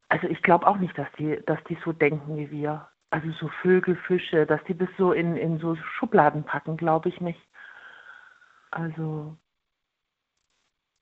also 0.09 0.27
ich 0.27 0.41
glaube 0.41 0.67
auch 0.67 0.77
nicht, 0.77 0.97
dass 0.97 1.07
die, 1.17 1.39
dass 1.45 1.63
die 1.65 1.77
so 1.83 1.91
denken 1.93 2.37
wie 2.37 2.51
wir. 2.51 2.87
Also 3.09 3.31
so 3.31 3.49
Vögel, 3.61 3.95
Fische, 3.95 4.45
dass 4.45 4.63
die 4.65 4.77
das 4.77 4.89
so 4.97 5.11
in, 5.11 5.35
in 5.35 5.59
so 5.59 5.75
Schubladen 5.75 6.43
packen, 6.43 6.77
glaube 6.77 7.09
ich 7.09 7.19
nicht. 7.19 7.41
Also 8.71 9.35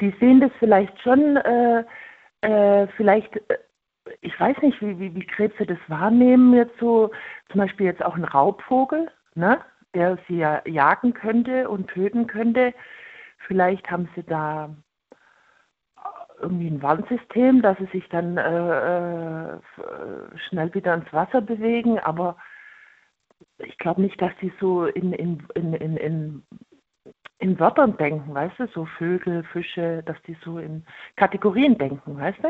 die 0.01 0.13
sehen 0.20 0.39
das 0.39 0.51
vielleicht 0.59 0.99
schon, 1.01 1.38
äh, 1.38 1.84
äh, 2.41 2.88
vielleicht, 2.95 3.36
äh, 3.49 3.57
ich 4.22 4.39
weiß 4.39 4.57
nicht, 4.61 4.82
wie, 4.82 4.97
wie, 4.99 5.13
wie 5.13 5.26
Krebse 5.26 5.65
das 5.65 5.78
wahrnehmen, 5.88 6.53
jetzt 6.53 6.78
so, 6.80 7.11
zum 7.51 7.59
Beispiel 7.59 7.86
jetzt 7.86 8.03
auch 8.03 8.15
ein 8.15 8.24
Raubvogel, 8.24 9.11
ne, 9.36 9.59
der 9.93 10.17
sie 10.28 10.38
ja 10.38 10.61
jagen 10.65 11.13
könnte 11.13 11.70
und 11.70 11.89
töten 11.89 12.28
könnte. 12.28 12.74
Vielleicht 13.47 13.89
haben 13.91 14.09
sie 14.15 14.24
da 14.24 14.76
irgendwie 16.42 16.68
ein 16.68 16.82
Warnsystem, 16.82 17.62
dass 17.62 17.78
sie 17.78 17.88
sich 17.88 18.08
dann 18.10 18.38
äh, 18.38 19.54
äh, 19.56 19.60
schnell 20.48 20.74
wieder 20.74 20.94
ins 20.94 21.12
Wasser 21.12 21.42
bewegen, 21.42 22.00
aber 22.00 22.38
ich 23.58 23.78
glaube 23.78 24.02
nicht, 24.02 24.22
dass 24.22 24.32
die 24.42 24.52
so 24.60 24.86
in, 24.86 25.14
in, 25.14 25.44
in, 25.56 25.74
in, 25.74 25.98
in 25.98 26.44
in 27.40 27.58
Wörtern 27.58 27.96
denken, 27.98 28.34
weißt 28.34 28.60
du, 28.60 28.68
so 28.68 28.86
Vögel, 28.98 29.44
Fische, 29.54 30.04
dass 30.06 30.18
die 30.28 30.38
so 30.44 30.60
in 30.60 30.84
Kategorien 31.16 31.78
denken, 31.78 32.18
weißt 32.18 32.40
du? 32.44 32.50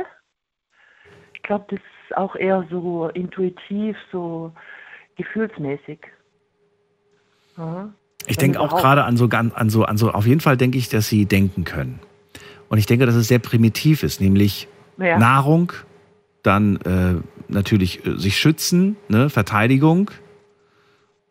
Ich 1.36 1.44
glaube, 1.44 1.66
das 1.70 1.80
ist 1.80 2.18
auch 2.18 2.36
eher 2.36 2.66
so 2.72 3.08
intuitiv, 3.10 3.96
so 4.12 4.52
gefühlsmäßig. 5.16 6.00
Ja. 7.56 7.94
Ich 8.26 8.38
denke 8.38 8.60
auch 8.60 8.76
gerade 8.76 9.04
an 9.04 9.16
so, 9.16 9.28
an 9.28 9.70
so, 9.70 9.84
an 9.86 9.98
so, 9.98 10.12
auf 10.12 10.26
jeden 10.26 10.42
Fall 10.42 10.58
denke 10.58 10.78
ich, 10.78 10.90
dass 10.90 11.08
sie 11.08 11.26
denken 11.26 11.64
können. 11.64 12.00
Und 12.70 12.78
ich 12.78 12.86
denke, 12.86 13.06
dass 13.06 13.16
es 13.16 13.28
sehr 13.28 13.40
primitiv 13.40 14.04
ist, 14.04 14.22
nämlich 14.22 14.68
Ja. 14.98 15.18
Nahrung, 15.18 15.74
dann 16.44 16.78
äh, 16.82 17.16
natürlich 17.48 18.06
äh, 18.06 18.18
sich 18.18 18.38
schützen, 18.38 18.96
ne, 19.10 19.30
Verteidigung 19.30 20.12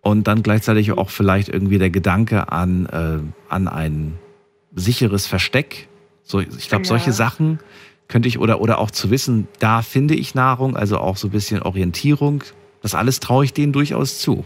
und 0.00 0.26
dann 0.26 0.42
gleichzeitig 0.42 0.92
auch 0.92 1.10
vielleicht 1.10 1.48
irgendwie 1.48 1.78
der 1.78 1.90
Gedanke 1.90 2.50
an, 2.52 2.86
äh, 2.86 3.52
an 3.52 3.68
ein 3.68 4.18
sicheres 4.74 5.26
Versteck. 5.26 5.88
So, 6.22 6.40
ich 6.40 6.68
glaube, 6.68 6.84
Ja. 6.84 6.88
solche 6.88 7.12
Sachen 7.12 7.58
könnte 8.08 8.28
ich 8.28 8.38
oder, 8.38 8.60
oder 8.60 8.78
auch 8.78 8.90
zu 8.90 9.10
wissen, 9.10 9.48
da 9.60 9.82
finde 9.82 10.14
ich 10.14 10.34
Nahrung, 10.34 10.76
also 10.76 10.98
auch 10.98 11.16
so 11.16 11.28
ein 11.28 11.30
bisschen 11.30 11.62
Orientierung. 11.62 12.42
Das 12.82 12.94
alles 12.94 13.20
traue 13.20 13.44
ich 13.44 13.52
denen 13.52 13.72
durchaus 13.72 14.18
zu. 14.18 14.44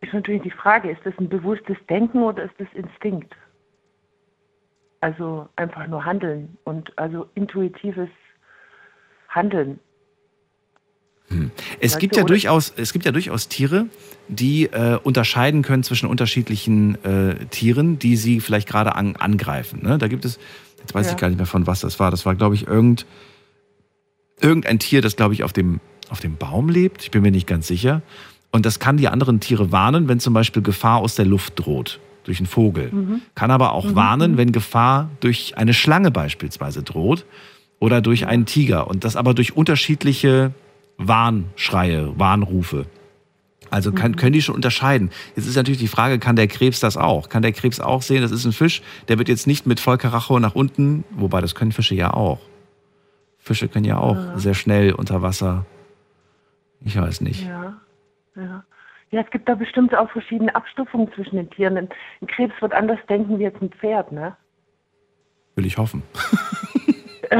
Ist 0.00 0.12
natürlich 0.12 0.42
die 0.42 0.50
Frage, 0.50 0.90
ist 0.90 1.00
das 1.04 1.14
ein 1.18 1.28
bewusstes 1.28 1.76
Denken 1.88 2.22
oder 2.22 2.44
ist 2.44 2.54
das 2.58 2.68
Instinkt? 2.74 3.34
Also 5.02 5.48
einfach 5.56 5.86
nur 5.88 6.04
Handeln 6.04 6.56
und 6.64 6.96
also 6.96 7.26
intuitives 7.34 8.08
Handeln. 9.28 9.80
Es 11.80 11.92
Weißt 11.94 11.98
gibt 12.00 12.14
du, 12.14 12.18
ja 12.18 12.24
oder- 12.24 12.28
durchaus, 12.34 12.72
es 12.76 12.92
gibt 12.92 13.04
ja 13.04 13.10
durchaus 13.12 13.48
Tiere, 13.48 13.86
die 14.28 14.66
äh, 14.66 14.98
unterscheiden 15.02 15.62
können 15.62 15.82
zwischen 15.82 16.06
unterschiedlichen 16.08 17.02
äh, 17.04 17.46
Tieren, 17.46 17.98
die 17.98 18.16
sie 18.16 18.38
vielleicht 18.40 18.68
gerade 18.68 18.94
an, 18.94 19.16
angreifen. 19.16 19.82
Ne? 19.82 19.98
Da 19.98 20.06
gibt 20.08 20.24
es, 20.24 20.38
jetzt 20.78 20.94
weiß 20.94 21.06
Ja. 21.06 21.12
ich 21.12 21.18
gar 21.18 21.28
nicht 21.28 21.38
mehr 21.38 21.46
von 21.46 21.66
was 21.66 21.80
das 21.80 21.98
war. 21.98 22.10
Das 22.12 22.24
war, 22.24 22.34
glaube 22.36 22.54
ich, 22.54 22.66
irgend, 22.68 23.04
irgendein 24.40 24.78
Tier, 24.78 25.00
das, 25.02 25.16
glaube 25.16 25.34
ich, 25.34 25.42
auf 25.42 25.52
dem, 25.52 25.80
auf 26.10 26.20
dem 26.20 26.36
Baum 26.36 26.68
lebt. 26.68 27.02
Ich 27.02 27.10
bin 27.10 27.22
mir 27.22 27.32
nicht 27.32 27.46
ganz 27.48 27.66
sicher. 27.66 28.02
Und 28.52 28.66
das 28.66 28.78
kann 28.78 28.98
die 28.98 29.08
anderen 29.08 29.40
Tiere 29.40 29.72
warnen, 29.72 30.06
wenn 30.08 30.20
zum 30.20 30.34
Beispiel 30.34 30.62
Gefahr 30.62 31.00
aus 31.00 31.14
der 31.16 31.24
Luft 31.24 31.54
droht, 31.58 31.98
durch 32.24 32.38
einen 32.38 32.46
Vogel. 32.46 32.90
Mhm. 32.92 33.22
Kann 33.34 33.50
aber 33.50 33.72
auch 33.72 33.94
warnen, 33.94 34.36
wenn 34.36 34.52
Gefahr 34.52 35.10
durch 35.20 35.56
eine 35.56 35.74
Schlange 35.74 36.10
beispielsweise 36.10 36.82
droht 36.82 37.26
oder 37.78 38.00
durch 38.00 38.26
einen 38.26 38.46
Tiger. 38.46 38.86
Und 38.88 39.04
das 39.04 39.16
aber 39.16 39.34
durch 39.34 39.56
unterschiedliche 39.56 40.52
Warnschreie, 40.98 42.18
Warnrufe. 42.18 42.86
Also 43.70 43.90
kann, 43.90 44.16
können 44.16 44.34
die 44.34 44.42
schon 44.42 44.54
unterscheiden. 44.54 45.10
Jetzt 45.34 45.46
ist 45.46 45.56
natürlich 45.56 45.80
die 45.80 45.88
Frage, 45.88 46.18
kann 46.18 46.36
der 46.36 46.46
Krebs 46.46 46.80
das 46.80 46.98
auch? 46.98 47.30
Kann 47.30 47.40
der 47.42 47.52
Krebs 47.52 47.80
auch 47.80 48.02
sehen, 48.02 48.20
das 48.20 48.30
ist 48.30 48.44
ein 48.44 48.52
Fisch, 48.52 48.82
der 49.08 49.16
wird 49.18 49.28
jetzt 49.28 49.46
nicht 49.46 49.66
mit 49.66 49.80
Vollkaracho 49.80 50.38
nach 50.40 50.54
unten, 50.54 51.04
wobei 51.10 51.40
das 51.40 51.54
können 51.54 51.72
Fische 51.72 51.94
ja 51.94 52.12
auch. 52.12 52.38
Fische 53.38 53.68
können 53.68 53.86
ja 53.86 53.96
auch 53.96 54.14
Ja. 54.16 54.38
sehr 54.38 54.54
schnell 54.54 54.92
unter 54.92 55.22
Wasser. 55.22 55.64
Ich 56.84 56.96
weiß 57.00 57.22
nicht. 57.22 57.46
Ja, 57.46 57.80
ja. 58.36 58.64
Ja, 59.12 59.20
es 59.20 59.30
gibt 59.30 59.46
da 59.48 59.54
bestimmt 59.54 59.94
auch 59.94 60.10
verschiedene 60.10 60.54
Abstufungen 60.54 61.12
zwischen 61.12 61.36
den 61.36 61.50
Tieren. 61.50 61.76
Ein 61.76 61.88
ein 62.22 62.26
Krebs 62.26 62.54
wird 62.60 62.72
anders 62.72 62.98
denken 63.08 63.38
wie 63.38 63.42
jetzt 63.44 63.60
ein 63.62 63.70
Pferd, 63.70 64.10
ne? 64.10 64.36
Will 65.54 65.66
ich 65.66 65.76
hoffen. 65.78 66.02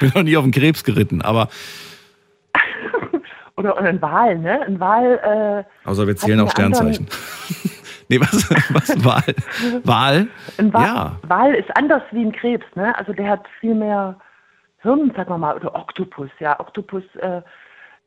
Bin 0.00 0.12
noch 0.14 0.22
nie 0.22 0.36
auf 0.36 0.44
einen 0.44 0.52
Krebs 0.52 0.84
geritten, 0.84 1.20
aber 1.22 1.48
Oder 3.56 3.76
ein 3.78 4.00
Wal, 4.02 4.38
ne? 4.38 4.60
Ein 4.62 4.78
Wal, 4.80 5.64
äh, 5.64 5.88
außer 5.88 6.06
wir 6.06 6.14
zählen 6.16 6.38
anderen- 6.40 6.50
Sternzeichen. 6.74 7.08
nee, 8.08 8.20
was? 8.20 8.48
Was? 8.70 9.04
Wal? 9.04 9.34
Wal? 9.84 10.28
ein 10.58 10.72
Wal, 10.72 10.82
Ja. 10.86 11.16
Wal 11.22 11.54
ist 11.54 11.74
anders 11.76 12.02
wie 12.12 12.22
ein 12.24 12.32
Krebs, 12.32 12.66
ne? 12.74 12.96
Also 12.98 13.12
der 13.14 13.28
hat 13.30 13.46
viel 13.60 13.74
mehr 13.74 14.16
Hirn, 14.82 15.10
sagen 15.16 15.30
wir 15.30 15.38
mal, 15.38 15.56
oder 15.56 15.74
Oktopus, 15.74 16.30
ja. 16.38 16.60
Oktopus, 16.60 17.02
äh, 17.16 17.40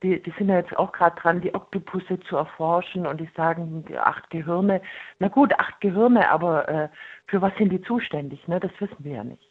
die, 0.04 0.22
die 0.22 0.34
sind 0.38 0.50
ja 0.50 0.58
jetzt 0.58 0.76
auch 0.78 0.92
gerade 0.92 1.20
dran, 1.20 1.42
die 1.42 1.54
Oktopusse 1.54 2.20
zu 2.28 2.38
erforschen 2.38 3.06
und 3.06 3.20
die 3.20 3.30
sagen, 3.36 3.84
die 3.90 3.98
acht 3.98 4.30
Gehirne. 4.30 4.82
Na 5.20 5.28
gut, 5.28 5.54
acht 5.60 5.80
Gehirne, 5.82 6.30
aber 6.30 6.68
äh, 6.70 6.90
für 7.28 7.42
was 7.42 7.52
sind 7.58 7.70
die 7.72 7.82
zuständig, 7.82 8.48
ne? 8.48 8.60
Das 8.60 8.72
wissen 8.80 8.96
wir 9.00 9.14
ja 9.14 9.24
nicht. 9.24 9.44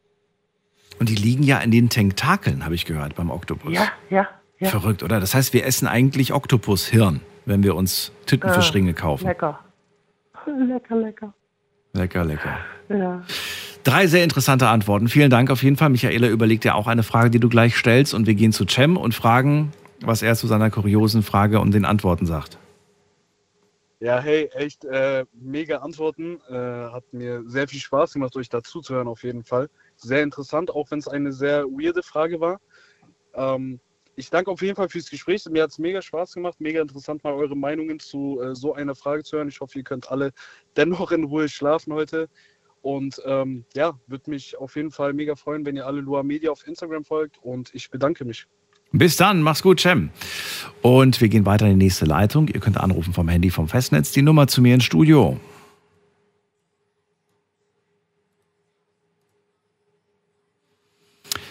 Und 0.98 1.08
die 1.10 1.14
liegen 1.14 1.42
ja 1.42 1.58
in 1.58 1.70
den 1.70 1.90
Tentakeln, 1.90 2.64
habe 2.64 2.74
ich 2.74 2.86
gehört, 2.86 3.14
beim 3.14 3.30
Oktopus. 3.30 3.74
Ja, 3.74 3.88
ja, 4.10 4.26
ja. 4.58 4.68
Verrückt, 4.68 5.02
oder? 5.02 5.20
Das 5.20 5.34
heißt, 5.34 5.52
wir 5.52 5.66
essen 5.66 5.86
eigentlich 5.86 6.32
Oktopushirn, 6.32 7.20
wenn 7.44 7.62
wir 7.62 7.76
uns 7.76 8.12
Tintenfischringe 8.26 8.90
Ah, 8.92 9.00
kaufen. 9.00 9.26
Lecker. 9.26 9.60
Lecker, 10.46 10.96
lecker. 10.96 11.34
Lecker, 11.92 12.24
lecker. 12.24 12.58
Ja. 12.88 13.22
Drei 13.84 14.06
sehr 14.06 14.24
interessante 14.24 14.68
Antworten. 14.68 15.08
Vielen 15.08 15.30
Dank 15.30 15.50
auf 15.50 15.62
jeden 15.62 15.76
Fall. 15.76 15.90
Michaela 15.90 16.28
überlegt 16.28 16.64
ja 16.64 16.74
auch 16.74 16.86
eine 16.86 17.02
Frage, 17.02 17.30
die 17.30 17.38
du 17.38 17.48
gleich 17.48 17.76
stellst. 17.76 18.14
Und 18.14 18.26
wir 18.26 18.34
gehen 18.34 18.52
zu 18.52 18.64
Cem 18.66 18.96
und 18.96 19.14
fragen, 19.14 19.72
was 20.00 20.22
er 20.22 20.34
zu 20.34 20.46
seiner 20.46 20.70
kuriosen 20.70 21.22
Frage 21.22 21.60
und 21.60 21.72
den 21.72 21.84
Antworten 21.84 22.26
sagt. 22.26 22.58
Ja, 24.00 24.20
hey, 24.20 24.48
echt 24.54 24.84
äh, 24.84 25.24
mega 25.32 25.78
Antworten. 25.78 26.40
Äh, 26.48 26.54
hat 26.54 27.12
mir 27.12 27.42
sehr 27.46 27.66
viel 27.66 27.80
Spaß 27.80 28.12
gemacht, 28.12 28.36
euch 28.36 28.48
dazu 28.48 28.80
zu 28.80 28.94
hören, 28.94 29.08
auf 29.08 29.24
jeden 29.24 29.42
Fall. 29.42 29.68
Sehr 29.96 30.22
interessant, 30.22 30.70
auch 30.70 30.90
wenn 30.92 31.00
es 31.00 31.08
eine 31.08 31.32
sehr 31.32 31.64
weirde 31.64 32.04
Frage 32.04 32.40
war. 32.40 32.60
Ähm, 33.34 33.80
ich 34.14 34.30
danke 34.30 34.50
auf 34.52 34.62
jeden 34.62 34.76
Fall 34.76 34.88
fürs 34.88 35.10
Gespräch. 35.10 35.44
Mir 35.50 35.64
hat 35.64 35.70
es 35.70 35.78
mega 35.78 36.00
Spaß 36.00 36.34
gemacht, 36.34 36.60
mega 36.60 36.80
interessant, 36.80 37.24
mal 37.24 37.34
eure 37.34 37.56
Meinungen 37.56 37.98
zu 37.98 38.40
äh, 38.40 38.54
so 38.54 38.72
einer 38.74 38.94
Frage 38.94 39.24
zu 39.24 39.36
hören. 39.36 39.48
Ich 39.48 39.60
hoffe, 39.60 39.78
ihr 39.78 39.84
könnt 39.84 40.10
alle 40.10 40.32
dennoch 40.76 41.10
in 41.10 41.24
Ruhe 41.24 41.48
schlafen 41.48 41.92
heute. 41.92 42.28
Und 42.82 43.20
ähm, 43.24 43.64
ja, 43.74 43.98
würde 44.06 44.30
mich 44.30 44.56
auf 44.58 44.76
jeden 44.76 44.92
Fall 44.92 45.12
mega 45.12 45.34
freuen, 45.34 45.66
wenn 45.66 45.76
ihr 45.76 45.86
alle 45.86 46.00
Lua 46.00 46.22
Media 46.22 46.52
auf 46.52 46.66
Instagram 46.66 47.04
folgt. 47.04 47.38
Und 47.42 47.74
ich 47.74 47.90
bedanke 47.90 48.24
mich. 48.24 48.46
Bis 48.92 49.16
dann, 49.16 49.42
mach's 49.42 49.62
gut, 49.62 49.80
Cem. 49.80 50.10
Und 50.80 51.20
wir 51.20 51.28
gehen 51.28 51.44
weiter 51.44 51.66
in 51.66 51.78
die 51.78 51.84
nächste 51.84 52.06
Leitung. 52.06 52.48
Ihr 52.48 52.60
könnt 52.60 52.78
anrufen 52.78 53.12
vom 53.12 53.28
Handy 53.28 53.50
vom 53.50 53.68
Festnetz. 53.68 54.12
Die 54.12 54.22
Nummer 54.22 54.46
zu 54.46 54.62
mir 54.62 54.74
ins 54.74 54.84
Studio. 54.84 55.38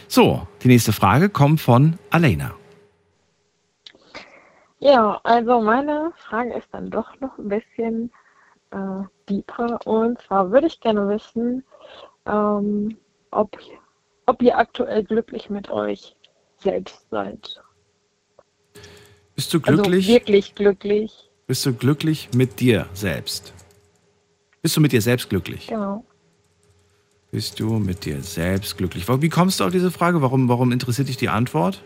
So, 0.08 0.48
die 0.64 0.70
nächste 0.70 0.94
Frage 0.94 1.30
kommt 1.30 1.62
von 1.62 2.00
Alena. 2.10 2.56
Ja, 4.80 5.20
also 5.24 5.62
meine 5.62 6.14
Frage 6.28 6.54
ist 6.54 6.68
dann 6.72 6.90
doch 6.90 7.20
noch 7.20 7.38
ein 7.38 7.50
bisschen 7.50 8.12
äh, 8.72 9.04
deeper. 9.30 9.86
Und 9.86 10.20
zwar 10.22 10.52
würde 10.52 10.68
ich 10.68 10.80
gerne 10.80 11.08
wissen, 11.08 11.64
ähm, 12.26 12.98
ob, 13.30 13.58
ob 14.26 14.42
ihr 14.42 14.58
aktuell 14.58 15.04
glücklich 15.04 15.52
mit 15.52 15.70
euch 15.70 16.16
selbst 16.60 17.05
seid. 17.10 17.62
Bist 19.36 19.53
du 19.53 19.60
glücklich? 19.60 20.08
Also 20.08 20.20
wirklich 20.20 20.55
glücklich. 20.55 21.30
Bist 21.45 21.66
du 21.66 21.74
glücklich 21.74 22.30
mit 22.36 22.60
dir 22.60 22.88
selbst? 22.93 23.53
Bist 24.62 24.76
du 24.76 24.82
mit 24.82 24.91
dir 24.91 25.01
selbst 25.01 25.30
glücklich? 25.30 25.68
Genau. 25.68 26.03
Bist 27.32 27.60
du 27.60 27.74
mit 27.74 28.05
dir 28.05 28.22
selbst 28.22 28.78
glücklich? 28.78 29.08
Wie 29.08 29.30
kommst 29.30 29.60
du 29.60 29.66
auf 29.66 29.72
diese 29.72 29.91
Frage? 29.91 30.22
Warum, 30.22 30.49
warum 30.49 30.72
interessiert 30.72 31.08
dich 31.08 31.18
die 31.18 31.30
Antwort? 31.30 31.84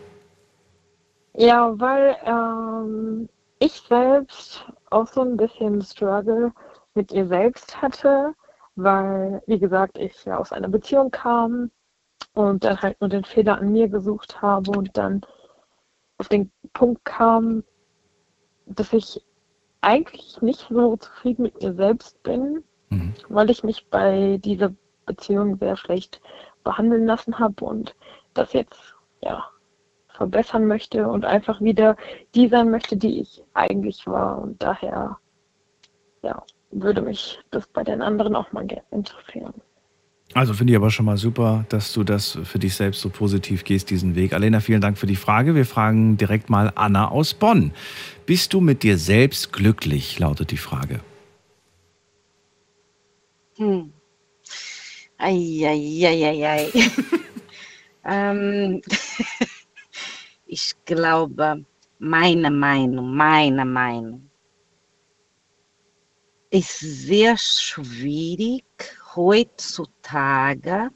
Ja, 1.34 1.78
weil 1.78 2.16
ähm, 2.24 3.28
ich 3.58 3.82
selbst 3.88 4.64
auch 4.90 5.06
so 5.06 5.22
ein 5.22 5.36
bisschen 5.36 5.82
Struggle 5.82 6.52
mit 6.94 7.12
ihr 7.12 7.26
selbst 7.26 7.80
hatte, 7.80 8.34
weil, 8.76 9.42
wie 9.46 9.58
gesagt, 9.58 9.98
ich 9.98 10.24
ja 10.24 10.38
aus 10.38 10.52
einer 10.52 10.68
Beziehung 10.68 11.10
kam 11.10 11.70
und 12.34 12.64
dann 12.64 12.80
halt 12.80 13.00
nur 13.00 13.10
den 13.10 13.24
Fehler 13.24 13.58
an 13.58 13.72
mir 13.72 13.88
gesucht 13.88 14.40
habe 14.40 14.70
und 14.70 14.96
dann 14.96 15.22
auf 16.18 16.28
den 16.28 16.50
Punkt 16.72 17.04
kam, 17.04 17.64
dass 18.66 18.92
ich 18.92 19.24
eigentlich 19.80 20.40
nicht 20.40 20.66
so 20.70 20.96
zufrieden 20.96 21.42
mit 21.42 21.60
mir 21.60 21.74
selbst 21.74 22.22
bin, 22.22 22.62
mhm. 22.90 23.14
weil 23.28 23.50
ich 23.50 23.64
mich 23.64 23.88
bei 23.90 24.38
dieser 24.42 24.72
Beziehung 25.04 25.58
sehr 25.58 25.76
schlecht 25.76 26.20
behandeln 26.64 27.06
lassen 27.06 27.38
habe 27.38 27.64
und 27.64 27.94
das 28.34 28.52
jetzt 28.52 28.94
ja 29.20 29.44
verbessern 30.08 30.66
möchte 30.66 31.08
und 31.08 31.24
einfach 31.24 31.60
wieder 31.60 31.96
die 32.34 32.48
sein 32.48 32.70
möchte, 32.70 32.96
die 32.96 33.20
ich 33.20 33.42
eigentlich 33.54 34.06
war 34.06 34.40
und 34.40 34.62
daher 34.62 35.18
ja 36.22 36.44
würde 36.70 37.02
mich 37.02 37.40
das 37.50 37.66
bei 37.66 37.82
den 37.84 38.02
anderen 38.02 38.34
auch 38.34 38.52
mal 38.52 38.66
interessieren. 38.90 39.54
Also 40.34 40.54
finde 40.54 40.72
ich 40.72 40.76
aber 40.76 40.90
schon 40.90 41.04
mal 41.04 41.18
super, 41.18 41.66
dass 41.68 41.92
du 41.92 42.04
das 42.04 42.38
für 42.44 42.58
dich 42.58 42.74
selbst 42.74 43.02
so 43.02 43.10
positiv 43.10 43.64
gehst, 43.64 43.90
diesen 43.90 44.14
Weg. 44.14 44.32
Alena, 44.32 44.60
vielen 44.60 44.80
Dank 44.80 44.96
für 44.96 45.06
die 45.06 45.16
Frage. 45.16 45.54
Wir 45.54 45.66
fragen 45.66 46.16
direkt 46.16 46.48
mal 46.48 46.72
Anna 46.74 47.08
aus 47.08 47.34
Bonn. 47.34 47.72
Bist 48.24 48.54
du 48.54 48.60
mit 48.60 48.82
dir 48.82 48.96
selbst 48.96 49.52
glücklich, 49.52 50.18
lautet 50.18 50.50
die 50.50 50.56
Frage. 50.56 51.00
Hm. 53.56 53.92
Eieieiei. 55.18 56.68
ähm, 58.06 58.80
ich 60.46 60.72
glaube, 60.86 61.64
meine 61.98 62.50
Meinung, 62.50 63.14
meine 63.14 63.66
Meinung 63.66 64.30
ist 66.50 66.80
sehr 66.80 67.36
schwierig 67.36 68.64
heutzutage 69.16 70.90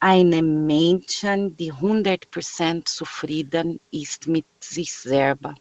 einem 0.00 0.66
Menschen, 0.66 1.56
die 1.56 1.72
100% 1.72 2.86
zufrieden 2.86 3.78
ist 3.90 4.26
mit 4.26 4.46
sich 4.60 4.92
selber. 4.92 5.54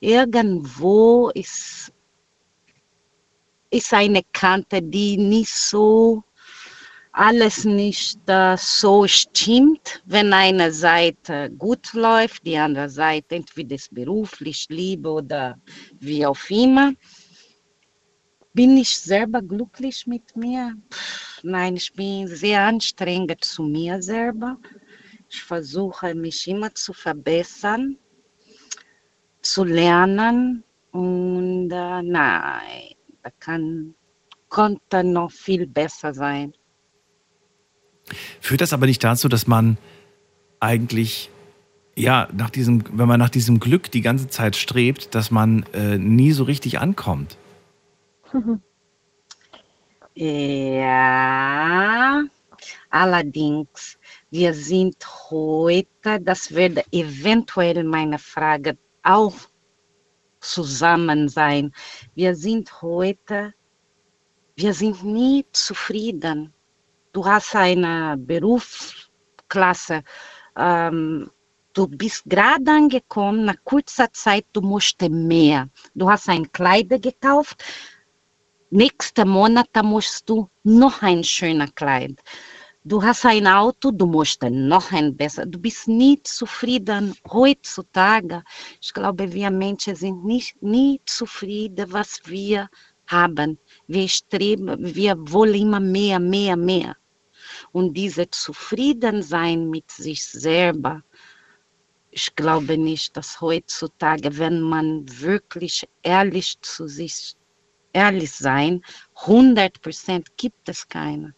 Irgendwo 0.00 1.30
ist, 1.30 1.92
ist 3.70 3.94
eine 3.94 4.22
Kante, 4.32 4.82
die 4.82 5.16
nicht 5.16 5.52
so, 5.52 6.22
alles 7.12 7.64
nicht 7.64 8.18
uh, 8.28 8.56
so 8.58 9.06
stimmt, 9.06 10.02
wenn 10.04 10.34
eine 10.34 10.70
Seite 10.70 11.50
gut 11.56 11.94
läuft, 11.94 12.44
die 12.44 12.58
andere 12.58 12.90
Seite 12.90 13.36
entweder 13.36 13.76
beruflich, 13.90 14.66
Liebe 14.68 15.08
oder 15.08 15.58
wie 15.98 16.26
auch 16.26 16.50
immer. 16.50 16.92
Bin 18.56 18.78
ich 18.78 18.96
selber 18.96 19.42
glücklich 19.42 20.06
mit 20.06 20.34
mir? 20.34 20.74
Nein, 21.42 21.76
ich 21.76 21.92
bin 21.92 22.26
sehr 22.26 22.62
anstrengend 22.62 23.44
zu 23.44 23.62
mir 23.62 24.00
selber. 24.00 24.56
Ich 25.28 25.42
versuche 25.42 26.14
mich 26.14 26.48
immer 26.48 26.74
zu 26.74 26.94
verbessern, 26.94 27.98
zu 29.42 29.62
lernen 29.62 30.64
und 30.90 31.70
äh, 31.70 32.02
nein, 32.02 32.94
da 33.22 33.30
kann, 33.40 33.94
konnte 34.48 35.04
noch 35.04 35.30
viel 35.30 35.66
besser 35.66 36.14
sein. 36.14 36.54
Führt 38.40 38.62
das 38.62 38.72
aber 38.72 38.86
nicht 38.86 39.04
dazu, 39.04 39.28
dass 39.28 39.46
man 39.46 39.76
eigentlich 40.60 41.28
ja, 41.94 42.26
nach 42.32 42.48
diesem, 42.48 42.84
wenn 42.98 43.06
man 43.06 43.20
nach 43.20 43.28
diesem 43.28 43.60
Glück 43.60 43.90
die 43.90 44.00
ganze 44.00 44.28
Zeit 44.28 44.56
strebt, 44.56 45.14
dass 45.14 45.30
man 45.30 45.66
äh, 45.74 45.98
nie 45.98 46.32
so 46.32 46.44
richtig 46.44 46.78
ankommt? 46.78 47.36
Ja, 50.18 51.04
allerdings, 52.88 53.98
wir 54.30 54.54
sind 54.54 54.96
heute, 55.30 56.18
das 56.22 56.54
wird 56.54 56.86
eventuell 56.90 57.84
meine 57.84 58.18
Frage 58.18 58.78
auch 59.02 59.34
zusammen 60.40 61.28
sein. 61.28 61.70
Wir 62.14 62.34
sind 62.34 62.80
heute, 62.80 63.52
wir 64.54 64.72
sind 64.72 65.04
nie 65.04 65.44
zufrieden. 65.52 66.54
Du 67.12 67.26
hast 67.26 67.54
eine 67.54 68.16
Berufsklasse, 68.16 70.02
ähm, 70.56 71.30
du 71.74 71.86
bist 71.88 72.22
gerade 72.24 72.70
angekommen, 72.70 73.44
nach 73.44 73.62
kurzer 73.64 74.10
Zeit, 74.14 74.46
du 74.54 74.62
musst 74.62 75.02
mehr. 75.02 75.68
Du 75.94 76.08
hast 76.08 76.30
ein 76.30 76.50
Kleider 76.50 76.98
gekauft, 76.98 77.62
nächsten 78.70 79.28
Monat 79.28 79.68
musst 79.82 80.28
du 80.28 80.48
noch 80.64 81.02
ein 81.02 81.22
schöner 81.24 81.68
Kleid. 81.68 82.20
Du 82.84 83.02
hast 83.02 83.26
ein 83.26 83.46
Auto, 83.48 83.90
du 83.90 84.06
musst 84.06 84.42
noch 84.42 84.92
ein 84.92 85.16
besser. 85.16 85.44
Du 85.44 85.58
bist 85.58 85.88
nie 85.88 86.22
zufrieden 86.22 87.16
heutzutage. 87.28 88.44
Ich 88.80 88.94
glaube, 88.94 89.32
wir 89.32 89.50
Menschen 89.50 89.96
sind 89.96 90.24
nicht 90.24 90.62
nie 90.62 91.00
zufrieden, 91.04 91.92
was 91.92 92.20
wir 92.26 92.68
haben. 93.08 93.58
Wir 93.88 94.08
streben, 94.08 94.76
wir 94.94 95.16
wollen 95.18 95.62
immer 95.62 95.80
mehr, 95.80 96.20
mehr, 96.20 96.56
mehr. 96.56 96.96
Und 97.72 97.94
diese 97.94 98.30
Zufriedensein 98.30 99.68
mit 99.68 99.90
sich 99.90 100.24
selber, 100.24 101.02
ich 102.10 102.34
glaube 102.34 102.78
nicht, 102.78 103.16
dass 103.16 103.40
heutzutage, 103.40 104.38
wenn 104.38 104.60
man 104.60 105.04
wirklich 105.20 105.86
ehrlich 106.02 106.58
zu 106.62 106.88
sich 106.88 107.35
ehrlich 107.96 108.30
sein, 108.32 108.82
100 109.22 109.80
Prozent 109.80 110.36
gibt 110.36 110.68
es 110.68 110.86
keine. 110.86 111.34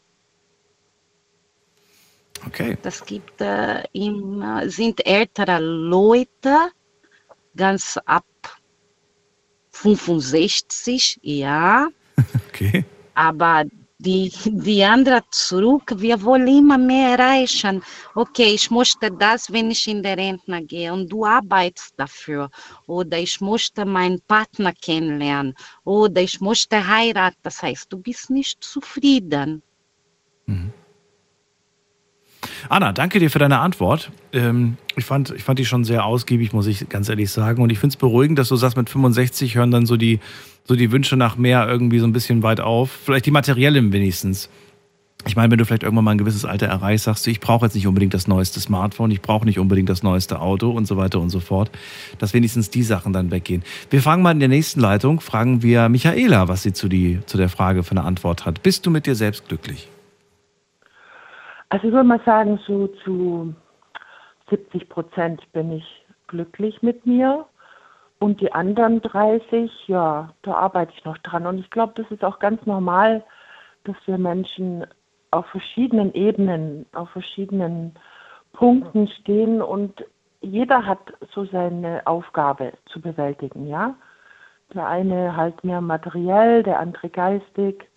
Okay. 2.47 2.77
Das 2.83 3.05
gibt 3.05 3.41
äh, 3.41 3.83
im, 3.93 4.45
sind 4.67 5.05
ältere 5.07 5.59
Leute, 5.61 6.71
ganz 7.57 7.99
ab 8.05 8.27
65, 9.73 11.21
ja. 11.23 11.89
Okay. 12.49 12.85
Aber 13.15 13.65
die, 13.99 14.33
die 14.45 14.85
anderen 14.85 15.23
zurück, 15.31 15.95
wir 15.97 16.23
wollen 16.23 16.47
immer 16.47 16.79
mehr 16.79 17.19
erreichen. 17.19 17.83
Okay, 18.15 18.55
ich 18.55 18.71
möchte 18.71 19.11
das, 19.11 19.53
wenn 19.53 19.71
ich 19.71 19.89
in 19.89 20.03
der 20.03 20.17
Rentner 20.17 20.63
gehe 20.63 20.93
und 20.93 21.11
du 21.11 21.25
arbeitest 21.25 21.95
dafür. 21.97 22.49
Oder 22.87 23.19
ich 23.19 23.41
möchte 23.41 23.85
meinen 23.85 24.21
Partner 24.21 24.73
kennenlernen. 24.73 25.55
Oder 25.85 26.23
ich 26.23 26.41
möchte 26.41 26.87
heiraten. 26.87 27.39
Das 27.43 27.61
heißt, 27.61 27.93
du 27.93 27.99
bist 27.99 28.31
nicht 28.31 28.63
zufrieden. 28.63 29.63
Anna, 32.69 32.93
danke 32.93 33.19
dir 33.19 33.31
für 33.31 33.39
deine 33.39 33.59
Antwort. 33.59 34.13
Ähm, 34.33 34.77
ich, 34.97 35.05
fand, 35.05 35.31
ich 35.31 35.43
fand 35.43 35.59
die 35.59 35.65
schon 35.65 35.85
sehr 35.85 36.05
ausgiebig, 36.05 36.53
muss 36.53 36.67
ich 36.67 36.89
ganz 36.89 37.09
ehrlich 37.09 37.31
sagen. 37.31 37.63
Und 37.63 37.71
ich 37.71 37.79
finde 37.79 37.95
es 37.95 37.97
beruhigend, 37.97 38.39
dass 38.39 38.49
du 38.49 38.57
sagst, 38.57 38.77
mit 38.77 38.89
65 38.89 39.57
hören 39.57 39.71
dann 39.71 39.87
so 39.87 39.97
die, 39.97 40.21
so 40.69 40.77
die 40.77 40.93
Wünsche 40.93 41.17
nach 41.17 41.37
mehr 41.37 41.67
irgendwie 41.67 41.99
so 41.99 42.07
ein 42.07 42.13
bisschen 42.13 42.43
weit 42.43 42.61
auf. 42.61 42.91
Vielleicht 42.91 43.27
die 43.27 43.31
materiellen 43.31 43.93
wenigstens. 43.93 44.51
Ich 45.27 45.35
meine, 45.35 45.51
wenn 45.51 45.59
du 45.59 45.65
vielleicht 45.65 45.83
irgendwann 45.83 46.05
mal 46.05 46.13
ein 46.13 46.19
gewisses 46.19 46.45
Alter 46.45 46.67
erreichst, 46.67 47.07
sagst 47.07 47.27
du, 47.27 47.31
ich 47.31 47.41
brauche 47.41 47.67
jetzt 47.67 47.75
nicht 47.75 47.87
unbedingt 47.87 48.15
das 48.15 48.29
neueste 48.29 48.61
Smartphone, 48.61 49.11
ich 49.11 49.21
brauche 49.21 49.45
nicht 49.47 49.59
unbedingt 49.59 49.89
das 49.89 50.03
neueste 50.03 50.41
Auto 50.41 50.71
und 50.71 50.87
so 50.87 50.97
weiter 50.97 51.21
und 51.21 51.31
so 51.31 51.41
fort, 51.41 51.71
dass 52.19 52.35
wenigstens 52.35 52.71
die 52.71 52.85
Sachen 52.85 53.13
dann 53.13 53.31
weggehen. 53.31 53.65
Wir 53.91 54.01
fangen 54.01 54.23
mal 54.23 54.31
in 54.31 54.41
der 54.41 54.49
nächsten 54.49 54.81
Leitung, 54.81 55.21
fragen 55.21 55.63
wir 55.63 55.89
Michaela, 55.89 56.47
was 56.47 56.63
sie 56.63 56.73
zu, 56.73 56.89
die, 56.89 57.19
zu 57.27 57.37
der 57.37 57.49
Frage 57.49 57.83
für 57.83 57.93
eine 57.93 58.05
Antwort 58.05 58.47
hat. 58.47 58.63
Bist 58.63 58.87
du 58.87 58.91
mit 58.91 59.07
dir 59.07 59.17
selbst 59.17 59.49
glücklich? 59.49 59.89
Also 61.71 61.89
ich 61.89 61.93
würde 61.93 62.09
mal 62.09 62.21
sagen, 62.25 62.61
so 62.67 62.89
zu 63.05 63.55
70 64.51 64.89
Prozent 64.89 65.41
bin 65.53 65.73
ich 65.73 65.85
glücklich 66.29 66.81
mit 66.81 67.05
mir. 67.07 67.45
Und 68.19 68.41
die 68.41 68.53
anderen 68.53 69.01
30, 69.01 69.71
ja, 69.87 70.31
da 70.43 70.55
arbeite 70.55 70.93
ich 70.97 71.05
noch 71.05 71.19
dran. 71.19 71.47
Und 71.47 71.59
ich 71.59 71.71
glaube, 71.71 71.93
das 71.95 72.11
ist 72.11 72.25
auch 72.25 72.41
ganz 72.41 72.65
normal, 72.67 73.25
dass 73.85 73.97
wir 74.07 74.19
Menschen 74.19 74.87
auf 75.31 75.47
verschiedenen 75.47 76.13
Ebenen, 76.15 76.87
auf 76.93 77.11
verschiedenen 77.11 77.95
Punkten 78.53 79.09
stehen 79.09 79.63
und 79.63 80.05
jeder 80.41 80.87
hat 80.87 80.99
so 81.33 81.45
seine 81.45 82.03
Aufgabe 82.07 82.73
zu 82.87 83.01
bewältigen, 83.01 83.67
ja. 83.67 83.95
Der 84.75 84.87
eine 84.87 85.37
halt 85.37 85.65
mehr 85.65 85.81
materiell, 85.81 86.63
der 86.63 86.79
andere 86.79 87.09
geistig 87.09 87.89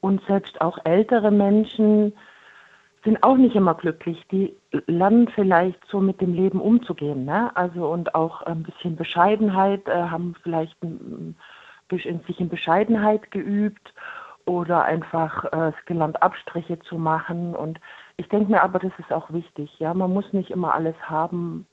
und 0.00 0.22
selbst 0.26 0.60
auch 0.60 0.78
ältere 0.84 1.30
Menschen 1.30 2.14
sind 3.04 3.22
auch 3.22 3.36
nicht 3.36 3.54
immer 3.54 3.74
glücklich. 3.74 4.22
Die 4.30 4.56
lernen 4.86 5.28
vielleicht 5.28 5.78
so 5.88 6.00
mit 6.00 6.20
dem 6.20 6.34
Leben 6.34 6.60
umzugehen, 6.60 7.24
ne? 7.24 7.54
Also 7.54 7.86
und 7.88 8.14
auch 8.14 8.42
ein 8.42 8.62
bisschen 8.62 8.96
Bescheidenheit, 8.96 9.86
äh, 9.88 10.04
haben 10.04 10.34
vielleicht 10.42 10.76
in 10.82 11.36
sich 12.26 12.40
in 12.40 12.48
Bescheidenheit 12.48 13.30
geübt 13.30 13.94
oder 14.46 14.84
einfach 14.84 15.44
äh, 15.52 15.72
gelernt, 15.86 16.22
Abstriche 16.22 16.78
zu 16.80 16.98
machen. 16.98 17.54
Und 17.54 17.78
ich 18.16 18.28
denke 18.28 18.50
mir 18.50 18.62
aber, 18.62 18.78
das 18.78 18.92
ist 18.98 19.12
auch 19.12 19.32
wichtig. 19.32 19.78
Ja, 19.78 19.94
man 19.94 20.12
muss 20.12 20.32
nicht 20.32 20.50
immer 20.50 20.74
alles 20.74 20.96
haben 21.02 21.66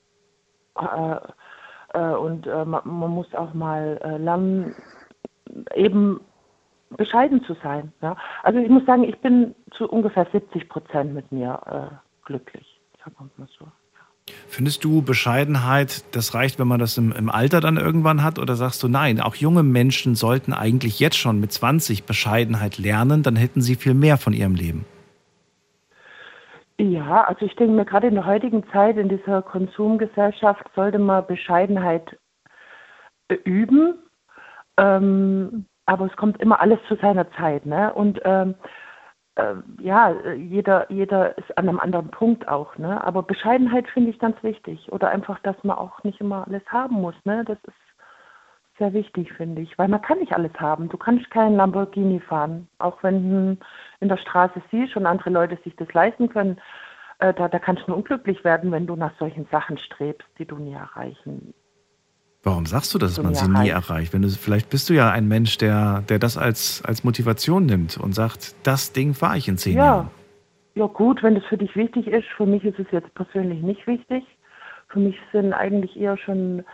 äh, 0.78 1.16
äh, 1.94 2.14
und 2.14 2.46
äh, 2.46 2.64
man, 2.64 2.82
man, 2.84 3.10
muss 3.10 3.34
auch 3.34 3.52
mal 3.54 3.98
äh, 4.02 4.16
lernen, 4.16 4.74
eben 5.74 6.20
bescheiden 6.96 7.42
zu 7.44 7.54
sein. 7.62 7.92
Ja? 8.00 8.16
Also 8.42 8.58
ich 8.58 8.68
muss 8.68 8.84
sagen, 8.86 9.04
ich 9.04 9.18
bin 9.20 9.54
zu 9.72 9.88
ungefähr 9.88 10.26
70 10.32 10.68
Prozent 10.68 11.14
mit 11.14 11.30
mir 11.32 11.60
äh, 11.66 11.94
glücklich. 12.24 12.80
Sagen 12.98 13.16
wir 13.18 13.30
mal 13.36 13.48
so. 13.58 13.66
Findest 14.46 14.84
du 14.84 15.02
Bescheidenheit, 15.02 16.04
das 16.14 16.34
reicht, 16.34 16.58
wenn 16.60 16.68
man 16.68 16.78
das 16.78 16.96
im, 16.96 17.10
im, 17.12 17.28
Alter 17.28 17.60
dann 17.60 17.76
irgendwann 17.76 18.22
hat? 18.22 18.38
Oder 18.38 18.54
sagst 18.54 18.82
du, 18.82 18.88
nein, 18.88 19.20
auch 19.20 19.34
junge 19.34 19.64
Menschen 19.64 20.14
sollten 20.14 20.52
eigentlich 20.52 21.00
jetzt 21.00 21.16
schon 21.16 21.40
mit 21.40 21.52
20 21.52 22.04
Bescheidenheit 22.04 22.78
lernen, 22.78 23.22
dann 23.24 23.34
hätten 23.34 23.62
sie 23.62 23.74
viel 23.74 23.94
mehr 23.94 24.18
von 24.18 24.32
ihrem 24.32 24.54
Leben? 24.54 24.84
Ja, 26.78 27.24
also 27.24 27.44
ich 27.44 27.54
denke 27.56 27.74
mir, 27.74 27.84
gerade 27.84 28.06
in 28.08 28.14
der 28.14 28.26
heutigen 28.26 28.64
Zeit, 28.72 28.96
in 28.96 29.08
dieser 29.08 29.42
Konsumgesellschaft, 29.42 30.64
sollte 30.74 30.98
man 30.98 31.26
Bescheidenheit 31.26 32.18
äh, 33.28 33.34
üben. 33.34 33.94
Ähm, 34.76 35.66
aber 35.86 36.06
es 36.06 36.16
kommt 36.16 36.40
immer 36.40 36.60
alles 36.60 36.78
zu 36.88 36.96
seiner 36.96 37.30
Zeit. 37.32 37.66
Ne? 37.66 37.92
Und 37.92 38.20
ähm, 38.24 38.54
äh, 39.36 39.54
ja, 39.80 40.14
jeder, 40.34 40.90
jeder 40.90 41.36
ist 41.38 41.56
an 41.56 41.68
einem 41.68 41.80
anderen 41.80 42.10
Punkt 42.10 42.48
auch, 42.48 42.76
ne? 42.76 43.02
Aber 43.02 43.22
Bescheidenheit 43.22 43.88
finde 43.88 44.10
ich 44.10 44.18
ganz 44.18 44.42
wichtig. 44.42 44.92
Oder 44.92 45.08
einfach, 45.10 45.38
dass 45.40 45.56
man 45.64 45.78
auch 45.78 46.02
nicht 46.04 46.20
immer 46.20 46.46
alles 46.46 46.62
haben 46.66 46.96
muss, 46.96 47.14
ne? 47.24 47.44
Das 47.44 47.58
ist 47.64 47.74
sehr 48.78 48.92
wichtig, 48.92 49.32
finde 49.32 49.62
ich. 49.62 49.78
Weil 49.78 49.88
man 49.88 50.02
kann 50.02 50.18
nicht 50.18 50.34
alles 50.34 50.52
haben. 50.58 50.88
Du 50.88 50.98
kannst 50.98 51.30
keinen 51.30 51.56
Lamborghini 51.56 52.20
fahren. 52.20 52.68
Auch 52.78 53.02
wenn 53.02 53.30
du 53.30 53.58
in 54.00 54.08
der 54.08 54.18
Straße 54.18 54.62
siehst 54.70 54.96
und 54.96 55.06
andere 55.06 55.30
Leute 55.30 55.56
sich 55.64 55.76
das 55.76 55.92
leisten 55.94 56.28
können, 56.28 56.60
äh, 57.20 57.32
da, 57.34 57.48
da 57.48 57.58
kannst 57.58 57.84
du 57.84 57.92
nur 57.92 57.98
unglücklich 57.98 58.44
werden, 58.44 58.70
wenn 58.72 58.86
du 58.86 58.96
nach 58.96 59.16
solchen 59.18 59.46
Sachen 59.50 59.78
strebst, 59.78 60.28
die 60.38 60.46
du 60.46 60.56
nie 60.56 60.74
erreichen 60.74 61.54
Warum 62.44 62.66
sagst 62.66 62.92
du, 62.92 62.98
dass 62.98 63.22
man 63.22 63.34
sie 63.34 63.48
nie 63.48 63.68
erreicht? 63.68 64.12
Wenn 64.12 64.22
du, 64.22 64.28
vielleicht 64.28 64.68
bist 64.68 64.90
du 64.90 64.94
ja 64.94 65.10
ein 65.12 65.28
Mensch, 65.28 65.58
der, 65.58 66.02
der 66.08 66.18
das 66.18 66.36
als, 66.36 66.82
als 66.84 67.04
Motivation 67.04 67.66
nimmt 67.66 67.96
und 67.96 68.14
sagt, 68.14 68.56
das 68.64 68.92
Ding 68.92 69.14
fahre 69.14 69.38
ich 69.38 69.46
in 69.46 69.58
zehn 69.58 69.76
ja. 69.76 69.84
Jahren. 69.84 70.10
Ja 70.74 70.86
gut, 70.86 71.22
wenn 71.22 71.36
das 71.36 71.44
für 71.44 71.58
dich 71.58 71.76
wichtig 71.76 72.08
ist. 72.08 72.26
Für 72.36 72.46
mich 72.46 72.64
ist 72.64 72.78
es 72.80 72.86
jetzt 72.90 73.14
persönlich 73.14 73.62
nicht 73.62 73.86
wichtig. 73.86 74.24
Für 74.88 74.98
mich 74.98 75.16
sind 75.30 75.52
eigentlich 75.52 75.96
eher 75.96 76.16
schon 76.16 76.64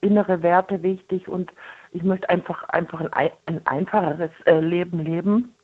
innere 0.00 0.42
Werte 0.42 0.82
wichtig 0.82 1.26
und 1.26 1.50
ich 1.90 2.02
möchte 2.02 2.28
einfach, 2.28 2.62
einfach 2.68 3.00
ein, 3.12 3.30
ein 3.46 3.66
einfacheres 3.66 4.30
äh, 4.44 4.60
Leben 4.60 5.00
leben. 5.00 5.54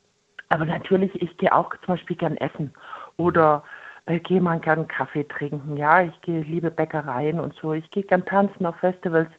Aber 0.49 0.65
natürlich, 0.65 1.13
ich 1.21 1.37
gehe 1.37 1.53
auch 1.53 1.69
zum 1.85 1.95
Beispiel 1.95 2.17
gern 2.17 2.35
essen 2.37 2.73
oder 3.17 3.63
gehe 4.05 4.41
mal 4.41 4.59
gern 4.59 4.87
Kaffee 4.87 5.27
trinken. 5.27 5.77
Ja, 5.77 6.01
ich 6.01 6.21
gehe 6.21 6.41
liebe 6.41 6.71
Bäckereien 6.71 7.39
und 7.39 7.53
so. 7.55 7.73
Ich 7.73 7.89
gehe 7.91 8.03
gern 8.03 8.25
tanzen 8.25 8.65
auf 8.65 8.75
Festivals. 8.77 9.29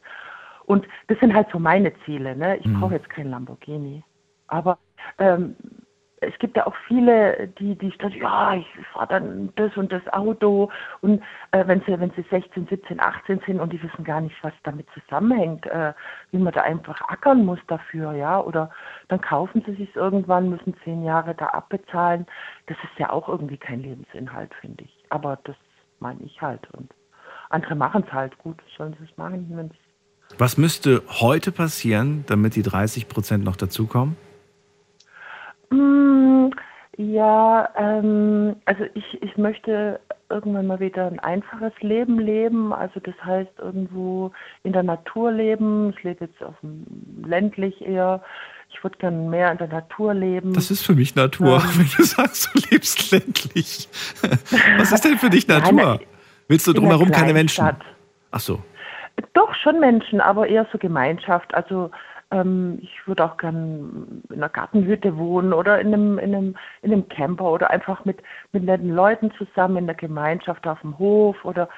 Und 0.65 0.87
das 1.07 1.19
sind 1.19 1.33
halt 1.33 1.47
so 1.51 1.59
meine 1.59 1.93
Ziele. 2.05 2.35
Ne? 2.35 2.57
Ich 2.57 2.65
mhm. 2.65 2.79
brauche 2.79 2.95
jetzt 2.95 3.09
kein 3.09 3.29
Lamborghini. 3.29 4.03
Aber 4.47 4.77
ähm, 5.19 5.55
es 6.27 6.37
gibt 6.39 6.57
ja 6.57 6.67
auch 6.67 6.75
viele, 6.87 7.47
die, 7.59 7.75
die 7.75 7.93
sagen, 8.01 8.15
ja, 8.19 8.55
ich 8.55 8.67
fahre 8.93 9.07
dann 9.07 9.53
das 9.55 9.75
und 9.77 9.91
das 9.91 10.05
Auto. 10.11 10.69
Und 11.01 11.21
äh, 11.51 11.65
wenn 11.67 11.81
sie, 11.81 11.99
wenn 11.99 12.11
sie 12.11 12.25
16, 12.29 12.67
17, 12.67 12.99
18 12.99 13.41
sind 13.45 13.59
und 13.59 13.71
die 13.71 13.81
wissen 13.81 14.03
gar 14.03 14.21
nicht, 14.21 14.35
was 14.41 14.53
damit 14.63 14.87
zusammenhängt, 14.93 15.65
äh, 15.67 15.93
wie 16.31 16.37
man 16.37 16.53
da 16.53 16.61
einfach 16.61 17.01
ackern 17.07 17.45
muss 17.45 17.59
dafür, 17.67 18.13
ja, 18.13 18.39
oder 18.39 18.69
dann 19.07 19.21
kaufen 19.21 19.63
sie 19.65 19.75
sich 19.75 19.95
irgendwann, 19.95 20.49
müssen 20.49 20.75
zehn 20.83 21.03
Jahre 21.03 21.35
da 21.35 21.47
abbezahlen. 21.47 22.25
Das 22.67 22.77
ist 22.83 22.99
ja 22.99 23.11
auch 23.11 23.29
irgendwie 23.29 23.57
kein 23.57 23.81
Lebensinhalt, 23.81 24.53
finde 24.61 24.83
ich. 24.83 25.03
Aber 25.09 25.39
das 25.43 25.55
meine 25.99 26.23
ich 26.23 26.41
halt. 26.41 26.69
Und 26.71 26.93
andere 27.49 27.75
machen 27.75 28.03
es 28.07 28.13
halt 28.13 28.37
gut, 28.39 28.61
sollen 28.77 28.95
sie 28.99 29.05
es 29.09 29.17
machen, 29.17 29.47
wenn 29.51 29.71
was 30.37 30.57
müsste 30.57 31.01
heute 31.07 31.51
passieren, 31.51 32.25
damit 32.27 32.55
die 32.55 32.63
30 32.63 33.07
Prozent 33.07 33.43
noch 33.45 33.55
dazukommen? 33.55 34.17
Mm, 35.69 36.14
ja, 36.97 37.69
ähm, 37.75 38.55
also 38.65 38.85
ich, 38.93 39.21
ich 39.21 39.37
möchte 39.37 39.99
irgendwann 40.29 40.67
mal 40.67 40.79
wieder 40.79 41.07
ein 41.07 41.19
einfaches 41.19 41.73
Leben 41.81 42.19
leben. 42.19 42.73
Also 42.73 42.99
das 43.01 43.15
heißt 43.23 43.51
irgendwo 43.59 44.31
in 44.63 44.71
der 44.71 44.83
Natur 44.83 45.31
leben. 45.31 45.93
Ich 45.95 46.03
lebe 46.03 46.25
jetzt 46.25 46.41
auf 46.41 46.55
dem 46.61 46.85
ländlich 47.25 47.81
eher. 47.81 48.23
Ich 48.69 48.83
würde 48.83 48.97
gerne 48.97 49.17
mehr 49.29 49.51
in 49.51 49.57
der 49.57 49.67
Natur 49.67 50.13
leben. 50.13 50.53
Das 50.53 50.71
ist 50.71 50.85
für 50.85 50.93
mich 50.93 51.15
Natur, 51.15 51.57
ähm, 51.57 51.69
wenn 51.77 51.89
du 51.97 52.03
sagst, 52.03 52.49
du 52.53 52.61
lebst 52.71 53.11
ländlich. 53.11 53.89
Was 54.77 54.91
ist 54.91 55.03
denn 55.03 55.17
für 55.17 55.29
dich 55.29 55.47
Natur? 55.47 55.99
Willst 56.47 56.67
du 56.67 56.73
drumherum 56.73 57.11
keine 57.11 57.33
Menschen? 57.33 57.67
Ach 58.31 58.39
so. 58.39 58.61
Doch, 59.33 59.53
schon 59.55 59.79
Menschen, 59.79 60.21
aber 60.21 60.47
eher 60.47 60.67
so 60.71 60.77
Gemeinschaft. 60.77 61.53
Also 61.53 61.91
ähm, 62.35 62.79
ich 62.81 63.07
würde 63.07 63.23
auch 63.23 63.37
gern 63.37 64.21
in 64.29 64.35
einer 64.35 64.49
Gartenhütte 64.49 65.17
wohnen 65.17 65.53
oder 65.53 65.79
in 65.79 65.93
einem, 65.93 66.19
in 66.19 66.35
einem, 66.35 66.55
in 66.81 66.91
einem 66.91 67.07
Camper 67.07 67.45
oder 67.45 67.69
einfach 67.69 68.03
mit, 68.03 68.21
mit 68.51 68.63
netten 68.63 68.93
Leuten 68.93 69.31
zusammen 69.37 69.77
in 69.77 69.85
der 69.85 69.95
Gemeinschaft 69.95 70.67
auf 70.67 70.81
dem 70.81 70.97
Hof 70.99 71.43
oder 71.45 71.69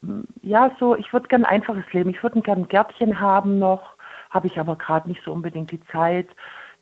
mm, 0.00 0.22
ja, 0.42 0.70
so, 0.80 0.96
ich 0.96 1.12
würde 1.12 1.28
gern 1.28 1.44
ein 1.44 1.60
einfaches 1.60 1.84
Leben. 1.92 2.10
Ich 2.10 2.22
würde 2.22 2.40
gern 2.40 2.60
ein 2.60 2.68
Gärtchen 2.68 3.20
haben 3.20 3.58
noch, 3.58 3.82
habe 4.30 4.46
ich 4.46 4.58
aber 4.58 4.76
gerade 4.76 5.08
nicht 5.08 5.22
so 5.22 5.32
unbedingt 5.32 5.70
die 5.70 5.84
Zeit. 5.92 6.28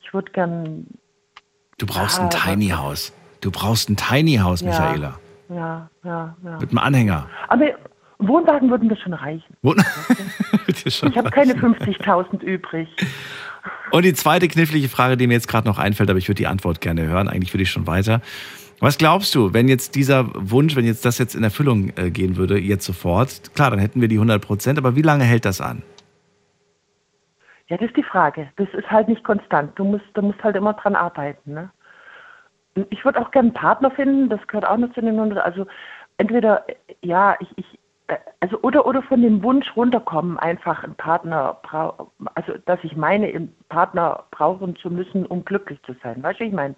Ich 0.01 0.13
würde 0.13 0.31
gern. 0.31 0.87
Du 1.77 1.85
brauchst 1.85 2.19
ja, 2.19 2.23
ein 2.23 2.29
Tiny 2.29 2.69
House. 2.69 3.11
Du 3.41 3.51
brauchst 3.51 3.89
ein 3.89 3.97
Tiny 3.97 4.37
House, 4.37 4.61
ja, 4.61 4.69
Michaela. 4.69 5.19
Ja, 5.49 5.89
ja, 6.03 6.35
ja. 6.43 6.57
Mit 6.59 6.69
einem 6.69 6.77
Anhänger. 6.77 7.27
Aber 7.49 7.65
Wohnwagen 8.19 8.69
würden 8.69 8.87
mir 8.87 8.95
schon 8.95 9.13
reichen. 9.13 9.57
Wohn 9.61 9.75
ich 10.67 11.17
habe 11.17 11.29
keine 11.31 11.53
50.000 11.53 12.41
übrig. 12.41 12.87
Und 13.91 14.05
die 14.05 14.13
zweite 14.13 14.47
knifflige 14.47 14.89
Frage, 14.89 15.17
die 15.17 15.27
mir 15.27 15.33
jetzt 15.33 15.47
gerade 15.47 15.67
noch 15.67 15.79
einfällt, 15.79 16.09
aber 16.09 16.19
ich 16.19 16.27
würde 16.27 16.37
die 16.37 16.47
Antwort 16.47 16.81
gerne 16.81 17.03
hören. 17.03 17.27
Eigentlich 17.27 17.53
würde 17.53 17.63
ich 17.63 17.71
schon 17.71 17.87
weiter. 17.87 18.21
Was 18.79 18.97
glaubst 18.97 19.33
du, 19.35 19.53
wenn 19.53 19.67
jetzt 19.67 19.95
dieser 19.95 20.27
Wunsch, 20.33 20.75
wenn 20.75 20.85
jetzt 20.85 21.05
das 21.05 21.17
jetzt 21.17 21.33
in 21.33 21.43
Erfüllung 21.43 21.93
äh, 21.95 22.11
gehen 22.11 22.35
würde, 22.35 22.59
jetzt 22.59 22.85
sofort, 22.85 23.53
klar, 23.55 23.71
dann 23.71 23.79
hätten 23.79 24.01
wir 24.01 24.07
die 24.07 24.15
100 24.15 24.41
Prozent, 24.41 24.77
aber 24.77 24.95
wie 24.95 25.01
lange 25.01 25.23
hält 25.23 25.45
das 25.45 25.61
an? 25.61 25.81
Ja, 27.67 27.77
das 27.77 27.87
ist 27.87 27.97
die 27.97 28.03
Frage. 28.03 28.49
Das 28.57 28.67
ist 28.73 28.89
halt 28.91 29.07
nicht 29.07 29.23
konstant. 29.23 29.71
Du 29.79 29.85
musst, 29.85 30.05
du 30.13 30.21
musst 30.21 30.43
halt 30.43 30.55
immer 30.55 30.73
dran 30.73 30.95
arbeiten. 30.95 31.53
Ne? 31.53 31.71
Ich 32.89 33.03
würde 33.05 33.19
auch 33.19 33.31
gerne 33.31 33.47
einen 33.47 33.55
Partner 33.55 33.91
finden, 33.91 34.29
das 34.29 34.45
gehört 34.47 34.67
auch 34.67 34.77
noch 34.77 34.93
zu 34.93 35.01
den 35.01 35.15
100. 35.15 35.43
Also 35.43 35.65
entweder, 36.17 36.65
ja, 37.01 37.35
ich, 37.39 37.47
ich, 37.55 37.74
also 38.39 38.59
oder 38.61 38.85
oder 38.85 39.01
von 39.01 39.21
dem 39.21 39.41
Wunsch 39.43 39.75
runterkommen, 39.75 40.37
einfach 40.37 40.83
einen 40.83 40.95
Partner, 40.95 41.57
also 42.35 42.53
dass 42.65 42.79
ich 42.83 42.95
meine, 42.95 43.27
einen 43.27 43.55
Partner 43.69 44.25
brauchen 44.31 44.75
zu 44.75 44.89
müssen, 44.91 45.25
um 45.25 45.43
glücklich 45.43 45.81
zu 45.83 45.95
sein. 46.03 46.21
Weißt 46.21 46.39
du, 46.39 46.43
ich 46.43 46.53
meine? 46.53 46.75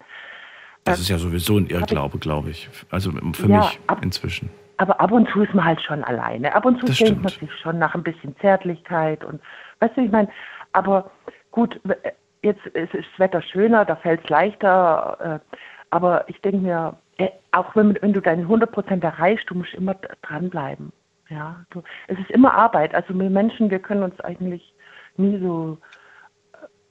Das 0.84 0.98
ist 1.00 1.08
ja 1.10 1.18
sowieso 1.18 1.58
ein 1.58 1.66
Irrglaube, 1.66 2.18
glaube 2.18 2.50
ich. 2.50 2.70
Also 2.90 3.10
für 3.34 3.48
Ja, 3.48 3.58
mich 3.58 3.80
ab- 3.88 3.98
inzwischen. 4.02 4.48
Aber 4.78 5.00
ab 5.00 5.10
und 5.12 5.28
zu 5.30 5.42
ist 5.42 5.52
man 5.52 5.64
halt 5.64 5.82
schon 5.82 6.02
alleine. 6.04 6.54
Ab 6.54 6.64
und 6.64 6.78
zu 6.80 6.86
Das 6.86 6.96
denkt 6.98 7.22
man 7.22 7.32
sich 7.32 7.52
schon 7.60 7.78
nach 7.78 7.94
ein 7.94 8.02
bisschen 8.04 8.34
Zärtlichkeit 8.38 9.24
und 9.24 9.40
weißt 9.80 9.96
du, 9.96 10.02
ich 10.02 10.10
meine, 10.10 10.28
aber 10.72 11.10
gut, 11.50 11.78
w- 11.84 11.94
jetzt 12.42 12.64
ist 12.68 12.94
das 12.94 13.04
Wetter 13.18 13.42
schöner, 13.42 13.84
da 13.84 13.96
fällt 13.96 14.22
es 14.24 14.30
leichter, 14.30 15.40
äh, 15.52 15.56
aber 15.90 16.28
ich 16.28 16.40
denke 16.40 16.58
mir, 16.58 16.96
äh, 17.18 17.28
auch 17.50 17.74
wenn, 17.74 17.98
wenn 18.00 18.12
du 18.12 18.20
deine 18.22 18.44
100% 18.46 19.02
erreichst, 19.04 19.50
du 19.50 19.56
musst 19.56 19.74
immer 19.74 19.94
dranbleiben. 20.22 20.92
Ja, 21.30 21.64
du, 21.70 21.82
es 22.06 22.18
ist 22.18 22.30
immer 22.30 22.54
Arbeit. 22.54 22.94
Also 22.94 23.14
wir 23.14 23.30
Menschen, 23.30 23.70
wir 23.70 23.78
können 23.78 24.02
uns 24.02 24.18
eigentlich 24.20 24.74
nie 25.16 25.38
so 25.38 25.78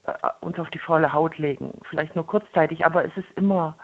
äh, 0.06 0.12
uns 0.42 0.60
auf 0.60 0.70
die 0.70 0.80
faule 0.80 1.12
Haut 1.12 1.38
legen. 1.38 1.74
Vielleicht 1.90 2.16
nur 2.16 2.26
kurzzeitig, 2.26 2.86
aber 2.86 3.04
es 3.06 3.16
ist 3.16 3.28
immer, 3.36 3.76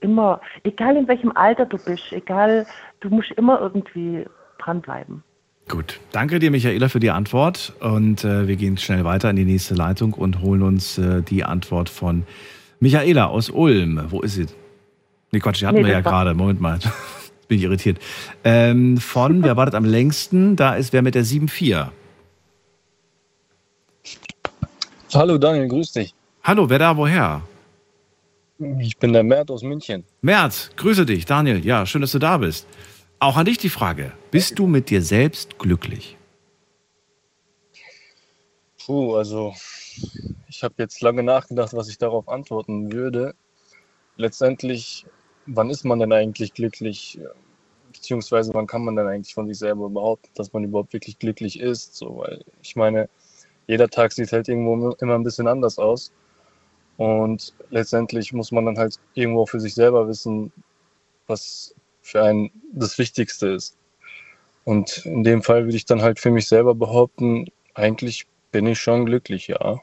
immer, 0.00 0.40
egal 0.64 0.96
in 0.96 1.06
welchem 1.08 1.32
Alter 1.36 1.66
du 1.66 1.76
bist, 1.76 2.12
egal, 2.12 2.66
du 3.00 3.10
musst 3.10 3.30
immer 3.32 3.60
irgendwie 3.60 4.24
dranbleiben. 4.58 5.22
Gut. 5.68 6.00
Danke 6.12 6.40
dir, 6.40 6.50
Michaela, 6.50 6.88
für 6.88 6.98
die 6.98 7.10
Antwort. 7.10 7.74
Und 7.80 8.24
äh, 8.24 8.48
wir 8.48 8.56
gehen 8.56 8.76
schnell 8.76 9.04
weiter 9.04 9.30
in 9.30 9.36
die 9.36 9.44
nächste 9.44 9.74
Leitung 9.74 10.14
und 10.14 10.40
holen 10.40 10.62
uns 10.62 10.98
äh, 10.98 11.22
die 11.22 11.44
Antwort 11.44 11.88
von 11.88 12.24
Michaela 12.80 13.26
aus 13.26 13.50
Ulm. 13.50 14.02
Wo 14.08 14.20
ist 14.22 14.34
sie? 14.34 14.46
Nee, 15.30 15.38
Quatsch, 15.38 15.60
die 15.60 15.66
hatten 15.66 15.76
Nee, 15.76 15.84
wir 15.84 15.92
ja 15.92 16.00
gerade. 16.00 16.34
Moment 16.34 16.60
mal. 16.60 16.80
Bin 17.50 17.58
ich 17.58 17.64
irritiert. 17.64 17.98
Ähm, 18.44 18.98
von, 18.98 19.42
wer 19.42 19.56
wartet 19.56 19.74
am 19.74 19.84
längsten? 19.84 20.54
Da 20.54 20.76
ist 20.76 20.92
wer 20.92 21.02
mit 21.02 21.16
der 21.16 21.24
7-4. 21.24 21.88
Hallo 25.12 25.36
Daniel, 25.36 25.66
grüß 25.66 25.90
dich. 25.90 26.14
Hallo, 26.44 26.70
wer 26.70 26.78
da, 26.78 26.96
woher? 26.96 27.42
Ich 28.78 28.96
bin 28.98 29.12
der 29.12 29.24
Mert 29.24 29.50
aus 29.50 29.64
München. 29.64 30.04
Merz, 30.22 30.70
grüße 30.76 31.04
dich, 31.04 31.26
Daniel. 31.26 31.66
Ja, 31.66 31.86
schön, 31.86 32.02
dass 32.02 32.12
du 32.12 32.20
da 32.20 32.38
bist. 32.38 32.68
Auch 33.18 33.36
an 33.36 33.46
dich 33.46 33.58
die 33.58 33.68
Frage. 33.68 34.12
Bist 34.30 34.60
du 34.60 34.68
mit 34.68 34.88
dir 34.88 35.02
selbst 35.02 35.58
glücklich? 35.58 36.16
Puh, 38.86 39.16
also 39.16 39.54
ich 40.46 40.62
habe 40.62 40.74
jetzt 40.78 41.00
lange 41.00 41.24
nachgedacht, 41.24 41.72
was 41.72 41.88
ich 41.88 41.98
darauf 41.98 42.28
antworten 42.28 42.92
würde. 42.92 43.34
Letztendlich, 44.16 45.04
wann 45.46 45.70
ist 45.70 45.84
man 45.84 45.98
denn 45.98 46.12
eigentlich 46.12 46.54
glücklich? 46.54 47.18
Beziehungsweise 47.92 48.52
wann 48.54 48.66
kann 48.66 48.84
man 48.84 48.96
denn 48.96 49.06
eigentlich 49.06 49.34
von 49.34 49.48
sich 49.48 49.58
selber 49.58 49.90
behaupten, 49.90 50.28
dass 50.34 50.52
man 50.52 50.64
überhaupt 50.64 50.92
wirklich 50.92 51.18
glücklich 51.18 51.60
ist? 51.60 51.96
So, 51.96 52.18
weil 52.18 52.44
ich 52.62 52.76
meine, 52.76 53.08
jeder 53.66 53.88
Tag 53.88 54.12
sieht 54.12 54.32
halt 54.32 54.48
irgendwo 54.48 54.90
immer 54.92 55.14
ein 55.14 55.24
bisschen 55.24 55.46
anders 55.46 55.78
aus. 55.78 56.12
Und 56.96 57.54
letztendlich 57.70 58.32
muss 58.32 58.52
man 58.52 58.66
dann 58.66 58.78
halt 58.78 58.96
irgendwo 59.14 59.46
für 59.46 59.60
sich 59.60 59.74
selber 59.74 60.06
wissen, 60.06 60.52
was 61.26 61.74
für 62.02 62.22
einen 62.22 62.50
das 62.72 62.98
Wichtigste 62.98 63.48
ist. 63.48 63.76
Und 64.64 65.04
in 65.06 65.24
dem 65.24 65.42
Fall 65.42 65.64
würde 65.64 65.76
ich 65.76 65.86
dann 65.86 66.02
halt 66.02 66.20
für 66.20 66.30
mich 66.30 66.46
selber 66.46 66.74
behaupten, 66.74 67.46
eigentlich 67.74 68.26
bin 68.52 68.66
ich 68.66 68.78
schon 68.78 69.06
glücklich, 69.06 69.48
ja. 69.48 69.80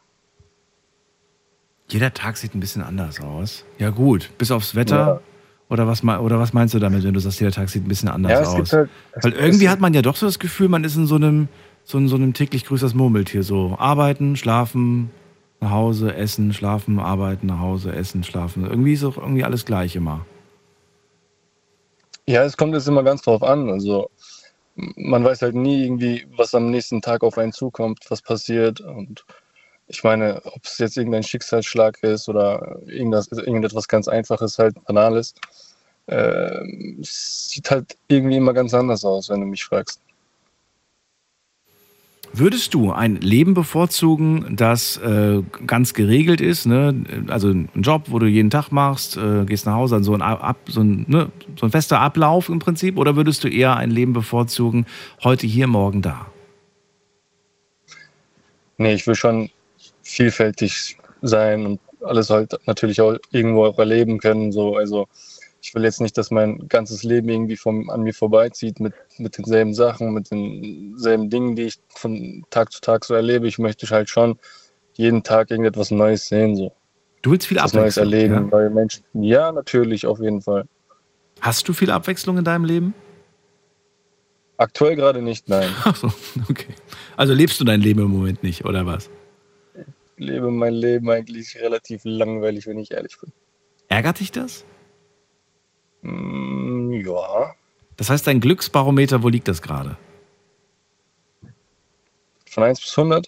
Jeder 1.89 2.13
Tag 2.13 2.37
sieht 2.37 2.53
ein 2.53 2.59
bisschen 2.59 2.83
anders 2.83 3.21
aus. 3.21 3.65
Ja, 3.79 3.89
gut. 3.89 4.29
Bis 4.37 4.51
aufs 4.51 4.75
Wetter. 4.75 4.95
Ja. 4.95 5.21
Oder, 5.69 5.85
was, 5.87 6.03
oder 6.03 6.39
was 6.39 6.53
meinst 6.53 6.73
du 6.73 6.79
damit, 6.79 7.03
wenn 7.03 7.13
du 7.13 7.19
sagst, 7.19 7.39
jeder 7.41 7.51
Tag 7.51 7.69
sieht 7.69 7.85
ein 7.85 7.89
bisschen 7.89 8.07
anders 8.09 8.31
Ja, 8.31 8.59
aus? 8.61 8.71
halt- 8.73 8.89
Weil 9.21 9.33
irgendwie 9.33 9.67
hat 9.67 9.81
man 9.81 9.93
ja 9.93 10.01
doch 10.01 10.15
so 10.15 10.25
das 10.25 10.39
Gefühl, 10.39 10.69
man 10.69 10.83
ist 10.85 10.95
in 10.95 11.07
so 11.07 11.15
einem, 11.15 11.49
so, 11.83 11.97
in 11.97 12.07
so 12.07 12.15
einem 12.15 12.33
täglich 12.33 12.65
grüßt 12.65 12.83
das 12.83 12.93
Murmeltier. 12.93 13.43
So 13.43 13.75
arbeiten, 13.77 14.37
schlafen, 14.37 15.11
nach 15.59 15.71
Hause, 15.71 16.15
essen, 16.15 16.53
schlafen, 16.53 16.99
arbeiten, 16.99 17.47
nach 17.47 17.59
Hause, 17.59 17.91
essen, 17.93 18.23
schlafen. 18.23 18.65
Irgendwie 18.65 18.93
ist 18.93 19.03
auch 19.03 19.17
irgendwie 19.17 19.43
alles 19.43 19.65
gleich 19.65 19.95
immer. 19.95 20.25
Ja, 22.27 22.43
es 22.43 22.57
kommt 22.57 22.73
jetzt 22.73 22.87
immer 22.87 23.03
ganz 23.03 23.21
drauf 23.21 23.43
an. 23.43 23.69
Also 23.69 24.09
man 24.95 25.23
weiß 25.23 25.41
halt 25.41 25.55
nie 25.55 25.83
irgendwie, 25.83 26.27
was 26.35 26.53
am 26.53 26.69
nächsten 26.69 27.01
Tag 27.01 27.23
auf 27.23 27.37
einen 27.37 27.51
zukommt, 27.51 27.99
was 28.09 28.21
passiert. 28.21 28.81
Und 28.81 29.25
ich 29.87 30.03
meine, 30.03 30.41
ob 30.45 30.63
es 30.65 30.77
jetzt 30.79 30.97
irgendein 30.97 31.23
Schicksalsschlag 31.23 32.01
ist 32.03 32.27
oder 32.27 32.77
irgendwas, 32.85 33.27
irgendetwas 33.31 33.87
ganz 33.87 34.07
Einfaches, 34.07 34.59
halt 34.59 34.75
Banales, 34.85 35.33
äh, 36.07 36.61
sieht 37.01 37.71
halt 37.71 37.97
irgendwie 38.07 38.37
immer 38.37 38.53
ganz 38.53 38.73
anders 38.73 39.05
aus, 39.05 39.29
wenn 39.29 39.41
du 39.41 39.47
mich 39.47 39.63
fragst. 39.63 40.01
Würdest 42.33 42.73
du 42.73 42.91
ein 42.91 43.15
Leben 43.15 43.53
bevorzugen, 43.53 44.55
das 44.57 44.97
äh, 44.97 45.41
ganz 45.65 45.93
geregelt 45.93 46.41
ist, 46.41 46.65
ne? 46.65 47.25
also 47.29 47.49
ein 47.49 47.69
Job, 47.75 48.07
wo 48.07 48.19
du 48.19 48.27
jeden 48.27 48.49
Tag 48.49 48.69
machst, 48.69 49.17
äh, 49.17 49.45
gehst 49.45 49.65
nach 49.65 49.73
Hause, 49.73 50.03
so 50.03 50.13
ein, 50.13 50.21
Ab, 50.21 50.57
so, 50.67 50.81
ein, 50.81 51.05
ne? 51.07 51.31
so 51.57 51.65
ein 51.65 51.71
fester 51.71 51.99
Ablauf 51.99 52.49
im 52.49 52.59
Prinzip, 52.59 52.97
oder 52.97 53.15
würdest 53.15 53.43
du 53.43 53.47
eher 53.47 53.77
ein 53.77 53.89
Leben 53.89 54.13
bevorzugen, 54.13 54.85
heute 55.23 55.47
hier, 55.47 55.67
morgen 55.67 56.01
da? 56.01 56.27
Nee, 58.77 58.93
ich 58.93 59.07
will 59.07 59.15
schon 59.15 59.49
vielfältig 60.07 60.97
sein 61.21 61.65
und 61.65 61.79
alles 62.01 62.29
halt 62.29 62.57
natürlich 62.65 63.01
auch 63.01 63.17
irgendwo 63.31 63.65
auch 63.65 63.79
erleben 63.79 64.19
können. 64.19 64.51
So. 64.51 64.75
Also 64.75 65.07
ich 65.61 65.73
will 65.73 65.83
jetzt 65.83 66.01
nicht, 66.01 66.17
dass 66.17 66.31
mein 66.31 66.67
ganzes 66.67 67.03
Leben 67.03 67.29
irgendwie 67.29 67.57
vom, 67.57 67.89
an 67.89 68.03
mir 68.03 68.13
vorbeizieht 68.13 68.79
mit, 68.79 68.93
mit 69.17 69.37
denselben 69.37 69.73
Sachen, 69.73 70.13
mit 70.13 70.31
denselben 70.31 71.29
Dingen, 71.29 71.55
die 71.55 71.63
ich 71.63 71.79
von 71.89 72.45
Tag 72.49 72.71
zu 72.71 72.81
Tag 72.81 73.05
so 73.05 73.13
erlebe. 73.13 73.47
Ich 73.47 73.59
möchte 73.59 73.87
halt 73.89 74.09
schon 74.09 74.37
jeden 74.93 75.23
Tag 75.23 75.51
irgendetwas 75.51 75.91
Neues 75.91 76.27
sehen. 76.27 76.55
So. 76.55 76.71
Du 77.21 77.31
willst 77.31 77.47
viel 77.47 77.57
Was 77.57 77.73
Neues 77.73 77.97
Abwechslung, 77.97 78.13
erleben, 78.13 78.33
ja? 78.33 78.57
neue 78.57 78.69
Menschen. 78.69 79.03
Ja, 79.13 79.51
natürlich, 79.51 80.05
auf 80.05 80.19
jeden 80.19 80.41
Fall. 80.41 80.65
Hast 81.41 81.67
du 81.67 81.73
viel 81.73 81.91
Abwechslung 81.91 82.37
in 82.37 82.43
deinem 82.43 82.65
Leben? 82.65 82.93
Aktuell 84.57 84.95
gerade 84.95 85.21
nicht, 85.21 85.49
nein. 85.49 85.69
Ach 85.83 85.95
so, 85.95 86.11
okay. 86.49 86.73
Also 87.15 87.33
lebst 87.33 87.59
du 87.59 87.63
dein 87.63 87.81
Leben 87.81 88.01
im 88.01 88.11
Moment 88.11 88.41
nicht, 88.41 88.65
oder 88.65 88.85
was? 88.85 89.09
Ich 90.17 90.25
lebe 90.25 90.49
mein 90.49 90.73
Leben 90.73 91.09
eigentlich 91.11 91.55
relativ 91.61 92.01
langweilig, 92.03 92.65
wenn 92.65 92.79
ich 92.79 92.91
ehrlich 92.91 93.17
bin. 93.21 93.31
Ärgert 93.87 94.19
dich 94.19 94.31
das? 94.31 94.65
Mm, 96.01 96.91
ja, 96.93 97.53
Das 97.97 98.09
heißt, 98.09 98.25
dein 98.25 98.39
Glücksbarometer, 98.39 99.21
wo 99.23 99.29
liegt 99.29 99.47
das 99.47 99.61
gerade? 99.61 99.97
von 102.49 102.63
1 102.63 102.81
bis 102.81 102.97
100? 102.97 103.27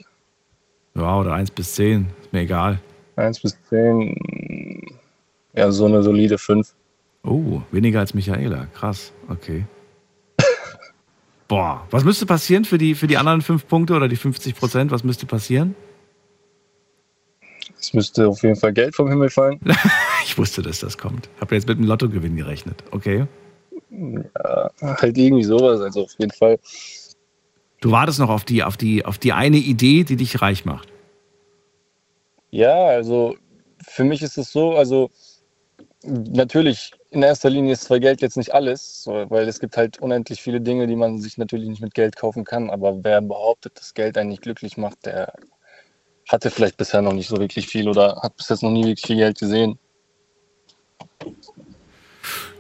Ja, 0.96 1.20
oder 1.20 1.34
1 1.34 1.52
bis 1.52 1.76
10, 1.76 2.08
ist 2.20 2.34
mir 2.34 2.40
egal. 2.42 2.80
1 3.16 3.40
bis 3.42 3.56
10, 3.70 4.16
mm, 4.18 4.88
ja, 5.56 5.72
so 5.72 5.86
eine 5.86 6.02
solide 6.02 6.40
5. 6.40 6.74
Oh, 7.24 7.62
weniger 7.70 8.00
als 8.00 8.16
Michaela. 8.16 8.66
Krass, 8.74 9.14
okay. 9.28 9.68
Boah, 11.48 11.86
was 11.92 12.04
müsste 12.04 12.26
passieren 12.26 12.66
für 12.66 12.80
die, 12.80 12.96
für 12.96 13.06
die 13.06 13.18
anderen 13.18 13.44
5 13.44 13.68
Punkte 13.68 13.94
oder 13.94 14.08
die 14.08 14.16
50 14.16 14.56
Prozent? 14.56 14.90
Was 14.90 15.04
müsste 15.04 15.28
passieren? 15.28 15.76
Es 17.80 17.94
müsste 17.94 18.28
auf 18.28 18.44
jeden 18.44 18.56
Fall 18.56 18.74
Geld 18.74 18.96
vom 18.96 19.08
Himmel 19.10 19.30
fallen. 19.30 19.60
Ich 20.26 20.38
wusste, 20.38 20.62
dass 20.62 20.80
das 20.80 20.98
kommt. 20.98 21.30
Habe 21.40 21.56
jetzt 21.56 21.68
mit 21.68 21.80
dem 21.80 21.86
Lottogewinn 21.86 22.36
gerechnet. 22.36 22.84
Okay. 22.92 23.26
Ja, 23.90 24.70
halt 24.82 25.18
irgendwie 25.18 25.44
sowas, 25.44 25.82
also 25.82 26.04
auf 26.04 26.12
jeden 26.20 26.32
Fall. 26.32 26.60
Du 27.82 27.92
wartest 27.92 28.20
noch 28.20 28.30
auf 28.30 28.44
die, 28.44 28.64
auf 28.64 28.78
die, 28.78 29.06
auf 29.06 29.18
die 29.18 29.34
eine 29.34 29.58
Idee, 29.58 30.04
die 30.04 30.18
dich 30.18 30.42
reich 30.42 30.66
macht. 30.66 30.90
Ja, 32.52 32.88
also 32.88 33.38
für 33.88 34.04
mich 34.04 34.22
ist 34.22 34.38
es 34.38 34.52
so, 34.52 34.76
also 34.76 35.10
natürlich 36.04 36.92
in 37.12 37.24
erster 37.24 37.50
Linie 37.50 37.74
ist 37.74 37.86
zwar 37.86 38.00
Geld 38.00 38.22
jetzt 38.22 38.38
nicht 38.38 38.54
alles, 38.54 39.06
weil 39.08 39.48
es 39.48 39.60
gibt 39.60 39.78
halt 39.78 40.00
unendlich 40.00 40.42
viele 40.42 40.62
Dinge, 40.62 40.86
die 40.86 40.96
man 40.96 41.20
sich 41.20 41.38
natürlich 41.38 41.70
nicht 41.70 41.82
mit 41.82 41.94
Geld 41.94 42.16
kaufen 42.16 42.44
kann, 42.44 42.70
aber 42.70 43.04
wer 43.04 43.22
behauptet, 43.22 43.80
dass 43.80 43.94
Geld 43.94 44.18
einen 44.18 44.30
nicht 44.30 44.44
glücklich 44.44 44.78
macht, 44.78 45.06
der 45.06 45.34
hatte 46.30 46.52
vielleicht 46.52 46.78
bisher 46.78 47.02
noch 47.02 47.14
nicht 47.14 47.28
so 47.28 47.38
wirklich 47.38 47.68
viel 47.68 47.90
oder 47.90 48.20
hat 48.22 48.38
bis 48.38 48.50
jetzt 48.50 48.64
noch 48.64 48.72
nie 48.72 48.86
wirklich 48.86 49.06
viel 49.06 49.18
Geld 49.18 49.40
gesehen. 49.40 49.78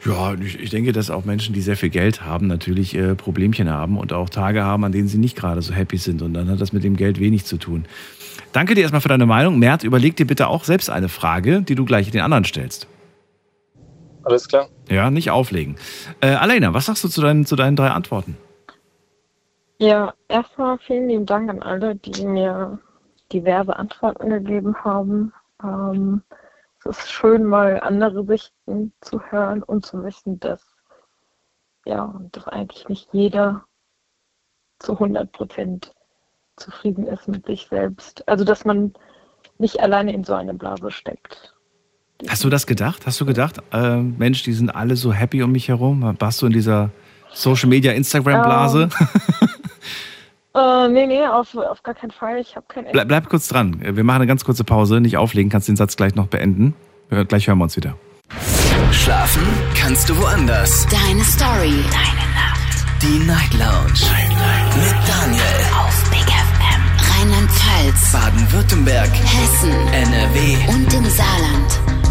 Ja, 0.06 0.34
ich, 0.34 0.70
denke, 0.70 0.92
dass 0.94 1.10
auch 1.10 1.26
Menschen, 1.26 1.54
die 1.54 1.62
sehr 1.62 1.76
viel 1.76 1.90
Geld 1.90 2.22
haben, 2.22 2.48
natürlich 2.48 2.96
äh, 2.96 3.16
Problemchen 3.16 3.70
haben 3.70 3.98
und 3.98 4.14
auch 4.14 4.30
Tage 4.30 4.64
haben, 4.64 4.86
an 4.86 4.92
denen 4.92 5.10
sie 5.10 5.18
nicht 5.18 5.36
gerade 5.36 5.62
so 5.62 5.74
happy 5.74 5.98
sind. 5.98 6.22
Und 6.22 6.34
dann 6.34 6.50
hat 6.50 6.62
das 6.62 6.72
mit 6.72 6.84
dem 6.84 6.96
Geld 6.96 7.20
wenig 7.20 7.46
zu 7.46 7.58
tun. 7.58 7.86
Danke 8.54 8.76
dir 8.76 8.82
erstmal 8.82 9.02
für 9.02 9.10
deine 9.10 9.26
Meinung. 9.26 9.60
Mert, 9.60 9.84
überleg 9.84 10.16
dir 10.16 10.26
bitte 10.26 10.48
auch 10.48 10.64
selbst 10.64 10.90
eine 10.90 11.10
Frage, 11.10 11.62
die 11.62 11.76
du 11.76 11.86
gleich 11.86 12.10
den 12.10 12.22
anderen 12.22 12.46
stellst. 12.46 12.88
Alles 14.24 14.48
klar? 14.48 14.70
Ja, 14.90 15.12
nicht 15.12 15.32
auflegen. 15.32 15.76
Äh, 16.22 16.30
Alena, 16.30 16.74
was 16.74 16.86
sagst 16.86 17.04
du 17.04 17.10
zu 17.10 17.22
deinen, 17.22 17.46
zu 17.46 17.56
deinen 17.56 17.76
drei 17.76 17.90
Antworten? 17.90 18.38
Ja, 19.80 20.14
erstmal 20.30 20.78
vielen 20.80 21.10
lieben 21.10 21.26
Dank 21.26 21.50
an 21.50 21.62
alle, 21.62 21.96
die 21.96 22.26
mir 22.26 22.80
diverse 23.32 23.76
Antworten 23.76 24.30
gegeben 24.30 24.76
haben. 24.84 25.34
Ähm, 25.64 26.22
es 26.80 26.98
ist 26.98 27.12
schön, 27.12 27.44
mal 27.46 27.80
andere 27.82 28.26
Sichten 28.26 28.94
zu 29.02 29.22
hören 29.32 29.64
und 29.64 29.86
zu 29.86 30.04
wissen, 30.04 30.40
dass 30.40 30.62
ja, 31.86 32.14
dass 32.32 32.48
eigentlich 32.48 32.88
nicht 32.88 33.10
jeder 33.12 33.66
zu 34.80 34.94
100 34.94 35.32
Prozent 35.32 35.94
zufrieden 36.56 37.08
ist 37.08 37.28
mit 37.28 37.46
sich 37.46 37.68
selbst. 37.70 38.28
Also, 38.28 38.44
dass 38.44 38.66
man 38.66 38.94
nicht 39.58 39.80
alleine 39.80 40.14
in 40.14 40.24
so 40.24 40.34
eine 40.34 40.54
Blase 40.54 40.92
steckt. 40.92 41.54
Hast 42.28 42.44
du 42.44 42.50
das 42.50 42.68
gedacht? 42.68 43.06
Hast 43.06 43.20
du 43.22 43.26
gedacht, 43.26 43.58
äh, 43.72 43.98
Mensch, 43.98 44.44
die 44.44 44.54
sind 44.54 44.70
alle 44.70 44.96
so 44.96 45.14
happy 45.14 45.42
um 45.42 45.52
mich 45.52 45.70
herum? 45.70 46.16
Warst 46.20 46.42
du 46.42 46.48
in 46.48 46.54
dieser 46.54 46.92
Social 47.34 47.70
Media 47.70 47.94
Instagram 47.94 48.44
Blase? 48.44 48.90
Äh, 50.56 50.88
nee, 50.90 51.06
nee, 51.06 51.26
auf, 51.26 51.56
auf 51.56 51.84
gar 51.84 51.94
keinen 51.94 52.12
Fall. 52.12 52.40
Ich 52.40 52.56
habe 52.56 52.66
kein 52.68 52.86
bleib, 52.92 53.08
bleib 53.08 53.30
kurz 53.30 53.48
dran. 53.48 53.80
Wir 53.82 54.04
machen 54.04 54.18
eine 54.18 54.28
ganz 54.28 54.44
kurze 54.44 54.64
Pause. 54.64 55.00
Nicht 55.00 55.18
auflegen, 55.18 55.50
kannst 55.52 55.68
den 55.68 55.76
Satz 55.76 55.96
gleich 55.96 56.16
noch 56.16 56.28
beenden. 56.28 56.74
Gleich 57.28 57.48
hören 57.48 57.58
wir 57.58 57.64
uns 57.64 57.76
wieder. 57.76 57.96
Schlafen 58.92 59.44
kannst 59.76 60.10
du 60.10 60.18
woanders. 60.18 60.86
Deine 60.88 61.24
Story. 61.24 61.84
Deine 61.92 62.26
Nacht. 62.34 62.86
Die 63.02 63.20
Night 63.26 63.54
Lounge. 63.54 64.02
Mit 64.76 64.96
Daniel. 65.08 65.44
Auf 65.78 66.10
Big 66.12 66.26
FM. 66.28 66.82
Rheinland-Pfalz. 67.12 68.12
Baden-Württemberg. 68.12 69.10
Hessen. 69.10 69.72
NRW. 69.94 70.58
Und 70.74 70.94
im 70.94 71.06
Saarland. 71.06 72.09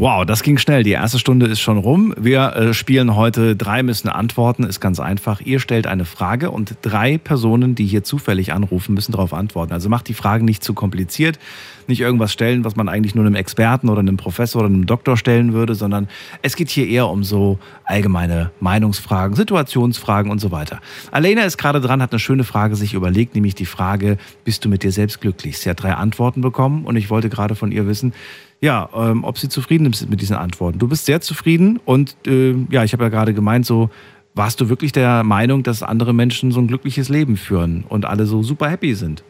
Wow, 0.00 0.24
das 0.24 0.42
ging 0.42 0.56
schnell. 0.56 0.82
Die 0.82 0.92
erste 0.92 1.18
Stunde 1.18 1.44
ist 1.44 1.60
schon 1.60 1.76
rum. 1.76 2.14
Wir 2.18 2.56
äh, 2.56 2.72
spielen 2.72 3.16
heute 3.16 3.54
drei 3.54 3.82
müssen 3.82 4.08
antworten. 4.08 4.64
Ist 4.64 4.80
ganz 4.80 4.98
einfach. 4.98 5.42
Ihr 5.42 5.60
stellt 5.60 5.86
eine 5.86 6.06
Frage 6.06 6.50
und 6.50 6.74
drei 6.80 7.18
Personen, 7.18 7.74
die 7.74 7.84
hier 7.84 8.02
zufällig 8.02 8.54
anrufen, 8.54 8.94
müssen 8.94 9.12
darauf 9.12 9.34
antworten. 9.34 9.74
Also 9.74 9.90
macht 9.90 10.08
die 10.08 10.14
Fragen 10.14 10.46
nicht 10.46 10.64
zu 10.64 10.72
kompliziert. 10.72 11.38
Nicht 11.86 12.00
irgendwas 12.00 12.32
stellen, 12.32 12.64
was 12.64 12.76
man 12.76 12.88
eigentlich 12.88 13.14
nur 13.14 13.26
einem 13.26 13.34
Experten 13.34 13.90
oder 13.90 14.00
einem 14.00 14.16
Professor 14.16 14.62
oder 14.62 14.70
einem 14.70 14.86
Doktor 14.86 15.18
stellen 15.18 15.52
würde, 15.52 15.74
sondern 15.74 16.08
es 16.40 16.56
geht 16.56 16.70
hier 16.70 16.88
eher 16.88 17.08
um 17.08 17.22
so 17.22 17.58
allgemeine 17.84 18.52
Meinungsfragen, 18.58 19.36
Situationsfragen 19.36 20.30
und 20.30 20.38
so 20.38 20.50
weiter. 20.50 20.80
Alena 21.10 21.42
ist 21.42 21.58
gerade 21.58 21.82
dran, 21.82 22.00
hat 22.00 22.12
eine 22.12 22.20
schöne 22.20 22.44
Frage 22.44 22.74
sich 22.74 22.94
überlegt, 22.94 23.34
nämlich 23.34 23.54
die 23.54 23.66
Frage, 23.66 24.16
bist 24.44 24.64
du 24.64 24.70
mit 24.70 24.82
dir 24.82 24.92
selbst 24.92 25.20
glücklich? 25.20 25.58
Sie 25.58 25.68
hat 25.68 25.82
drei 25.82 25.92
Antworten 25.92 26.40
bekommen 26.40 26.86
und 26.86 26.96
ich 26.96 27.10
wollte 27.10 27.28
gerade 27.28 27.54
von 27.54 27.70
ihr 27.70 27.86
wissen, 27.86 28.14
ja, 28.60 28.88
ähm, 28.94 29.24
ob 29.24 29.38
sie 29.38 29.48
zufrieden 29.48 29.86
ist 29.86 30.08
mit 30.08 30.20
diesen 30.20 30.36
Antworten. 30.36 30.78
Du 30.78 30.88
bist 30.88 31.06
sehr 31.06 31.20
zufrieden 31.20 31.80
und 31.84 32.16
äh, 32.26 32.54
ja, 32.70 32.84
ich 32.84 32.92
habe 32.92 33.04
ja 33.04 33.08
gerade 33.08 33.32
gemeint, 33.32 33.66
so 33.66 33.90
warst 34.34 34.60
du 34.60 34.68
wirklich 34.68 34.92
der 34.92 35.24
Meinung, 35.24 35.62
dass 35.62 35.82
andere 35.82 36.12
Menschen 36.12 36.52
so 36.52 36.60
ein 36.60 36.68
glückliches 36.68 37.08
Leben 37.08 37.36
führen 37.36 37.84
und 37.88 38.04
alle 38.04 38.26
so 38.26 38.42
super 38.42 38.68
happy 38.68 38.94
sind? 38.94 39.24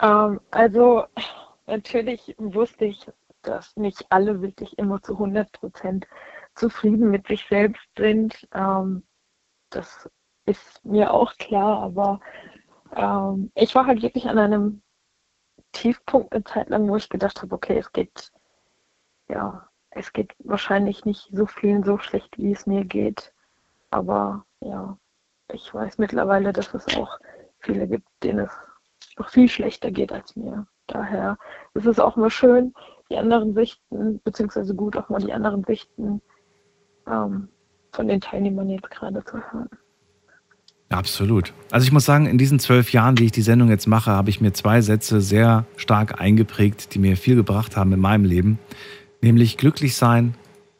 Ähm, 0.00 0.40
also 0.50 1.04
natürlich 1.66 2.34
wusste 2.38 2.86
ich, 2.86 3.06
dass 3.42 3.76
nicht 3.76 4.06
alle 4.10 4.40
wirklich 4.40 4.78
immer 4.78 5.02
zu 5.02 5.14
100 5.14 5.50
Prozent 5.52 6.06
zufrieden 6.54 7.10
mit 7.10 7.26
sich 7.26 7.44
selbst 7.48 7.86
sind. 7.98 8.48
Ähm, 8.54 9.02
das 9.70 10.08
ist 10.46 10.84
mir 10.84 11.12
auch 11.12 11.36
klar, 11.36 11.82
aber 11.82 12.20
ähm, 12.96 13.50
ich 13.54 13.74
war 13.74 13.86
halt 13.86 14.02
wirklich 14.02 14.26
an 14.26 14.38
einem 14.38 14.82
Tiefpunkt 15.74 16.32
eine 16.32 16.44
Zeit 16.44 16.70
lang, 16.70 16.88
wo 16.88 16.96
ich 16.96 17.10
gedacht 17.10 17.42
habe, 17.42 17.54
okay, 17.54 17.78
es 17.78 17.92
geht, 17.92 18.32
ja, 19.28 19.68
es 19.90 20.12
geht 20.12 20.34
wahrscheinlich 20.38 21.04
nicht 21.04 21.28
so 21.32 21.46
vielen 21.46 21.84
so 21.84 21.98
schlecht, 21.98 22.38
wie 22.38 22.52
es 22.52 22.66
mir 22.66 22.84
geht. 22.84 23.32
Aber 23.90 24.46
ja, 24.60 24.96
ich 25.52 25.72
weiß 25.72 25.98
mittlerweile, 25.98 26.52
dass 26.52 26.72
es 26.74 26.96
auch 26.96 27.18
viele 27.58 27.86
gibt, 27.86 28.08
denen 28.22 28.46
es 28.46 28.52
noch 29.18 29.28
viel 29.28 29.48
schlechter 29.48 29.90
geht 29.90 30.12
als 30.12 30.34
mir. 30.36 30.66
Daher 30.86 31.38
ist 31.74 31.86
es 31.86 31.98
auch 31.98 32.16
mal 32.16 32.30
schön, 32.30 32.74
die 33.10 33.16
anderen 33.16 33.54
Sichten, 33.54 34.20
beziehungsweise 34.22 34.74
gut 34.74 34.96
auch 34.96 35.08
mal 35.08 35.20
die 35.20 35.32
anderen 35.32 35.64
Sichten 35.64 36.22
ähm, 37.06 37.48
von 37.92 38.08
den 38.08 38.20
Teilnehmern 38.20 38.68
jetzt 38.68 38.90
gerade 38.90 39.24
zu 39.24 39.36
hören. 39.52 39.70
Absolut. 40.90 41.52
Also 41.70 41.84
ich 41.84 41.92
muss 41.92 42.04
sagen, 42.04 42.26
in 42.26 42.38
diesen 42.38 42.58
zwölf 42.60 42.92
Jahren, 42.92 43.16
die 43.16 43.24
ich 43.24 43.32
die 43.32 43.42
Sendung 43.42 43.68
jetzt 43.68 43.86
mache, 43.86 44.10
habe 44.10 44.30
ich 44.30 44.40
mir 44.40 44.52
zwei 44.52 44.80
Sätze 44.80 45.20
sehr 45.20 45.64
stark 45.76 46.20
eingeprägt, 46.20 46.94
die 46.94 46.98
mir 46.98 47.16
viel 47.16 47.34
gebracht 47.36 47.76
haben 47.76 47.92
in 47.92 48.00
meinem 48.00 48.24
Leben. 48.24 48.58
Nämlich 49.22 49.56
glücklich 49.56 49.96
sein 49.96 50.34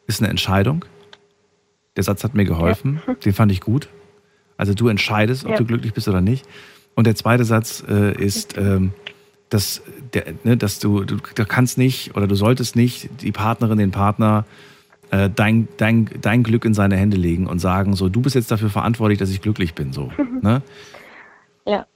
ist 0.06 0.20
eine 0.20 0.30
Entscheidung. 0.30 0.84
Der 1.96 2.04
Satz 2.04 2.22
hat 2.22 2.34
mir 2.34 2.44
geholfen. 2.44 3.00
Den 3.24 3.32
fand 3.32 3.50
ich 3.50 3.60
gut. 3.60 3.88
Also 4.56 4.74
du 4.74 4.88
entscheidest, 4.88 5.44
ob 5.46 5.52
Ja. 5.52 5.56
du 5.58 5.64
glücklich 5.64 5.94
bist 5.94 6.06
oder 6.06 6.20
nicht. 6.20 6.46
Und 6.94 7.06
der 7.06 7.16
zweite 7.16 7.44
Satz 7.44 7.82
äh, 7.88 8.12
ist, 8.22 8.56
ähm, 8.56 8.92
dass, 9.48 9.82
der, 10.12 10.34
ne, 10.44 10.56
dass 10.56 10.78
du, 10.78 11.02
du, 11.04 11.16
du 11.34 11.44
kannst 11.44 11.76
nicht 11.78 12.14
oder 12.16 12.26
du 12.28 12.34
solltest 12.36 12.76
nicht 12.76 13.08
die 13.22 13.32
Partnerin, 13.32 13.78
den 13.78 13.90
Partner 13.90 14.44
äh, 15.10 15.30
dein, 15.34 15.68
dein, 15.76 16.08
dein 16.20 16.42
Glück 16.42 16.64
in 16.64 16.74
seine 16.74 16.96
Hände 16.96 17.16
legen 17.16 17.46
und 17.46 17.58
sagen, 17.58 17.94
so, 17.94 18.08
du 18.08 18.20
bist 18.20 18.34
jetzt 18.34 18.50
dafür 18.50 18.70
verantwortlich, 18.70 19.18
dass 19.18 19.30
ich 19.30 19.40
glücklich 19.40 19.74
bin. 19.74 19.92
So, 19.92 20.10
ne? 20.42 20.62
Ja. 21.66 21.86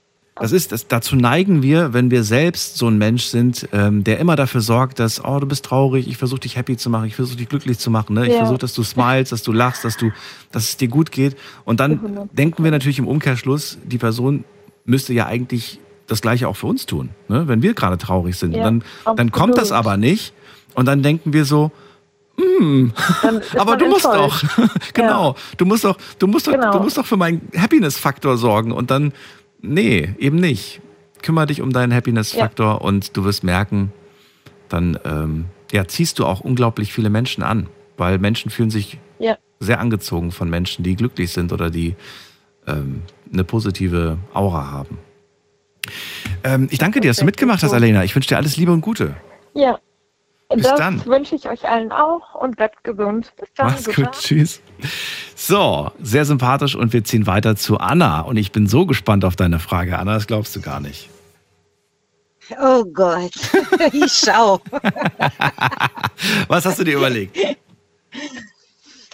Das 0.41 0.53
ist, 0.53 0.71
das, 0.71 0.87
dazu 0.87 1.17
neigen 1.17 1.63
wir, 1.65 1.93
wenn 1.95 2.13
wir 2.13 2.23
selbst 2.23 2.77
so 2.77 2.87
ein 2.87 2.97
Mensch 2.97 3.25
sind, 3.25 3.69
ähm, 3.73 4.05
der 4.05 4.21
immer 4.21 4.37
dafür 4.37 4.61
sorgt, 4.61 5.01
dass, 5.01 5.25
oh, 5.25 5.41
du 5.41 5.47
bist 5.49 5.65
traurig, 5.65 6.07
ich 6.07 6.17
versuche 6.17 6.41
dich 6.41 6.57
happy 6.57 6.77
zu 6.77 6.91
machen, 6.91 7.07
ich 7.07 7.17
versuche 7.17 7.39
dich 7.39 7.49
glücklich 7.49 7.79
zu 7.81 7.91
machen, 7.91 8.15
ne? 8.15 8.27
ich 8.27 8.33
Ja. 8.35 8.39
versuche, 8.39 8.59
dass 8.59 8.73
du 8.73 8.85
smiles, 8.85 9.31
dass 9.31 9.43
du 9.43 9.51
lachst, 9.53 9.85
dass 9.85 9.97
du, 9.97 10.13
dass 10.53 10.65
es 10.65 10.77
dir 10.77 10.87
gut 10.87 11.11
geht. 11.11 11.37
Und 11.65 11.81
dann 11.81 11.99
100%. 11.99 12.29
denken 12.33 12.63
wir 12.63 12.71
natürlich 12.71 13.01
im 13.01 13.09
Umkehrschluss, 13.09 13.79
die 13.85 13.99
Person 13.99 14.45
müsste 14.85 15.13
ja 15.13 15.27
eigentlich 15.27 15.81
das 16.07 16.23
Gleiche 16.23 16.47
auch 16.49 16.57
für 16.57 16.69
uns 16.69 16.87
tun, 16.87 17.11
ne? 17.29 17.49
wenn 17.49 17.63
wir 17.63 17.75
gerade 17.75 17.99
traurig 17.99 18.37
sind. 18.37 18.55
Ja, 18.55 18.67
und 18.69 18.85
dann, 19.05 19.17
dann 19.17 19.33
kommt 19.33 19.59
das 19.59 19.73
aber 19.73 19.97
nicht. 19.97 20.33
Und 20.75 20.87
dann 20.87 21.03
denken 21.03 21.33
wir 21.33 21.45
so, 21.45 21.73
ist 22.39 23.57
aber 23.59 23.77
du 23.77 23.87
musst 23.89 24.05
doch, 24.05 24.43
genau, 24.95 25.35
du 25.57 25.65
musst 25.67 25.85
doch, 25.85 25.97
du 26.19 26.27
musst 26.27 26.47
doch, 26.47 26.53
Genau. 26.53 26.73
du 26.73 26.81
musst 26.81 26.97
doch 26.97 27.07
für 27.07 27.17
meinen 27.17 27.49
Happiness-Faktor 27.57 28.37
sorgen. 28.37 28.73
Und 28.73 28.91
dann, 28.91 29.13
nee, 29.61 30.15
eben 30.19 30.37
nicht. 30.37 30.81
Kümmere 31.23 31.47
dich 31.47 31.61
um 31.63 31.73
deinen 31.73 31.93
Happiness-Faktor 31.93 32.81
und 32.83 33.17
du 33.17 33.25
wirst 33.25 33.43
merken, 33.43 33.93
dann 34.69 34.99
ähm, 35.05 35.47
ja, 35.73 35.87
ziehst 35.87 36.19
du 36.19 36.27
auch 36.27 36.41
unglaublich 36.41 36.93
viele 36.93 37.11
Menschen 37.11 37.43
an, 37.43 37.67
weil 37.97 38.19
Menschen 38.19 38.51
fühlen 38.51 38.71
sich 38.71 38.99
Ja. 39.19 39.37
sehr 39.59 39.81
angezogen 39.81 40.31
von 40.31 40.49
Menschen, 40.49 40.85
die 40.85 40.95
glücklich 40.95 41.33
sind 41.33 41.53
oder 41.53 41.71
die 41.71 41.97
ähm, 42.69 43.03
eine 43.33 43.43
positive 43.45 44.19
Aura 44.33 44.71
haben. 44.71 44.99
Ähm, 46.45 46.69
ich 46.71 46.79
danke 46.79 47.01
dir, 47.01 47.09
dass 47.09 47.17
du 47.17 47.25
mitgemacht 47.25 47.63
hast, 47.63 47.73
Alena. 47.73 48.05
Ich 48.05 48.15
wünsche 48.15 48.29
dir 48.29 48.37
alles 48.37 48.57
Liebe 48.57 48.73
und 48.73 48.81
Gute. 48.83 49.17
Ja. 49.55 49.79
Bis 50.51 50.63
das 50.63 50.79
dann. 50.79 51.05
wünsche 51.05 51.35
ich 51.35 51.49
euch 51.49 51.69
allen 51.69 51.93
auch 51.93 52.35
und 52.35 52.57
bleibt 52.57 52.83
gesund. 52.83 53.33
Bis 53.39 53.49
dann. 53.55 53.67
Mach's 53.67 53.85
gut, 53.95 54.13
tschüss. 54.13 54.63
So, 55.37 55.91
sehr 56.01 56.25
sympathisch 56.25 56.75
und 56.75 56.95
wir 56.95 57.05
ziehen 57.05 57.27
weiter 57.27 57.55
zu 57.55 57.79
Anna. 57.79 58.23
Und 58.23 58.39
ich 58.39 58.51
bin 58.51 58.67
so 58.67 58.87
gespannt 58.87 59.25
auf 59.27 59.37
deine 59.37 59.59
Frage, 59.59 59.99
Anna, 59.99 60.15
das 60.15 60.27
glaubst 60.27 60.57
du 60.57 60.63
gar 60.63 60.81
nicht. 60.81 61.11
Oh 62.59 62.83
Gott, 62.85 63.33
ich 63.93 64.11
schau. 64.13 64.61
Was 66.49 66.65
hast 66.65 66.79
du 66.79 66.85
dir 66.85 66.97
überlegt? 66.97 67.37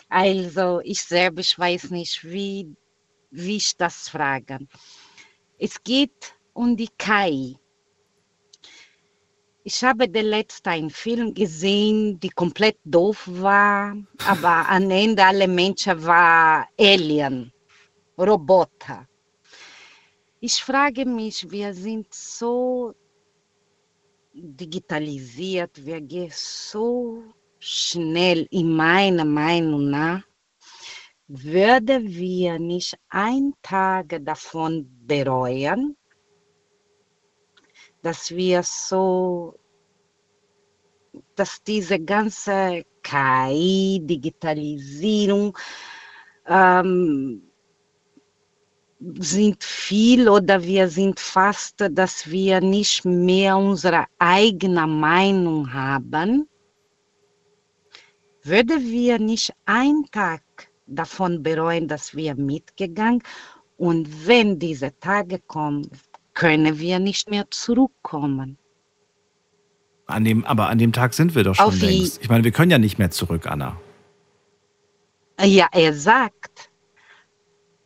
Also, 0.09 0.80
ich 0.85 1.03
selber 1.03 1.41
ich 1.41 1.59
weiß 1.59 1.91
nicht, 1.91 2.22
wie, 2.22 2.76
wie 3.32 3.57
ich 3.57 3.76
das 3.76 4.09
frage. 4.09 4.61
Es 5.59 5.82
geht 5.82 6.35
um 6.53 6.76
die 6.76 6.91
KI. 6.97 7.59
Ich 9.66 9.82
habe 9.82 10.06
der 10.06 10.24
letzte 10.24 10.70
einen 10.70 10.90
Film 10.90 11.32
gesehen, 11.32 12.20
die 12.20 12.28
komplett 12.28 12.76
doof 12.84 13.24
war, 13.26 13.96
aber 14.26 14.68
am 14.68 14.90
Ende 14.90 15.24
alle 15.24 15.48
Menschen 15.48 16.04
war 16.04 16.68
Alien, 16.78 17.50
Roboter. 18.18 19.08
Ich 20.40 20.62
frage 20.62 21.06
mich, 21.06 21.50
wir 21.50 21.72
sind 21.72 22.12
so 22.12 22.92
digitalisiert, 24.34 25.82
wir 25.82 26.02
gehen 26.02 26.30
so 26.34 27.24
schnell, 27.58 28.46
in 28.50 28.70
meiner 28.70 29.24
Meinung 29.24 29.88
nach, 29.88 30.22
würden 31.26 32.06
wir 32.06 32.58
nicht 32.58 32.94
ein 33.08 33.54
Tag 33.62 34.14
davon 34.20 34.86
bereuen, 35.06 35.96
dass 38.05 38.30
wir 38.30 38.62
so, 38.62 39.59
dass 41.34 41.62
diese 41.62 41.98
ganze 41.98 42.84
KI, 43.02 44.00
Digitalisierung, 44.02 45.57
ähm, 46.46 47.42
sind 49.18 49.64
viel 49.64 50.28
oder 50.28 50.62
wir 50.62 50.88
sind 50.88 51.18
fast, 51.18 51.76
dass 51.90 52.30
wir 52.30 52.61
nicht 52.61 53.05
mehr 53.07 53.57
unsere 53.57 54.05
eigene 54.18 54.86
Meinung 54.86 55.72
haben, 55.72 56.48
würden 58.42 58.82
wir 58.84 59.18
nicht 59.18 59.52
einen 59.64 60.05
Tag 60.11 60.42
davon 60.86 61.42
bereuen, 61.42 61.88
dass 61.88 62.14
wir 62.14 62.34
mitgegangen 62.34 63.22
und 63.76 64.26
wenn 64.26 64.59
diese 64.59 64.98
Tage 65.00 65.38
kommen, 65.38 65.90
können 66.35 66.78
wir 66.78 66.99
nicht 66.99 67.30
mehr 67.30 67.47
zurückkommen. 67.51 68.59
An 70.07 70.24
dem, 70.24 70.45
aber 70.45 70.68
an 70.68 70.78
dem 70.78 70.93
Tag 70.93 71.14
sind 71.14 71.35
wir 71.35 71.45
doch 71.45 71.55
schon 71.55 71.66
Auf 71.66 71.80
längst. 71.80 72.20
Ich 72.22 72.28
meine, 72.28 72.45
wir 72.45 72.51
können 72.53 72.70
ja 72.70 72.78
nicht 72.78 72.99
mehr 72.99 73.11
zurück, 73.11 73.47
Anna. 73.47 73.80
Ja, 75.41 75.66
er 75.72 75.95
sagt, 75.95 76.70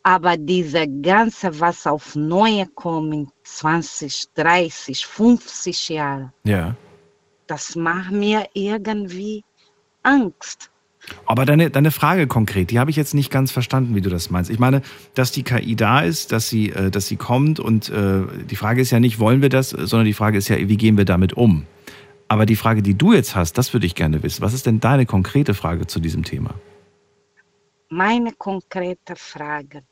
aber 0.02 0.36
diese 0.36 0.86
ganze, 0.88 1.60
was 1.60 1.86
auf 1.86 2.14
Neue 2.16 2.66
kommt, 2.66 3.30
20, 3.44 4.32
30, 4.34 5.06
50 5.06 5.88
Jahre, 5.90 6.32
Ja. 6.44 6.74
das 7.46 7.76
macht 7.76 8.10
mir 8.10 8.46
irgendwie 8.54 9.44
Angst. 10.02 10.70
Aber 11.26 11.44
deine, 11.44 11.70
deine 11.70 11.90
Frage 11.90 12.26
konkret, 12.26 12.70
die 12.70 12.78
habe 12.78 12.90
ich 12.90 12.96
jetzt 12.96 13.14
nicht 13.14 13.30
ganz 13.30 13.50
verstanden, 13.50 13.94
wie 13.94 14.00
du 14.00 14.10
das 14.10 14.30
meinst. 14.30 14.50
Ich 14.50 14.58
meine, 14.58 14.82
dass 15.14 15.32
die 15.32 15.42
KI 15.42 15.76
da 15.76 16.00
ist, 16.00 16.32
dass 16.32 16.48
sie, 16.48 16.70
äh, 16.70 16.90
dass 16.90 17.06
sie 17.06 17.16
kommt 17.16 17.60
und 17.60 17.88
äh, 17.88 18.22
die 18.50 18.56
Frage 18.56 18.80
ist 18.80 18.90
ja 18.90 19.00
nicht, 19.00 19.18
wollen 19.18 19.42
wir 19.42 19.48
das, 19.48 19.70
sondern 19.70 20.06
die 20.06 20.14
Frage 20.14 20.38
ist 20.38 20.48
ja, 20.48 20.56
wie 20.56 20.76
gehen 20.76 20.96
wir 20.96 21.04
damit 21.04 21.34
um? 21.34 21.64
Aber 22.28 22.44
die 22.44 22.56
Frage, 22.56 22.82
die 22.82 22.94
du 22.94 23.14
jetzt 23.14 23.34
hast, 23.34 23.56
das 23.56 23.72
würde 23.72 23.86
ich 23.86 23.94
gerne 23.94 24.22
wissen. 24.22 24.42
Was 24.42 24.52
ist 24.52 24.66
denn 24.66 24.80
deine 24.80 25.06
konkrete 25.06 25.54
Frage 25.54 25.86
zu 25.86 25.98
diesem 25.98 26.24
Thema? 26.24 26.54
Meine 27.88 28.32
konkrete 28.32 29.16
Frage, 29.16 29.82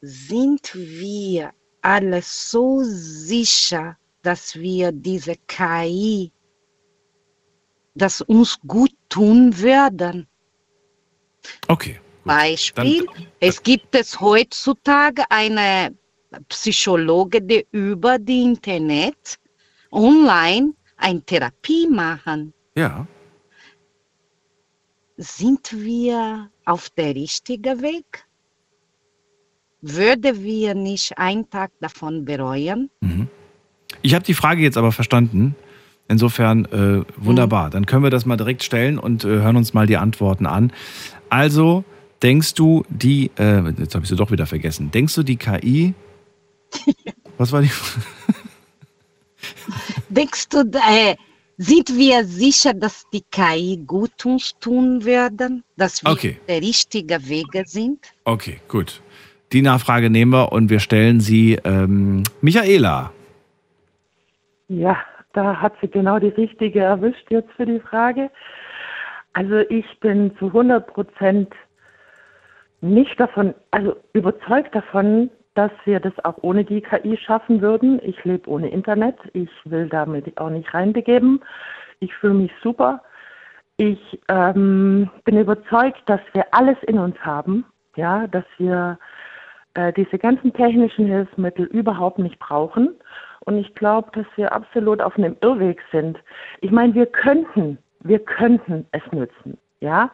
sind 0.00 0.74
wir 0.74 1.50
alle 1.80 2.20
so 2.22 2.80
sicher, 2.84 3.96
dass 4.22 4.54
wir 4.54 4.92
diese 4.92 5.34
KI, 5.48 6.30
das 7.94 8.20
uns 8.20 8.58
gut 8.66 8.92
tun 9.08 9.60
werden? 9.60 10.26
Okay. 11.68 12.00
Beispiel, 12.24 13.04
Dann, 13.06 13.26
es 13.40 13.62
gibt 13.62 13.94
es 13.94 14.20
heutzutage 14.20 15.24
eine 15.28 15.94
Psychologe, 16.48 17.42
die 17.42 17.66
über 17.72 18.18
die 18.18 18.42
Internet 18.42 19.38
online 19.90 20.74
eine 20.96 21.22
Therapie 21.22 21.88
machen. 21.88 22.54
Ja. 22.76 23.06
Sind 25.16 25.72
wir 25.72 26.48
auf 26.64 26.90
der 26.90 27.14
richtigen 27.14 27.82
Weg? 27.82 28.24
Würde 29.80 30.42
wir 30.42 30.74
nicht 30.74 31.18
einen 31.18 31.50
Tag 31.50 31.72
davon 31.80 32.24
bereuen? 32.24 32.88
Mhm. 33.00 33.28
Ich 34.00 34.14
habe 34.14 34.24
die 34.24 34.34
Frage 34.34 34.62
jetzt 34.62 34.76
aber 34.76 34.92
verstanden. 34.92 35.56
Insofern 36.12 36.66
äh, 36.66 37.04
wunderbar. 37.16 37.68
Mhm. 37.68 37.70
Dann 37.70 37.86
können 37.86 38.02
wir 38.02 38.10
das 38.10 38.26
mal 38.26 38.36
direkt 38.36 38.62
stellen 38.62 38.98
und 38.98 39.24
äh, 39.24 39.28
hören 39.28 39.56
uns 39.56 39.72
mal 39.72 39.86
die 39.86 39.96
Antworten 39.96 40.44
an. 40.44 40.70
Also, 41.30 41.84
denkst 42.22 42.52
du, 42.52 42.84
die, 42.90 43.30
äh, 43.38 43.62
jetzt 43.78 43.94
habe 43.94 44.04
ich 44.04 44.10
sie 44.10 44.16
doch 44.16 44.30
wieder 44.30 44.46
vergessen, 44.46 44.90
denkst 44.90 45.14
du, 45.14 45.22
die 45.22 45.36
KI, 45.36 45.94
was 47.38 47.50
war 47.50 47.62
die? 47.62 47.70
denkst 50.10 50.50
du, 50.50 50.58
äh, 50.58 51.16
sind 51.56 51.96
wir 51.96 52.26
sicher, 52.26 52.74
dass 52.74 53.04
die 53.10 53.24
KI 53.30 53.82
gut 53.86 54.26
uns 54.26 54.52
tun 54.60 55.06
werden, 55.06 55.64
dass 55.78 56.04
wir 56.04 56.12
okay. 56.12 56.36
der 56.46 56.60
richtige 56.60 57.26
Wege 57.26 57.64
sind? 57.66 58.00
Okay, 58.24 58.60
gut. 58.68 59.00
Die 59.52 59.62
Nachfrage 59.62 60.10
nehmen 60.10 60.32
wir 60.32 60.52
und 60.52 60.68
wir 60.68 60.80
stellen 60.80 61.20
sie 61.20 61.58
ähm, 61.64 62.22
Michaela. 62.42 63.12
Ja, 64.68 64.98
da 65.32 65.60
hat 65.60 65.74
sie 65.80 65.88
genau 65.88 66.18
die 66.18 66.28
richtige 66.28 66.80
erwischt 66.80 67.30
jetzt 67.30 67.52
für 67.52 67.66
die 67.66 67.80
Frage. 67.80 68.30
Also 69.32 69.58
ich 69.70 69.86
bin 70.00 70.36
zu 70.38 70.46
100 70.46 70.86
Prozent 70.86 71.54
nicht 72.80 73.18
davon, 73.18 73.54
also 73.70 73.96
überzeugt 74.12 74.74
davon, 74.74 75.30
dass 75.54 75.70
wir 75.84 76.00
das 76.00 76.12
auch 76.24 76.38
ohne 76.42 76.64
die 76.64 76.80
KI 76.80 77.16
schaffen 77.16 77.60
würden. 77.60 78.00
Ich 78.02 78.22
lebe 78.24 78.48
ohne 78.48 78.70
Internet. 78.70 79.16
Ich 79.32 79.50
will 79.64 79.88
damit 79.88 80.38
auch 80.38 80.50
nicht 80.50 80.72
reinbegeben. 80.72 81.40
Ich 82.00 82.14
fühle 82.14 82.34
mich 82.34 82.52
super. 82.62 83.02
Ich 83.76 84.20
ähm, 84.28 85.10
bin 85.24 85.38
überzeugt, 85.38 86.02
dass 86.06 86.20
wir 86.32 86.44
alles 86.52 86.76
in 86.86 86.98
uns 86.98 87.16
haben, 87.20 87.64
ja, 87.96 88.26
dass 88.26 88.44
wir 88.58 88.98
äh, 89.74 89.92
diese 89.92 90.18
ganzen 90.18 90.52
technischen 90.52 91.06
Hilfsmittel 91.06 91.66
überhaupt 91.66 92.18
nicht 92.18 92.38
brauchen. 92.38 92.96
Und 93.44 93.58
ich 93.58 93.74
glaube, 93.74 94.10
dass 94.12 94.26
wir 94.36 94.52
absolut 94.52 95.00
auf 95.00 95.16
einem 95.16 95.36
Irrweg 95.40 95.82
sind. 95.90 96.18
Ich 96.60 96.70
meine, 96.70 96.94
wir 96.94 97.06
könnten, 97.06 97.78
wir 98.00 98.18
könnten 98.18 98.86
es 98.92 99.02
nützen, 99.10 99.58
ja, 99.80 100.10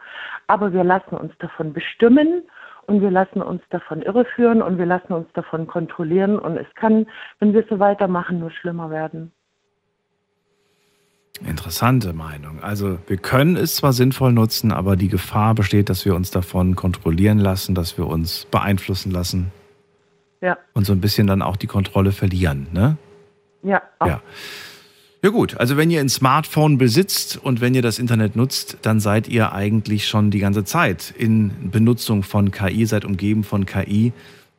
aber 0.47 0.73
wir 0.73 0.85
lassen 0.85 1.15
uns 1.15 1.33
davon 1.39 1.73
bestimmen 1.73 2.43
und 2.87 3.03
wir 3.03 3.11
lassen 3.11 3.43
uns 3.43 3.63
davon 3.71 4.01
irreführen 4.03 4.63
und 4.63 4.79
wir 4.79 4.87
lassen 4.87 5.13
uns 5.13 5.29
davon 5.35 5.67
kontrollieren 5.67 6.39
und 6.39 6.57
es 6.57 6.67
kann, 6.75 7.07
wenn 7.39 7.53
wir 7.53 7.65
so 7.69 7.79
weitermachen, 7.79 8.39
nur 8.41 8.51
schlimmer 8.51 8.91
werden. 8.91 9.31
Interessante 11.47 12.13
Meinung. 12.15 12.63
Also 12.63 12.99
wir 13.07 13.19
können 13.19 13.57
es 13.57 13.77
zwar 13.77 13.93
sinnvoll 13.93 14.33
nutzen, 14.33 14.73
aber 14.73 14.97
die 14.97 15.09
Gefahr 15.09 15.55
besteht, 15.55 15.89
dass 15.89 16.05
wir 16.05 16.15
uns 16.15 16.31
davon 16.31 16.75
kontrollieren 16.75 17.39
lassen, 17.39 17.75
dass 17.75 17.97
wir 17.97 18.07
uns 18.07 18.47
beeinflussen 18.47 19.13
lassen. 19.13 19.53
Ja. 20.41 20.57
Und 20.73 20.85
so 20.85 20.93
ein 20.93 21.01
bisschen 21.01 21.27
dann 21.27 21.43
auch 21.43 21.57
die 21.57 21.67
Kontrolle 21.67 22.13
verlieren, 22.13 22.69
ne? 22.73 22.97
Ja. 23.63 23.83
Auch. 23.99 24.07
Ja. 24.07 24.23
Ja 25.21 25.31
gut, 25.31 25.57
also 25.57 25.77
wenn 25.77 25.91
ihr 25.91 25.99
ein 25.99 26.09
Smartphone 26.09 26.79
besitzt 26.79 27.41
und 27.43 27.61
wenn 27.61 27.75
ihr 27.75 27.83
das 27.83 27.99
Internet 27.99 28.37
nutzt, 28.37 28.79
dann 28.83 29.01
seid 29.01 29.27
ihr 29.27 29.53
eigentlich 29.53 30.07
schon 30.07 30.31
die 30.31 30.39
ganze 30.39 30.65
Zeit 30.65 31.13
in 31.19 31.73
Benutzung 31.73 32.23
von 32.23 32.53
KI, 32.53 32.87
seid 32.87 33.05
umgeben 33.05 33.43
von 33.43 33.67
KI, 33.67 34.13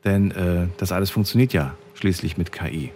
denn 0.03 0.31
äh, 0.31 0.67
das 0.75 0.91
alles 0.91 1.11
funktioniert 1.11 1.53
ja 1.53 1.75
schließlich 1.93 2.37
mit 2.37 2.51
KI. 2.51 2.91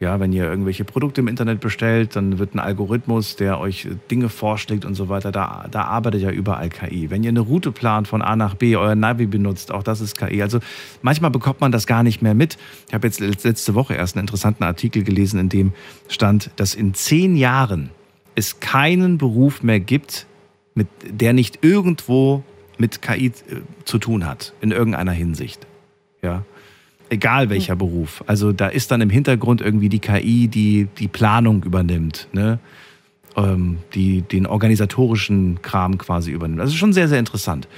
Ja, 0.00 0.20
wenn 0.20 0.32
ihr 0.32 0.44
irgendwelche 0.44 0.84
Produkte 0.84 1.20
im 1.20 1.26
Internet 1.26 1.58
bestellt, 1.58 2.14
dann 2.14 2.38
wird 2.38 2.54
ein 2.54 2.60
Algorithmus, 2.60 3.34
der 3.34 3.58
euch 3.58 3.88
Dinge 4.12 4.28
vorschlägt 4.28 4.84
und 4.84 4.94
so 4.94 5.08
weiter, 5.08 5.32
da, 5.32 5.66
da 5.68 5.82
arbeitet 5.84 6.22
ja 6.22 6.30
überall 6.30 6.68
KI. 6.68 7.10
Wenn 7.10 7.24
ihr 7.24 7.30
eine 7.30 7.40
Route 7.40 7.72
plant 7.72 8.06
von 8.06 8.22
A 8.22 8.36
nach 8.36 8.54
B, 8.54 8.76
euer 8.76 8.94
Navi 8.94 9.26
benutzt, 9.26 9.72
auch 9.72 9.82
das 9.82 10.00
ist 10.00 10.16
KI. 10.16 10.40
Also 10.40 10.60
manchmal 11.02 11.32
bekommt 11.32 11.60
man 11.60 11.72
das 11.72 11.88
gar 11.88 12.04
nicht 12.04 12.22
mehr 12.22 12.34
mit. 12.34 12.58
Ich 12.86 12.94
habe 12.94 13.08
jetzt 13.08 13.18
letzte 13.18 13.74
Woche 13.74 13.94
erst 13.94 14.14
einen 14.14 14.22
interessanten 14.22 14.62
Artikel 14.62 15.02
gelesen, 15.02 15.40
in 15.40 15.48
dem 15.48 15.72
stand, 16.06 16.52
dass 16.54 16.76
in 16.76 16.94
zehn 16.94 17.36
Jahren 17.36 17.90
es 18.36 18.60
keinen 18.60 19.18
Beruf 19.18 19.64
mehr 19.64 19.80
gibt, 19.80 20.26
mit, 20.76 20.86
der 21.10 21.32
nicht 21.32 21.64
irgendwo 21.64 22.44
mit 22.78 23.02
KI 23.02 23.26
äh, 23.26 23.32
zu 23.84 23.98
tun 23.98 24.26
hat, 24.26 24.54
in 24.60 24.70
irgendeiner 24.70 25.10
Hinsicht. 25.10 25.66
Ja 26.22 26.44
egal 27.10 27.50
welcher 27.50 27.74
mhm. 27.74 27.78
Beruf. 27.78 28.24
Also 28.26 28.52
da 28.52 28.68
ist 28.68 28.90
dann 28.90 29.00
im 29.00 29.10
Hintergrund 29.10 29.60
irgendwie 29.60 29.88
die 29.88 29.98
KI, 29.98 30.48
die 30.48 30.88
die 30.98 31.08
Planung 31.08 31.62
übernimmt, 31.64 32.28
ne? 32.32 32.58
Ähm, 33.36 33.78
die 33.94 34.22
den 34.22 34.46
organisatorischen 34.46 35.60
Kram 35.62 35.98
quasi 35.98 36.30
übernimmt. 36.30 36.60
Das 36.60 36.70
ist 36.70 36.76
schon 36.76 36.92
sehr, 36.92 37.08
sehr 37.08 37.18
interessant. 37.18 37.68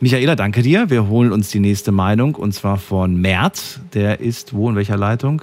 Michaela, 0.00 0.36
danke 0.36 0.62
dir. 0.62 0.88
Wir 0.88 1.08
holen 1.08 1.32
uns 1.32 1.50
die 1.50 1.60
nächste 1.60 1.92
Meinung 1.92 2.34
und 2.36 2.52
zwar 2.52 2.78
von 2.78 3.20
Mert. 3.20 3.80
Der 3.92 4.20
ist 4.20 4.54
wo 4.54 4.70
in 4.70 4.76
welcher 4.76 4.96
Leitung? 4.96 5.42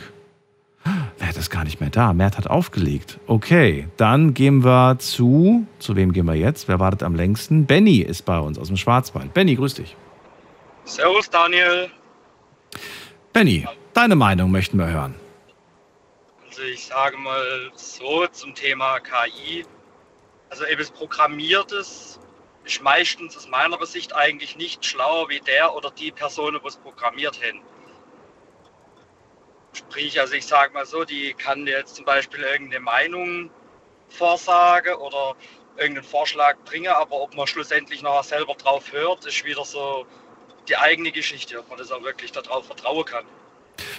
Mert 1.20 1.38
ist 1.38 1.50
gar 1.50 1.64
nicht 1.64 1.80
mehr 1.80 1.89
da. 1.89 2.14
Mert 2.14 2.38
hat 2.38 2.48
aufgelegt. 2.50 3.20
Okay, 3.28 3.88
dann 3.98 4.34
gehen 4.34 4.64
wir 4.64 4.98
zu. 5.00 5.67
Zu 5.80 5.96
wem 5.96 6.13
gehen 6.13 6.26
wir 6.26 6.36
jetzt? 6.36 6.67
Wer 6.67 6.80
wartet 6.80 7.04
am 7.04 7.16
längsten? 7.16 7.66
Benny 7.66 7.97
ist 7.97 8.24
bei 8.24 8.39
uns 8.39 8.58
aus 8.58 8.67
dem 8.67 8.78
Schwarzwald. 8.78 9.34
Benny, 9.34 9.55
grüß 9.55 9.76
dich. 9.76 9.96
Servus, 10.86 11.30
Daniel. 11.30 11.89
Benny, 13.38 13.68
deine 13.93 14.16
Meinung 14.16 14.50
möchten 14.50 14.80
wir 14.80 14.88
hören. 14.88 15.14
Also 16.50 16.64
ich 16.64 16.88
sage 16.88 17.18
mal 17.18 17.70
so 17.76 18.26
zum 18.26 18.55
Thema 18.55 19.00
KI. 19.00 19.64
Also 20.50 20.64
etwas 20.64 20.89
Programmiertes 20.89 22.20
ist 22.66 22.82
meistens 22.82 23.38
aus 23.38 23.47
meiner 23.47 23.86
Sicht 23.86 24.16
eigentlich 24.16 24.58
nicht 24.58 24.84
schlauer 24.84 25.30
wie 25.30 25.39
der 25.39 25.76
oder 25.76 25.92
die 25.92 26.12
Person, 26.12 26.59
die 26.59 26.68
es 26.68 26.78
programmiert 26.78 27.39
haben. 27.43 27.62
Sprich, 29.74 30.20
also 30.20 30.34
ich 30.34 30.47
sage 30.47 30.74
mal 30.74 30.88
so, 30.88 31.05
die 31.05 31.36
kann 31.36 31.68
jetzt 31.68 31.96
zum 31.96 32.05
Beispiel 32.05 32.42
irgendeine 32.42 32.80
Meinung 32.80 33.51
vorsagen 34.09 34.96
oder 34.96 35.36
irgendeinen 35.76 36.08
Vorschlag 36.08 36.58
bringen, 36.66 36.92
aber 36.92 37.22
ob 37.22 37.36
man 37.36 37.46
schlussendlich 37.46 38.01
nachher 38.01 38.24
selber 38.24 38.55
drauf 38.55 38.92
hört, 38.92 39.28
ist 39.28 39.46
wieder 39.46 39.64
so 39.64 40.08
die 40.70 40.78
eigene 40.78 41.12
Geschichte, 41.12 41.60
ob 41.60 41.70
man 41.70 41.78
das 41.78 41.92
auch 41.92 42.04
wirklich 42.04 42.32
darauf 42.32 42.66
vertrauen 42.66 43.06
kann. 43.06 43.26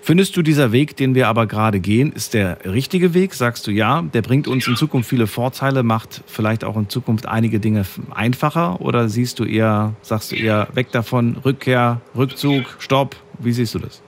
Findest 0.02 0.36
du, 0.36 0.42
dieser 0.42 0.72
Weg, 0.72 0.96
den 0.96 1.14
wir 1.14 1.28
aber 1.28 1.46
gerade 1.46 1.80
gehen, 1.80 2.12
ist 2.12 2.34
der 2.34 2.64
richtige 2.64 3.14
Weg? 3.14 3.34
Sagst 3.34 3.66
du 3.66 3.70
ja, 3.70 4.02
der 4.02 4.22
bringt 4.22 4.48
uns 4.48 4.66
in 4.66 4.76
Zukunft 4.76 5.08
viele 5.08 5.26
Vorteile, 5.26 5.82
macht 5.82 6.22
vielleicht 6.26 6.64
auch 6.64 6.76
in 6.76 6.88
Zukunft 6.88 7.26
einige 7.26 7.60
Dinge 7.60 7.84
einfacher? 8.10 8.80
Oder 8.80 9.08
siehst 9.08 9.38
du 9.38 9.44
eher, 9.44 9.94
sagst 10.02 10.32
du 10.32 10.36
eher 10.36 10.68
weg 10.72 10.90
davon, 10.92 11.36
Rückkehr, 11.44 12.00
Rückzug, 12.16 12.64
Stopp? 12.78 13.16
Wie 13.38 13.52
siehst 13.52 13.74
du 13.74 13.78
das? 13.78 14.02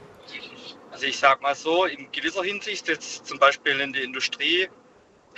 Also 0.91 1.07
ich 1.07 1.19
sag 1.19 1.41
mal 1.41 1.55
so, 1.55 1.85
in 1.85 2.07
gewisser 2.12 2.43
Hinsicht, 2.43 2.89
jetzt 2.89 3.27
zum 3.27 3.39
Beispiel 3.39 3.78
in 3.81 3.93
der 3.93 4.03
Industrie, 4.03 4.69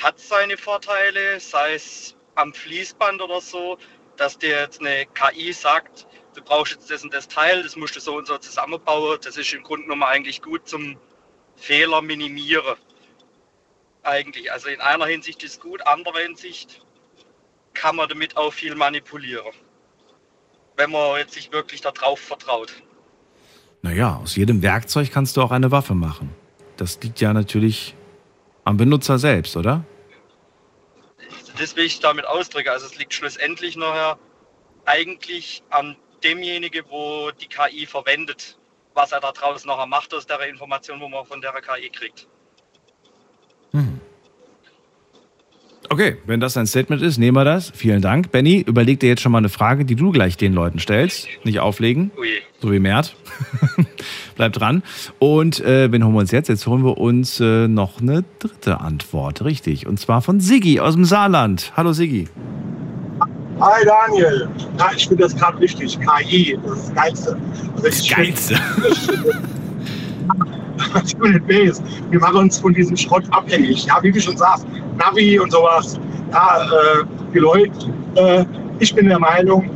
hat 0.03 0.17
es 0.17 0.29
seine 0.29 0.57
Vorteile, 0.57 1.39
sei 1.39 1.75
es 1.75 2.17
am 2.35 2.53
Fließband 2.55 3.21
oder 3.21 3.41
so, 3.41 3.79
dass 4.17 4.39
dir 4.39 4.61
jetzt 4.61 4.81
eine 4.81 5.07
KI 5.15 5.53
sagt, 5.53 6.07
du 6.35 6.43
brauchst 6.43 6.73
jetzt 6.73 6.91
das 6.91 7.03
und 7.03 7.13
das 7.13 7.29
Teil, 7.29 7.63
das 7.63 7.77
musst 7.77 7.97
du 7.97 8.01
so 8.01 8.17
und 8.17 8.27
so 8.27 8.39
zusammenbauen. 8.39 9.19
Das 9.23 9.37
ist 9.37 9.53
im 9.53 9.63
Grunde 9.63 9.85
genommen 9.85 10.03
eigentlich 10.03 10.43
gut 10.43 10.69
zum 10.69 10.97
Fehler 11.57 12.03
minimieren. 12.03 12.77
Eigentlich. 14.03 14.51
Also 14.51 14.69
in 14.69 14.81
einer 14.81 15.07
Hinsicht 15.07 15.43
ist 15.43 15.53
es 15.53 15.61
gut, 15.61 15.87
anderer 15.87 16.21
Hinsicht 16.21 16.85
kann 17.75 17.97
man 17.97 18.09
damit 18.09 18.37
auch 18.37 18.53
viel 18.53 18.75
manipulieren. 18.75 19.53
Wenn 20.77 20.91
man 20.91 21.19
jetzt 21.19 21.35
sich 21.35 21.53
wirklich 21.53 21.81
darauf 21.81 22.19
vertraut. 22.19 22.73
Naja, 23.83 24.21
aus 24.23 24.37
jedem 24.37 24.63
Werkzeug 24.63 25.11
kannst 25.13 25.37
du 25.37 25.43
auch 25.43 25.51
eine 25.51 25.71
Waffe 25.71 25.95
machen. 25.95 26.35
Das 26.77 27.01
liegt 27.03 27.21
ja 27.21 27.33
natürlich 27.33 27.95
am 28.65 28.77
Benutzer 28.77 29.19
selbst, 29.19 29.57
oder? 29.57 29.85
das 31.59 31.77
will 31.77 31.85
ich 31.85 32.01
damit 32.01 32.27
ausdrücken. 32.27 32.71
Also 32.71 32.87
es 32.87 32.99
liegt 32.99 33.15
schlussendlich 33.15 33.77
nachher 33.77 34.19
eigentlich 34.85 35.63
an 35.71 35.97
demjenigen, 36.23 36.85
wo 36.89 37.31
die 37.31 37.47
KI 37.47 37.87
verwendet, 37.87 38.59
was 38.95 39.13
er 39.13 39.21
da 39.21 39.33
draußen 39.33 39.67
nachher 39.69 39.87
macht 39.87 40.15
aus 40.15 40.27
der 40.27 40.41
Information, 40.49 41.01
wo 41.01 41.09
man 41.09 41.25
von 41.25 41.41
der 41.41 41.53
KI 41.53 41.89
kriegt. 41.91 42.29
Okay, 45.89 46.17
wenn 46.25 46.41
das 46.41 46.57
ein 46.57 46.67
Statement 46.67 47.03
ist, 47.03 47.19
nehmen 47.19 47.37
wir 47.37 47.45
das. 47.45 47.71
Vielen 47.75 48.01
Dank. 48.01 48.31
Benny, 48.31 48.65
überleg 48.67 49.01
dir 49.01 49.11
jetzt 49.11 49.21
schon 49.21 49.31
mal 49.33 49.39
eine 49.39 49.51
Frage, 49.51 49.85
die 49.85 49.95
du 49.95 50.11
gleich 50.11 50.39
den 50.39 50.55
Leuten 50.55 50.79
stellst. 50.79 51.29
Nicht 51.45 51.61
auflegen. 51.61 52.11
Ui. 52.17 52.29
So 52.61 52.73
wie 52.73 52.79
Mert. 52.79 53.15
Bleib 54.37 54.55
dran. 54.55 54.83
Und 55.19 55.61
äh, 55.61 55.93
wen 55.93 56.03
holen 56.05 56.15
wir 56.15 56.21
uns 56.21 56.31
jetzt? 56.31 56.49
Jetzt 56.49 56.67
holen 56.67 56.83
wir 56.83 56.97
uns 56.97 57.41
äh, 57.41 57.69
noch 57.69 58.01
eine 58.01 58.25
dritte 58.39 58.81
Antwort. 58.81 59.45
Richtig. 59.45 59.87
Und 59.87 59.99
zwar 59.99 60.23
von 60.23 60.41
Siggi 60.41 60.81
aus 60.81 60.95
dem 60.95 61.05
Saarland. 61.05 61.73
Hallo 61.77 61.93
Siggi. 61.93 62.29
Hi 63.63 63.85
Daniel. 63.85 64.49
Ja, 64.77 64.91
ich 64.97 65.07
finde 65.07 65.23
das 65.23 65.37
gerade 65.37 65.61
wichtig. 65.61 65.97
KI, 66.01 66.59
das 66.65 66.79
ist 66.79 66.89
das 66.89 66.95
Geilste. 66.97 67.37
Also 67.77 67.85
das 67.85 68.09
Geilste. 68.09 68.55
nicht 71.23 71.49
weißt. 71.49 71.81
Wir 72.11 72.19
machen 72.19 72.39
uns 72.39 72.59
von 72.59 72.75
diesem 72.75 72.97
Schrott 72.97 73.23
abhängig. 73.31 73.87
Ja, 73.87 74.03
wie 74.03 74.11
du 74.11 74.21
schon 74.21 74.37
sagst, 74.37 74.67
Navi 74.99 75.39
und 75.39 75.53
sowas. 75.53 75.97
Ja, 76.33 76.65
äh, 76.65 77.05
die 77.33 77.39
Leute, 77.39 77.71
äh, 78.17 78.45
ich 78.81 78.93
bin 78.97 79.09
der 79.09 79.21
Meinung, 79.21 79.71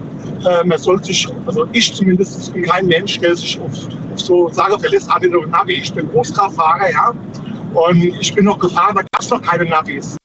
äh, 0.44 0.66
man 0.66 0.78
sollte 0.78 1.04
sich, 1.04 1.28
also 1.46 1.68
ich 1.70 1.94
zumindest 1.94 2.52
bin 2.54 2.64
kein 2.64 2.86
Mensch, 2.86 3.20
der 3.20 3.36
sich 3.36 3.60
auf, 3.60 3.70
auf 4.12 4.20
so 4.20 4.48
Sachen 4.48 4.80
verlässt, 4.80 5.08
ah, 5.12 5.20
nur 5.20 5.46
Navi. 5.46 5.74
Ich 5.74 5.94
bin 5.94 6.10
Großkraftfahrer, 6.10 6.90
ja, 6.90 7.14
und 7.72 8.02
ich 8.02 8.34
bin 8.34 8.46
noch 8.46 8.58
gefahren, 8.58 8.96
da 8.96 9.02
gab 9.02 9.20
es 9.20 9.30
noch 9.30 9.42
keine 9.42 9.64
Navis. 9.64 10.16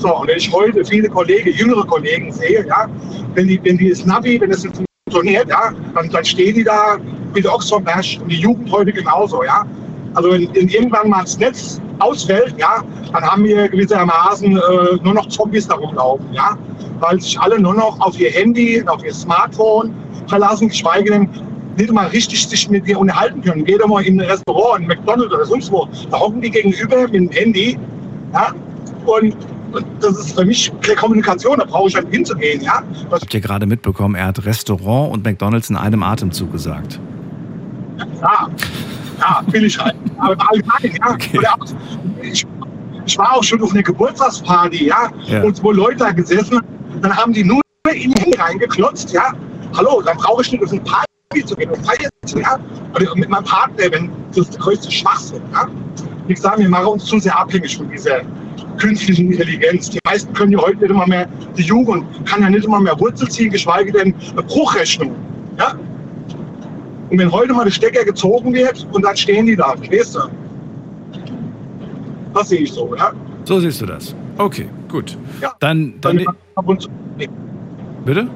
So, 0.00 0.16
und 0.16 0.28
wenn 0.28 0.38
ich 0.38 0.50
heute 0.50 0.82
viele 0.82 1.10
Kollegen, 1.10 1.50
jüngere 1.50 1.86
Kollegen 1.86 2.32
sehe, 2.32 2.66
ja, 2.66 2.88
wenn 3.34 3.48
die, 3.48 3.60
wenn 3.64 3.76
die 3.76 3.90
das 3.90 4.06
Navi, 4.06 4.40
wenn 4.40 4.50
es 4.50 4.66
funktioniert, 5.06 5.50
ja, 5.50 5.74
dann, 5.94 6.08
dann 6.08 6.24
stehen 6.24 6.54
die 6.54 6.64
da 6.64 6.96
Ochs 7.52 7.68
vom 7.68 7.84
Berg 7.84 8.06
und 8.22 8.32
die 8.32 8.36
Jugend 8.36 8.72
heute 8.72 8.94
genauso, 8.94 9.44
ja. 9.44 9.66
Also 10.14 10.32
wenn, 10.32 10.48
wenn 10.54 10.68
irgendwann 10.68 11.10
mal 11.10 11.20
das 11.20 11.38
Netz 11.38 11.82
ausfällt, 11.98 12.54
ja, 12.56 12.82
dann 13.12 13.22
haben 13.22 13.44
wir 13.44 13.68
gewissermaßen 13.68 14.56
äh, 14.56 14.60
nur 15.02 15.12
noch 15.14 15.28
Zombies 15.28 15.68
da 15.68 15.74
rumlaufen, 15.74 16.32
ja, 16.32 16.56
weil 17.00 17.20
sich 17.20 17.38
alle 17.38 17.60
nur 17.60 17.74
noch 17.74 18.00
auf 18.00 18.18
ihr 18.18 18.30
Handy, 18.30 18.82
auf 18.86 19.04
ihr 19.04 19.12
Smartphone 19.12 19.94
verlassen, 20.28 20.68
geschweige 20.68 21.10
denn 21.10 21.28
nicht 21.76 21.92
mal 21.92 22.06
richtig 22.06 22.48
sich 22.48 22.70
mit 22.70 22.86
dir 22.88 22.98
unterhalten 22.98 23.42
können. 23.42 23.66
Geh 23.66 23.76
doch 23.76 23.86
mal 23.86 24.02
in 24.02 24.18
ein 24.18 24.30
Restaurant, 24.30 24.80
in 24.80 24.88
McDonald's 24.88 25.34
oder 25.34 25.44
sonst 25.44 25.70
wo, 25.70 25.86
da 26.10 26.18
hocken 26.18 26.40
die 26.40 26.50
gegenüber 26.50 27.02
mit 27.02 27.14
dem 27.14 27.30
Handy, 27.30 27.78
ja, 28.32 28.54
und 29.04 29.36
und 29.72 29.86
das 30.00 30.18
ist 30.18 30.32
für 30.38 30.44
mich 30.44 30.72
keine 30.82 30.96
Kommunikation, 30.96 31.58
da 31.58 31.64
brauche 31.64 31.88
ich 31.88 31.94
halt 31.94 32.08
hinzugehen, 32.10 32.60
ja. 32.62 32.82
Habt 33.10 33.32
ihr 33.34 33.40
gerade 33.40 33.66
mitbekommen, 33.66 34.14
er 34.14 34.26
hat 34.26 34.44
Restaurant 34.44 35.12
und 35.12 35.24
McDonalds 35.24 35.70
in 35.70 35.76
einem 35.76 36.02
Atemzug 36.02 36.52
gesagt. 36.52 36.98
Ja, 38.20 38.48
ja, 39.20 39.42
will 39.48 39.64
ich 39.64 39.78
halt. 39.78 39.94
Aber 40.18 40.36
allgemein, 40.50 40.98
ja. 41.00 41.10
Okay. 41.12 41.38
Auch, 41.46 41.66
ich, 42.22 42.46
ich 43.06 43.18
war 43.18 43.36
auch 43.36 43.42
schon 43.44 43.62
auf 43.62 43.72
einer 43.72 43.82
Geburtstagsparty, 43.82 44.86
ja, 44.86 45.10
Ja. 45.26 45.42
und 45.42 45.62
wo 45.62 45.72
Leute 45.72 45.96
da 45.98 46.10
gesessen 46.12 46.56
haben, 46.56 47.00
dann 47.02 47.16
haben 47.16 47.32
die 47.32 47.44
nur 47.44 47.60
in 47.92 48.12
die 48.12 48.34
reingeklotzt, 48.36 49.12
ja. 49.12 49.32
Hallo, 49.76 50.02
dann 50.02 50.16
brauche 50.16 50.42
ich 50.42 50.52
nicht 50.52 50.62
auf 50.64 50.70
eine 50.72 50.80
Party 50.80 51.44
zu 51.44 51.54
gehen 51.56 51.70
und 51.70 51.84
feiern 51.86 52.10
zu, 52.26 52.40
ja. 52.40 52.58
Oder 52.94 53.14
mit 53.16 53.28
meinem 53.28 53.44
Partner, 53.44 53.84
wenn 53.90 54.10
das 54.30 54.38
ist 54.38 54.54
der 54.54 54.60
größte 54.60 54.90
Schwachsinn, 54.90 55.42
ja. 55.52 55.66
Wie 56.30 56.34
gesagt, 56.34 56.60
wir 56.60 56.68
machen 56.68 56.86
uns 56.86 57.06
zu 57.06 57.18
sehr 57.18 57.36
abhängig 57.36 57.76
von 57.76 57.90
dieser 57.90 58.20
künstlichen 58.78 59.32
Intelligenz. 59.32 59.90
Die 59.90 59.98
meisten 60.04 60.32
können 60.32 60.52
ja 60.52 60.60
heute 60.60 60.76
nicht 60.76 60.90
immer 60.90 61.04
mehr, 61.08 61.28
die 61.56 61.62
Jugend 61.62 62.04
kann 62.24 62.40
ja 62.40 62.48
nicht 62.48 62.64
immer 62.64 62.78
mehr 62.78 62.96
Wurzel 63.00 63.28
ziehen, 63.28 63.50
geschweige 63.50 63.90
denn 63.90 64.14
Bruchrechnung, 64.46 65.12
ja. 65.58 65.74
Und 67.10 67.18
wenn 67.18 67.32
heute 67.32 67.52
mal 67.52 67.64
der 67.64 67.72
Stecker 67.72 68.04
gezogen 68.04 68.54
wird 68.54 68.86
und 68.92 69.04
dann 69.04 69.16
stehen 69.16 69.46
die 69.46 69.56
da, 69.56 69.74
verstehst 69.74 70.14
du? 70.14 70.20
Das 72.32 72.48
sehe 72.48 72.60
ich 72.60 72.72
so, 72.72 72.94
ja. 72.94 73.10
So 73.42 73.58
siehst 73.58 73.80
du 73.80 73.86
das. 73.86 74.14
Okay, 74.38 74.68
gut. 74.88 75.18
Ja. 75.42 75.52
Dann, 75.58 75.94
dann, 76.00 76.18
Dann 76.18 76.36
ab 76.54 76.68
und 76.68 76.82
zu. 76.82 76.88
bitte? 78.04 78.28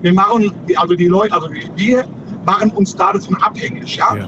Wir 0.00 0.14
machen, 0.14 0.50
also 0.74 0.94
die 0.94 1.08
Leute, 1.08 1.34
also 1.34 1.50
wir 1.50 2.06
machen 2.46 2.70
uns 2.70 2.96
da 2.96 3.12
davon 3.12 3.36
abhängig, 3.42 3.94
ja. 3.96 4.26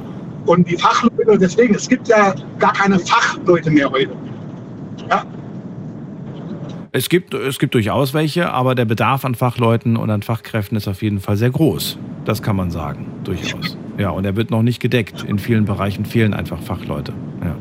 Und 0.48 0.66
die 0.66 0.78
Fachleute, 0.78 1.38
deswegen, 1.38 1.74
es 1.74 1.86
gibt 1.86 2.08
ja 2.08 2.34
gar 2.58 2.72
keine 2.72 2.98
Fachleute 2.98 3.70
mehr 3.70 3.90
heute. 3.90 4.12
Ja. 5.10 5.22
Es 6.90 7.10
gibt, 7.10 7.34
es 7.34 7.58
gibt 7.58 7.74
durchaus 7.74 8.14
welche, 8.14 8.50
aber 8.50 8.74
der 8.74 8.86
Bedarf 8.86 9.26
an 9.26 9.34
Fachleuten 9.34 9.98
und 9.98 10.08
an 10.08 10.22
Fachkräften 10.22 10.78
ist 10.78 10.88
auf 10.88 11.02
jeden 11.02 11.20
Fall 11.20 11.36
sehr 11.36 11.50
groß. 11.50 11.98
Das 12.24 12.42
kann 12.42 12.56
man 12.56 12.70
sagen, 12.70 13.06
durchaus. 13.24 13.76
Ja, 13.98 14.08
und 14.08 14.24
er 14.24 14.36
wird 14.36 14.50
noch 14.50 14.62
nicht 14.62 14.80
gedeckt. 14.80 15.22
In 15.22 15.38
vielen 15.38 15.66
Bereichen 15.66 16.06
fehlen 16.06 16.32
einfach 16.32 16.62
Fachleute. 16.62 17.12
Ja. 17.44 17.54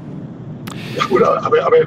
Ja, 0.96 1.06
gut, 1.06 1.24
aber, 1.24 1.66
aber 1.66 1.78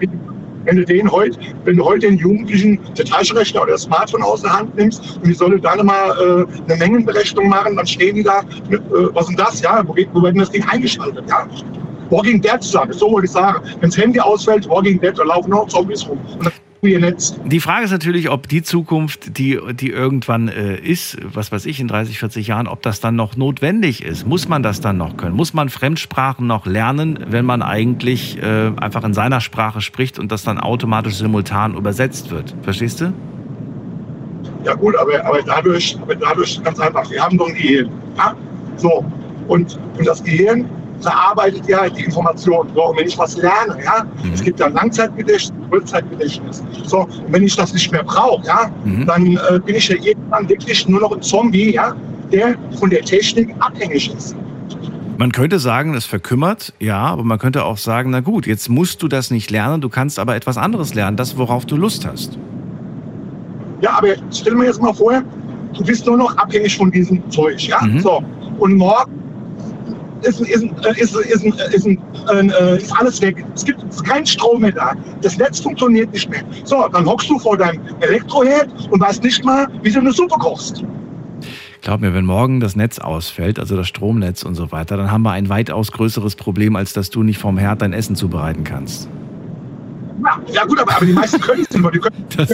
wenn 0.65 0.77
du 0.77 0.85
den 0.85 1.11
heute, 1.11 1.39
wenn 1.65 1.77
du 1.77 1.85
heute 1.85 2.07
den 2.07 2.19
Jugendlichen 2.19 2.79
der 2.97 3.05
Taschenrechner 3.05 3.63
oder 3.63 3.73
das 3.73 3.83
Smartphone 3.83 4.23
aus 4.23 4.43
der 4.43 4.53
Hand 4.53 4.75
nimmst 4.77 5.17
und 5.17 5.27
die 5.27 5.33
sollen 5.33 5.61
dann 5.61 5.87
mal 5.87 6.11
äh, 6.11 6.73
eine 6.73 6.77
Mengenberechnung 6.79 7.49
machen, 7.49 7.77
dann 7.77 7.87
stehen 7.87 8.17
die 8.17 8.23
da, 8.23 8.41
äh, 8.71 8.79
was 9.13 9.29
ist 9.29 9.29
denn 9.31 9.37
das, 9.37 9.61
ja, 9.61 9.83
wo, 9.87 9.95
wo 10.13 10.23
wird 10.23 10.35
denn 10.35 10.41
das 10.41 10.51
Ding 10.51 10.65
eingeschaltet, 10.69 11.25
ja? 11.29 11.47
Walking 12.11 12.41
Dead 12.41 12.63
sagen, 12.63 12.93
so 12.93 13.11
wollte 13.13 13.27
ich 13.27 13.31
sagen. 13.31 13.63
Wenn 13.81 13.91
das 13.91 13.97
Handy 13.97 14.19
ausfällt, 14.19 14.69
Walking 14.69 15.01
Dead, 15.01 15.17
da 15.17 15.23
laufen 15.23 15.51
noch 15.51 15.69
Zombies 15.69 16.07
rum. 16.09 16.19
Die 16.83 17.61
Frage 17.61 17.85
ist 17.85 17.91
natürlich, 17.91 18.31
ob 18.31 18.49
die 18.49 18.63
Zukunft, 18.63 19.37
die, 19.37 19.59
die 19.75 19.91
irgendwann 19.91 20.49
äh, 20.49 20.77
ist, 20.77 21.19
was 21.23 21.53
weiß 21.53 21.67
ich, 21.67 21.79
in 21.79 21.89
30, 21.89 22.19
40 22.19 22.47
Jahren, 22.47 22.67
ob 22.67 22.81
das 22.81 23.01
dann 23.01 23.17
noch 23.17 23.37
notwendig 23.37 24.03
ist. 24.03 24.27
Muss 24.27 24.49
man 24.49 24.63
das 24.63 24.81
dann 24.81 24.97
noch 24.97 25.19
können? 25.19 25.37
Muss 25.37 25.53
man 25.53 25.69
Fremdsprachen 25.69 26.47
noch 26.47 26.65
lernen, 26.65 27.19
wenn 27.29 27.45
man 27.45 27.61
eigentlich 27.61 28.43
äh, 28.43 28.73
einfach 28.77 29.05
in 29.05 29.13
seiner 29.13 29.43
Sprache 29.43 29.83
spricht 29.83 30.19
und 30.19 30.33
das 30.33 30.43
dann 30.43 30.59
automatisch 30.59 31.17
simultan 31.17 31.75
übersetzt 31.75 32.31
wird? 32.31 32.55
Verstehst 32.63 33.03
du? 33.03 33.13
Ja 34.65 34.75
gut, 34.75 34.97
aber, 34.97 35.23
aber, 35.23 35.43
dadurch, 35.43 35.99
aber 36.01 36.15
dadurch 36.15 36.63
ganz 36.63 36.81
einfach, 36.81 37.11
wir 37.11 37.23
haben 37.23 37.37
doch 37.37 37.49
ein 37.49 37.55
Gehirn. 37.55 37.91
Ja? 38.17 38.35
So, 38.77 39.05
und, 39.49 39.79
und 39.99 40.07
das 40.07 40.25
Gehirn 40.25 40.65
verarbeitet 41.01 41.67
ja 41.69 41.89
die 41.89 42.05
Information. 42.05 42.69
So, 42.75 42.87
und 42.87 42.99
wenn 42.99 43.07
ich 43.07 43.19
was 43.19 43.37
lerne, 43.37 43.79
ja, 43.85 44.05
es 44.33 44.43
gibt 44.43 44.61
ja 44.61 44.69
Langzeitgedächtnis, 44.69 45.53
Kurzzeitgedächtnis. 45.71 46.63
So, 46.85 47.01
und 47.01 47.33
wenn 47.33 47.43
ich 47.43 47.57
das 47.57 47.73
nicht 47.73 47.91
mehr 47.93 48.05
brauche, 48.05 48.47
ja, 48.47 48.71
dann 49.07 49.37
äh, 49.37 49.59
bin 49.65 49.77
ich 49.77 49.89
ja 49.89 49.97
irgendwann 49.97 50.49
wirklich 50.49 50.89
nur 50.89 51.01
noch 51.01 51.13
ein 51.13 51.23
Zombie, 51.23 51.75
ja, 51.75 51.95
der 52.33 52.57
von 52.79 52.91
der 52.91 53.03
Technik 53.03 53.55
abhängig 53.61 54.13
ist. 54.15 54.37
Man 55.19 55.33
könnte 55.33 55.59
sagen, 55.59 55.95
es 55.95 56.07
verkümmert, 56.07 56.73
ja, 56.81 56.99
aber 56.99 57.25
man 57.25 57.39
könnte 57.39 57.65
auch 57.65 57.77
sagen, 57.77 58.11
na 58.11 58.21
gut, 58.21 58.47
jetzt 58.47 58.71
musst 58.71 59.03
du 59.03 59.09
das 59.09 59.31
nicht 59.31 59.51
lernen, 59.51 59.83
du 59.83 59.91
kannst 59.91 60.19
aber 60.19 60.35
etwas 60.35 60.57
anderes 60.57 60.95
lernen, 60.95 61.19
das, 61.19 61.37
worauf 61.37 61.67
du 61.67 61.77
Lust 61.77 62.07
hast. 62.07 62.39
Ja, 63.83 63.99
aber 63.99 64.09
stell 64.33 64.55
mir 64.55 64.65
jetzt 64.67 64.81
mal 64.81 64.95
vor, 64.95 65.23
du 65.77 65.85
bist 65.85 66.07
nur 66.07 66.17
noch 66.17 66.37
abhängig 66.39 66.77
von 66.77 66.91
diesem 66.91 67.23
Zeug, 67.31 67.61
ja. 67.69 67.81
So, 67.99 68.23
und 68.59 68.77
morgen 68.77 69.13
ist, 70.23 70.41
ist, 70.41 70.65
ist, 70.97 71.15
ist, 71.17 71.45
ist, 71.45 71.87
äh, 71.87 72.77
ist 72.77 72.93
alles 72.99 73.21
weg. 73.21 73.45
Es 73.55 73.65
gibt 73.65 74.05
keinen 74.05 74.27
Strom 74.27 74.63
mehr 74.63 74.73
da. 74.73 74.95
Das 75.23 75.37
Netz 75.39 75.61
funktioniert 75.61 76.13
nicht 76.13 76.29
mehr. 76.29 76.43
So, 76.65 76.87
dann 76.93 77.07
hockst 77.07 77.31
du 77.31 77.39
vor 77.39 77.57
deinem 77.57 77.81
Elektroherd 78.01 78.69
und 78.91 79.01
weißt 79.01 79.23
nicht 79.23 79.45
mal, 79.45 79.67
wie 79.83 79.91
du 79.91 80.01
eine 80.01 80.13
Suppe 80.13 80.37
kochst. 80.39 80.85
Glaub 81.83 82.01
mir, 82.01 82.13
wenn 82.13 82.27
morgen 82.27 82.61
das 82.61 82.77
Netz 82.77 82.99
ausfällt, 82.99 83.59
also 83.59 83.75
das 83.75 83.89
Stromnetz 83.89 84.43
und 84.43 84.55
so 84.55 84.71
weiter, 84.71 84.99
dann 84.99 85.11
haben 85.11 85.23
wir 85.23 85.33
ein 85.33 85.49
weitaus 85.49 85.93
größeres 85.93 86.37
Problem, 86.37 86.77
als 86.77 86.93
dass 86.93 87.09
du 87.09 87.23
nicht 87.23 87.39
vom 87.39 87.57
Herd 87.57 87.81
dein 87.81 87.95
Essen 87.95 88.17
zubereiten 88.17 88.65
kannst. 88.65 89.09
Ja, 90.53 90.65
gut, 90.67 90.79
aber, 90.79 90.97
aber 90.97 91.07
die 91.07 91.15
meisten 91.15 91.41
können 91.41 91.63
es 91.63 91.71
nicht. 91.75 91.95
Die 91.95 91.99
können, 91.99 92.27
Das, 92.37 92.49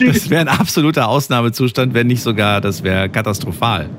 das 0.00 0.30
wäre 0.30 0.40
ein 0.40 0.48
absoluter 0.48 1.08
Ausnahmezustand, 1.08 1.92
wenn 1.92 2.06
nicht 2.06 2.22
sogar, 2.22 2.62
das 2.62 2.82
wäre 2.82 3.10
katastrophal. 3.10 3.90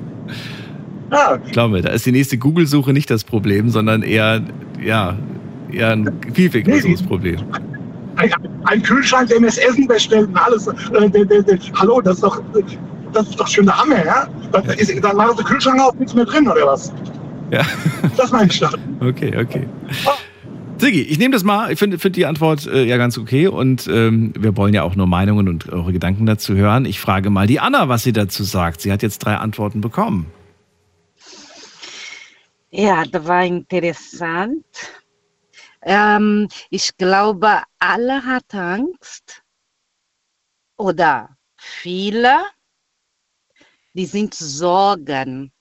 Ja, 1.10 1.36
Glaub 1.52 1.70
mir, 1.70 1.82
da 1.82 1.90
ist 1.90 2.06
die 2.06 2.12
nächste 2.12 2.38
Google-Suche 2.38 2.92
nicht 2.92 3.10
das 3.10 3.24
Problem, 3.24 3.68
sondern 3.70 4.02
eher, 4.02 4.42
ja, 4.82 5.16
eher 5.72 5.90
ein 5.90 6.10
viel, 6.32 6.50
viel 6.50 6.62
größeres 6.62 7.02
Problem. 7.02 7.38
ein, 8.64 8.82
Kühlschrank, 8.82 9.28
der 9.28 9.40
mir 9.40 9.46
das 9.46 9.58
Essen 9.58 9.86
bestellt 9.86 10.28
und 10.28 10.36
alles. 10.36 10.66
Äh, 10.66 11.10
der, 11.10 11.24
der, 11.24 11.42
der, 11.42 11.58
hallo, 11.74 12.00
das 12.00 12.16
ist 12.16 12.22
doch, 12.22 12.42
das 13.12 13.28
ist 13.28 13.40
doch 13.40 13.48
schon 13.48 13.66
der 13.66 13.78
Hammer, 13.78 14.04
ja? 14.04 14.28
Dann, 14.52 14.64
ist, 14.66 14.92
dann 15.02 15.16
machen 15.16 15.36
sie 15.36 15.42
den 15.42 15.46
Kühlschrank 15.46 15.80
auf, 15.80 15.94
nichts 15.94 16.14
mehr 16.14 16.24
drin, 16.24 16.48
oder 16.48 16.66
was? 16.66 16.92
Ja. 17.50 17.62
Das 18.16 18.30
meine 18.30 18.50
ich 18.50 18.60
doch. 18.60 18.72
Okay, 19.00 19.32
okay. 19.36 19.66
Siggi, 20.78 21.02
ich 21.02 21.18
nehme 21.18 21.32
das 21.32 21.44
mal. 21.44 21.72
Ich 21.72 21.78
finde 21.78 21.98
find 21.98 22.16
die 22.16 22.24
Antwort 22.24 22.66
äh, 22.66 22.84
ja 22.84 22.96
ganz 22.96 23.18
okay 23.18 23.48
und 23.48 23.86
ähm, 23.92 24.32
wir 24.38 24.56
wollen 24.56 24.72
ja 24.72 24.82
auch 24.82 24.96
nur 24.96 25.06
Meinungen 25.06 25.48
und 25.48 25.68
eure 25.70 25.92
Gedanken 25.92 26.24
dazu 26.24 26.54
hören. 26.54 26.86
Ich 26.86 27.00
frage 27.00 27.28
mal 27.28 27.46
die 27.46 27.60
Anna, 27.60 27.88
was 27.88 28.02
sie 28.02 28.12
dazu 28.12 28.44
sagt. 28.44 28.80
Sie 28.80 28.90
hat 28.90 29.02
jetzt 29.02 29.18
drei 29.18 29.34
Antworten 29.36 29.80
bekommen. 29.82 30.26
Ja, 32.70 33.04
das 33.04 33.26
war 33.26 33.44
interessant. 33.44 34.64
Ähm, 35.82 36.48
ich 36.70 36.96
glaube, 36.96 37.62
alle 37.78 38.24
hat 38.24 38.54
Angst, 38.54 39.42
oder 40.80 41.36
viele, 41.56 42.40
die 43.92 44.06
sind 44.06 44.34
Sorgen. 44.34 45.52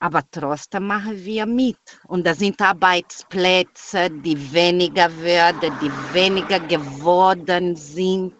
Aber 0.00 0.22
trotzdem 0.30 0.86
machen 0.86 1.24
wir 1.24 1.46
mit. 1.46 1.78
Und 2.06 2.24
das 2.26 2.38
sind 2.38 2.60
Arbeitsplätze, 2.60 4.10
die 4.10 4.52
weniger 4.52 5.10
werden, 5.22 5.72
die 5.80 5.90
weniger 6.14 6.60
geworden 6.60 7.74
sind. 7.74 8.34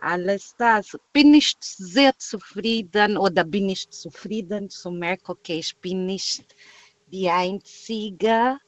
Alles 0.00 0.54
das. 0.58 0.96
Bin 1.12 1.34
ich 1.34 1.54
sehr 1.60 2.16
zufrieden 2.18 3.16
oder 3.16 3.44
bin 3.44 3.68
ich 3.68 3.90
zufrieden 3.90 4.70
zu 4.70 4.90
merken, 4.90 5.32
okay, 5.32 5.58
ich 5.58 5.76
bin 5.78 6.06
nicht 6.06 6.54
die 7.06 7.28
Einzige, 7.28 8.58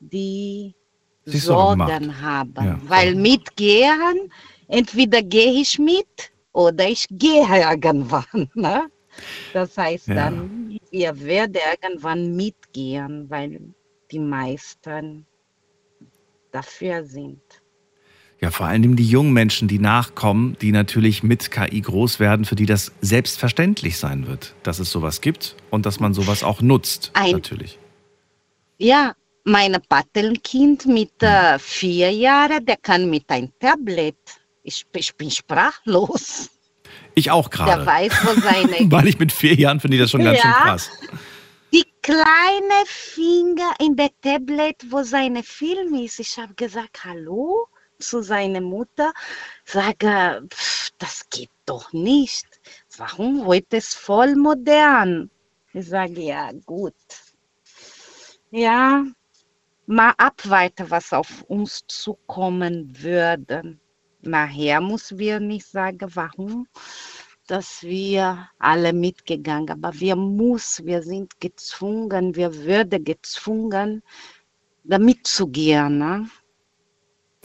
die 0.00 0.74
Sich 1.24 1.42
Sorgen 1.42 2.20
haben. 2.22 2.64
Ja, 2.64 2.80
Weil 2.84 3.14
mitgehen, 3.14 4.32
entweder 4.68 5.22
gehe 5.22 5.60
ich 5.60 5.78
mit 5.78 6.32
oder 6.52 6.88
ich 6.88 7.06
gehe 7.10 7.44
irgendwann. 7.44 8.48
Ne? 8.54 8.90
Das 9.52 9.76
heißt 9.76 10.08
Ja. 10.08 10.14
dann, 10.14 10.78
ihr 10.90 11.18
werdet 11.20 11.62
irgendwann 11.82 12.36
mitgehen, 12.36 13.28
weil 13.28 13.74
die 14.10 14.20
meisten 14.20 15.26
dafür 16.52 17.04
sind. 17.04 17.42
Ja, 18.40 18.52
vor 18.52 18.66
allem 18.66 18.94
die 18.94 19.08
jungen 19.08 19.32
Menschen, 19.32 19.66
die 19.66 19.80
nachkommen, 19.80 20.56
die 20.60 20.70
natürlich 20.70 21.24
mit 21.24 21.50
KI 21.50 21.80
groß 21.80 22.20
werden, 22.20 22.44
für 22.44 22.54
die 22.54 22.66
das 22.66 22.92
selbstverständlich 23.00 23.98
sein 23.98 24.28
wird, 24.28 24.54
dass 24.62 24.78
es 24.78 24.92
sowas 24.92 25.20
gibt 25.20 25.56
und 25.70 25.84
dass 25.86 25.98
man 25.98 26.14
sowas 26.14 26.44
auch 26.44 26.60
nutzt, 26.60 27.10
Ein- 27.14 27.32
natürlich. 27.32 27.78
Ja, 28.78 29.14
mein 29.42 29.76
Patenkind 29.88 30.86
mit 30.86 31.20
äh, 31.20 31.58
vier 31.58 32.12
Jahren, 32.12 32.64
der 32.64 32.76
kann 32.76 33.10
mit 33.10 33.28
einem 33.28 33.50
Tablet. 33.58 34.14
Ich, 34.62 34.86
ich 34.94 35.14
bin 35.16 35.30
sprachlos. 35.32 36.48
Ich 37.16 37.32
auch 37.32 37.48
Der 37.48 37.56
gerade. 37.66 37.86
weiß, 37.86 38.12
wo 38.24 38.40
seine 38.40 38.76
Weil 38.92 39.08
ich 39.08 39.18
mit 39.18 39.32
vier 39.32 39.54
Jahren 39.54 39.80
finde 39.80 39.96
ich 39.96 40.02
das 40.02 40.10
schon 40.12 40.22
ganz 40.22 40.38
schön 40.40 40.50
Ja. 40.50 40.60
krass. 40.62 40.90
die 41.72 41.84
kleine 42.02 42.84
Finger 42.86 43.72
in 43.80 43.96
der 43.96 44.10
Tablet, 44.22 44.76
wo 44.90 45.02
seine 45.02 45.42
Film 45.42 45.94
ist. 45.94 46.20
Ich 46.20 46.36
habe 46.38 46.54
gesagt, 46.54 47.04
hallo 47.04 47.66
zu 47.98 48.22
seiner 48.22 48.60
Mutter. 48.60 49.12
Sage, 49.64 50.46
das 50.98 51.28
geht 51.30 51.50
doch 51.66 51.92
nicht. 51.92 52.46
Warum? 52.96 53.46
Heute 53.46 53.76
ist 53.78 53.94
voll 53.94 54.34
modern. 54.34 55.30
Ich 55.72 55.88
sage, 55.88 56.20
ja, 56.22 56.50
gut. 56.64 56.94
Ja, 58.50 59.04
mal 59.86 60.14
abwarten, 60.16 60.90
was 60.90 61.12
auf 61.12 61.42
uns 61.48 61.84
zukommen 61.86 62.90
würde. 63.02 63.78
Nachher 64.22 64.80
muss 64.80 65.16
wir 65.16 65.38
nicht 65.40 65.66
sagen, 65.66 66.08
warum, 66.14 66.66
dass 67.46 67.82
wir 67.82 68.48
alle 68.58 68.92
mitgegangen, 68.92 69.70
aber 69.70 69.98
wir 70.00 70.16
muss, 70.16 70.84
wir 70.84 71.02
sind 71.02 71.40
gezwungen, 71.40 72.34
wir 72.34 72.54
würden 72.54 73.04
gezwungen, 73.04 74.02
damit 74.84 75.26
zu 75.26 75.46
gehen. 75.46 75.98
Ne? 75.98 76.28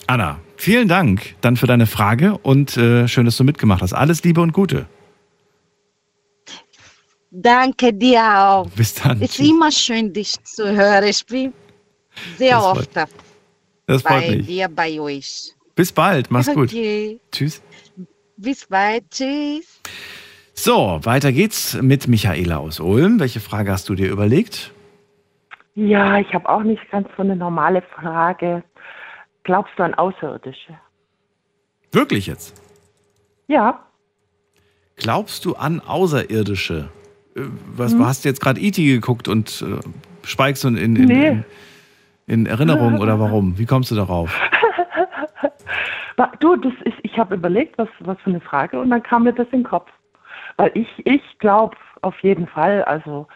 Anna, 0.08 0.40
vielen 0.58 0.88
Dank 0.88 1.36
dann 1.42 1.56
für 1.58 1.68
deine 1.68 1.86
Frage 1.88 2.38
und 2.40 2.76
äh, 2.78 3.08
schön, 3.08 3.26
dass 3.26 3.38
du 3.38 3.44
mitgemacht 3.44 3.82
hast. 3.82 3.94
Alles 3.94 4.24
Liebe 4.24 4.42
und 4.42 4.52
Gute. 4.54 4.86
Danke 7.32 7.94
dir 7.94 8.22
auch. 8.22 8.70
Bis 8.76 8.96
dann. 8.96 9.18
Es 9.22 9.30
ist 9.32 9.38
Tschüss. 9.38 9.50
immer 9.50 9.72
schön, 9.72 10.14
dich 10.14 10.36
zu 10.44 10.72
hören. 10.72 11.04
Ich 11.06 11.26
bin 11.26 11.54
sehr 12.38 12.56
Das 12.58 12.64
freut- 12.64 12.78
oft 12.78 12.96
Das 13.88 14.02
freut 14.04 14.12
bei 14.30 14.36
mich. 14.38 14.46
dir, 14.46 14.68
bei 14.68 15.00
euch. 15.00 15.52
Bis 15.76 15.92
bald. 15.92 16.30
Mach's 16.30 16.54
gut. 16.54 16.70
Okay. 16.70 17.20
Tschüss. 17.32 17.62
Bis 18.38 18.66
bald. 18.68 19.10
Tschüss. 19.10 19.80
So, 20.54 21.00
weiter 21.04 21.32
geht's 21.32 21.74
mit 21.82 22.08
Michaela 22.08 22.58
aus 22.58 22.80
Ulm. 22.80 23.20
Welche 23.20 23.40
Frage 23.40 23.72
hast 23.72 23.90
du 23.90 23.96
dir 23.96 24.12
überlegt? 24.12 24.72
Ja, 25.74 26.20
ich 26.20 26.32
habe 26.36 26.48
auch 26.48 26.62
nicht 26.62 26.82
ganz 26.92 27.08
so 27.18 27.24
eine 27.24 27.36
normale 27.36 27.82
Frage. 27.96 28.64
Glaubst 29.44 29.74
du 29.78 29.84
an 29.84 29.94
Außerirdische? 29.94 30.78
Wirklich 31.92 32.28
jetzt? 32.28 32.62
Ja. 33.48 33.80
Glaubst 34.96 35.46
du 35.46 35.56
an 35.56 35.80
Außerirdische? 35.82 36.90
Äh, 37.36 37.42
Was 37.76 37.94
Hm. 37.94 38.06
hast 38.06 38.24
du 38.26 38.30
jetzt 38.30 38.42
gerade 38.42 38.60
E.T. 38.60 38.84
geguckt 38.86 39.28
und 39.28 39.62
äh, 39.62 39.80
speikst 40.26 40.64
du 40.64 40.70
in, 40.70 40.78
in, 40.78 40.96
in, 40.96 41.08
Nee. 41.08 41.28
in, 41.28 41.44
in 42.28 42.46
Erinnerung 42.46 43.00
oder 43.00 43.20
warum? 43.20 43.58
Wie 43.58 43.66
kommst 43.66 43.92
du 43.92 43.96
darauf? 43.96 44.34
Du, 46.40 46.56
das 46.58 46.74
ist, 46.84 46.98
ich 47.04 47.18
habe 47.18 47.36
überlegt, 47.36 47.78
was, 47.78 47.88
was 48.00 48.20
für 48.22 48.30
eine 48.30 48.40
Frage, 48.42 48.80
und 48.80 48.90
dann 48.92 49.02
kam 49.02 49.24
mir 49.24 49.34
das 49.34 49.48
in 49.48 49.60
den 49.60 49.64
Kopf. 49.64 49.90
Weil 50.58 50.72
ich, 50.76 50.88
ich 51.06 51.22
glaube 51.40 51.76
auf 52.02 52.20
jeden 52.22 52.48
Fall, 52.48 52.84
also 52.84 53.28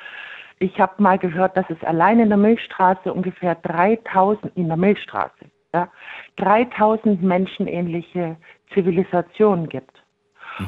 ich 0.60 0.80
habe 0.80 1.02
mal 1.02 1.18
gehört, 1.18 1.56
dass 1.58 1.66
es 1.70 1.82
allein 1.84 2.20
in 2.20 2.28
der 2.30 2.38
Milchstraße 2.38 3.12
ungefähr 3.14 3.56
3000, 3.56 4.52
in 4.56 4.68
der 4.68 4.78
Milchstraße, 4.78 5.32
ja, 5.74 5.92
3000 6.38 7.22
menschenähnliche 7.22 8.38
Zivilisationen 8.74 9.70
gibt. 9.70 10.04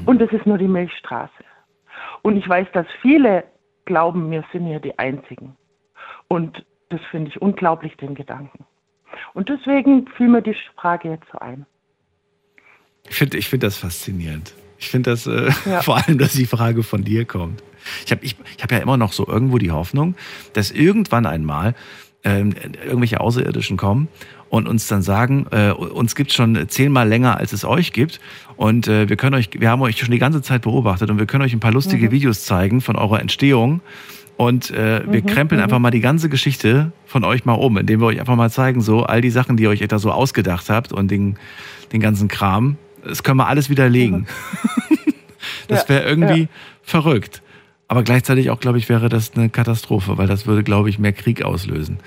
Und 0.06 0.22
es 0.22 0.32
ist 0.32 0.46
nur 0.46 0.58
die 0.58 0.68
Milchstraße. 0.68 1.44
Und 2.22 2.38
ich 2.38 2.48
weiß, 2.48 2.68
dass 2.74 2.86
viele 3.02 3.44
glauben, 3.86 4.30
wir 4.30 4.44
sind 4.52 4.68
hier 4.68 4.80
die 4.80 4.98
Einzigen. 5.00 5.56
Und 6.28 6.64
das 6.90 7.02
finde 7.12 7.32
ich 7.32 7.42
unglaublich, 7.42 7.96
den 7.98 8.16
Gedanken. 8.16 8.66
Und 9.34 9.50
deswegen 9.50 10.08
fiel 10.16 10.28
mir 10.28 10.42
die 10.42 10.56
Frage 10.76 11.10
jetzt 11.10 11.26
so 11.32 11.40
ein. 11.40 11.66
Ich 13.08 13.16
finde 13.16 13.38
ich 13.38 13.50
find 13.50 13.64
das 13.64 13.78
faszinierend. 13.78 14.54
Ich 14.78 14.90
finde 14.90 15.10
das 15.12 15.28
äh, 15.28 15.50
Ja. 15.66 15.82
vor 15.82 15.98
allem, 15.98 16.18
dass 16.18 16.34
die 16.34 16.46
Frage 16.46 16.84
von 16.84 17.04
dir 17.04 17.26
kommt. 17.26 17.64
Ich 18.06 18.12
habe 18.12 18.24
ich, 18.24 18.36
ich 18.58 18.64
hab 18.64 18.72
ja 18.72 18.78
immer 18.78 18.98
noch 18.98 19.14
so 19.14 19.28
irgendwo 19.28 19.58
die 19.58 19.72
Hoffnung, 19.72 20.16
dass 20.54 20.72
irgendwann 20.72 21.26
einmal 21.26 21.74
ähm, 22.24 22.54
irgendwelche 22.86 23.20
Außerirdischen 23.20 23.78
kommen 23.78 24.10
und 24.50 24.68
uns 24.68 24.88
dann 24.88 25.02
sagen, 25.02 25.46
äh, 25.52 25.72
uns 25.72 26.16
gibt 26.16 26.32
es 26.32 26.36
schon 26.36 26.68
zehnmal 26.70 27.08
länger, 27.08 27.38
als 27.38 27.54
es 27.54 27.64
euch 27.66 27.94
gibt. 27.94 28.20
Und 28.58 28.88
äh, 28.88 29.08
wir 29.08 29.16
können 29.16 29.36
euch, 29.36 29.50
wir 29.58 29.70
haben 29.70 29.82
euch 29.82 29.98
schon 29.98 30.12
die 30.12 30.20
ganze 30.20 30.42
Zeit 30.42 30.64
beobachtet 30.64 31.10
und 31.10 31.20
wir 31.20 31.26
können 31.28 31.44
euch 31.44 31.54
ein 31.54 31.60
paar 31.60 31.72
lustige 31.72 32.08
Mhm. 32.08 32.12
Videos 32.12 32.46
zeigen 32.46 32.82
von 32.82 32.96
eurer 32.96 33.20
Entstehung. 33.22 33.82
Und 34.38 34.72
äh, 34.72 35.02
wir 35.10 35.22
Mhm, 35.22 35.26
krempeln 35.28 35.60
mhm. 35.60 35.64
einfach 35.66 35.80
mal 35.80 35.92
die 35.92 36.00
ganze 36.00 36.30
Geschichte 36.30 36.92
von 37.06 37.24
euch 37.24 37.46
mal 37.46 37.54
um, 37.54 37.78
indem 37.78 38.00
wir 38.00 38.08
euch 38.08 38.20
einfach 38.20 38.36
mal 38.38 38.50
zeigen, 38.50 38.82
so 38.82 39.04
all 39.04 39.22
die 39.22 39.30
Sachen, 39.30 39.58
die 39.58 39.64
ihr 39.64 39.70
euch 39.70 39.86
da 39.88 40.00
so 40.00 40.12
ausgedacht 40.12 40.70
habt 40.70 40.94
und 40.94 41.12
den, 41.12 41.38
den 41.92 42.00
ganzen 42.00 42.28
Kram, 42.28 42.78
das 43.04 43.24
können 43.24 43.38
wir 43.38 43.48
alles 43.48 43.70
widerlegen. 43.70 44.28
das 45.68 45.84
Ja, 45.84 45.90
wäre 45.90 46.04
irgendwie 46.04 46.42
ja. 46.44 46.48
verrückt. 46.84 47.42
Aber 47.90 48.04
gleichzeitig 48.04 48.52
auch, 48.52 48.60
glaube 48.60 48.78
ich, 48.78 48.88
wäre 48.88 49.10
das 49.10 49.32
eine 49.34 49.50
Katastrophe, 49.50 50.20
weil 50.20 50.28
das 50.28 50.46
würde, 50.46 50.64
glaube 50.64 50.92
ich, 50.92 51.00
mehr 51.00 51.12
Krieg 51.12 51.44
auslösen. 51.44 52.00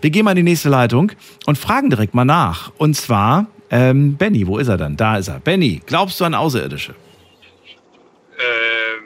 Wir 0.00 0.10
gehen 0.10 0.24
mal 0.24 0.30
in 0.30 0.36
die 0.36 0.42
nächste 0.44 0.68
Leitung 0.68 1.10
und 1.44 1.58
fragen 1.58 1.90
direkt 1.90 2.14
mal 2.14 2.24
nach. 2.24 2.70
Und 2.78 2.94
zwar, 2.94 3.48
ähm, 3.68 4.16
Benny, 4.16 4.46
wo 4.46 4.58
ist 4.58 4.68
er 4.68 4.76
dann? 4.76 4.96
Da 4.96 5.18
ist 5.18 5.26
er. 5.26 5.40
Benny, 5.40 5.82
glaubst 5.84 6.20
du 6.20 6.24
an 6.24 6.36
Außerirdische? 6.36 6.94
Ähm, 8.38 9.04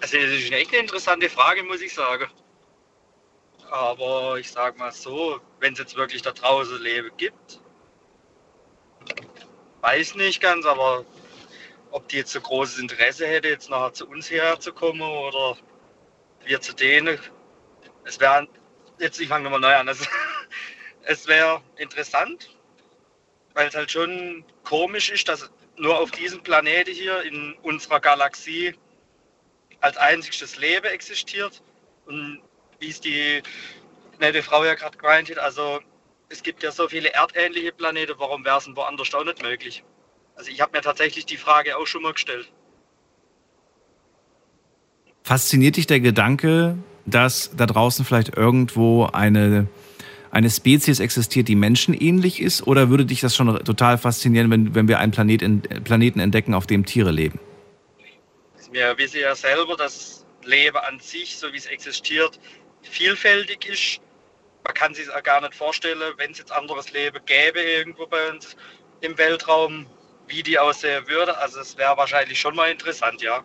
also 0.00 0.16
das 0.16 0.26
ist 0.26 0.46
eine 0.48 0.60
echt 0.60 0.72
interessante 0.74 1.28
Frage, 1.28 1.62
muss 1.62 1.80
ich 1.80 1.94
sagen. 1.94 2.26
Aber 3.70 4.36
ich 4.40 4.50
sag 4.50 4.76
mal 4.76 4.90
so, 4.90 5.38
wenn 5.60 5.74
es 5.74 5.78
jetzt 5.78 5.94
wirklich 5.94 6.22
da 6.22 6.32
draußen 6.32 6.82
Leben 6.82 7.10
gibt, 7.16 7.60
weiß 9.82 10.16
nicht 10.16 10.40
ganz, 10.42 10.66
aber 10.66 11.04
ob 11.94 12.08
die 12.08 12.16
jetzt 12.16 12.32
so 12.32 12.40
großes 12.40 12.80
Interesse 12.80 13.24
hätte, 13.24 13.48
jetzt 13.48 13.70
nachher 13.70 13.92
zu 13.92 14.08
uns 14.08 14.26
hierher 14.26 14.58
zu 14.58 14.72
kommen 14.72 15.00
oder 15.00 15.56
wir 16.44 16.60
zu 16.60 16.74
denen. 16.74 17.20
Es 18.02 18.18
wäre, 18.18 18.48
jetzt 18.98 19.20
ich 19.20 19.28
fange 19.28 19.44
nochmal 19.44 19.60
neu 19.60 19.76
an, 19.76 19.86
es, 19.88 20.04
es 21.04 21.28
wäre 21.28 21.62
interessant, 21.76 22.50
weil 23.54 23.68
es 23.68 23.76
halt 23.76 23.92
schon 23.92 24.44
komisch 24.64 25.08
ist, 25.08 25.28
dass 25.28 25.48
nur 25.76 25.96
auf 25.96 26.10
diesem 26.10 26.42
Planeten 26.42 26.92
hier 26.92 27.22
in 27.22 27.54
unserer 27.62 28.00
Galaxie 28.00 28.74
als 29.80 29.96
einziges 29.96 30.56
Leben 30.56 30.86
existiert. 30.86 31.62
Und 32.06 32.42
wie 32.80 32.90
es 32.90 33.00
die 33.00 33.40
nette 34.18 34.42
Frau 34.42 34.64
ja 34.64 34.74
gerade 34.74 34.98
gemeint 34.98 35.30
hat, 35.30 35.38
also 35.38 35.80
es 36.28 36.42
gibt 36.42 36.64
ja 36.64 36.72
so 36.72 36.88
viele 36.88 37.12
erdähnliche 37.12 37.70
Planeten, 37.70 38.14
warum 38.16 38.44
wäre 38.44 38.58
es 38.58 38.64
denn 38.64 38.74
woanders 38.74 39.14
auch 39.14 39.22
nicht 39.22 39.42
möglich? 39.42 39.84
Also 40.36 40.50
ich 40.50 40.60
habe 40.60 40.76
mir 40.76 40.82
tatsächlich 40.82 41.26
die 41.26 41.36
Frage 41.36 41.76
auch 41.76 41.86
schon 41.86 42.02
mal 42.02 42.12
gestellt. 42.12 42.50
Fasziniert 45.22 45.76
dich 45.76 45.86
der 45.86 46.00
Gedanke, 46.00 46.76
dass 47.06 47.50
da 47.56 47.66
draußen 47.66 48.04
vielleicht 48.04 48.36
irgendwo 48.36 49.06
eine, 49.06 49.68
eine 50.30 50.50
Spezies 50.50 51.00
existiert, 51.00 51.48
die 51.48 51.54
menschenähnlich 51.54 52.40
ist? 52.40 52.66
Oder 52.66 52.90
würde 52.90 53.06
dich 53.06 53.20
das 53.20 53.34
schon 53.34 53.64
total 53.64 53.98
faszinieren, 53.98 54.50
wenn, 54.50 54.74
wenn 54.74 54.88
wir 54.88 54.98
einen 54.98 55.12
Planet 55.12 55.42
in, 55.42 55.62
Planeten 55.62 56.20
entdecken, 56.20 56.54
auf 56.54 56.66
dem 56.66 56.84
Tiere 56.84 57.10
leben? 57.10 57.38
Wir 58.72 58.98
wissen 58.98 59.20
ja 59.20 59.34
selber, 59.34 59.76
dass 59.76 60.26
Leben 60.42 60.76
an 60.76 60.98
sich, 61.00 61.36
so 61.36 61.52
wie 61.52 61.56
es 61.56 61.66
existiert, 61.66 62.38
vielfältig 62.82 63.66
ist. 63.66 64.00
Man 64.64 64.74
kann 64.74 64.94
sich 64.94 65.08
auch 65.10 65.22
gar 65.22 65.40
nicht 65.40 65.54
vorstellen, 65.54 66.00
wenn 66.16 66.32
es 66.32 66.38
jetzt 66.38 66.52
anderes 66.52 66.92
Leben 66.92 67.18
gäbe 67.26 67.60
irgendwo 67.60 68.06
bei 68.06 68.30
uns 68.30 68.56
im 69.00 69.16
Weltraum, 69.16 69.86
wie 70.28 70.42
die 70.42 70.58
aussehen 70.58 71.06
würde. 71.08 71.38
Also 71.38 71.60
es 71.60 71.76
wäre 71.76 71.96
wahrscheinlich 71.96 72.38
schon 72.38 72.54
mal 72.56 72.70
interessant, 72.70 73.22
ja. 73.22 73.42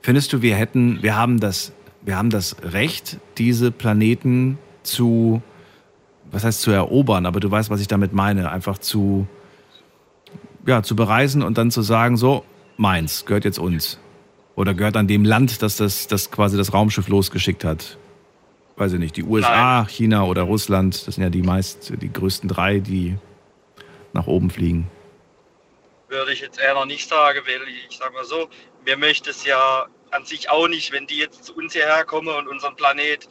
Findest 0.00 0.32
du, 0.32 0.42
wir 0.42 0.54
hätten, 0.54 1.02
wir 1.02 1.16
haben 1.16 1.40
das, 1.40 1.72
wir 2.02 2.16
haben 2.16 2.30
das 2.30 2.56
Recht, 2.62 3.18
diese 3.38 3.72
Planeten 3.72 4.58
zu, 4.82 5.42
was 6.30 6.44
heißt 6.44 6.60
zu 6.60 6.70
erobern, 6.70 7.26
aber 7.26 7.40
du 7.40 7.50
weißt, 7.50 7.70
was 7.70 7.80
ich 7.80 7.88
damit 7.88 8.12
meine, 8.12 8.52
einfach 8.52 8.78
zu, 8.78 9.26
ja, 10.64 10.82
zu 10.82 10.94
bereisen 10.94 11.42
und 11.42 11.58
dann 11.58 11.70
zu 11.70 11.82
sagen, 11.82 12.16
so, 12.16 12.44
meins, 12.76 13.24
gehört 13.26 13.44
jetzt 13.44 13.58
uns. 13.58 13.98
Oder 14.54 14.74
gehört 14.74 14.96
an 14.96 15.08
dem 15.08 15.24
Land, 15.24 15.60
das 15.62 15.76
das, 15.76 16.06
das 16.06 16.30
quasi 16.30 16.56
das 16.56 16.72
Raumschiff 16.72 17.08
losgeschickt 17.08 17.64
hat. 17.64 17.98
Weiß 18.76 18.92
ich 18.92 18.98
nicht, 18.98 19.16
die 19.16 19.24
USA, 19.24 19.80
Nein. 19.80 19.88
China 19.88 20.24
oder 20.24 20.42
Russland, 20.42 21.06
das 21.06 21.16
sind 21.16 21.24
ja 21.24 21.30
die 21.30 21.42
meist, 21.42 21.92
die 22.00 22.12
größten 22.12 22.48
drei, 22.48 22.78
die 22.78 23.16
nach 24.16 24.26
oben 24.26 24.50
fliegen. 24.50 24.90
Würde 26.08 26.32
ich 26.32 26.40
jetzt 26.40 26.58
eher 26.58 26.74
noch 26.74 26.86
nicht 26.86 27.08
sagen, 27.08 27.40
weil 27.46 27.62
ich 27.68 27.96
sag 27.96 28.12
mal 28.12 28.24
so, 28.24 28.48
mir 28.84 28.96
möchte 28.96 29.30
es 29.30 29.44
ja 29.44 29.86
an 30.10 30.24
sich 30.24 30.50
auch 30.50 30.68
nicht, 30.68 30.92
wenn 30.92 31.06
die 31.06 31.18
jetzt 31.18 31.44
zu 31.44 31.54
uns 31.56 31.72
hierher 31.72 32.04
kommen 32.04 32.34
und 32.34 32.48
unseren 32.48 32.76
Planet 32.76 33.28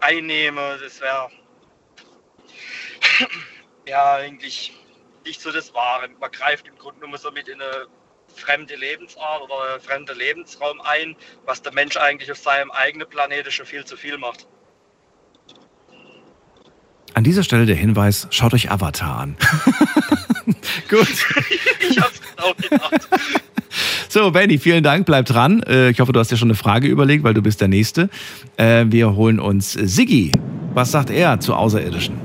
einnehmen, 0.00 0.78
das 0.82 1.00
wäre 1.00 1.28
ja 3.86 4.14
eigentlich 4.14 4.72
nicht 5.24 5.40
so 5.40 5.52
das 5.52 5.74
Wahre. 5.74 6.08
Man 6.18 6.30
greift 6.30 6.66
im 6.66 6.76
Grunde 6.76 7.00
genommen 7.00 7.18
so 7.18 7.30
mit 7.30 7.48
in 7.48 7.60
eine 7.60 7.86
fremde 8.34 8.76
Lebensart 8.76 9.42
oder 9.42 9.72
einen 9.72 9.80
fremden 9.80 10.16
Lebensraum 10.16 10.80
ein, 10.82 11.16
was 11.44 11.62
der 11.62 11.72
Mensch 11.72 11.96
eigentlich 11.96 12.30
auf 12.30 12.38
seinem 12.38 12.70
eigenen 12.70 13.08
Planeten 13.08 13.50
schon 13.50 13.66
viel 13.66 13.84
zu 13.84 13.96
viel 13.96 14.16
macht. 14.18 14.46
An 17.12 17.24
dieser 17.24 17.42
Stelle 17.42 17.66
der 17.66 17.76
Hinweis, 17.76 18.28
schaut 18.30 18.54
euch 18.54 18.70
Avatar 18.70 19.18
an. 19.18 19.36
Gut. 20.88 21.08
ich 21.88 22.00
hab's 22.00 22.20
genau 22.36 22.52
gedacht. 22.54 23.08
So, 24.08 24.32
Benny, 24.32 24.58
vielen 24.58 24.82
Dank, 24.82 25.06
bleib 25.06 25.26
dran. 25.26 25.62
Äh, 25.62 25.90
ich 25.90 26.00
hoffe, 26.00 26.12
du 26.12 26.18
hast 26.18 26.30
dir 26.30 26.36
schon 26.36 26.48
eine 26.48 26.56
Frage 26.56 26.88
überlegt, 26.88 27.22
weil 27.22 27.34
du 27.34 27.42
bist 27.42 27.60
der 27.60 27.68
Nächste. 27.68 28.10
Äh, 28.56 28.86
wir 28.88 29.14
holen 29.14 29.38
uns 29.38 29.72
Siggi. 29.72 30.32
Was 30.74 30.90
sagt 30.90 31.10
er 31.10 31.38
zu 31.38 31.54
Außerirdischen? 31.54 32.18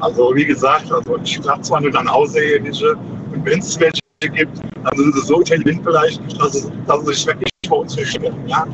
Also, 0.00 0.32
wie 0.34 0.46
gesagt, 0.46 0.90
also 0.90 1.18
ich 1.22 1.38
sage 1.42 1.60
zwar 1.60 1.82
nur 1.82 1.90
dann 1.90 2.08
Außerirdische 2.08 2.96
und 3.32 3.44
wenn 3.44 3.58
es 3.58 3.78
welche 3.78 4.00
gibt, 4.34 4.58
dann 4.84 4.96
sind 4.96 5.14
sie 5.14 5.20
so 5.26 5.40
intelligent 5.40 5.82
vielleicht, 5.84 6.40
dass, 6.40 6.54
es, 6.54 6.70
dass 6.86 7.00
sie 7.04 7.14
sich 7.14 7.26
wirklich 7.26 7.50
bei 7.68 7.76
uns 7.76 7.94
verstecken. 7.94 8.34
Ja? 8.46 8.66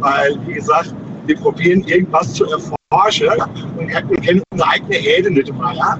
Weil, 0.00 0.38
wie 0.46 0.54
gesagt, 0.54 0.94
wir 1.26 1.36
probieren 1.36 1.82
irgendwas 1.84 2.34
zu 2.34 2.44
erforschen 2.44 2.83
und 3.78 3.88
wir 3.88 4.02
kennen 4.20 4.42
unsere 4.50 4.70
eigene 4.70 4.96
Erde 4.96 5.30
nicht 5.30 5.52
mal. 5.54 5.74
Ja? 5.76 5.98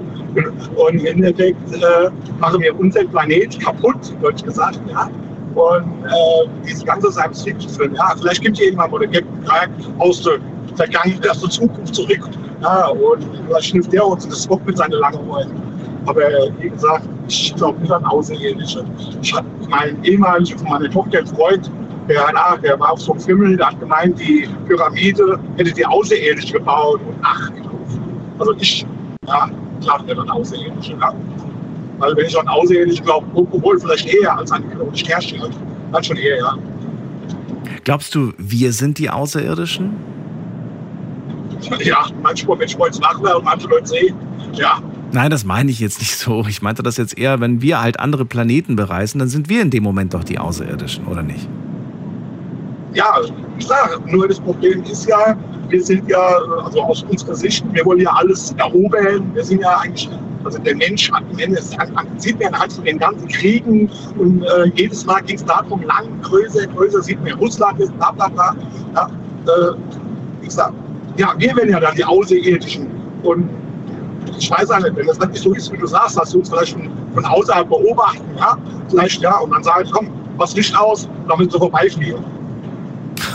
Und 0.75 0.99
im 0.99 1.05
Endeffekt 1.05 1.73
äh, 1.73 2.09
machen 2.39 2.61
wir 2.61 2.77
unseren 2.77 3.09
Planet 3.09 3.59
kaputt, 3.59 4.13
deutsch 4.21 4.43
gesagt. 4.43 4.79
Ja? 4.89 5.09
Und 5.55 6.05
äh, 6.05 6.49
diese 6.67 6.85
ganze 6.85 7.11
Science-Fiction-Film, 7.11 7.95
ja, 7.95 8.13
vielleicht 8.19 8.41
gibt 8.41 8.57
es 8.57 8.65
irgendwann 8.65 8.91
mal 8.91 9.07
der 9.07 9.23
aus 9.99 10.21
der 10.23 10.39
Vergangenheit, 10.75 11.29
aus 11.29 11.41
der 11.41 11.49
Zukunft 11.49 11.95
zurück. 11.95 12.29
Ja, 12.61 12.87
und 12.87 13.23
vielleicht 13.47 13.67
schnifft 13.67 13.93
der 13.93 14.05
uns 14.05 14.27
das 14.27 14.49
Rock 14.49 14.65
mit 14.65 14.77
seinen 14.77 14.93
langen 14.93 15.27
Ohren. 15.29 15.51
Aber 16.05 16.21
wie 16.59 16.69
gesagt, 16.69 17.07
ich 17.27 17.55
glaube 17.55 17.79
nicht 17.81 17.91
an 17.91 18.05
Außerirdische. 18.05 18.85
Ich 19.21 19.33
hatte 19.33 19.47
meinen 19.69 20.03
ehemaligen 20.03 20.59
von 20.59 20.69
meiner 20.69 20.89
Tochter 20.89 21.25
Freund, 21.25 21.71
der, 22.07 22.29
na, 22.33 22.57
der 22.57 22.79
war 22.79 22.91
auf 22.91 23.01
so 23.01 23.13
einem 23.13 23.21
Film, 23.21 23.57
der 23.57 23.67
hat 23.67 23.79
gemeint, 23.79 24.19
die 24.19 24.47
Pyramide 24.67 25.39
hätte 25.57 25.71
die 25.71 25.85
Außerirdische 25.85 26.53
gebaut 26.53 27.01
und 27.05 27.15
ach, 27.21 27.51
also 28.39 28.53
ich 28.59 28.85
ja, 29.27 29.49
glaube 29.81 30.05
nicht 30.05 30.17
an 30.17 30.29
Außerirdische. 30.29 30.93
Ja. 30.99 31.13
Weil 31.97 32.15
wenn 32.15 32.25
ich 32.25 32.39
an 32.39 32.47
Außerirdische 32.47 33.03
glaube, 33.03 33.25
obwohl 33.33 33.79
vielleicht 33.79 34.07
eher 34.07 34.37
als 34.37 34.51
an 34.51 34.63
die 34.93 34.99
Sternchen, 34.99 35.41
dann 35.91 36.03
schon 36.03 36.17
eher, 36.17 36.37
ja. 36.37 36.57
Glaubst 37.83 38.13
du, 38.15 38.33
wir 38.37 38.71
sind 38.73 38.97
die 38.97 39.09
Außerirdischen? 39.09 39.95
Ja, 41.79 42.07
manchmal, 42.21 42.59
wenn 42.59 42.67
ich 42.67 42.77
mal 42.77 42.87
ins 42.87 42.99
Nachbar 42.99 43.37
und 43.37 43.45
manche 43.45 43.67
Leute 43.67 43.87
sehe, 43.87 44.13
ja, 44.53 44.81
Nein, 45.11 45.31
das 45.31 45.45
meine 45.45 45.71
ich 45.71 45.79
jetzt 45.79 45.99
nicht 45.99 46.17
so. 46.17 46.45
Ich 46.49 46.61
meinte 46.61 46.83
das 46.83 46.97
jetzt 46.97 47.17
eher, 47.17 47.39
wenn 47.39 47.61
wir 47.61 47.79
halt 47.79 48.01
andere 48.01 48.25
Planeten 48.25 48.75
bereisen, 48.75 49.19
dann 49.19 49.29
sind 49.29 49.47
wir 49.47 49.61
in 49.61 49.69
dem 49.69 49.81
Moment 49.81 50.13
doch 50.13 50.25
die 50.25 50.39
Außerirdischen, 50.39 51.07
oder 51.07 51.23
nicht? 51.23 51.47
Ja, 52.95 53.19
klar. 53.59 53.89
Nur 54.07 54.27
das 54.27 54.39
Problem 54.39 54.83
ist 54.83 55.07
ja, 55.07 55.35
wir 55.69 55.83
sind 55.83 56.09
ja, 56.09 56.37
also 56.63 56.81
aus 56.81 57.03
unserer 57.03 57.35
Sicht, 57.35 57.63
wir 57.73 57.85
wollen 57.85 57.99
ja 57.99 58.11
alles 58.11 58.55
erobern. 58.57 59.29
Wir 59.33 59.43
sind 59.43 59.61
ja 59.61 59.77
eigentlich, 59.79 60.09
also 60.45 60.59
der 60.59 60.75
Mensch 60.75 61.11
am 61.11 61.25
Ende 61.37 61.61
sieht 61.61 62.39
man 62.39 62.57
halt 62.57 62.71
von 62.71 62.85
den 62.85 62.97
ganzen 62.97 63.27
Kriegen 63.27 63.89
und 64.17 64.43
äh, 64.43 64.71
jedes 64.75 65.05
Mal 65.05 65.21
ging 65.23 65.35
es 65.35 65.43
darum, 65.43 65.81
lang, 65.83 66.21
größer, 66.21 66.67
größer, 66.67 67.01
sieht 67.01 67.21
man 67.21 67.33
Russland 67.33 67.79
ist, 67.79 67.95
bla 67.97 68.11
bla 68.11 68.29
bla. 68.29 68.55
Ja, 68.95 69.09
äh, 69.47 69.75
ich 70.41 70.51
sag, 70.51 70.71
ja, 71.17 71.33
wir 71.37 71.55
werden 71.55 71.69
ja 71.69 71.79
dann 71.79 71.95
die 71.95 72.05
Außerirdischen. 72.05 72.87
Und 73.23 73.49
ich 74.37 74.49
weiß 74.49 74.71
auch 74.71 74.79
nicht, 74.79 74.95
wenn 74.95 75.07
das 75.07 75.19
wirklich 75.19 75.41
so 75.41 75.53
ist, 75.53 75.71
wie 75.71 75.77
du 75.77 75.87
sagst, 75.87 76.17
dass 76.17 76.31
du 76.31 76.39
uns 76.39 76.49
vielleicht 76.49 76.77
von, 77.13 77.25
außerhalb 77.25 77.67
beobachten, 77.67 78.23
ja, 78.37 78.57
vielleicht 78.89 79.21
ja, 79.21 79.37
und 79.39 79.51
dann 79.51 79.63
sagen, 79.63 79.89
komm, 79.91 80.09
was 80.37 80.55
Licht 80.55 80.77
aus, 80.77 81.09
damit 81.27 81.51
sie 81.51 81.57
vorbeifliegen. 81.57 82.34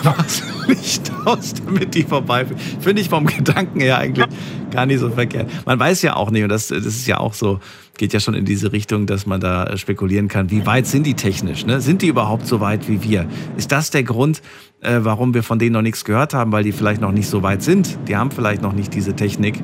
Was 0.02 0.42
Licht 0.66 1.12
aus, 1.24 1.54
damit 1.54 1.94
die 1.94 2.02
vorbeifliegen. 2.02 2.62
Finde 2.80 3.02
ich 3.02 3.08
vom 3.08 3.26
Gedanken 3.26 3.80
her 3.80 3.98
eigentlich 3.98 4.26
gar 4.70 4.86
nicht 4.86 5.00
so 5.00 5.10
verkehrt. 5.10 5.50
Man 5.66 5.78
weiß 5.78 6.02
ja 6.02 6.16
auch 6.16 6.30
nicht, 6.30 6.42
und 6.42 6.48
das, 6.48 6.68
das 6.68 6.86
ist 6.86 7.06
ja 7.06 7.18
auch 7.18 7.34
so, 7.34 7.60
geht 7.98 8.12
ja 8.12 8.20
schon 8.20 8.34
in 8.34 8.44
diese 8.44 8.72
Richtung, 8.72 9.06
dass 9.06 9.26
man 9.26 9.40
da 9.40 9.76
spekulieren 9.76 10.28
kann, 10.28 10.50
wie 10.50 10.64
weit 10.66 10.86
sind 10.86 11.06
die 11.06 11.14
technisch? 11.14 11.66
Ne? 11.66 11.80
Sind 11.80 12.02
die 12.02 12.08
überhaupt 12.08 12.46
so 12.46 12.60
weit 12.60 12.88
wie 12.88 13.02
wir? 13.02 13.26
Ist 13.56 13.72
das 13.72 13.90
der 13.90 14.04
Grund, 14.04 14.42
äh, 14.80 15.00
warum 15.02 15.34
wir 15.34 15.42
von 15.42 15.58
denen 15.58 15.72
noch 15.72 15.82
nichts 15.82 16.04
gehört 16.04 16.34
haben, 16.34 16.52
weil 16.52 16.64
die 16.64 16.72
vielleicht 16.72 17.00
noch 17.00 17.12
nicht 17.12 17.28
so 17.28 17.42
weit 17.42 17.62
sind? 17.62 17.98
Die 18.08 18.16
haben 18.16 18.30
vielleicht 18.30 18.62
noch 18.62 18.72
nicht 18.72 18.94
diese 18.94 19.14
Technik. 19.14 19.62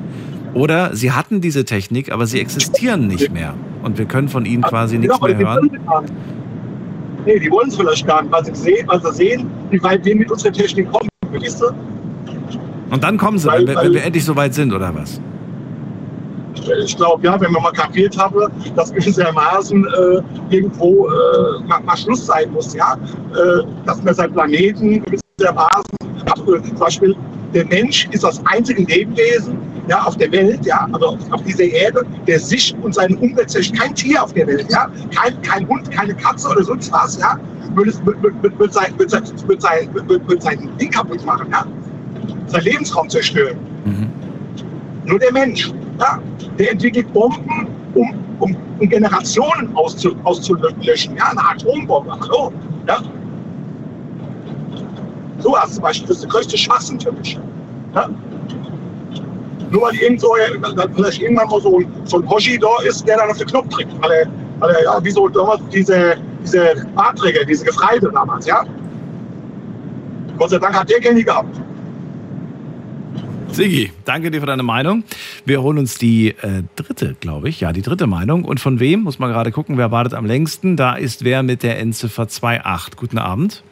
Oder 0.53 0.95
sie 0.95 1.11
hatten 1.11 1.41
diese 1.41 1.65
Technik, 1.65 2.11
aber 2.11 2.25
sie 2.25 2.39
existieren 2.39 3.07
nicht 3.07 3.31
mehr. 3.31 3.53
Und 3.83 3.97
wir 3.97 4.05
können 4.05 4.27
von 4.27 4.45
ihnen 4.45 4.63
quasi 4.63 4.97
nichts 4.97 5.19
mehr 5.21 5.37
hören. 5.37 5.69
Nee, 7.27 7.39
die 7.39 7.51
wollen 7.51 7.67
es 7.67 7.75
vielleicht 7.75 8.07
gar 8.07 8.21
nicht, 8.21 8.31
weil 8.31 8.45
sie 8.45 8.55
sehen, 8.55 8.87
weil 8.87 9.01
sie 9.01 9.11
sehen 9.11 9.51
wie 9.69 9.83
weit 9.83 10.05
wir 10.05 10.15
mit 10.15 10.31
unserer 10.31 10.53
Technik 10.53 10.89
kommen. 10.89 11.09
Verstehst 11.29 11.61
du? 11.61 11.65
Und 12.89 13.03
dann 13.03 13.17
kommen 13.17 13.37
sie, 13.37 13.49
weil, 13.49 13.67
wenn, 13.67 13.75
wenn 13.75 13.93
wir 13.95 14.03
endlich 14.05 14.23
so 14.23 14.33
weit 14.33 14.53
sind, 14.53 14.73
oder 14.73 14.95
was? 14.95 15.19
ich 16.85 16.95
glaube, 16.95 17.25
ja, 17.25 17.39
wenn 17.39 17.51
man 17.51 17.63
mal 17.63 17.71
kapiert 17.71 18.17
habe, 18.17 18.49
dass 18.75 18.93
gewissermaßen 18.93 19.85
äh, 19.85 20.55
irgendwo 20.55 21.07
äh, 21.07 21.67
mal, 21.67 21.81
mal, 21.81 21.97
Schluss 21.97 22.25
sein 22.25 22.51
muss, 22.51 22.73
ja, 22.73 22.97
äh, 23.33 23.63
dass 23.85 24.01
man 24.03 24.13
sein 24.13 24.31
Planeten 24.31 25.03
gewissermaßen, 25.03 25.83
zum 26.45 26.79
Beispiel 26.79 27.15
der 27.53 27.65
Mensch 27.65 28.07
ist 28.11 28.23
das 28.23 28.41
einzige 28.45 28.83
Lebewesen 28.83 29.57
ja, 29.87 30.03
auf 30.03 30.17
der 30.17 30.31
Welt, 30.31 30.65
ja, 30.65 30.87
also 30.91 31.17
auf 31.31 31.43
dieser 31.43 31.63
Erde, 31.63 32.05
der 32.27 32.39
sich 32.39 32.75
und 32.81 32.93
seine 32.93 33.15
Umwelt 33.17 33.49
zerstört. 33.49 33.81
Kein 33.81 33.95
Tier 33.95 34.23
auf 34.23 34.33
der 34.33 34.47
Welt, 34.47 34.65
ja, 34.69 34.89
kein, 35.15 35.41
kein 35.41 35.67
Hund, 35.67 35.89
keine 35.91 36.13
Katze 36.15 36.49
oder 36.49 36.63
sonst 36.63 36.91
was, 36.91 37.17
ja, 37.17 37.39
würde, 37.73 37.91
sein, 38.71 38.93
sein, 39.07 39.23
sein 40.39 40.69
Ding 40.79 40.91
kaputt 40.91 41.25
machen, 41.25 41.47
ja, 41.51 41.65
sein 42.47 42.63
Lebensraum 42.63 43.09
zerstören. 43.09 43.57
Mhm. 43.85 44.07
Nur 45.05 45.19
der 45.19 45.31
Mensch, 45.31 45.71
ja, 45.99 46.19
der 46.59 46.71
entwickelt 46.71 47.11
Bomben, 47.13 47.67
um, 47.93 48.13
um, 48.39 48.55
um 48.79 48.89
Generationen 48.89 49.75
auszu, 49.75 50.15
auszulöschen, 50.23 51.15
ja, 51.15 51.29
eine 51.29 51.49
Atombombe, 51.49 52.11
hallo, 52.19 52.51
ja, 52.87 52.99
so 55.39 55.51
was 55.51 55.73
zum 55.73 55.83
Beispiel, 55.83 56.07
das 56.07 56.17
ist 56.17 56.23
der 56.23 56.29
größte 56.31 56.57
Schwachsinn 56.57 56.99
für 56.99 57.11
mich. 57.11 57.39
Ja? 57.93 58.09
Nur 59.71 59.81
weil 59.81 59.95
irgend 59.95 60.21
so, 60.21 60.33
vielleicht 60.95 61.21
irgendwann 61.21 61.49
mal 61.49 61.61
so, 61.61 61.81
so 62.05 62.17
ein 62.17 62.29
Hoshi 62.29 62.57
da 62.57 62.69
ist, 62.87 63.07
der 63.07 63.17
dann 63.17 63.29
auf 63.29 63.37
den 63.37 63.47
Knopf 63.47 63.69
drückt. 63.69 63.91
Weil 64.01 64.11
er, 64.11 64.27
weil 64.59 64.75
ja, 64.83 65.03
wie 65.03 65.11
so 65.11 65.27
damals 65.27 65.61
diese, 65.73 66.15
diese 66.43 66.85
Barträger, 66.95 67.43
diese 67.45 67.65
Gefreite 67.65 68.09
damals, 68.13 68.45
ja. 68.45 68.63
Gott 70.37 70.51
sei 70.51 70.59
Dank 70.59 70.79
hat 70.79 70.89
der 70.89 70.99
keine 71.01 71.23
gehabt. 71.23 71.59
Sigi, 73.49 73.91
danke 74.05 74.29
dir 74.29 74.39
für 74.39 74.45
deine 74.45 74.63
Meinung. 74.63 75.03
Wir 75.45 75.63
holen 75.63 75.79
uns 75.79 75.97
die 75.97 76.29
äh, 76.29 76.63
dritte, 76.75 77.15
glaube 77.19 77.49
ich. 77.49 77.61
Ja, 77.61 77.73
die 77.73 77.81
dritte 77.81 78.05
Meinung. 78.05 78.45
Und 78.45 78.59
von 78.59 78.79
wem? 78.79 79.01
Muss 79.01 79.19
man 79.19 79.31
gerade 79.31 79.51
gucken, 79.51 79.77
wer 79.77 79.89
wartet 79.89 80.13
am 80.13 80.25
längsten. 80.25 80.77
Da 80.77 80.95
ist 80.95 81.23
wer 81.23 81.43
mit 81.43 81.63
der 81.63 81.79
Endziffer 81.79 82.23
2.8. 82.23 82.97
Guten 82.97 83.17
Abend. 83.17 83.63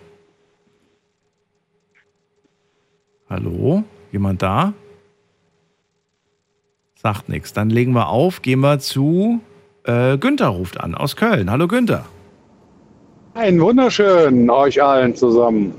Hallo? 3.30 3.84
Jemand 4.11 4.41
da? 4.41 4.73
Sagt 7.06 7.30
nichts. 7.30 7.53
Dann 7.53 7.69
legen 7.69 7.94
wir 7.94 8.07
auf, 8.07 8.41
gehen 8.41 8.61
wir 8.61 8.80
zu 8.80 9.40
äh, 9.84 10.18
Günther 10.18 10.48
ruft 10.48 10.80
an 10.80 10.95
aus 10.95 11.15
Köln. 11.15 11.52
Hallo 11.52 11.68
Günther. 11.68 12.03
Ein 13.36 13.61
wunderschön 13.61 14.49
euch 14.49 14.82
allen 14.82 15.15
zusammen. 15.15 15.76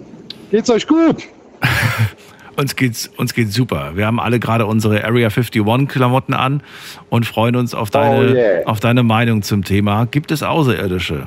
Geht's 0.52 0.70
euch 0.70 0.86
gut? 0.86 1.24
Uns 2.56 2.76
geht's, 2.76 3.10
uns 3.16 3.34
geht's 3.34 3.54
super. 3.54 3.96
Wir 3.96 4.06
haben 4.06 4.20
alle 4.20 4.38
gerade 4.38 4.66
unsere 4.66 5.04
Area 5.04 5.26
51 5.28 5.88
Klamotten 5.88 6.32
an 6.32 6.62
und 7.10 7.26
freuen 7.26 7.56
uns 7.56 7.74
auf 7.74 7.90
deine, 7.90 8.30
Oh 8.30 8.34
yeah. 8.34 8.66
auf 8.66 8.78
deine 8.78 9.02
Meinung 9.02 9.42
zum 9.42 9.64
Thema. 9.64 10.06
Gibt 10.06 10.30
es 10.30 10.44
Außerirdische? 10.44 11.26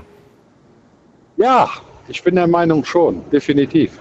Ja, 1.36 1.70
ich 2.08 2.24
bin 2.24 2.36
der 2.36 2.48
Meinung 2.48 2.86
schon, 2.86 3.22
definitiv. 3.32 3.92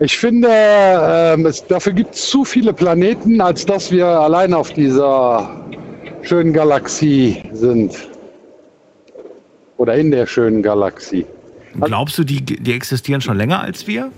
Ich 0.00 0.16
finde, 0.16 0.48
ähm, 0.50 1.46
es, 1.46 1.66
dafür 1.66 1.92
gibt 1.92 2.14
es 2.14 2.30
zu 2.30 2.44
viele 2.44 2.72
Planeten, 2.72 3.40
als 3.40 3.66
dass 3.66 3.90
wir 3.90 4.06
allein 4.06 4.54
auf 4.54 4.72
dieser 4.72 5.50
schönen 6.22 6.52
Galaxie 6.52 7.42
sind. 7.52 8.08
Oder 9.76 9.94
in 9.94 10.10
der 10.10 10.26
schönen 10.26 10.62
Galaxie. 10.62 11.26
Glaubst 11.80 12.16
du, 12.18 12.24
die, 12.24 12.42
die 12.42 12.72
existieren 12.72 13.20
schon 13.20 13.36
länger 13.36 13.60
als 13.60 13.86
wir? 13.86 14.10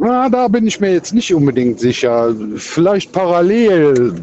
Na, 0.00 0.28
da 0.28 0.46
bin 0.46 0.66
ich 0.66 0.78
mir 0.78 0.92
jetzt 0.92 1.12
nicht 1.12 1.34
unbedingt 1.34 1.80
sicher. 1.80 2.34
Vielleicht 2.56 3.12
parallel. 3.12 4.14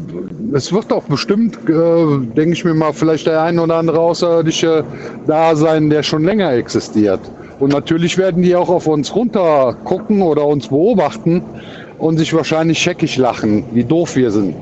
Es 0.54 0.72
wird 0.72 0.90
doch 0.90 1.04
bestimmt, 1.04 1.56
äh, 1.68 2.34
denke 2.34 2.52
ich 2.52 2.64
mir 2.64 2.74
mal, 2.74 2.92
vielleicht 2.92 3.26
der 3.26 3.42
ein 3.42 3.58
oder 3.58 3.76
andere 3.76 3.98
Außerirdische 3.98 4.84
da 5.26 5.54
sein, 5.54 5.90
der 5.90 6.02
schon 6.02 6.24
länger 6.24 6.52
existiert. 6.52 7.20
Und 7.58 7.72
natürlich 7.72 8.18
werden 8.18 8.42
die 8.42 8.54
auch 8.54 8.68
auf 8.68 8.86
uns 8.86 9.14
runter 9.14 9.74
gucken 9.84 10.20
oder 10.22 10.44
uns 10.46 10.68
beobachten 10.68 11.42
und 11.98 12.18
sich 12.18 12.32
wahrscheinlich 12.34 12.78
scheckig 12.78 13.16
lachen, 13.16 13.64
wie 13.72 13.84
doof 13.84 14.16
wir 14.16 14.30
sind. 14.30 14.54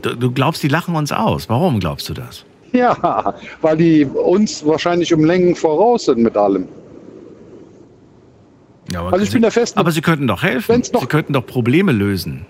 Du, 0.00 0.14
du 0.16 0.30
glaubst, 0.32 0.62
die 0.62 0.68
lachen 0.68 0.96
uns 0.96 1.12
aus. 1.12 1.48
Warum 1.48 1.78
glaubst 1.80 2.08
du 2.08 2.14
das? 2.14 2.44
Ja, 2.72 3.34
weil 3.60 3.76
die 3.76 4.04
uns 4.04 4.66
wahrscheinlich 4.66 5.12
um 5.14 5.24
Längen 5.24 5.54
voraus 5.54 6.06
sind 6.06 6.18
mit 6.18 6.36
allem. 6.36 6.66
Ja, 8.92 9.00
aber 9.00 9.12
Also 9.12 9.22
ich 9.24 9.30
sie, 9.30 9.34
bin 9.36 9.42
der 9.42 9.50
festen- 9.52 9.78
Aber 9.78 9.90
sie 9.92 10.00
könnten 10.00 10.26
doch 10.26 10.42
helfen. 10.42 10.82
Sie 10.82 11.06
könnten 11.06 11.32
doch 11.32 11.46
Probleme 11.46 11.92
lösen. 11.92 12.46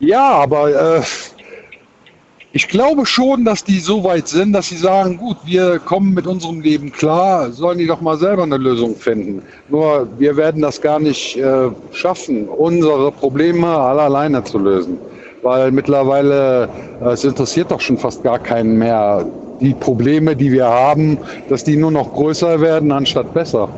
Ja, 0.00 0.30
aber 0.32 0.98
äh, 0.98 1.02
ich 2.54 2.68
glaube 2.68 3.06
schon, 3.06 3.44
dass 3.44 3.64
die 3.64 3.80
so 3.80 4.04
weit 4.04 4.28
sind, 4.28 4.52
dass 4.52 4.68
sie 4.68 4.76
sagen, 4.76 5.16
gut, 5.16 5.38
wir 5.44 5.78
kommen 5.78 6.12
mit 6.12 6.26
unserem 6.26 6.60
Leben 6.60 6.92
klar, 6.92 7.50
sollen 7.50 7.78
die 7.78 7.86
doch 7.86 8.02
mal 8.02 8.18
selber 8.18 8.42
eine 8.42 8.58
Lösung 8.58 8.94
finden. 8.94 9.42
Nur 9.70 10.06
wir 10.18 10.36
werden 10.36 10.60
das 10.60 10.80
gar 10.80 10.98
nicht 10.98 11.36
äh, 11.38 11.70
schaffen, 11.92 12.48
unsere 12.48 13.10
Probleme 13.10 13.66
alle 13.66 14.02
alleine 14.02 14.44
zu 14.44 14.58
lösen. 14.58 14.98
Weil 15.42 15.72
mittlerweile, 15.72 16.68
äh, 17.00 17.08
es 17.08 17.24
interessiert 17.24 17.70
doch 17.70 17.80
schon 17.80 17.96
fast 17.96 18.22
gar 18.22 18.38
keinen 18.38 18.76
mehr, 18.76 19.26
die 19.60 19.72
Probleme, 19.72 20.36
die 20.36 20.52
wir 20.52 20.66
haben, 20.66 21.16
dass 21.48 21.64
die 21.64 21.76
nur 21.76 21.90
noch 21.90 22.12
größer 22.12 22.60
werden, 22.60 22.92
anstatt 22.92 23.32
besser. 23.32 23.68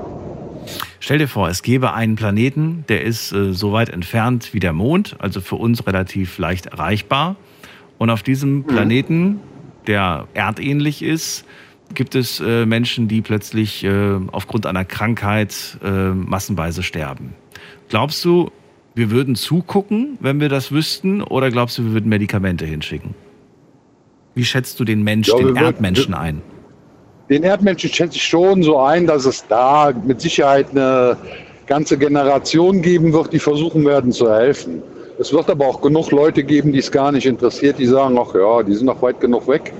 Stell 0.99 1.19
dir 1.19 1.29
vor, 1.29 1.49
es 1.49 1.63
gäbe 1.63 1.93
einen 1.93 2.17
Planeten, 2.17 2.85
der 2.89 3.03
ist 3.03 3.31
äh, 3.33 3.53
so 3.53 3.73
weit 3.73 3.91
entfernt 3.91 4.53
wie 4.53 4.61
der 4.61 4.73
Mond, 4.73 5.15
also 5.19 5.41
für 5.41 5.57
uns 5.57 5.87
relativ 5.87 6.39
leicht 6.39 6.67
erreichbar. 6.67 7.37
Und 7.99 8.11
auf 8.11 8.23
diesem 8.23 8.65
Planeten, 8.65 9.41
der 9.87 10.27
erdähnlich 10.35 11.03
ist, 11.03 11.45
gibt 11.95 12.15
es 12.15 12.41
äh, 12.41 12.66
Menschen, 12.66 13.09
die 13.09 13.21
plötzlich 13.23 13.85
äh, 13.85 14.19
aufgrund 14.33 14.66
einer 14.66 14.85
Krankheit 14.85 15.79
äh, 15.85 16.11
massenweise 16.11 16.83
sterben. 16.83 17.35
Glaubst 17.89 18.25
du, 18.25 18.51
wir 18.95 19.11
würden 19.11 19.35
zugucken, 19.37 20.16
wenn 20.21 20.41
wir 20.41 20.49
das 20.49 20.73
wüssten, 20.73 21.23
oder 21.23 21.51
glaubst 21.51 21.79
du, 21.79 21.85
wir 21.85 21.93
würden 21.93 22.09
Medikamente 22.09 22.65
hinschicken? 22.65 23.15
Wie 24.35 24.45
schätzt 24.45 24.81
du 24.81 24.85
den 24.85 25.03
Mensch, 25.03 25.29
Ja, 25.29 25.37
den 25.37 25.47
würden- 25.49 25.57
Erdmenschen 25.65 26.15
ein? 26.15 26.43
Den 27.31 27.43
Erdmenschen 27.43 27.91
schätze 27.91 28.16
ich 28.16 28.25
schon 28.25 28.62
so 28.62 28.79
ein, 28.81 29.07
dass 29.07 29.25
es 29.25 29.47
da 29.47 29.93
mit 30.05 30.21
Sicherheit 30.21 30.71
eine 30.73 31.16
ganze 31.66 31.97
Generation 31.97 32.83
geben 32.83 33.12
wird, 33.12 33.33
die 33.33 33.39
versuchen 33.39 33.85
werden 33.87 34.12
zu 34.12 34.31
helfen. 34.31 34.83
Es 35.19 35.32
wird 35.32 35.49
aber 35.49 35.66
auch 35.66 35.81
genug 35.81 36.11
Leute 36.11 36.43
geben, 36.43 36.73
die 36.73 36.81
es 36.81 36.91
gar 36.91 37.12
nicht 37.12 37.27
interessiert, 37.27 37.78
die 37.78 37.86
sagen, 37.86 38.19
ach 38.19 38.35
ja, 38.35 38.62
die 38.62 38.74
sind 38.74 38.86
noch 38.86 39.01
weit 39.01 39.20
genug 39.20 39.47
weg. 39.47 39.73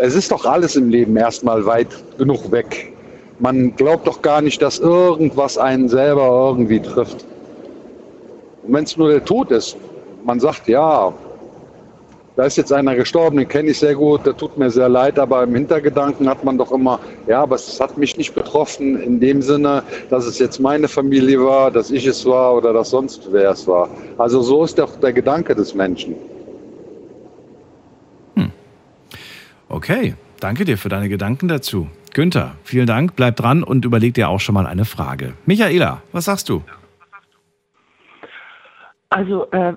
Es 0.00 0.14
ist 0.14 0.32
doch 0.32 0.46
alles 0.46 0.76
im 0.76 0.88
Leben 0.88 1.16
erstmal 1.16 1.66
weit 1.66 1.88
genug 2.16 2.50
weg. 2.50 2.92
Man 3.38 3.76
glaubt 3.76 4.06
doch 4.06 4.22
gar 4.22 4.40
nicht, 4.40 4.62
dass 4.62 4.78
irgendwas 4.78 5.58
einen 5.58 5.88
selber 5.88 6.26
irgendwie 6.26 6.80
trifft. 6.80 7.24
Und 8.62 8.72
wenn 8.72 8.84
es 8.84 8.96
nur 8.96 9.10
der 9.10 9.24
Tod 9.24 9.50
ist, 9.50 9.76
man 10.24 10.40
sagt, 10.40 10.68
ja, 10.68 11.12
da 12.36 12.44
ist 12.44 12.56
jetzt 12.56 12.72
einer 12.72 12.94
gestorben, 12.94 13.36
den 13.36 13.48
kenne 13.48 13.70
ich 13.70 13.78
sehr 13.78 13.94
gut, 13.94 14.24
der 14.24 14.36
tut 14.36 14.56
mir 14.56 14.70
sehr 14.70 14.88
leid, 14.88 15.18
aber 15.18 15.42
im 15.42 15.54
Hintergedanken 15.54 16.28
hat 16.28 16.44
man 16.44 16.58
doch 16.58 16.72
immer, 16.72 16.98
ja, 17.26 17.42
aber 17.42 17.56
es 17.56 17.80
hat 17.80 17.98
mich 17.98 18.16
nicht 18.16 18.34
betroffen 18.34 19.00
in 19.00 19.20
dem 19.20 19.42
Sinne, 19.42 19.82
dass 20.10 20.26
es 20.26 20.38
jetzt 20.38 20.58
meine 20.58 20.88
Familie 20.88 21.44
war, 21.44 21.70
dass 21.70 21.90
ich 21.90 22.06
es 22.06 22.24
war 22.24 22.54
oder 22.56 22.72
dass 22.72 22.90
sonst 22.90 23.28
wer 23.30 23.50
es 23.50 23.66
war. 23.66 23.88
Also 24.18 24.42
so 24.42 24.64
ist 24.64 24.78
doch 24.78 24.96
der 25.00 25.12
Gedanke 25.12 25.54
des 25.54 25.74
Menschen. 25.74 26.14
Okay, 29.72 30.14
danke 30.38 30.66
dir 30.66 30.76
für 30.76 30.90
deine 30.90 31.08
Gedanken 31.08 31.48
dazu. 31.48 31.88
Günther, 32.12 32.56
vielen 32.62 32.86
Dank, 32.86 33.16
bleib 33.16 33.36
dran 33.36 33.62
und 33.62 33.86
überleg 33.86 34.12
dir 34.12 34.28
auch 34.28 34.38
schon 34.38 34.54
mal 34.54 34.66
eine 34.66 34.84
Frage. 34.84 35.32
Michaela, 35.46 36.02
was 36.12 36.26
sagst 36.26 36.50
du? 36.50 36.62
Also, 39.08 39.50
äh, 39.50 39.72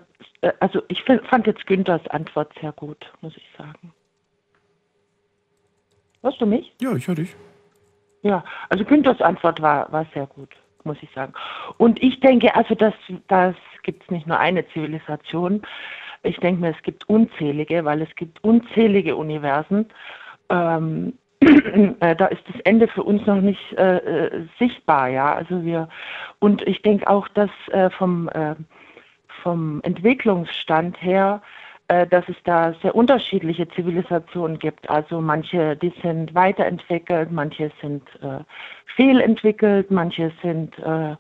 also 0.60 0.82
ich 0.88 1.04
fand 1.04 1.48
jetzt 1.48 1.66
Günthers 1.68 2.06
Antwort 2.08 2.52
sehr 2.62 2.72
gut, 2.72 3.12
muss 3.22 3.36
ich 3.38 3.48
sagen. 3.58 3.94
Hörst 6.22 6.42
du 6.42 6.46
mich? 6.46 6.74
Ja, 6.82 6.96
ich 6.96 7.08
höre 7.08 7.16
dich. 7.16 7.36
Ja, 8.24 8.44
also 8.70 8.84
Günthers 8.84 9.22
Antwort 9.22 9.62
war, 9.62 9.92
war 9.92 10.08
sehr 10.14 10.26
gut, 10.26 10.50
muss 10.84 10.98
ich 11.02 11.10
sagen. 11.12 11.34
Und 11.78 12.02
ich 12.02 12.20
denke, 12.20 12.56
also 12.56 12.74
das, 12.74 12.96
das 13.28 13.56
gibt 13.84 14.04
es 14.04 14.10
nicht 14.10 14.26
nur 14.26 14.40
eine 14.40 14.68
Zivilisation. 14.70 15.62
Ich 16.24 16.38
denke 16.38 16.62
mir, 16.62 16.72
es 16.76 16.82
gibt 16.82 17.08
unzählige, 17.08 17.86
weil 17.86 18.02
es 18.02 18.16
gibt 18.16 18.44
unzählige 18.44 19.16
Universen. 19.16 19.86
Ähm, 20.50 21.14
äh, 21.42 22.16
da 22.16 22.26
ist 22.26 22.42
das 22.48 22.60
Ende 22.62 22.88
für 22.88 23.04
uns 23.04 23.24
noch 23.28 23.42
nicht 23.42 23.74
äh, 23.74 23.98
äh, 23.98 24.48
sichtbar, 24.58 25.10
ja. 25.10 25.36
Also 25.36 25.64
wir 25.64 25.88
und 26.40 26.64
ich 26.64 26.82
denke 26.82 27.08
auch, 27.08 27.28
dass 27.30 27.52
äh, 27.72 27.92
vom 27.92 28.30
äh, 28.30 28.56
vom 29.46 29.80
Entwicklungsstand 29.84 31.00
her, 31.04 31.40
äh, 31.88 32.08
dass 32.08 32.28
es 32.28 32.36
da 32.46 32.74
sehr 32.82 32.96
unterschiedliche 32.96 33.70
Zivilisationen 33.70 34.58
gibt. 34.58 34.90
Also 34.90 35.22
manche, 35.22 35.76
die 35.76 35.94
sind 36.02 36.34
weiterentwickelt, 36.34 37.32
manche 37.32 37.72
sind 37.80 38.02
äh, 38.24 38.40
fehlentwickelt, 38.96 39.92
manche 39.92 40.32
sind 40.42 40.76
äh, 40.80 41.16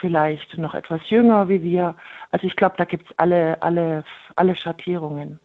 vielleicht 0.00 0.58
noch 0.58 0.74
etwas 0.74 1.00
jünger 1.10 1.48
wie 1.48 1.62
wir. 1.62 1.94
Also 2.32 2.48
ich 2.48 2.56
glaube, 2.56 2.74
da 2.76 2.84
gibt 2.84 3.08
es 3.08 3.18
alle, 3.18 3.62
alle, 3.62 4.02
alle 4.34 4.56
Schattierungen. 4.56 5.38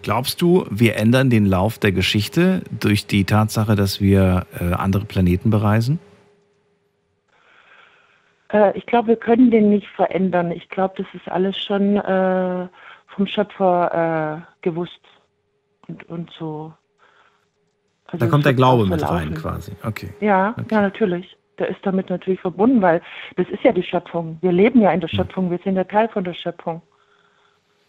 Glaubst 0.00 0.40
du, 0.40 0.64
wir 0.70 0.96
ändern 0.96 1.28
den 1.28 1.44
Lauf 1.44 1.78
der 1.78 1.92
Geschichte 1.92 2.62
durch 2.70 3.06
die 3.06 3.24
Tatsache, 3.24 3.74
dass 3.74 4.00
wir 4.00 4.46
äh, 4.58 4.72
andere 4.72 5.04
Planeten 5.04 5.50
bereisen? 5.50 5.98
Äh, 8.54 8.78
ich 8.78 8.86
glaube, 8.86 9.08
wir 9.08 9.16
können 9.16 9.50
den 9.50 9.68
nicht 9.68 9.88
verändern. 9.88 10.52
Ich 10.52 10.68
glaube, 10.68 10.94
das 10.96 11.06
ist 11.12 11.28
alles 11.28 11.58
schon 11.58 11.96
äh, 11.96 12.68
vom 13.08 13.26
Schöpfer 13.26 14.46
äh, 14.46 14.62
gewusst 14.62 15.00
und, 15.88 16.08
und 16.08 16.30
so. 16.38 16.72
Also 18.06 18.24
da 18.24 18.30
kommt 18.30 18.46
der 18.46 18.54
Glaube 18.54 18.86
mit 18.86 19.02
rein 19.02 19.34
quasi. 19.34 19.72
Okay. 19.84 20.10
Ja, 20.20 20.54
ja, 20.70 20.80
natürlich. 20.80 21.36
Der 21.58 21.68
ist 21.68 21.78
damit 21.82 22.10
natürlich 22.10 22.40
verbunden, 22.40 22.82
weil 22.82 23.00
das 23.36 23.48
ist 23.48 23.62
ja 23.62 23.72
die 23.72 23.82
Schöpfung. 23.82 24.38
Wir 24.40 24.52
leben 24.52 24.80
ja 24.80 24.90
in 24.92 25.00
der 25.00 25.08
Schöpfung, 25.08 25.50
wir 25.50 25.58
sind 25.62 25.76
ja 25.76 25.84
Teil 25.84 26.08
von 26.08 26.24
der 26.24 26.34
Schöpfung. 26.34 26.82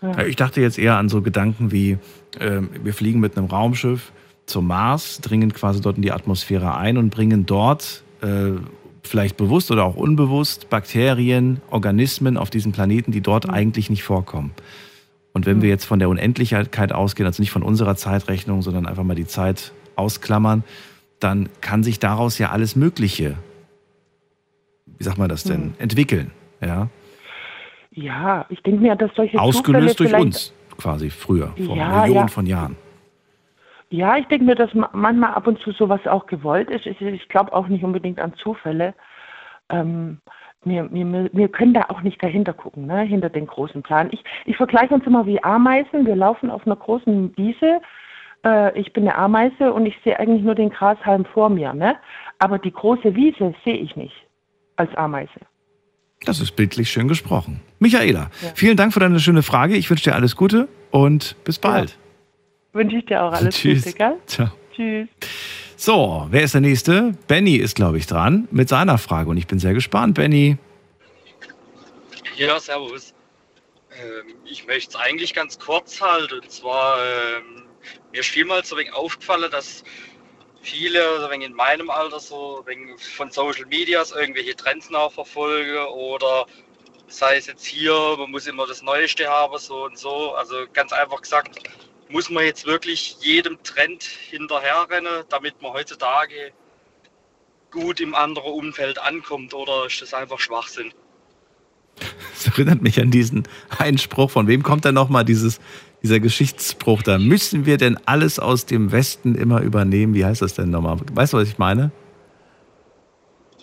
Ja. 0.01 0.11
Äh, 0.11 0.27
Ich 0.29 0.35
dachte 0.35 0.61
jetzt 0.61 0.79
eher 0.79 0.97
an 0.97 1.09
so 1.09 1.21
Gedanken 1.21 1.71
wie, 1.71 1.97
ähm, 2.39 2.69
wir 2.83 2.93
fliegen 2.93 3.19
mit 3.19 3.37
einem 3.37 3.47
Raumschiff 3.47 4.11
zum 4.45 4.67
Mars, 4.67 5.19
dringen 5.21 5.51
quasi 5.53 5.81
dort 5.81 5.97
in 5.97 6.03
die 6.03 6.11
Atmosphäre 6.11 6.75
ein 6.75 6.97
und 6.97 7.09
bringen 7.09 7.45
dort 7.47 8.03
äh, 8.21 8.51
vielleicht 9.07 9.37
bewusst 9.37 9.71
oder 9.71 9.83
auch 9.85 9.95
unbewusst 9.95 10.69
Bakterien, 10.69 11.61
Organismen 11.69 12.37
auf 12.37 12.49
diesem 12.49 12.71
Planeten, 12.71 13.11
die 13.11 13.21
dort 13.21 13.49
eigentlich 13.49 13.89
nicht 13.89 14.03
vorkommen. 14.03 14.51
Und 15.33 15.45
wenn 15.45 15.61
wir 15.61 15.69
jetzt 15.69 15.85
von 15.85 15.99
der 15.99 16.07
Unendlichkeit 16.09 16.93
ausgehen, 16.93 17.27
also 17.27 17.41
nicht 17.41 17.51
von 17.51 17.61
unserer 17.63 17.95
Zeitrechnung, 17.95 18.61
sondern 18.61 18.85
einfach 18.85 19.03
mal 19.03 19.15
die 19.15 19.27
Zeit 19.27 19.73
ausklammern, 19.97 20.63
dann 21.19 21.49
kann 21.61 21.83
sich 21.83 21.99
daraus 21.99 22.37
ja 22.37 22.51
alles 22.51 22.75
Mögliche, 22.75 23.35
wie 24.97 25.03
sagt 25.03 25.17
man 25.17 25.27
das 25.29 25.43
denn, 25.43 25.61
Hm. 25.61 25.73
entwickeln. 25.79 26.31
Ja? 26.61 26.89
Ja, 27.91 28.45
ich 28.49 28.61
denke 28.61 28.81
mir, 28.81 28.95
dass 28.95 29.11
solche 29.15 29.39
Ausgelöst 29.39 29.97
Zufälle 29.97 30.11
durch 30.17 30.21
uns 30.25 30.53
quasi 30.77 31.09
früher, 31.09 31.53
vor 31.65 31.77
Ja, 31.77 32.01
Millionen 32.01 32.19
ja. 32.19 32.27
von 32.27 32.45
Jahren. 32.45 32.75
Ja, 33.89 34.17
ich 34.17 34.25
denke 34.27 34.45
mir, 34.45 34.55
dass 34.55 34.73
ma- 34.73 34.89
manchmal 34.93 35.33
ab 35.33 35.47
und 35.47 35.59
zu 35.59 35.71
sowas 35.71 36.05
auch 36.07 36.25
gewollt 36.25 36.69
ist. 36.69 36.85
Ich, 36.85 36.99
ich 37.01 37.27
glaube 37.29 37.53
auch 37.53 37.67
nicht 37.67 37.83
unbedingt 37.83 38.19
an 38.19 38.33
Zufälle. 38.35 38.93
Ähm, 39.69 40.19
wir, 40.63 40.91
wir, 40.91 41.29
wir 41.31 41.47
können 41.49 41.73
da 41.73 41.85
auch 41.89 42.01
nicht 42.01 42.23
dahinter 42.23 42.53
gucken, 42.53 42.87
ne? 42.87 43.01
hinter 43.01 43.29
den 43.29 43.45
großen 43.47 43.83
Plan. 43.83 44.09
Ich, 44.11 44.23
ich 44.45 44.57
vergleiche 44.57 44.93
uns 44.93 45.05
immer 45.05 45.25
wie 45.25 45.43
Ameisen. 45.43 46.05
Wir 46.05 46.15
laufen 46.15 46.49
auf 46.49 46.65
einer 46.65 46.75
großen 46.75 47.37
Wiese 47.37 47.81
äh, 48.45 48.79
ich 48.79 48.93
bin 48.93 49.03
eine 49.03 49.15
Ameise 49.15 49.73
und 49.73 49.85
ich 49.85 49.95
sehe 50.03 50.17
eigentlich 50.19 50.43
nur 50.43 50.55
den 50.55 50.69
Grashalm 50.69 51.25
vor 51.25 51.49
mir, 51.49 51.73
ne? 51.73 51.95
Aber 52.39 52.59
die 52.59 52.71
große 52.71 53.15
Wiese 53.15 53.53
sehe 53.65 53.75
ich 53.77 53.95
nicht 53.95 54.15
als 54.75 54.93
Ameise. 54.95 55.31
Das 56.25 56.39
ist 56.39 56.55
bildlich 56.55 56.89
schön 56.89 57.07
gesprochen. 57.07 57.61
Michaela, 57.79 58.29
vielen 58.55 58.77
Dank 58.77 58.93
für 58.93 58.99
deine 58.99 59.19
schöne 59.19 59.43
Frage. 59.43 59.75
Ich 59.75 59.89
wünsche 59.89 60.05
dir 60.05 60.15
alles 60.15 60.35
Gute 60.35 60.67
und 60.91 61.35
bis 61.43 61.59
bald. 61.59 61.97
Wünsche 62.75 62.97
ich 62.97 63.05
dir 63.05 63.23
auch 63.23 63.31
alles 63.31 63.55
Tschüss. 63.55 63.85
Gute, 63.85 63.95
gell? 63.95 64.17
Ciao. 64.27 64.49
Tschüss. 64.75 65.07
So, 65.77 66.27
wer 66.29 66.43
ist 66.43 66.55
der 66.55 66.61
Nächste? 66.61 67.13
Benny 67.25 67.55
ist, 67.55 67.73
glaube 67.73 67.97
ich, 67.97 68.05
dran 68.05 68.49
mit 68.51 68.67
seiner 68.67 68.97
Frage 68.97 69.29
und 69.29 69.37
ich 69.37 69.47
bin 69.47 69.59
sehr 69.59 69.73
gespannt, 69.73 70.15
Benny. 70.15 70.57
Ja, 72.35 72.59
servus. 72.59 73.13
Ähm, 73.91 74.35
ich 74.43 74.67
möchte 74.67 74.89
es 74.89 74.95
eigentlich 74.97 75.33
ganz 75.33 75.57
kurz 75.57 76.01
halten. 76.01 76.41
Und 76.41 76.51
zwar, 76.51 76.97
ähm, 76.97 77.63
mir 78.11 78.19
ist 78.19 78.29
vielmals 78.29 78.67
so 78.67 78.75
ein 78.75 78.79
wenig 78.79 78.93
aufgefallen, 78.93 79.49
dass 79.49 79.85
viele, 80.61 81.21
so 81.21 81.29
in 81.29 81.53
meinem 81.53 81.89
Alter, 81.89 82.19
so 82.19 82.61
wenig 82.65 83.01
von 83.01 83.31
Social 83.31 83.65
Medias 83.67 84.11
irgendwelche 84.11 84.53
Trends 84.53 84.89
nachverfolgen 84.89 85.85
oder 85.93 86.45
sei 87.07 87.37
es 87.37 87.47
jetzt 87.47 87.65
hier, 87.65 87.93
man 88.17 88.31
muss 88.31 88.47
immer 88.47 88.67
das 88.67 88.81
Neueste 88.81 89.29
haben, 89.29 89.57
so 89.59 89.85
und 89.85 89.97
so. 89.97 90.33
Also 90.33 90.65
ganz 90.73 90.91
einfach 90.91 91.21
gesagt, 91.21 91.57
muss 92.09 92.29
man 92.29 92.43
jetzt 92.43 92.65
wirklich 92.65 93.17
jedem 93.21 93.61
Trend 93.63 94.03
hinterherrennen, 94.03 95.23
damit 95.29 95.61
man 95.61 95.73
heutzutage 95.73 96.51
gut 97.71 97.99
im 97.99 98.15
anderen 98.15 98.53
Umfeld 98.53 98.99
ankommt 98.99 99.53
oder 99.53 99.85
ist 99.87 100.01
das 100.01 100.13
einfach 100.13 100.39
Schwachsinn? 100.39 100.93
Das 102.33 102.47
erinnert 102.47 102.81
mich 102.81 102.99
an 102.99 103.11
diesen 103.11 103.47
Einspruch. 103.69 104.31
Von 104.31 104.47
wem 104.47 104.63
kommt 104.63 104.85
denn 104.85 104.95
nochmal 104.95 105.25
dieses, 105.25 105.59
dieser 106.03 106.19
Geschichtsspruch 106.19 107.03
da? 107.03 107.17
Müssen 107.17 107.65
wir 107.65 107.77
denn 107.77 107.97
alles 108.05 108.39
aus 108.39 108.65
dem 108.65 108.91
Westen 108.91 109.35
immer 109.35 109.61
übernehmen? 109.61 110.13
Wie 110.13 110.25
heißt 110.25 110.41
das 110.41 110.53
denn 110.53 110.69
nochmal? 110.69 110.97
Weißt 111.13 111.33
du, 111.33 111.37
was 111.37 111.47
ich 111.47 111.57
meine? 111.57 111.91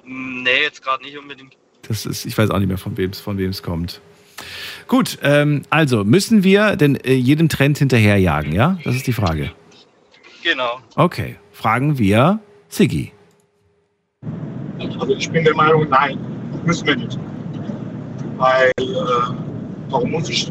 Nee, 0.05 0.62
jetzt 0.62 0.82
gerade 0.82 1.05
nicht 1.05 1.16
unbedingt. 1.16 1.56
Das 1.82 2.06
ist, 2.06 2.24
ich 2.24 2.36
weiß 2.36 2.51
auch 2.51 2.59
nicht 2.59 2.69
mehr, 2.69 2.78
von 2.78 2.97
wem 2.97 3.10
es 3.10 3.20
von 3.20 3.39
wem's 3.39 3.62
kommt. 3.62 4.01
Gut, 4.88 5.18
ähm, 5.22 5.62
also 5.70 6.04
müssen 6.04 6.44
wir 6.44 6.76
denn 6.76 6.96
äh, 6.96 7.14
jedem 7.14 7.48
Trend 7.48 7.78
hinterherjagen, 7.78 8.52
ja? 8.52 8.78
Das 8.84 8.94
ist 8.94 9.06
die 9.06 9.12
Frage. 9.12 9.52
Genau. 10.42 10.80
Okay, 10.96 11.36
fragen 11.52 11.98
wir 11.98 12.40
Siggi. 12.68 13.12
Also 14.98 15.14
ich 15.14 15.30
bin 15.30 15.44
der 15.44 15.54
Meinung, 15.54 15.88
nein, 15.88 16.18
müssen 16.64 16.86
wir 16.86 16.96
nicht. 16.96 17.18
Weil, 18.36 18.70
äh, 18.78 18.92
warum 19.88 20.10
muss 20.10 20.28
ich? 20.28 20.50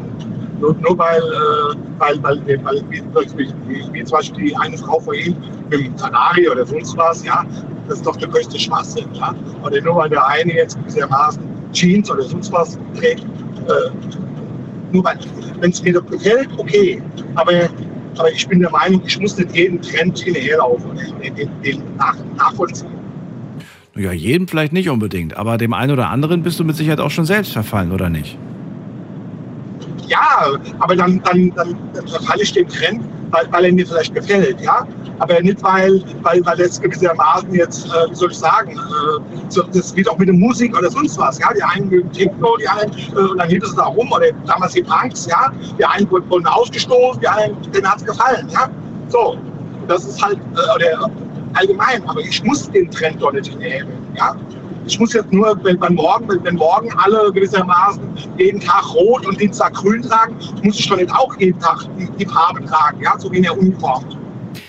Nur, 0.60 0.74
nur 0.74 0.96
weil, 0.96 1.18
äh, 1.18 1.76
weil, 1.98 2.22
weil, 2.22 2.64
weil 2.64 2.82
wie, 2.88 3.02
wie, 3.02 3.48
wie, 3.66 3.92
wie 3.92 4.04
zum 4.04 4.16
Beispiel 4.18 4.46
die 4.46 4.56
eine 4.56 4.78
Frau 4.78 5.00
vorhin 5.00 5.36
mit 5.68 5.80
dem 5.80 5.96
Kanari 5.96 6.48
oder 6.48 6.64
sonst 6.64 6.96
was, 6.96 7.24
ja, 7.24 7.44
das 7.88 7.98
ist 7.98 8.06
doch 8.06 8.16
der 8.16 8.28
größte 8.28 8.58
Schwachsinn, 8.58 9.08
ja. 9.14 9.34
Oder 9.64 9.80
nur 9.80 9.96
weil 9.96 10.08
der 10.08 10.26
eine 10.26 10.54
jetzt 10.54 10.78
gewissermaßen 10.78 11.42
Jeans 11.72 12.10
oder 12.10 12.22
sonst 12.22 12.52
was 12.52 12.78
trägt, 12.94 13.24
äh, 13.24 13.90
nur 14.92 15.04
weil, 15.04 15.18
wenn 15.60 15.70
es 15.70 15.82
mir 15.82 15.92
gefällt, 15.92 16.48
okay. 16.56 17.02
Aber, 17.34 17.52
aber 18.18 18.32
ich 18.32 18.46
bin 18.46 18.60
der 18.60 18.70
Meinung, 18.70 19.02
ich 19.06 19.18
muss 19.18 19.36
nicht 19.38 19.54
jeden 19.56 19.80
Trend 19.80 20.18
hinterherlaufen, 20.18 20.90
den, 21.22 21.34
den, 21.34 21.48
den 21.62 21.82
nach, 21.96 22.16
nachvollziehen. 22.36 22.90
Ja, 23.94 24.12
jedem 24.12 24.48
vielleicht 24.48 24.72
nicht 24.72 24.88
unbedingt, 24.88 25.36
aber 25.36 25.58
dem 25.58 25.74
einen 25.74 25.92
oder 25.92 26.08
anderen 26.08 26.42
bist 26.42 26.58
du 26.58 26.64
mit 26.64 26.76
Sicherheit 26.76 27.00
auch 27.00 27.10
schon 27.10 27.26
selbst 27.26 27.52
verfallen, 27.52 27.92
oder 27.92 28.08
nicht? 28.08 28.38
Ja, 30.12 30.58
aber 30.80 30.94
dann, 30.94 31.22
dann, 31.22 31.50
dann, 31.56 31.74
dann 31.94 32.06
verfalle 32.06 32.42
ich 32.42 32.52
dem 32.52 32.68
Trend, 32.68 33.02
weil, 33.30 33.50
weil 33.50 33.64
er 33.64 33.72
mir 33.72 33.86
vielleicht 33.86 34.14
gefällt, 34.14 34.60
ja. 34.60 34.86
Aber 35.20 35.40
nicht, 35.40 35.62
weil, 35.62 36.02
weil, 36.22 36.44
weil 36.44 36.56
das 36.58 36.78
gewissermaßen 36.78 37.54
jetzt, 37.54 37.86
äh, 37.86 38.10
wie 38.10 38.14
soll 38.14 38.30
ich 38.30 38.36
sagen, 38.36 38.72
äh, 38.72 39.40
so, 39.48 39.62
das 39.72 39.94
geht 39.94 40.06
auch 40.10 40.18
mit 40.18 40.28
der 40.28 40.34
Musik 40.34 40.76
oder 40.76 40.90
sonst 40.90 41.16
was, 41.16 41.38
ja. 41.38 41.48
Die 41.56 41.62
einen 41.62 41.88
mögen 41.88 42.12
Techno, 42.12 42.58
die 42.58 42.68
anderen, 42.68 42.92
äh, 42.92 43.30
und 43.30 43.38
dann 43.38 43.48
geht 43.48 43.62
es 43.62 43.74
da 43.74 43.84
rum, 43.84 44.12
oder 44.12 44.26
damals 44.46 44.74
die 44.74 44.82
Punks, 44.82 45.24
ja. 45.24 45.50
Die 45.78 45.84
einen 45.84 46.10
wurden, 46.10 46.46
ausgestoßen, 46.46 47.20
die 47.22 47.28
anderen, 47.28 47.56
denen 47.72 47.90
hat 47.90 47.98
es 47.98 48.04
gefallen, 48.04 48.46
ja. 48.50 48.68
So, 49.08 49.38
das 49.88 50.04
ist 50.04 50.22
halt, 50.22 50.36
äh, 50.36 50.74
oder 50.74 51.10
allgemein, 51.54 52.06
aber 52.06 52.20
ich 52.20 52.44
muss 52.44 52.70
den 52.70 52.90
Trend 52.90 53.16
dort 53.22 53.34
nicht 53.34 53.48
hinterher, 53.48 53.86
ja. 54.14 54.36
Ich 54.86 54.98
muss 54.98 55.12
jetzt 55.12 55.32
nur, 55.32 55.58
wenn, 55.62 55.80
wenn, 55.80 55.94
morgen, 55.94 56.28
wenn, 56.28 56.42
wenn 56.44 56.56
morgen 56.56 56.90
alle 56.96 57.32
gewissermaßen 57.32 58.02
jeden 58.38 58.60
Tag 58.60 58.94
rot 58.94 59.26
und 59.26 59.40
Dienstag 59.40 59.74
grün 59.74 60.02
tragen, 60.02 60.36
muss 60.62 60.78
ich 60.78 60.88
doch 60.88 60.96
nicht 60.96 61.12
auch 61.14 61.38
jeden 61.38 61.58
Tag 61.60 61.86
die, 61.98 62.08
die 62.18 62.26
Farbe 62.26 62.64
tragen, 62.64 63.00
ja, 63.00 63.18
so 63.18 63.30
wie 63.30 63.36
in 63.36 63.42
der 63.44 63.56
Uniform. 63.56 64.04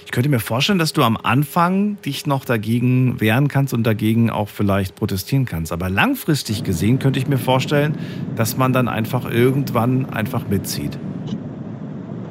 Ich 0.05 0.11
könnte 0.11 0.29
mir 0.29 0.39
vorstellen, 0.39 0.77
dass 0.77 0.93
du 0.93 1.01
am 1.01 1.17
Anfang 1.17 1.97
dich 2.03 2.27
noch 2.27 2.45
dagegen 2.45 3.19
wehren 3.19 3.47
kannst 3.47 3.73
und 3.73 3.83
dagegen 3.83 4.29
auch 4.29 4.47
vielleicht 4.47 4.95
protestieren 4.95 5.45
kannst. 5.45 5.71
Aber 5.71 5.89
langfristig 5.89 6.63
gesehen 6.63 6.99
könnte 6.99 7.17
ich 7.17 7.27
mir 7.27 7.39
vorstellen, 7.39 7.97
dass 8.35 8.55
man 8.55 8.73
dann 8.73 8.87
einfach 8.87 9.25
irgendwann 9.29 10.05
einfach 10.11 10.47
mitzieht. 10.47 10.99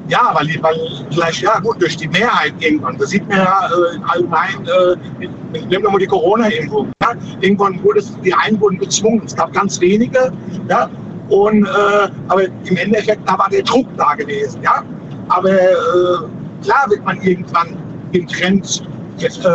Ja, 0.09 0.31
weil, 0.33 0.47
weil 0.61 0.75
vielleicht, 1.11 1.41
ja 1.41 1.59
gut, 1.59 1.81
durch 1.81 1.95
die 1.95 2.07
Mehrheit 2.09 2.53
irgendwann. 2.59 2.97
Das 2.97 3.09
sieht 3.09 3.27
man 3.29 3.37
ja 3.37 3.69
äh, 3.69 3.99
allgemein, 4.05 4.67
äh, 4.67 5.27
nehmen 5.59 5.83
wir 5.83 5.89
mal 5.89 5.97
die 5.97 6.07
Corona-Impfung. 6.07 6.91
Ja? 7.01 7.13
Irgendwann 7.39 7.81
wurde 7.83 7.99
es, 7.99 8.13
die 8.21 8.33
einen 8.33 8.59
wurden 8.59 8.79
gezwungen. 8.79 9.21
Es 9.25 9.35
gab 9.35 9.53
ganz 9.53 9.79
wenige, 9.79 10.31
ja, 10.67 10.89
und, 11.29 11.65
äh, 11.65 12.09
aber 12.27 12.43
im 12.43 12.77
Endeffekt, 12.77 13.27
da 13.27 13.37
war 13.37 13.49
der 13.49 13.63
Druck 13.63 13.87
da 13.97 14.13
gewesen, 14.15 14.61
ja. 14.61 14.83
Aber 15.29 15.51
äh, 15.51 16.17
klar 16.63 16.89
wird 16.89 17.03
man 17.05 17.21
irgendwann 17.21 17.77
den 18.13 18.27
Trend, 18.27 18.83
jetzt, 19.17 19.45
äh, 19.45 19.49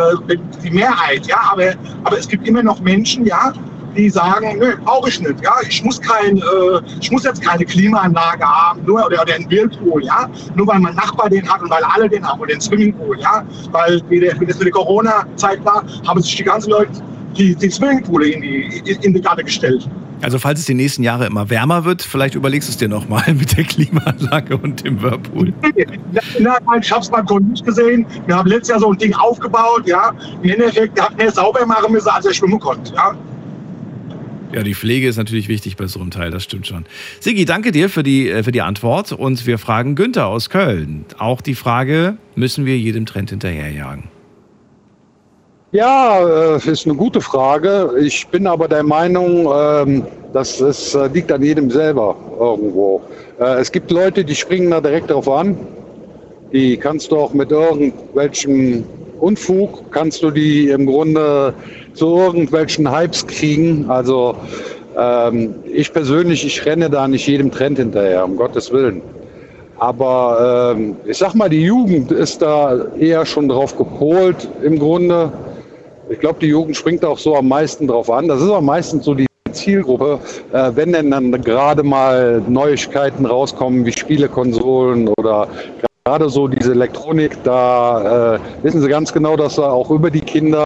die 0.63 0.71
Mehrheit, 0.71 1.27
ja, 1.27 1.37
aber, 1.51 1.73
aber 2.03 2.17
es 2.17 2.27
gibt 2.27 2.47
immer 2.47 2.63
noch 2.63 2.79
Menschen, 2.81 3.25
ja, 3.25 3.53
die 3.95 4.09
sagen, 4.09 4.57
nö, 4.59 4.75
brauche 4.83 5.09
ich 5.09 5.19
nicht. 5.19 5.43
Ja, 5.43 5.53
ich 5.67 5.83
muss 5.83 5.99
kein, 6.01 6.37
äh, 6.37 6.41
ich 6.99 7.11
muss 7.11 7.23
jetzt 7.23 7.41
keine 7.41 7.65
Klimaanlage 7.65 8.45
haben, 8.45 8.85
nur 8.85 9.05
oder, 9.05 9.21
oder 9.21 9.35
einen 9.35 9.49
Whirlpool, 9.49 10.03
ja, 10.03 10.29
nur 10.55 10.67
weil 10.67 10.79
mein 10.79 10.95
Nachbar 10.95 11.29
den 11.29 11.47
hat 11.51 11.61
und 11.61 11.69
weil 11.69 11.83
alle 11.83 12.09
den 12.09 12.27
haben 12.27 12.39
oder 12.39 12.51
den 12.51 12.61
Swimmingpool, 12.61 13.19
ja, 13.19 13.43
weil 13.71 14.01
wie, 14.09 14.19
der, 14.19 14.39
wie 14.39 14.45
das 14.45 14.57
für 14.57 14.65
die 14.65 14.71
Corona-Zeit 14.71 15.63
war, 15.65 15.83
haben 16.07 16.21
sich 16.21 16.35
die 16.35 16.43
ganzen 16.43 16.71
Leute 16.71 16.91
die, 17.37 17.55
die 17.55 17.69
Swimmingpool 17.69 18.25
in 18.25 18.41
die, 18.41 18.97
in, 19.01 19.13
die 19.13 19.21
Gatte 19.21 19.43
gestellt. 19.43 19.87
Also 20.21 20.37
falls 20.37 20.59
es 20.59 20.65
die 20.65 20.73
nächsten 20.73 21.03
Jahre 21.03 21.27
immer 21.27 21.49
wärmer 21.49 21.85
wird, 21.85 22.01
vielleicht 22.01 22.35
überlegst 22.35 22.67
du 22.67 22.71
es 22.71 22.77
dir 22.77 22.89
nochmal 22.89 23.23
mit 23.33 23.57
der 23.57 23.63
Klimaanlage 23.63 24.57
und 24.57 24.83
dem 24.83 25.01
Whirlpool. 25.01 25.53
Ja, 26.39 26.57
ich 26.81 26.91
habe 26.91 27.01
es 27.01 27.09
beim 27.09 27.25
Kunden 27.25 27.51
nicht 27.51 27.65
gesehen. 27.65 28.05
Wir 28.25 28.35
haben 28.35 28.49
letztes 28.49 28.69
Jahr 28.69 28.79
so 28.79 28.91
ein 28.91 28.97
Ding 28.97 29.13
aufgebaut, 29.13 29.83
ja. 29.85 30.11
Im 30.41 30.49
Endeffekt, 30.49 30.97
der 30.97 31.05
hat 31.05 31.17
mehr 31.17 31.31
sauber 31.31 31.65
machen 31.65 31.93
müssen, 31.93 32.09
als 32.09 32.25
er 32.25 32.33
schwimmen 32.33 32.59
konnte, 32.59 32.93
ja. 32.93 33.15
Ja, 34.51 34.63
die 34.63 34.73
Pflege 34.73 35.07
ist 35.07 35.17
natürlich 35.17 35.47
wichtig 35.47 35.77
bei 35.77 35.85
so 35.85 35.99
einem 35.99 36.09
Teil, 36.09 36.31
das 36.31 36.43
stimmt 36.43 36.65
schon. 36.65 36.85
Sigi, 37.19 37.45
danke 37.45 37.71
dir 37.71 37.87
für 37.87 38.01
die, 38.01 38.29
äh, 38.29 38.41
für 38.41 38.51
die 38.51 38.61
Antwort 38.61 39.11
und 39.11 39.45
wir 39.45 39.59
fragen 39.59 39.93
Günther 39.93 40.25
aus 40.25 40.49
Köln. 40.49 41.05
Auch 41.19 41.41
die 41.41 41.53
Frage, 41.53 42.17
müssen 42.35 42.65
wir 42.65 42.75
jedem 42.75 43.05
Trend 43.05 43.29
hinterherjagen? 43.29 44.05
Ja, 45.71 46.55
äh, 46.55 46.71
ist 46.71 46.87
eine 46.87 46.95
gute 46.95 47.21
Frage. 47.21 47.91
Ich 48.01 48.27
bin 48.29 48.47
aber 48.47 48.67
der 48.67 48.81
Meinung, 48.81 49.47
ähm, 49.53 50.03
dass 50.33 50.59
es 50.59 50.95
äh, 50.95 51.07
liegt 51.13 51.31
an 51.31 51.43
jedem 51.43 51.69
selber 51.69 52.15
irgendwo. 52.39 53.01
Es 53.37 53.71
gibt 53.71 53.89
Leute, 53.89 54.25
die 54.25 54.35
springen 54.35 54.71
da 54.71 54.81
direkt 54.81 55.11
drauf 55.11 55.29
an. 55.29 55.55
Die 56.51 56.75
kannst 56.75 57.11
du 57.11 57.17
auch 57.17 57.33
mit 57.33 57.51
irgendwelchem 57.51 58.83
Unfug, 59.19 59.91
kannst 59.91 60.23
du 60.23 60.31
die 60.31 60.69
im 60.69 60.85
Grunde 60.85 61.53
zu 61.93 62.17
irgendwelchen 62.17 62.91
Hypes 62.91 63.27
kriegen. 63.27 63.89
Also 63.89 64.35
ähm, 64.97 65.55
ich 65.71 65.91
persönlich, 65.93 66.45
ich 66.45 66.65
renne 66.65 66.89
da 66.89 67.07
nicht 67.07 67.27
jedem 67.27 67.51
Trend 67.51 67.77
hinterher, 67.77 68.25
um 68.25 68.35
Gottes 68.35 68.71
Willen. 68.71 69.01
Aber 69.77 70.75
ähm, 70.75 70.97
ich 71.05 71.17
sag 71.17 71.33
mal, 71.35 71.49
die 71.49 71.63
Jugend 71.63 72.11
ist 72.11 72.41
da 72.41 72.85
eher 72.99 73.25
schon 73.25 73.47
drauf 73.47 73.77
gepolt 73.77 74.49
im 74.61 74.77
Grunde. 74.77 75.31
Ich 76.09 76.19
glaube, 76.19 76.39
die 76.41 76.47
Jugend 76.47 76.75
springt 76.75 77.05
auch 77.05 77.17
so 77.17 77.35
am 77.35 77.47
meisten 77.47 77.87
drauf 77.87 78.09
an. 78.09 78.27
Das 78.27 78.41
ist 78.41 78.49
auch 78.49 78.61
meistens 78.61 79.05
so 79.05 79.13
die 79.13 79.27
Zielgruppe, 79.51 80.19
äh, 80.51 80.71
wenn 80.75 80.91
denn 80.91 81.11
dann 81.11 81.31
gerade 81.43 81.83
mal 81.83 82.41
Neuigkeiten 82.47 83.25
rauskommen 83.25 83.85
wie 83.85 83.91
Spielekonsolen 83.91 85.09
oder 85.17 85.47
gerade 86.05 86.29
so 86.29 86.47
diese 86.47 86.71
Elektronik, 86.71 87.43
da 87.43 88.35
äh, 88.35 88.39
wissen 88.63 88.81
sie 88.81 88.87
ganz 88.87 89.11
genau, 89.13 89.35
dass 89.35 89.57
er 89.57 89.71
auch 89.71 89.89
über 89.91 90.09
die 90.09 90.21
Kinder 90.21 90.63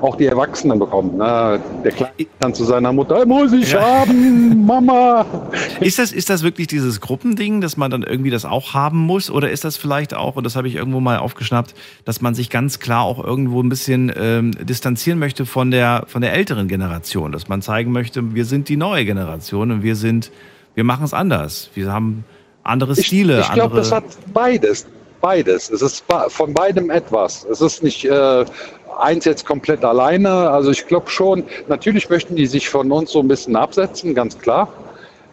auch 0.00 0.16
die 0.16 0.26
Erwachsenen 0.26 0.78
bekommt. 0.78 1.16
Ne? 1.16 1.60
Der 1.84 1.92
Kleine 1.92 2.12
dann 2.40 2.54
zu 2.54 2.64
seiner 2.64 2.92
Mutter, 2.92 3.24
muss 3.26 3.52
ich 3.52 3.72
Ja. 3.72 3.80
haben, 3.80 4.64
Mama. 4.64 5.26
Ist 5.80 5.98
das, 5.98 6.12
ist 6.12 6.30
das 6.30 6.42
wirklich 6.42 6.66
dieses 6.66 7.00
Gruppending, 7.00 7.60
dass 7.60 7.76
man 7.76 7.90
dann 7.90 8.02
irgendwie 8.02 8.30
das 8.30 8.44
auch 8.44 8.74
haben 8.74 8.98
muss? 8.98 9.30
Oder 9.30 9.50
ist 9.50 9.64
das 9.64 9.76
vielleicht 9.76 10.14
auch, 10.14 10.36
und 10.36 10.44
das 10.44 10.56
habe 10.56 10.68
ich 10.68 10.74
irgendwo 10.76 11.00
mal 11.00 11.18
aufgeschnappt, 11.18 11.74
dass 12.04 12.20
man 12.20 12.34
sich 12.34 12.50
ganz 12.50 12.80
klar 12.80 13.02
auch 13.02 13.22
irgendwo 13.22 13.62
ein 13.62 13.68
bisschen 13.68 14.12
ähm, 14.16 14.52
distanzieren 14.64 15.18
möchte 15.18 15.46
von 15.46 15.70
der, 15.70 16.04
von 16.06 16.22
der 16.22 16.32
älteren 16.32 16.66
Generation? 16.68 17.30
Dass 17.32 17.48
man 17.48 17.62
zeigen 17.62 17.92
möchte, 17.92 18.34
wir 18.34 18.44
sind 18.44 18.68
die 18.68 18.76
neue 18.76 19.04
Generation 19.04 19.70
und 19.70 19.82
wir 19.82 19.96
sind, 19.96 20.30
wir 20.74 20.84
machen 20.84 21.04
es 21.04 21.14
anders. 21.14 21.70
Wir 21.74 21.92
haben 21.92 22.24
andere 22.68 22.94
Stile, 22.96 23.40
Ich 23.40 23.46
glaube, 23.52 23.76
andere. 23.76 23.80
das 23.80 23.92
hat 23.92 24.04
beides. 24.32 24.86
beides. 25.20 25.70
Es 25.70 25.82
ist 25.82 26.04
von 26.28 26.54
beidem 26.54 26.90
etwas. 26.90 27.44
Es 27.50 27.60
ist 27.60 27.82
nicht 27.82 28.04
äh, 28.04 28.44
eins 28.98 29.24
jetzt 29.24 29.46
komplett 29.46 29.84
alleine. 29.84 30.30
Also 30.50 30.70
ich 30.70 30.86
glaube 30.86 31.10
schon, 31.10 31.44
natürlich 31.68 32.08
möchten 32.10 32.36
die 32.36 32.46
sich 32.46 32.68
von 32.68 32.90
uns 32.92 33.12
so 33.12 33.20
ein 33.20 33.28
bisschen 33.28 33.56
absetzen, 33.56 34.14
ganz 34.14 34.38
klar. 34.38 34.68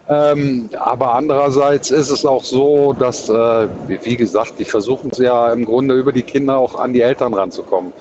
Ähm, 0.08 0.70
aber 0.80 1.16
andererseits 1.16 1.90
ist 1.90 2.12
es 2.12 2.26
auch 2.26 2.44
so, 2.44 2.94
dass, 2.94 3.28
äh, 3.28 3.68
wie, 3.88 4.16
gesagt, 4.16 4.54
die 4.60 4.66
versuchen 4.66 5.10
es 5.12 5.18
ja 5.18 5.52
im 5.52 5.66
Grunde 5.66 5.96
über 5.96 6.14
die 6.14 6.22
Kinder 6.22 6.58
auch 6.58 6.76
an 6.76 6.94
die 6.94 7.02
Eltern 7.02 7.34
ranzukommen. 7.34 7.92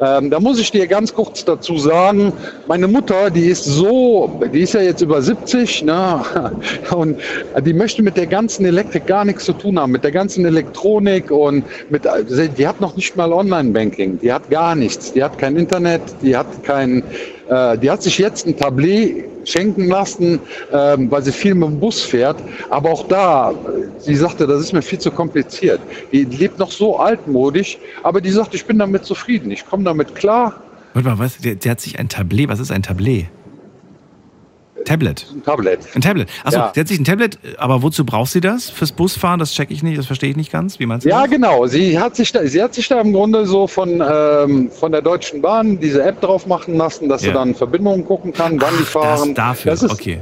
Ähm, 0.00 0.30
da 0.30 0.40
muss 0.40 0.58
ich 0.58 0.72
dir 0.72 0.88
ganz 0.88 1.14
kurz 1.14 1.44
dazu 1.44 1.78
sagen, 1.78 2.32
meine 2.66 2.88
Mutter, 2.88 3.30
die 3.30 3.46
ist 3.46 3.64
so, 3.64 4.40
die 4.52 4.62
ist 4.62 4.74
ja 4.74 4.80
jetzt 4.80 5.00
über 5.00 5.22
70, 5.22 5.82
ne? 5.82 6.22
und 6.90 7.20
die 7.60 7.72
möchte 7.72 8.02
mit 8.02 8.16
der 8.16 8.26
ganzen 8.26 8.64
Elektrik 8.66 9.06
gar 9.06 9.24
nichts 9.24 9.44
zu 9.44 9.52
tun 9.52 9.78
haben, 9.78 9.92
mit 9.92 10.02
der 10.02 10.12
ganzen 10.12 10.44
Elektronik 10.44 11.30
und 11.30 11.64
mit, 11.88 12.04
die 12.58 12.66
hat 12.66 12.80
noch 12.80 12.96
nicht 12.96 13.14
mal 13.14 13.32
Online-Banking, 13.32 14.18
die 14.18 14.32
hat 14.32 14.50
gar 14.50 14.74
nichts, 14.74 15.12
die 15.12 15.22
hat 15.22 15.38
kein 15.38 15.56
Internet, 15.56 16.02
die 16.20 16.36
hat 16.36 16.48
kein, 16.64 17.04
äh, 17.48 17.78
die 17.78 17.90
hat 17.90 18.02
sich 18.02 18.18
jetzt 18.18 18.46
ein 18.46 18.56
Tablet 18.56 19.24
schenken 19.44 19.88
lassen, 19.88 20.40
ähm, 20.72 21.10
weil 21.10 21.22
sie 21.22 21.32
viel 21.32 21.54
mit 21.54 21.68
dem 21.68 21.80
Bus 21.80 22.00
fährt. 22.00 22.36
Aber 22.70 22.90
auch 22.90 23.06
da, 23.08 23.50
äh, 23.50 23.54
sie 23.98 24.16
sagte, 24.16 24.46
das 24.46 24.60
ist 24.60 24.72
mir 24.72 24.82
viel 24.82 24.98
zu 24.98 25.10
kompliziert. 25.10 25.80
Die 26.12 26.24
lebt 26.24 26.58
noch 26.58 26.70
so 26.70 26.98
altmodisch, 26.98 27.78
aber 28.02 28.20
die 28.20 28.30
sagt, 28.30 28.54
ich 28.54 28.64
bin 28.64 28.78
damit 28.78 29.04
zufrieden, 29.04 29.50
ich 29.50 29.66
komme 29.66 29.84
damit 29.84 30.14
klar. 30.14 30.62
Warte 30.94 31.08
mal, 31.08 31.18
was? 31.18 31.38
Der, 31.38 31.56
der 31.56 31.72
hat 31.72 31.80
sich 31.80 31.98
ein 31.98 32.08
Tablet. 32.08 32.48
Was 32.48 32.60
ist 32.60 32.70
ein 32.70 32.82
Tablet? 32.82 33.26
Tablet. 34.84 35.26
Ein 35.34 35.42
Tablet. 35.42 35.78
Ein 35.94 36.00
Tablet. 36.00 36.28
Achso, 36.44 36.58
Ja. 36.58 36.68
der 36.74 36.80
hat 36.82 36.88
sich 36.88 36.98
ein 36.98 37.04
Tablet, 37.04 37.38
aber 37.58 37.82
wozu 37.82 38.04
braucht 38.04 38.30
sie 38.30 38.40
das? 38.40 38.70
Fürs 38.70 38.92
Busfahren? 38.92 39.40
Das 39.40 39.52
checke 39.52 39.72
ich 39.72 39.82
nicht, 39.82 39.98
das 39.98 40.06
verstehe 40.06 40.30
ich 40.30 40.36
nicht 40.36 40.52
ganz. 40.52 40.78
Wie 40.78 40.86
meinst 40.86 41.04
du 41.04 41.10
Ja, 41.10 41.22
das? 41.22 41.30
genau. 41.30 41.66
Sie 41.66 41.98
hat 41.98 42.16
sich 42.16 42.32
da, 42.32 42.46
sie 42.46 42.62
hat 42.62 42.74
sich 42.74 42.86
da 42.88 43.00
im 43.00 43.12
Grunde 43.12 43.46
so 43.46 43.66
von, 43.66 44.02
ähm, 44.06 44.70
von 44.70 44.92
der 44.92 45.02
Deutschen 45.02 45.40
Bahn 45.42 45.78
diese 45.80 46.02
App 46.02 46.20
drauf 46.20 46.46
machen 46.46 46.74
lassen, 46.76 47.08
dass 47.08 47.22
Ja. 47.22 47.28
sie 47.28 47.34
dann 47.34 47.54
Verbindungen 47.54 48.04
gucken 48.04 48.32
kann, 48.32 48.60
wann 48.60 48.74
die 48.78 48.84
fahren. 48.84 49.34
Das 49.34 49.44
dafür, 49.46 49.70
Das 49.72 49.82
ist, 49.82 49.92
okay. 49.92 50.20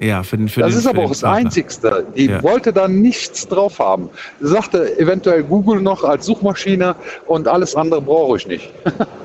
Ja, 0.00 0.22
für 0.24 0.36
den 0.36 0.48
für 0.48 0.60
das 0.60 0.70
den, 0.72 0.78
ist 0.80 0.86
aber 0.86 1.04
auch 1.04 1.08
das 1.10 1.20
Partner. 1.20 1.38
Einzigste. 1.46 2.06
Die 2.16 2.26
Ja. 2.26 2.42
wollte 2.42 2.72
da 2.72 2.88
nichts 2.88 3.46
drauf 3.48 3.78
haben. 3.78 4.10
Sie 4.40 4.48
sagte 4.48 4.98
eventuell 4.98 5.42
Google 5.44 5.80
noch 5.80 6.02
als 6.04 6.26
Suchmaschine 6.26 6.94
und 7.26 7.46
alles 7.48 7.74
andere 7.76 8.02
brauche 8.02 8.36
ich 8.36 8.46
nicht. 8.46 8.70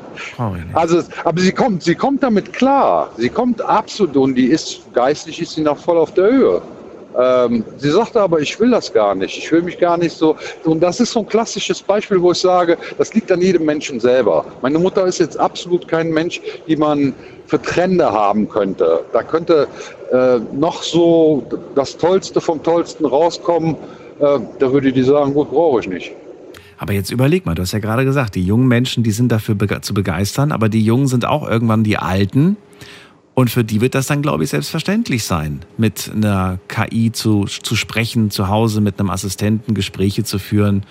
Also, 0.74 1.04
aber 1.24 1.42
sie 1.42 1.52
kommt, 1.52 1.84
sie 1.84 1.96
kommt 1.96 2.24
damit 2.24 2.54
klar. 2.54 3.12
Sie 3.18 3.30
kommt 3.30 3.62
absolut 3.62 4.16
und 4.18 4.36
die 4.36 4.48
ist 4.48 4.82
geistlich 4.94 5.42
ist 5.42 5.54
sie 5.54 5.62
noch 5.62 5.78
voll 5.78 5.98
auf 5.98 6.14
der 6.14 6.32
Höhe. 6.32 6.62
Ähm, 7.18 7.66
sie 7.78 7.90
sagte 7.90 8.22
aber, 8.22 8.40
ich 8.40 8.60
will 8.60 8.72
das 8.72 8.94
gar 8.94 9.16
nicht. 9.16 9.38
Ich 9.38 9.52
will 9.52 9.62
mich 9.62 9.78
gar 9.80 9.98
nicht 9.98 10.16
so. 10.16 10.36
Und 10.64 10.82
das 10.82 11.00
ist 11.00 11.12
so 11.12 11.20
ein 11.20 11.28
klassisches 11.28 11.82
Beispiel, 11.82 12.22
wo 12.22 12.32
ich 12.32 12.40
sage, 12.40 12.78
das 12.98 13.14
liegt 13.14 13.32
an 13.32 13.42
jedem 13.42 13.66
Menschen 13.66 14.00
selber. 14.00 14.46
Meine 14.62 14.80
Mutter 14.80 15.06
ist 15.06 15.20
jetzt 15.20 15.40
absolut 15.40 15.88
kein 15.88 16.12
Mensch, 16.12 16.40
die 16.68 16.76
man 16.76 17.14
für 17.48 17.62
Trände 17.62 18.12
haben 18.12 18.48
könnte. 18.48 19.04
Da 19.12 19.24
könnte 19.24 19.68
äh, 20.12 20.40
noch 20.54 20.84
so 20.84 21.44
das 21.76 21.98
Tollste 21.98 22.40
vom 22.40 22.62
Tollsten 22.62 23.06
rauskommen. 23.06 23.76
Äh, 24.20 24.40
da 24.60 24.72
würde 24.72 24.94
die 24.94 25.04
sagen, 25.04 25.34
gut, 25.34 25.50
brauche 25.50 25.80
ich 25.80 25.88
nicht. 25.88 26.12
Aber 26.80 26.94
jetzt 26.94 27.12
überleg 27.12 27.46
mal, 27.46 27.56
du 27.56 27.62
hast 27.62 27.74
ja 27.74 27.80
gerade 27.80 28.06
gesagt, 28.06 28.36
die 28.36 28.44
jungen 28.44 28.68
Menschen, 28.70 29.04
die 29.04 29.12
sind 29.12 29.34
dafür 29.34 29.58
zu 29.82 29.94
begeistern, 29.94 30.54
aber 30.54 30.70
die 30.70 30.84
Jungen 30.84 31.08
sind 31.08 31.26
auch 31.26 31.48
irgendwann 31.48 31.84
die 31.84 31.98
Alten. 31.98 32.56
Und 33.34 33.50
für 33.50 33.66
die 33.66 33.82
wird 33.82 33.96
das 33.96 34.08
dann, 34.08 34.22
glaube 34.22 34.46
ich, 34.46 34.50
selbstverständlich 34.52 35.26
sein, 35.26 35.60
mit 35.78 36.10
einer 36.14 36.58
KI 36.70 37.12
zu, 37.12 37.46
zu 37.46 37.76
sprechen, 37.76 38.32
zu 38.32 38.48
Hause 38.48 38.80
mit 38.80 38.98
einem 38.98 39.10
Assistenten 39.10 39.74
Gespräche 39.74 40.24
zu 40.24 40.40
führen. 40.40 40.84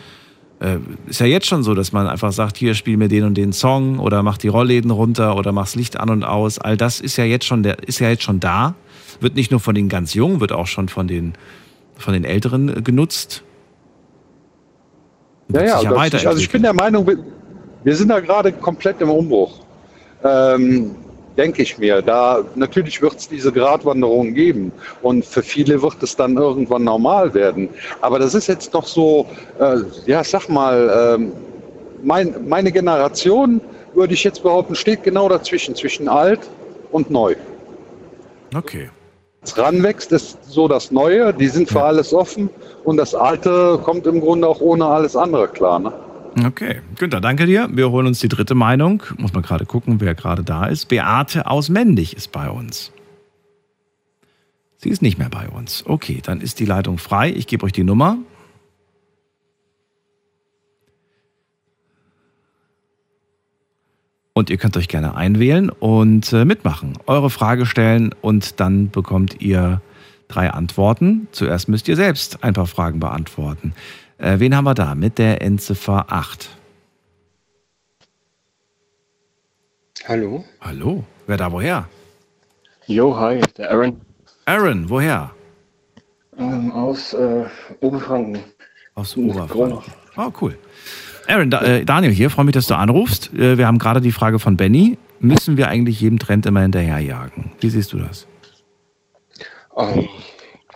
Äh, 0.61 0.77
ist 1.07 1.21
ja 1.21 1.27
jetzt 1.27 1.47
schon 1.47 1.63
so, 1.63 1.75
dass 1.75 1.93
man 1.93 2.07
einfach 2.07 2.33
sagt, 2.33 2.59
hier 2.59 2.75
spiel 2.75 2.99
mir 2.99 3.09
den 3.09 3.25
und 3.25 3.35
den 3.35 3.55
Song 3.55 3.99
oder 3.99 4.23
mach 4.23 4.37
die 4.37 4.49
Rollläden 4.49 4.91
runter 4.91 5.37
oder 5.37 5.53
mach's 5.53 5.75
Licht 5.75 5.99
an 5.99 6.11
und 6.11 6.23
aus. 6.23 6.59
All 6.59 6.77
das 6.77 7.01
ist 7.01 7.17
ja 7.17 7.25
jetzt 7.25 7.47
schon, 7.47 7.63
der, 7.63 7.83
ist 7.89 7.99
ja 7.99 8.11
jetzt 8.11 8.25
schon 8.25 8.41
da. 8.41 8.75
Wird 9.21 9.37
nicht 9.37 9.51
nur 9.51 9.61
von 9.61 9.75
den 9.75 9.89
ganz 9.89 10.13
Jungen, 10.13 10.41
wird 10.41 10.53
auch 10.53 10.67
schon 10.67 10.89
von 10.89 11.09
den, 11.09 11.33
von 11.97 12.13
den 12.13 12.25
Älteren 12.25 12.69
äh, 12.69 12.83
genutzt. 12.83 13.43
Ja, 15.53 15.63
ja, 15.63 15.67
ja 15.83 15.91
das- 16.11 16.27
also 16.27 16.41
ich 16.41 16.51
bin 16.51 16.63
der 16.63 16.73
Meinung, 16.75 17.07
wir- 17.07 17.97
sind 17.97 18.09
da 18.09 18.21
gerade 18.21 18.53
komplett 18.53 19.01
im 19.01 19.11
Umbruch. 19.11 19.53
Ähm, 20.25 20.95
denke 21.37 21.63
ich 21.63 21.79
mir. 21.79 22.03
Da 22.03 22.41
natürlich 22.57 23.01
wird 23.01 23.15
es 23.17 23.29
diese 23.29 23.53
Gratwanderung 23.53 24.35
geben 24.35 24.73
und 25.03 25.25
für 25.25 25.43
viele 25.43 25.81
wird 25.81 26.03
es 26.03 26.17
dann 26.17 26.37
irgendwann 26.37 26.83
normal 26.85 27.33
werden. 27.33 27.69
Aber 28.01 28.19
das 28.19 28.35
ist 28.35 28.49
jetzt 28.49 28.75
noch 28.75 28.87
so, 28.87 29.27
äh, 29.61 29.77
ja, 30.07 30.23
sag 30.25 30.49
mal, 30.49 31.17
ähm, 31.17 31.33
mein, 32.03 32.35
meine 32.49 32.73
Generation 32.73 33.61
würde 33.95 34.15
ich 34.15 34.25
jetzt 34.25 34.43
behaupten, 34.43 34.75
steht 34.75 35.03
genau 35.05 35.29
dazwischen, 35.29 35.75
zwischen 35.77 36.09
alt 36.09 36.41
und 36.91 37.11
neu. 37.11 37.35
Okay. 38.55 38.91
Ranwächst, 39.57 40.13
ist 40.13 40.39
so 40.45 40.69
das 40.69 40.91
Neue, 40.91 41.33
die 41.33 41.49
sind 41.49 41.69
für 41.69 41.83
alles 41.83 42.13
offen 42.13 42.51
und 42.85 42.97
das 42.97 43.15
Alte 43.15 43.81
kommt 43.83 44.07
im 44.07 44.21
Grunde 44.21 44.49
auch 44.49 44.61
ohne 44.61 44.85
alles 44.85 45.17
andere 45.17 45.49
klar. 45.49 45.79
Ne? 45.79 45.93
Okay, 46.45 46.81
Günther, 46.97 47.21
danke 47.21 47.47
dir. 47.47 47.69
Wir 47.73 47.91
holen 47.91 48.07
uns 48.07 48.21
die 48.21 48.29
dritte 48.29 48.55
Meinung. 48.55 49.03
Muss 49.17 49.33
man 49.33 49.43
gerade 49.43 49.67
gucken, 49.67 50.01
wer 50.01 50.15
gerade 50.15 50.45
da 50.45 50.67
ist. 50.67 50.87
Beate 50.87 51.47
aus 51.47 51.69
Mendig 51.69 52.17
ist 52.17 52.33
bei 52.33 52.51
uns. 52.51 52.93
Sie 54.77 54.91
ist 54.91 55.03
nicht 55.03 55.19
mehr 55.19 55.31
bei 55.31 55.49
uns. 55.49 55.85
Okay, 55.87 56.21
dann 56.23 56.41
ist 56.41 56.61
die 56.61 56.65
Leitung 56.65 56.99
frei. 56.99 57.31
Ich 57.31 57.47
gebe 57.47 57.65
euch 57.67 57.73
die 57.73 57.83
Nummer. 57.83 58.19
Und 64.39 64.51
ihr 64.51 64.57
könnt 64.57 64.77
euch 64.77 64.87
gerne 64.87 65.17
einwählen 65.17 65.69
und 65.69 66.33
äh, 66.33 66.45
mitmachen. 66.45 66.97
Eure 67.09 67.29
Frage 67.29 67.67
stellen 67.67 68.15
und 68.21 68.61
dann 68.61 68.89
bekommt 68.89 69.41
ihr 69.41 69.83
drei 70.29 70.51
Antworten. 70.51 71.27
Zuerst 71.33 71.69
müsst 71.69 71.89
ihr 71.89 71.97
selbst 71.97 72.45
ein 72.45 72.55
paar 72.55 72.69
Fragen 72.69 73.01
beantworten. 73.01 73.75
Äh, 74.19 74.39
wen 74.39 74.55
haben 74.55 74.63
wir 74.63 74.75
da 74.75 74.95
mit 74.95 75.19
der 75.19 75.43
Endziffer 75.43 76.13
8? 76.13 76.51
Hallo? 80.07 80.45
Hallo? 80.61 81.03
Wer 81.27 81.37
da 81.37 81.51
woher? 81.51 81.89
Jo, 82.87 83.19
hi, 83.19 83.41
der 83.57 83.73
Aaron 83.73 84.01
Aaron, 84.45 84.89
woher? 84.89 85.33
ähm, 86.39 86.71
aus 86.71 87.13
äh, 87.13 87.45
Oberfranken. 87.81 88.39
Aus 88.95 89.17
Oberfranken. 89.17 89.83
Oh, 90.17 90.31
cool. 90.41 90.57
Aaron, 91.29 91.53
äh, 91.53 91.85
Daniel 91.85 92.11
hier, 92.11 92.31
freue 92.31 92.47
mich, 92.47 92.55
dass 92.55 92.67
du 92.69 92.75
anrufst. 92.75 93.35
Äh, 93.35 93.59
wir 93.59 93.67
haben 93.67 93.79
gerade 93.79 94.01
die 94.01 94.13
Frage 94.13 94.39
von 94.39 94.57
Benny. 94.57 94.97
Müssen 95.21 95.59
wir 95.59 95.69
eigentlich 95.69 96.01
jedem 96.01 96.19
Trend 96.19 96.47
immer 96.47 96.63
hinterherjagen? 96.63 97.53
Wie 97.61 97.69
siehst 97.69 97.93
du 97.93 97.99
das? 97.99 98.27
Ähm, 99.77 100.09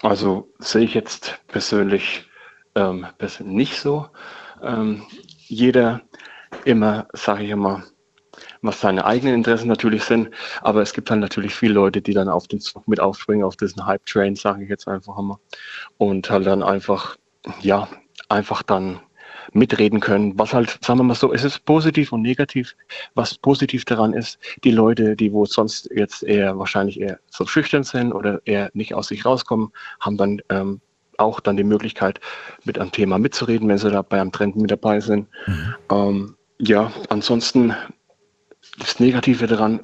also 0.03 0.51
sehe 0.59 0.83
ich 0.83 0.93
jetzt 0.93 1.41
persönlich 1.49 2.27
ähm, 2.75 3.07
nicht 3.41 3.79
so. 3.79 4.07
Ähm, 4.63 5.05
jeder 5.47 6.03
immer, 6.67 7.07
sage 7.15 7.45
ich 7.45 7.51
immer, 7.51 7.85
was 8.61 8.79
seine 8.79 9.07
eigenen 9.07 9.37
Interessen 9.37 9.69
natürlich 9.69 10.05
sind, 10.05 10.29
aber 10.61 10.83
es 10.83 10.93
gibt 10.93 11.11
dann 11.11 11.21
natürlich 11.21 11.55
viele 11.55 11.73
Leute, 11.73 12.03
die 12.03 12.13
dann 12.13 12.29
auf 12.29 12.47
den 12.47 12.61
Zug 12.61 12.87
mit 12.89 13.01
aufspringen, 13.01 13.45
auf 13.45 13.57
diesen 13.57 13.87
Hype-Train, 13.87 14.37
sage 14.37 14.65
ich 14.65 14.69
jetzt 14.69 14.87
einfach 14.87 15.19
immer, 15.19 15.41
und 15.97 16.29
halt 16.31 16.47
dann 16.47 16.63
einfach, 16.63 17.17
ja, 17.63 17.89
einfach 18.29 18.63
dann 18.63 19.01
mitreden 19.53 20.01
können, 20.01 20.39
was 20.39 20.55
halt, 20.55 20.79
sagen 20.83 21.01
wir 21.01 21.05
mal 21.05 21.15
so, 21.15 21.33
es 21.33 21.45
ist 21.45 21.65
positiv 21.65 22.13
und 22.13 22.23
negativ. 22.23 22.75
Was 23.15 23.37
positiv 23.37 23.85
daran 23.85 24.15
ist, 24.15 24.39
die 24.65 24.71
Leute, 24.71 25.17
die 25.17 25.33
wo 25.33 25.45
sonst 25.45 25.91
jetzt 25.95 26.23
eher 26.23 26.59
wahrscheinlich 26.59 27.01
eher 27.01 27.19
so 27.31 27.47
schüchtern 27.47 27.85
sind 27.85 28.13
oder 28.13 28.41
eher 28.45 28.71
nicht 28.75 28.95
aus 28.95 29.09
sich 29.09 29.25
rauskommen, 29.25 29.73
haben 30.01 30.17
dann 30.17 30.41
ähm, 30.49 30.81
auch 31.19 31.41
dann 31.41 31.57
die 31.57 31.65
Möglichkeit, 31.65 32.21
mit 32.65 32.79
einem 32.79 32.93
Thema 32.93 33.19
mitzureden, 33.19 33.69
wenn 33.69 33.79
sie 33.79 33.91
da 33.91 34.03
bei 34.03 34.21
einem 34.21 34.33
Trend 34.33 34.57
mit 34.57 34.71
dabei 34.71 35.01
sind. 35.01 35.29
Ähm, 35.91 36.37
ja, 36.59 36.93
ansonsten 37.09 37.75
das 38.79 39.01
Negative 39.01 39.47
daran, 39.47 39.81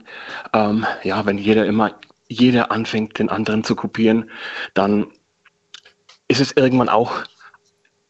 ähm, 0.52 0.86
ja, 1.02 1.24
wenn 1.26 1.38
jeder 1.38 1.66
immer, 1.66 1.98
jeder 2.28 2.70
anfängt, 2.70 3.18
den 3.18 3.28
anderen 3.28 3.64
zu 3.64 3.74
kopieren, 3.74 4.30
dann 4.74 5.06
ist 6.28 6.40
es 6.40 6.52
irgendwann 6.52 6.88
auch 6.88 7.24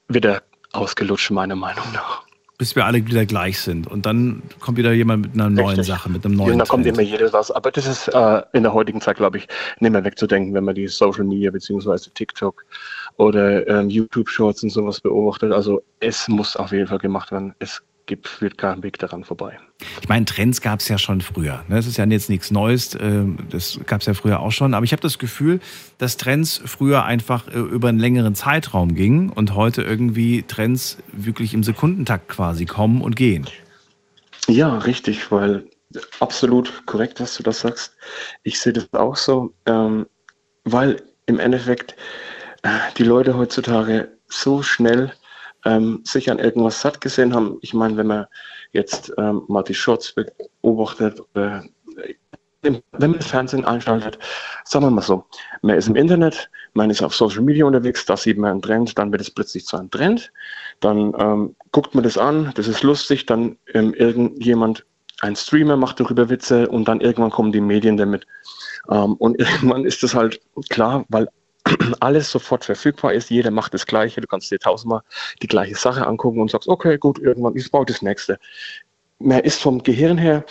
wieder 0.09 0.43
ausgelutscht, 0.73 1.31
meiner 1.31 1.57
Meinung 1.57 1.85
nach. 1.93 2.23
Bis 2.59 2.75
wir 2.75 2.87
alle 2.87 3.07
wieder 3.07 3.25
gleich 3.25 3.61
sind. 3.61 3.87
Und 3.87 4.05
dann 4.05 4.43
kommt 4.59 4.79
wieder 4.79 4.93
jemand 4.93 5.27
mit 5.27 5.35
einer 5.35 5.49
neuen 5.49 5.69
Richtig. 5.77 5.87
Sache, 5.87 6.11
mit 6.11 6.25
einem 6.25 6.35
neuen 6.35 6.59
da 6.59 6.65
kommt 6.65 6.85
Trend. 6.85 6.99
immer 6.99 7.07
jeder 7.07 7.33
was. 7.33 7.53
Aber 7.53 7.71
das 7.71 7.87
ist 7.87 8.09
äh, 8.09 8.43
in 8.53 8.65
der 8.65 8.75
heutigen 8.75 9.01
Zeit, 9.01 9.17
glaube 9.17 9.39
ich, 9.39 9.47
nicht 9.79 9.93
mehr 9.93 10.03
wegzudenken, 10.03 10.55
wenn 10.55 10.65
man 10.65 10.75
die 10.75 10.89
Social 10.89 11.23
Media 11.23 11.53
beziehungsweise 11.53 12.11
TikTok 12.11 12.65
oder 13.17 13.67
ähm, 13.69 13.89
YouTube 13.91 14.29
Shorts 14.29 14.65
und 14.65 14.71
sowas 14.71 15.01
beobachtet. 15.01 15.53
Also 15.53 15.83
es 16.01 16.27
muss 16.27 16.57
auf 16.57 16.73
jeden 16.73 16.89
Fall 16.89 16.99
gemacht 16.99 17.31
werden. 17.31 17.55
Es 17.61 17.81
gibt, 18.09 18.27
führt 18.27 18.59
kein 18.59 18.83
Weg 18.83 18.99
daran 18.99 19.23
vorbei. 19.23 19.61
Ich 20.01 20.09
meine, 20.09 20.25
Trends 20.25 20.61
gab 20.61 20.81
es 20.81 20.89
ja 20.89 20.99
schon 20.99 21.21
früher. 21.21 21.65
ne? 21.69 21.77
Das 21.77 21.87
ist 21.87 21.97
ja 21.97 22.05
jetzt 22.07 22.29
nichts 22.29 22.51
Neues. 22.51 22.99
ähm, 23.01 23.39
Das 23.51 23.79
gab 23.87 24.01
es 24.01 24.07
ja 24.09 24.15
früher 24.15 24.41
auch 24.41 24.51
schon. 24.51 24.75
Aber 24.75 24.85
ich 24.85 24.91
habe 24.91 25.03
das 25.03 25.19
Gefühl, 25.19 25.61
dass 25.99 26.17
Trends 26.17 26.61
früher 26.65 27.05
einfach 27.05 27.47
äh, 27.47 27.59
über 27.59 27.89
einen 27.89 28.01
längeren 28.01 28.35
Zeitraum 28.35 28.97
gingen 28.97 29.31
und 29.31 29.55
heute 29.55 29.83
irgendwie 29.83 30.43
Trends 30.43 30.99
wirklich 31.13 31.55
im 31.55 31.63
Sekundentakt 31.63 32.29
quasi 32.29 32.67
kommen 32.67 33.01
und 33.03 33.15
gehen. 33.15 33.47
Ja, 34.49 34.79
richtig, 34.79 35.31
weil 35.31 35.65
absolut 36.19 36.87
korrekt, 36.87 37.21
was 37.21 37.37
du 37.37 37.45
da 37.45 37.53
sagst. 37.53 37.95
Ich 38.43 38.59
sehe 38.59 38.73
das 38.73 38.93
auch 38.93 39.17
so, 39.17 39.55
ähm, 39.67 40.07
weil 40.65 41.03
im 41.27 41.39
Endeffekt 41.39 41.95
äh, 42.63 42.69
die 42.97 43.05
Leute 43.05 43.37
heutzutage 43.37 44.09
so 44.29 44.63
schnell 44.63 45.13
ähm, 45.65 46.01
sich 46.05 46.31
an 46.31 46.39
irgendwas 46.39 46.81
satt 46.81 47.01
gesehen 47.01 47.35
haben. 47.35 47.59
Ich 47.63 47.75
meine, 47.75 47.97
wenn 47.97 48.07
man 48.07 48.27
jetzt 48.73 49.13
ähm, 49.19 49.43
mal 49.49 49.63
die 49.63 49.75
Shorts 49.75 50.15
beobachtet 50.15 51.21
oder 51.35 51.65
äh, 51.97 52.15
wenn 52.63 52.83
man 52.99 53.15
das 53.15 53.29
Fernsehen 53.29 53.65
einschaltet, 53.65 54.19
sagen 54.65 54.85
wir 54.85 54.91
mal 54.91 55.03
so, 55.03 55.25
man 55.63 55.77
ist 55.77 55.89
im 55.89 55.97
Internet, 55.97 56.51
man 56.75 56.91
ist 56.91 57.03
auf 57.03 57.15
Social 57.15 57.43
Media 57.43 57.65
unterwegs, 57.65 58.05
da 58.05 58.17
sieht 58.17 58.37
man 58.37 58.51
einen 58.51 58.63
Trend, 58.63 58.99
dann 58.99 59.13
wird 59.13 59.23
es 59.23 59.31
plötzlich 59.31 59.65
zu 59.65 59.77
einem 59.77 59.91
Trend, 59.91 60.33
dann 60.81 61.15
ähm, 61.19 61.57
guckt 61.71 61.95
man 61.95 62.05
das 62.05 62.19
an, 62.19 62.53
das 62.57 62.67
ist 62.67 62.83
lustig, 62.83 63.27
dann 63.27 63.57
ähm, 63.75 63.95
irgendjemand, 63.95 64.85
ein 65.21 65.35
Streamer 65.35 65.77
macht 65.77 66.01
darüber 66.01 66.29
Witze 66.31 66.69
und 66.69 66.87
dann 66.87 67.01
irgendwann 67.01 67.31
kommen 67.31 67.53
die 67.53 67.61
Medien 67.61 67.97
damit. 67.97 68.27
Ähm, 68.91 69.15
und 69.15 69.39
irgendwann 69.39 69.85
ist 69.85 70.03
das 70.03 70.15
halt 70.15 70.41
klar, 70.69 71.05
weil 71.09 71.29
alles 72.01 72.31
sofort 72.31 72.65
verfügbar 72.65 73.13
ist, 73.13 73.31
jeder 73.31 73.51
macht 73.51 73.75
das 73.75 73.87
Gleiche, 73.87 74.21
du 74.21 74.27
kannst 74.27 74.51
dir 74.51 74.59
tausendmal 74.59 75.03
die 75.43 75.47
gleiche 75.47 75.75
Sache 75.75 76.07
angucken 76.07 76.41
und 76.41 76.51
sagst, 76.51 76.69
okay, 76.69 76.99
gut, 76.99 77.19
irgendwann, 77.19 77.57
ich 77.57 77.71
baue 77.71 77.87
das 77.87 78.03
nächste. 78.03 78.39
Man 79.19 79.41
ist 79.41 79.61
vom 79.61 79.83
Gehirn 79.83 80.17
her 80.17 80.45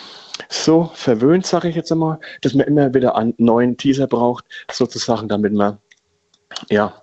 so 0.50 0.92
verwöhnt, 0.94 1.46
sage 1.46 1.70
ich 1.70 1.76
jetzt 1.76 1.92
einmal, 1.92 2.20
dass 2.42 2.54
man 2.54 2.68
immer 2.68 2.94
wieder 2.94 3.16
einen 3.16 3.34
neuen 3.38 3.78
Teaser 3.78 4.08
braucht, 4.08 4.46
sozusagen, 4.72 5.28
damit 5.30 5.54
man 5.54 5.78
ja 6.70 7.02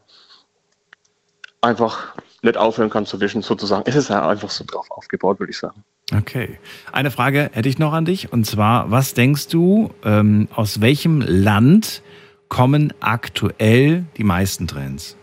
einfach 1.63 2.15
nicht 2.43 2.59
aufhören 2.59 2.91
kann 2.91 3.07
zu 3.07 3.21
wischen, 3.21 3.43
sozusagen. 3.43 3.85
Es 3.87 3.97
ist 3.97 4.11
ja 4.11 4.29
einfach 4.29 4.51
so 4.51 4.65
drauf 4.65 4.91
aufgebaut, 4.91 5.41
würde 5.41 5.51
ich 5.51 5.59
sagen. 5.59 5.83
Okay. 6.15 6.59
Eine 6.93 7.11
Frage 7.11 7.51
hätte 7.53 7.69
ich 7.69 7.79
noch 7.79 7.93
an 7.95 8.05
dich. 8.05 8.33
Und 8.33 8.45
zwar, 8.45 8.91
was 8.91 9.15
denkst 9.15 9.49
du, 9.49 9.91
ähm, 10.05 10.49
aus 10.55 10.83
welchem 10.83 11.23
Land 11.23 12.03
kommen 12.49 12.93
aktuell 13.01 14.05
die 14.17 14.25
meisten 14.25 14.67
Trends? 14.67 15.17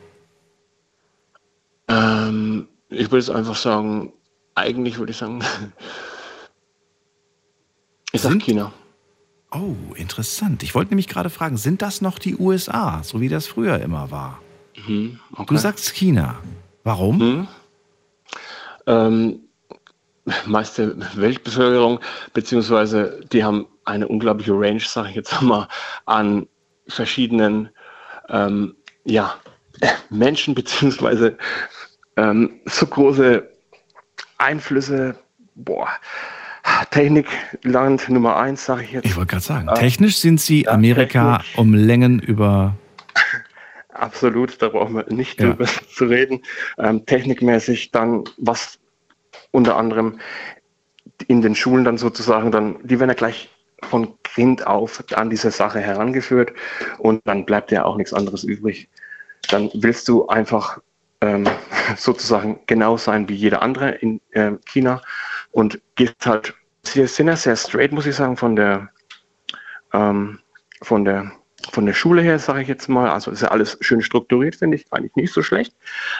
Ähm, 1.88 2.68
ich 2.90 3.12
würde 3.12 3.18
jetzt 3.18 3.30
einfach 3.30 3.56
sagen, 3.56 4.14
eigentlich 4.56 4.98
würde 4.98 5.12
ich 5.12 5.18
sagen, 5.18 5.44
ich 8.12 8.22
sag 8.22 8.40
China. 8.40 8.72
Oh, 9.52 9.76
interessant. 9.96 10.64
Ich 10.64 10.76
wollte 10.76 10.92
nämlich 10.92 11.10
gerade 11.10 11.30
fragen, 11.30 11.58
sind 11.58 11.82
das 11.82 12.02
noch 12.02 12.20
die 12.20 12.38
USA, 12.38 13.02
so 13.04 13.20
wie 13.20 13.28
das 13.28 13.48
früher 13.48 13.80
immer 13.80 14.10
war? 14.10 14.40
Mhm, 14.88 15.20
okay. 15.34 15.46
Du 15.48 15.58
sagst 15.58 15.90
China. 15.94 16.40
Warum? 16.84 17.18
Mhm. 17.18 17.48
Ähm, 18.88 19.40
meiste 20.46 20.98
Weltbevölkerung, 21.16 22.00
beziehungsweise 22.34 23.22
die 23.32 23.44
haben 23.44 23.68
eine 23.84 24.08
unglaubliche 24.08 24.54
Range, 24.54 24.80
sage 24.80 25.10
ich 25.10 25.16
jetzt 25.16 25.42
mal, 25.42 25.68
an 26.06 26.48
verschiedenen 26.88 27.70
ähm, 28.30 28.76
ja, 29.06 29.36
Menschen, 30.10 30.56
beziehungsweise 30.56 31.38
ähm, 32.18 32.60
so 32.66 32.86
große 32.86 33.48
Einflüsse, 34.38 35.16
boah, 35.56 35.88
Technikland 36.92 38.08
Nummer 38.10 38.38
eins, 38.38 38.66
sage 38.66 38.84
ich 38.84 38.92
jetzt. 38.92 39.06
Ich 39.06 39.16
wollte 39.16 39.32
gerade 39.32 39.44
sagen, 39.44 39.68
Ähm, 39.70 39.76
technisch 39.76 40.18
sind 40.18 40.40
sie 40.40 40.68
Amerika 40.68 41.38
technisch. 41.38 41.58
um 41.58 41.74
Längen 41.74 42.20
über. 42.20 42.76
Absolut, 43.94 44.62
da 44.62 44.70
brauchen 44.70 44.96
wir 44.96 45.06
nicht 45.14 45.40
Ja. 45.40 45.50
drüber 45.50 45.66
zu 45.96 46.06
reden. 46.06 46.42
Ähm, 46.78 47.06
technikmäßig 47.06 47.92
dann, 47.92 48.24
was 48.38 48.80
unter 49.52 49.76
anderem 49.78 50.20
in 51.28 51.42
den 51.42 51.56
Schulen 51.56 51.84
dann 51.86 51.98
sozusagen 51.98 52.52
dann, 52.52 52.78
die 52.84 53.00
werden 53.00 53.10
ja 53.10 53.16
gleich 53.16 53.50
von 53.90 54.14
Kind 54.24 54.66
auf 54.66 55.04
an 55.14 55.30
diese 55.30 55.52
Sache 55.52 55.80
herangeführt 55.80 56.54
und 57.00 57.22
dann 57.26 57.46
bleibt 57.46 57.72
ja 57.72 57.84
auch 57.86 57.98
nichts 57.98 58.14
anderes 58.14 58.44
übrig. 58.44 58.90
Dann 59.50 59.70
willst 59.74 60.08
du 60.08 60.28
einfach 60.28 60.80
ähm, 61.22 61.48
sozusagen 61.98 62.60
genau 62.68 62.98
sein 62.98 63.28
wie 63.28 63.36
jeder 63.36 63.62
andere 63.62 63.92
in 63.92 64.22
ähm, 64.34 64.60
China 64.66 65.02
und 65.52 65.82
gehst 65.96 66.26
halt, 66.26 66.54
sie 66.84 67.06
sind 67.08 67.28
ja 67.28 67.36
sehr 67.36 67.56
straight, 67.56 67.92
muss 67.92 68.06
ich 68.06 68.16
sagen, 68.16 68.38
von 68.38 68.56
der 68.56 68.90
ähm, 69.94 70.40
von 70.82 71.06
der 71.06 71.32
von 71.72 71.86
der 71.86 71.94
Schule 71.94 72.22
her, 72.24 72.40
sage 72.40 72.64
ich 72.64 72.68
jetzt 72.68 72.90
mal, 72.90 73.10
also 73.10 73.30
ist 73.30 73.44
ja 73.44 73.50
alles 73.50 73.78
schön 73.82 74.02
strukturiert, 74.02 74.56
finde 74.56 74.78
ich 74.78 74.92
eigentlich 74.92 75.16
nicht 75.16 75.32
so 75.34 75.44
schlecht. 75.44 75.76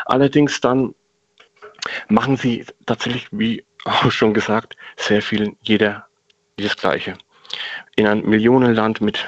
Allerdings 0.06 0.62
dann 0.62 0.94
machen 2.10 2.38
sie 2.38 2.66
tatsächlich, 2.86 3.28
wie 3.32 3.66
auch 3.86 4.12
schon 4.12 4.34
gesagt, 4.34 4.76
sehr 4.98 5.22
viel 5.22 5.56
jeder 5.62 6.08
das 6.58 6.76
Gleiche. 6.76 7.18
In 7.96 8.08
einem 8.08 8.30
Millionenland 8.30 9.02
mit 9.02 9.26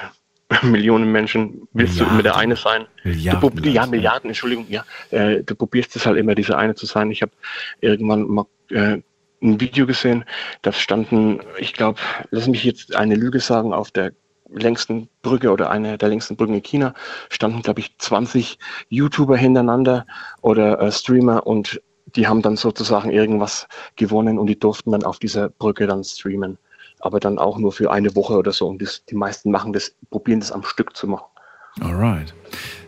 Millionen 0.62 1.10
Menschen 1.10 1.68
willst 1.72 1.98
du 1.98 2.04
immer 2.04 2.22
der 2.22 2.36
eine 2.36 2.56
sein. 2.56 2.86
Milliarden. 3.02 3.64
ja, 3.64 3.86
Milliarden, 3.86 4.30
Entschuldigung, 4.30 4.66
ja. 4.68 4.84
Äh, 5.10 5.42
du 5.42 5.54
probierst 5.54 5.96
es 5.96 6.06
halt 6.06 6.18
immer, 6.18 6.34
dieser 6.34 6.58
eine 6.58 6.74
zu 6.74 6.86
sein. 6.86 7.10
Ich 7.10 7.22
habe 7.22 7.32
irgendwann 7.80 8.28
mal 8.28 8.46
äh, 8.70 8.98
ein 9.42 9.60
Video 9.60 9.86
gesehen, 9.86 10.24
da 10.62 10.72
standen, 10.72 11.40
ich 11.58 11.74
glaube, 11.74 12.00
lass 12.30 12.46
mich 12.46 12.64
jetzt 12.64 12.94
eine 12.96 13.14
Lüge 13.14 13.40
sagen, 13.40 13.74
auf 13.74 13.90
der 13.90 14.12
längsten 14.48 15.08
Brücke 15.22 15.50
oder 15.50 15.70
eine 15.70 15.98
der 15.98 16.08
längsten 16.08 16.36
Brücken 16.36 16.54
in 16.54 16.62
China 16.62 16.94
standen, 17.30 17.62
glaube 17.62 17.80
ich, 17.80 17.96
20 17.98 18.58
YouTuber 18.88 19.36
hintereinander 19.36 20.06
oder 20.42 20.80
äh, 20.80 20.92
Streamer 20.92 21.46
und 21.46 21.80
die 22.06 22.26
haben 22.26 22.42
dann 22.42 22.56
sozusagen 22.56 23.10
irgendwas 23.10 23.66
gewonnen 23.96 24.38
und 24.38 24.46
die 24.46 24.58
durften 24.58 24.92
dann 24.92 25.02
auf 25.02 25.18
dieser 25.18 25.48
Brücke 25.48 25.86
dann 25.86 26.04
streamen. 26.04 26.58
Aber 27.04 27.20
dann 27.20 27.38
auch 27.38 27.58
nur 27.58 27.70
für 27.72 27.90
eine 27.90 28.16
Woche 28.16 28.34
oder 28.34 28.52
so. 28.52 28.66
Und 28.66 28.80
das, 28.80 29.04
die 29.04 29.14
meisten 29.14 29.50
machen 29.50 29.72
das, 29.72 29.94
probieren 30.10 30.40
das 30.40 30.50
am 30.50 30.62
Stück 30.62 30.96
zu 30.96 31.06
machen. 31.06 31.26
Alright. 31.80 32.32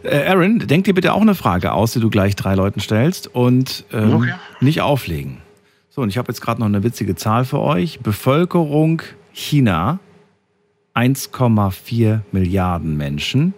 Äh, 0.05 0.27
Aaron, 0.29 0.61
denk 0.61 0.85
dir 0.85 0.95
bitte 0.95 1.13
auch 1.13 1.21
eine 1.21 1.35
Frage 1.35 1.73
aus, 1.73 1.93
die 1.93 2.01
du 2.01 2.09
gleich 2.09 2.35
drei 2.37 2.55
Leuten 2.55 2.81
stellst 2.81 3.35
und 3.35 3.85
ähm, 3.93 4.15
Okay. 4.15 4.35
nicht 4.61 4.81
auflegen. 4.81 5.43
So, 5.91 6.03
und 6.03 6.09
ich 6.09 6.19
habe 6.19 6.29
jetzt 6.29 6.41
gerade 6.41 6.61
noch 6.61 6.67
eine 6.67 6.83
witzige 6.83 7.15
Zahl 7.15 7.45
für 7.45 7.59
euch. 7.61 8.01
Bevölkerung 8.01 9.03
China 9.33 9.99
1,4 10.95 12.21
Milliarden 12.33 12.97
Menschen. 12.97 13.55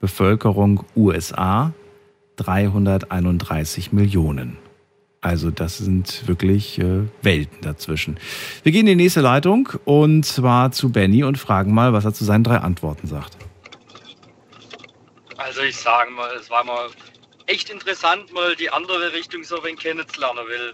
Bevölkerung 0.00 0.84
USA 0.94 1.72
331 2.36 3.92
Millionen. 3.92 4.58
Also 5.28 5.50
das 5.50 5.76
sind 5.76 6.26
wirklich 6.26 6.78
äh, 6.78 7.02
Welten 7.20 7.60
dazwischen. 7.60 8.18
Wir 8.62 8.72
gehen 8.72 8.86
in 8.86 8.96
die 8.96 9.04
nächste 9.04 9.20
Leitung 9.20 9.68
und 9.84 10.24
zwar 10.24 10.72
zu 10.72 10.90
Benny 10.90 11.22
und 11.22 11.36
fragen 11.36 11.74
mal, 11.74 11.92
was 11.92 12.06
er 12.06 12.14
zu 12.14 12.24
seinen 12.24 12.44
drei 12.44 12.56
Antworten 12.56 13.06
sagt. 13.06 13.36
Also 15.36 15.60
ich 15.60 15.76
sage 15.76 16.10
mal, 16.12 16.34
es 16.34 16.48
war 16.48 16.64
mal 16.64 16.88
echt 17.44 17.68
interessant, 17.68 18.32
mal 18.32 18.56
die 18.56 18.70
andere 18.70 19.12
Richtung 19.12 19.44
so 19.44 19.62
ein 19.62 19.76
kennenzulernen, 19.76 20.46
weil 20.48 20.72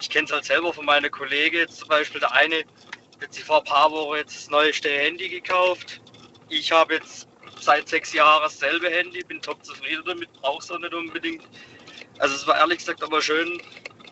ich 0.00 0.08
kenne 0.08 0.24
es 0.24 0.32
halt 0.32 0.46
selber 0.46 0.72
von 0.72 0.86
meinen 0.86 1.10
Kollegen, 1.10 1.56
jetzt 1.56 1.80
zum 1.80 1.88
Beispiel 1.88 2.20
der 2.20 2.32
eine 2.32 2.64
hat 3.20 3.34
sich 3.34 3.44
vor 3.44 3.58
ein 3.58 3.64
paar 3.64 3.90
Wochen 3.90 4.16
jetzt 4.16 4.34
das 4.34 4.48
neueste 4.48 4.88
Handy 4.88 5.28
gekauft. 5.28 6.00
Ich 6.48 6.72
habe 6.72 6.94
jetzt 6.94 7.28
seit 7.60 7.86
sechs 7.86 8.14
Jahren 8.14 8.44
dasselbe 8.44 8.88
Handy, 8.88 9.22
bin 9.24 9.42
top 9.42 9.62
zufrieden 9.62 10.04
damit, 10.06 10.32
brauche 10.40 10.62
es 10.62 10.70
auch 10.70 10.78
nicht 10.78 10.94
unbedingt. 10.94 11.42
Also 12.18 12.34
es 12.34 12.46
war 12.46 12.56
ehrlich 12.58 12.78
gesagt 12.78 13.02
aber 13.02 13.20
schön, 13.22 13.60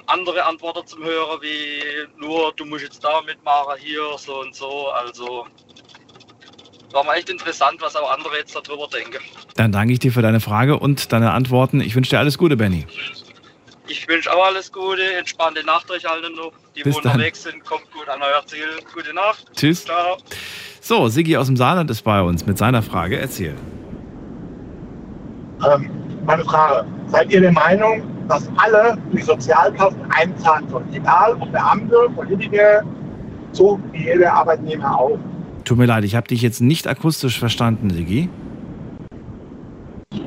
andere 0.08 0.44
Antworten 0.44 0.86
zum 0.86 1.04
Hören, 1.04 1.40
wie 1.40 2.08
nur 2.20 2.52
du 2.56 2.64
musst 2.64 2.82
jetzt 2.84 3.04
da 3.04 3.20
mitmachen, 3.22 3.74
hier, 3.78 4.02
so 4.16 4.40
und 4.40 4.54
so. 4.54 4.88
Also 4.88 5.46
war 6.92 7.04
mal 7.04 7.14
echt 7.16 7.28
interessant, 7.28 7.76
was 7.80 7.94
auch 7.96 8.10
andere 8.10 8.38
jetzt 8.38 8.56
darüber 8.56 8.88
denken. 8.88 9.22
Dann 9.56 9.72
danke 9.72 9.92
ich 9.92 9.98
dir 9.98 10.10
für 10.10 10.22
deine 10.22 10.40
Frage 10.40 10.78
und 10.78 11.12
deine 11.12 11.32
Antworten. 11.32 11.80
Ich 11.80 11.94
wünsche 11.94 12.10
dir 12.10 12.18
alles 12.18 12.38
Gute, 12.38 12.56
Benny. 12.56 12.86
Ich 13.86 14.06
wünsche 14.08 14.32
auch 14.34 14.44
alles 14.46 14.72
Gute, 14.72 15.14
entspannte 15.14 15.64
Nacht 15.64 15.90
euch 15.90 16.08
allen 16.08 16.34
noch. 16.34 16.52
Die 16.76 16.82
Bis 16.82 16.96
wo 16.96 17.00
dann. 17.00 17.12
unterwegs 17.12 17.42
sind, 17.42 17.64
kommt 17.64 17.90
gut 17.92 18.08
an 18.08 18.20
euer 18.22 18.44
Ziel. 18.46 18.66
Gute 18.94 19.14
Nacht. 19.14 19.44
Tschüss. 19.54 19.84
Ciao. 19.84 20.16
So, 20.80 21.08
Sigi 21.08 21.36
aus 21.36 21.46
dem 21.46 21.56
Saarland 21.56 21.90
ist 21.90 22.02
bei 22.02 22.20
uns 22.22 22.46
mit 22.46 22.56
seiner 22.56 22.82
Frage. 22.82 23.18
Erzähl. 23.18 23.54
Ähm, 25.66 25.90
meine 26.24 26.44
Frage, 26.44 26.86
seid 27.08 27.30
ihr 27.30 27.40
der 27.40 27.52
Meinung, 27.52 28.02
dass 28.28 28.48
alle 28.56 28.98
in 29.10 29.16
die 29.16 29.22
Sozialkassen 29.22 30.00
einzahlen 30.10 30.68
sollen? 30.68 30.86
Egal 30.92 31.36
ob 31.40 31.50
Beamte, 31.50 31.96
Politiker, 32.14 32.82
so 33.52 33.80
wie 33.92 34.04
jeder 34.04 34.32
Arbeitnehmer 34.32 34.98
auch. 34.98 35.18
Tut 35.64 35.78
mir 35.78 35.86
leid, 35.86 36.04
ich 36.04 36.14
habe 36.14 36.28
dich 36.28 36.42
jetzt 36.42 36.60
nicht 36.60 36.86
akustisch 36.86 37.38
verstanden, 37.38 37.90
Sigi. 37.90 38.28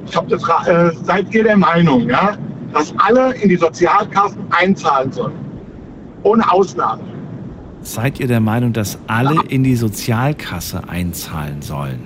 Ich 0.05 0.15
habe 0.15 0.27
das 0.27 0.43
äh, 0.67 0.91
seid 1.03 1.33
ihr 1.33 1.43
der 1.43 1.57
Meinung, 1.57 2.09
ja, 2.09 2.37
dass 2.73 2.93
alle 2.97 3.33
in 3.35 3.49
die 3.49 3.55
Sozialkassen 3.55 4.41
einzahlen 4.51 5.11
sollen? 5.11 5.33
Ohne 6.23 6.51
Ausnahme. 6.51 7.03
Seid 7.81 8.19
ihr 8.19 8.27
der 8.27 8.39
Meinung, 8.39 8.73
dass 8.73 8.99
alle 9.07 9.41
in 9.47 9.63
die 9.63 9.75
Sozialkasse 9.75 10.87
einzahlen 10.87 11.61
sollen? 11.61 12.01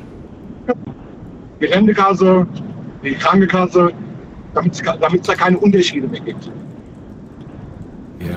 Die 1.59 1.65
Rentekasse, 1.65 2.47
die 3.03 3.13
Krankenkasse, 3.15 3.91
damit 4.55 4.73
es 5.21 5.27
da 5.27 5.35
keine 5.35 5.57
Unterschiede 5.57 6.07
mehr 6.07 6.21
gibt. 6.21 6.49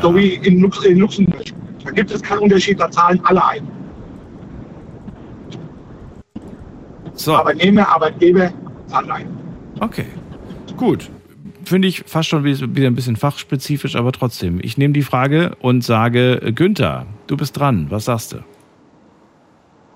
So 0.03 0.15
wie 0.15 0.35
in, 0.35 0.61
Lux 0.61 0.85
in 0.85 0.99
Luxemburg. 0.99 1.45
Da 1.85 1.91
gibt 1.91 2.11
es 2.11 2.23
keinen 2.23 2.41
Unterschied, 2.41 2.79
da 2.79 2.91
zahlen 2.91 3.21
alle 3.25 3.45
ein. 3.45 3.69
So. 7.15 7.35
Arbeitnehmer, 7.35 7.89
Arbeitgeber 7.89 8.53
zahlen 8.87 9.11
ein. 9.11 9.27
Okay, 9.81 10.07
gut. 10.77 11.11
Finde 11.65 11.89
ich 11.89 12.05
fast 12.07 12.29
schon 12.29 12.45
wieder 12.45 12.87
ein 12.87 12.95
bisschen 12.95 13.17
fachspezifisch, 13.17 13.97
aber 13.97 14.13
trotzdem. 14.13 14.61
Ich 14.63 14.79
nehme 14.79 14.95
die 14.95 15.03
Frage 15.03 15.57
und 15.61 15.83
sage, 15.85 16.53
Günther, 16.55 17.07
du 17.27 17.37
bist 17.37 17.59
dran. 17.59 17.87
Was 17.91 18.07
sagst 18.07 18.33
du? 18.33 18.39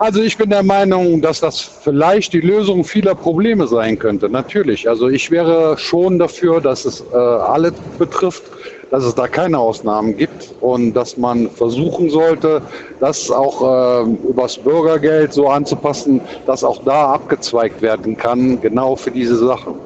Also 0.02 0.20
ich 0.20 0.36
bin 0.36 0.50
der 0.50 0.64
Meinung, 0.64 1.22
dass 1.22 1.38
das 1.38 1.60
vielleicht 1.60 2.32
die 2.32 2.40
Lösung 2.40 2.82
vieler 2.82 3.14
Probleme 3.14 3.68
sein 3.68 3.96
könnte. 3.96 4.28
Natürlich. 4.28 4.88
Also 4.88 5.08
ich 5.08 5.30
wäre 5.30 5.78
schon 5.78 6.18
dafür, 6.18 6.60
dass 6.60 6.84
es 6.84 7.04
äh, 7.12 7.16
alle 7.16 7.72
betrifft, 8.00 8.42
dass 8.90 9.04
es 9.04 9.14
da 9.14 9.28
keine 9.28 9.60
Ausnahmen 9.60 10.16
gibt 10.16 10.56
und 10.58 10.94
dass 10.94 11.16
man 11.16 11.48
versuchen 11.50 12.10
sollte, 12.10 12.62
das 12.98 13.30
auch 13.30 13.62
äh, 13.62 14.10
übers 14.28 14.58
Bürgergeld 14.58 15.34
so 15.34 15.48
anzupassen, 15.48 16.20
dass 16.46 16.64
auch 16.64 16.82
da 16.84 17.12
abgezweigt 17.12 17.80
werden 17.80 18.16
kann, 18.16 18.60
genau 18.60 18.96
für 18.96 19.12
diese 19.12 19.36
Sachen. 19.36 19.76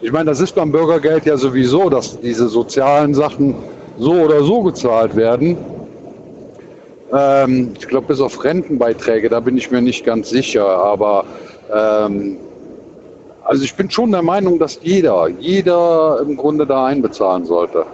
Ich 0.00 0.10
meine, 0.10 0.24
das 0.24 0.40
ist 0.40 0.56
beim 0.56 0.72
Bürgergeld 0.72 1.24
ja 1.24 1.36
sowieso, 1.36 1.88
dass 1.88 2.18
diese 2.18 2.48
sozialen 2.48 3.14
Sachen 3.14 3.54
so 3.96 4.10
oder 4.10 4.42
so 4.42 4.64
gezahlt 4.64 5.14
werden. 5.14 5.75
Ähm, 7.16 7.74
ich 7.78 7.88
glaube, 7.88 8.08
bis 8.08 8.20
auf 8.20 8.42
Rentenbeiträge, 8.44 9.28
da 9.28 9.40
bin 9.40 9.56
ich 9.56 9.70
mir 9.70 9.80
nicht 9.80 10.04
ganz 10.04 10.30
sicher. 10.30 10.66
Aber 10.66 11.24
ähm, 11.72 12.38
also 13.44 13.64
ich 13.64 13.74
bin 13.74 13.90
schon 13.90 14.10
der 14.10 14.22
Meinung, 14.22 14.58
dass 14.58 14.78
jeder, 14.82 15.28
jeder 15.28 16.20
im 16.20 16.36
Grunde 16.36 16.66
da 16.66 16.86
einbezahlen 16.86 17.44
sollte. 17.44 17.86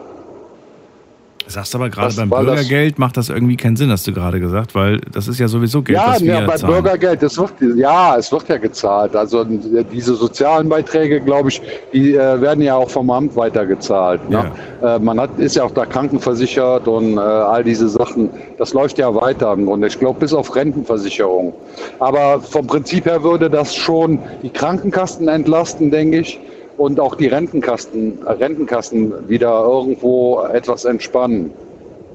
Sagst 1.46 1.74
aber 1.74 1.90
gerade 1.90 2.14
beim 2.14 2.30
war 2.30 2.44
das- 2.44 2.54
Bürgergeld 2.54 2.98
macht 2.98 3.16
das 3.16 3.28
irgendwie 3.28 3.56
keinen 3.56 3.76
Sinn, 3.76 3.90
hast 3.90 4.06
du 4.06 4.12
gerade 4.12 4.40
gesagt, 4.40 4.74
weil 4.74 4.98
das 5.12 5.28
ist 5.28 5.38
ja 5.38 5.48
sowieso 5.48 5.82
Geld, 5.82 5.98
ja, 5.98 6.12
das 6.12 6.22
wir 6.22 6.34
ja, 6.34 6.46
bei 6.46 6.56
zahlen. 6.56 6.72
Bürgergeld, 6.74 7.22
das 7.22 7.36
wird, 7.38 7.52
ja, 7.76 8.16
es 8.16 8.30
wird 8.32 8.48
ja 8.48 8.56
gezahlt. 8.58 9.14
Also 9.16 9.44
diese 9.44 10.14
sozialen 10.14 10.68
Beiträge, 10.68 11.20
glaube 11.20 11.50
ich, 11.50 11.60
die 11.92 12.14
äh, 12.14 12.40
werden 12.40 12.62
ja 12.62 12.76
auch 12.76 12.90
vom 12.90 13.10
Amt 13.10 13.36
weitergezahlt. 13.36 14.28
Ne? 14.30 14.50
Äh, 14.82 14.98
man 14.98 15.20
hat, 15.20 15.38
ist 15.38 15.56
ja 15.56 15.64
auch 15.64 15.70
da 15.72 15.84
krankenversichert 15.86 16.86
und 16.88 17.16
äh, 17.16 17.20
all 17.20 17.64
diese 17.64 17.88
Sachen. 17.88 18.30
Das 18.58 18.72
läuft 18.72 18.98
ja 18.98 19.14
weiter 19.14 19.52
im 19.52 19.66
Grunde. 19.66 19.88
Ich 19.88 19.98
glaube, 19.98 20.20
bis 20.20 20.32
auf 20.32 20.54
Rentenversicherung. 20.54 21.52
Aber 21.98 22.40
vom 22.40 22.66
Prinzip 22.66 23.06
her 23.06 23.22
würde 23.22 23.50
das 23.50 23.74
schon 23.74 24.18
die 24.42 24.50
Krankenkassen 24.50 25.28
entlasten, 25.28 25.90
denke 25.90 26.18
ich. 26.18 26.40
Und 26.76 26.98
auch 26.98 27.14
die 27.14 27.26
Rentenkassen, 27.26 28.24
äh, 28.26 28.32
Rentenkassen 28.32 29.28
wieder 29.28 29.64
irgendwo 29.64 30.42
etwas 30.42 30.84
entspannen. 30.84 31.52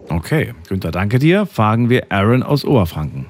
Okay, 0.09 0.53
Günther, 0.67 0.91
danke 0.91 1.19
dir. 1.19 1.45
Fragen 1.45 1.89
wir 1.89 2.11
Aaron 2.11 2.43
aus 2.43 2.65
Oberfranken. 2.65 3.25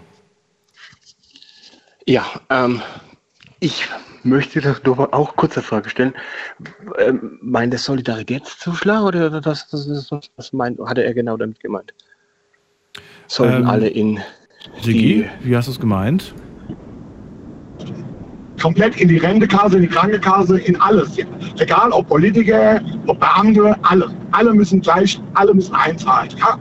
Ja, 2.05 2.25
ähm, 2.49 2.81
ich 3.59 3.87
möchte 4.23 4.61
das 4.61 4.81
doch 4.83 5.11
auch 5.11 5.35
kurze 5.35 5.61
Frage 5.61 5.89
stellen. 5.89 6.13
Ähm, 6.99 7.39
meint 7.41 7.73
der 7.73 7.79
Solidaritätszuschlag 7.79 9.03
oder 9.03 9.41
das, 9.41 9.67
das, 9.69 9.87
das, 9.87 10.07
das, 10.09 10.29
was 10.35 10.53
meint, 10.53 10.79
hatte 10.79 11.03
er 11.03 11.13
genau 11.13 11.37
damit 11.37 11.59
gemeint? 11.59 11.93
Sollten 13.27 13.63
Ähm, 13.63 13.69
alle 13.69 13.87
in 13.87 14.19
Sigi, 14.81 15.25
wie 15.41 15.55
hast 15.55 15.67
du 15.67 15.71
es 15.71 15.79
gemeint? 15.79 16.33
Komplett 18.61 18.95
in 18.97 19.07
die 19.07 19.17
Rentekasse, 19.17 19.75
in 19.77 19.83
die 19.83 19.87
Krankenkasse, 19.87 20.59
in 20.59 20.79
alles. 20.81 21.17
Egal 21.59 21.91
ob 21.91 22.07
Politiker, 22.07 22.81
ob 23.07 23.19
Beamte, 23.19 23.75
alle. 23.83 24.07
Alle 24.31 24.53
müssen 24.53 24.81
gleich, 24.81 25.19
alle 25.35 25.53
müssen 25.53 25.75
einzahlen. 25.75 26.29
Ja? 26.39 26.57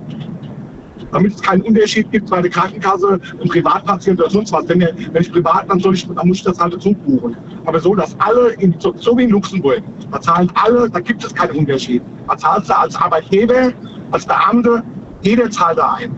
Damit 1.12 1.34
es 1.34 1.42
keinen 1.42 1.62
Unterschied 1.62 2.10
gibt 2.10 2.28
bei 2.30 2.42
der 2.42 2.50
Krankenkasse, 2.50 3.18
ein 3.40 3.48
Privatpatient 3.48 4.20
oder 4.20 4.28
sonst 4.30 4.52
was. 4.52 4.68
Wenn, 4.68 4.80
ihr- 4.80 4.94
wenn 5.12 5.22
ich 5.22 5.30
privat, 5.32 5.70
dann, 5.70 5.78
soll 5.80 5.94
ich, 5.94 6.06
dann 6.06 6.26
muss 6.28 6.38
ich 6.38 6.42
das 6.44 6.58
halt 6.60 6.74
dazu 6.74 6.92
buchen. 6.94 7.36
Aber 7.64 7.78
so, 7.80 7.94
dass 7.94 8.18
alle, 8.20 8.50
in, 8.54 8.74
so, 8.78 8.92
so 8.96 9.16
wie 9.16 9.24
in 9.24 9.30
Luxemburg, 9.30 9.82
da 10.10 10.20
zahlen 10.20 10.50
alle, 10.54 10.90
da 10.90 11.00
gibt 11.00 11.24
es 11.24 11.34
keinen 11.34 11.56
Unterschied. 11.56 12.02
Da 12.28 12.36
zahlst 12.36 12.68
du 12.70 12.76
als 12.78 12.96
Arbeitgeber, 12.96 13.72
als 14.10 14.26
Beamte, 14.26 14.82
jeder 15.22 15.48
zahlt 15.50 15.78
da 15.78 15.94
ein. 15.94 16.14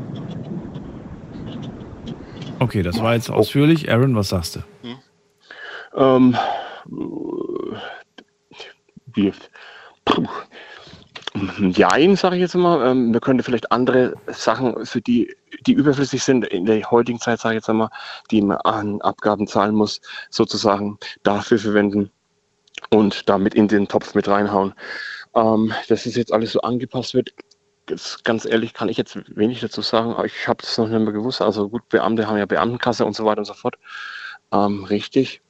Okay, 2.60 2.82
das 2.82 3.00
war 3.00 3.14
jetzt 3.14 3.30
ausführlich. 3.30 3.90
Aaron, 3.90 4.16
was 4.16 4.30
sagst 4.30 4.56
du? 4.56 4.60
Ähm, 5.98 6.36
puh. 10.04 10.26
Jein, 11.72 12.16
sage 12.16 12.36
ich 12.36 12.40
jetzt 12.40 12.54
mal. 12.54 12.86
Ähm, 12.86 13.10
man 13.10 13.20
könnte 13.20 13.42
vielleicht 13.42 13.70
andere 13.72 14.14
Sachen, 14.28 14.86
für 14.86 15.00
die, 15.00 15.34
die 15.66 15.72
überflüssig 15.72 16.22
sind, 16.22 16.46
in 16.46 16.66
der 16.66 16.88
heutigen 16.90 17.20
Zeit, 17.20 17.40
sage 17.40 17.56
ich 17.56 17.58
jetzt 17.58 17.68
einmal, 17.68 17.90
die 18.30 18.42
man 18.42 18.58
an 18.58 19.00
Abgaben 19.00 19.46
zahlen 19.46 19.74
muss, 19.74 20.00
sozusagen 20.30 20.98
dafür 21.24 21.58
verwenden 21.58 22.10
und 22.90 23.28
damit 23.28 23.54
in 23.54 23.68
den 23.68 23.88
Topf 23.88 24.14
mit 24.14 24.28
reinhauen. 24.28 24.74
Ähm, 25.34 25.72
dass 25.88 26.06
es 26.06 26.16
jetzt 26.16 26.32
alles 26.32 26.52
so 26.52 26.60
angepasst 26.60 27.14
wird, 27.14 27.34
ist, 27.90 28.24
ganz 28.24 28.44
ehrlich 28.44 28.74
kann 28.74 28.88
ich 28.88 28.96
jetzt 28.96 29.16
wenig 29.36 29.60
dazu 29.60 29.82
sagen. 29.82 30.14
Ich 30.24 30.46
habe 30.46 30.62
das 30.62 30.78
noch 30.78 30.88
nicht 30.88 31.00
mehr 31.00 31.12
gewusst. 31.12 31.42
Also 31.42 31.68
gut, 31.68 31.88
Beamte 31.88 32.26
haben 32.28 32.38
ja 32.38 32.46
Beamtenkasse 32.46 33.04
und 33.04 33.16
so 33.16 33.24
weiter 33.24 33.40
und 33.40 33.46
so 33.46 33.54
fort. 33.54 33.76
Ähm, 34.52 34.84
richtig. 34.84 35.42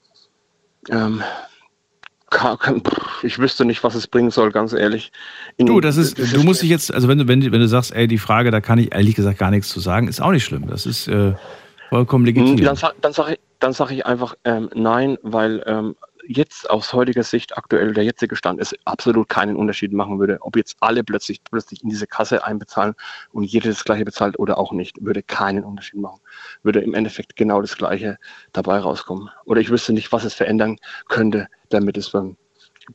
Ähm, 0.90 1.22
ich 3.22 3.38
wüsste 3.38 3.64
nicht, 3.64 3.82
was 3.82 3.94
es 3.94 4.06
bringen 4.06 4.30
soll, 4.30 4.52
ganz 4.52 4.72
ehrlich. 4.72 5.10
In- 5.56 5.66
Du, 5.66 5.80
das 5.80 5.96
ist, 5.96 6.18
du 6.18 6.42
musst 6.42 6.62
dich 6.62 6.68
jetzt, 6.68 6.92
also 6.92 7.08
wenn 7.08 7.18
du, 7.18 7.26
wenn, 7.28 7.40
wenn 7.42 7.60
du 7.60 7.68
sagst, 7.68 7.92
ey, 7.94 8.06
die 8.06 8.18
Frage, 8.18 8.50
da 8.50 8.60
kann 8.60 8.78
ich 8.78 8.94
ehrlich 8.94 9.14
gesagt 9.14 9.38
gar 9.38 9.50
nichts 9.50 9.70
zu 9.70 9.80
sagen, 9.80 10.08
ist 10.08 10.20
auch 10.20 10.30
nicht 10.30 10.44
schlimm. 10.44 10.66
Das 10.68 10.84
ist 10.84 11.08
äh, 11.08 11.34
vollkommen 11.88 12.26
legitim. 12.26 12.58
Hm, 12.58 12.64
Dann, 12.64 12.76
sa- 12.76 12.92
dann 13.00 13.12
sage 13.14 13.32
ich, 13.34 13.40
dann 13.60 13.72
sag 13.72 13.90
ich 13.90 14.04
einfach 14.04 14.34
ähm, 14.44 14.68
nein, 14.74 15.16
weil 15.22 15.62
ähm, 15.66 15.96
jetzt 16.26 16.68
aus 16.68 16.92
heutiger 16.92 17.22
Sicht 17.22 17.56
aktuell 17.56 17.94
der 17.94 18.04
jetzige 18.04 18.36
Stand 18.36 18.60
es 18.60 18.74
absolut 18.84 19.30
keinen 19.30 19.56
Unterschied 19.56 19.94
machen 19.94 20.18
würde, 20.20 20.36
ob 20.42 20.56
jetzt 20.56 20.76
alle 20.80 21.02
plötzlich 21.02 21.40
plötzlich 21.42 21.82
in 21.82 21.88
diese 21.88 22.06
Kasse 22.06 22.44
einbezahlen 22.44 22.94
und 23.32 23.44
jeder 23.44 23.70
das 23.70 23.82
gleiche 23.84 24.04
bezahlt 24.04 24.38
oder 24.38 24.58
auch 24.58 24.72
nicht, 24.72 25.02
würde 25.02 25.22
keinen 25.22 25.64
Unterschied 25.64 26.00
machen. 26.00 26.20
Würde 26.68 26.80
im 26.80 26.92
Endeffekt 26.92 27.34
genau 27.34 27.62
das 27.62 27.78
gleiche 27.78 28.18
dabei 28.52 28.78
rauskommen. 28.78 29.30
Oder 29.46 29.62
ich 29.62 29.70
wüsste 29.70 29.94
nicht, 29.94 30.12
was 30.12 30.24
es 30.24 30.34
verändern 30.34 30.76
könnte, 31.08 31.46
damit 31.70 31.96
es 31.96 32.10
dann 32.10 32.36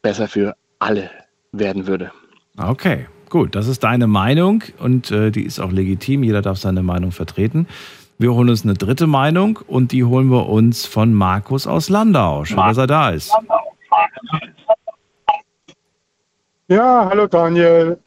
besser 0.04 0.28
für 0.28 0.56
alle 0.78 1.10
werden 1.54 1.88
würde. 1.88 2.12
Okay, 2.56 3.08
gut. 3.32 3.56
Das 3.56 3.68
ist 3.68 3.84
deine 3.84 4.06
Meinung 4.06 4.64
und 4.78 5.10
äh, 5.10 5.32
die 5.32 5.44
ist 5.44 5.60
auch 5.60 5.72
legitim. 5.72 6.22
Jeder 6.22 6.44
darf 6.44 6.60
seine 6.60 6.84
Meinung 6.84 7.12
vertreten. 7.12 7.68
Wir 8.20 8.36
holen 8.36 8.50
uns 8.50 8.64
eine 8.64 8.76
dritte 8.76 9.08
Meinung 9.08 9.58
und 9.66 9.92
die 9.92 10.04
holen 10.04 10.28
wir 10.28 10.48
uns 10.50 10.86
von 10.86 11.12
Markus 11.12 11.66
aus 11.66 11.90
Landau. 11.90 12.46
Schön, 12.46 12.58
dass 12.58 12.78
er 12.78 12.86
da 12.86 13.10
ist. 13.10 13.32
Ja, 16.68 17.08
hallo 17.10 17.26
Daniel. 17.26 17.98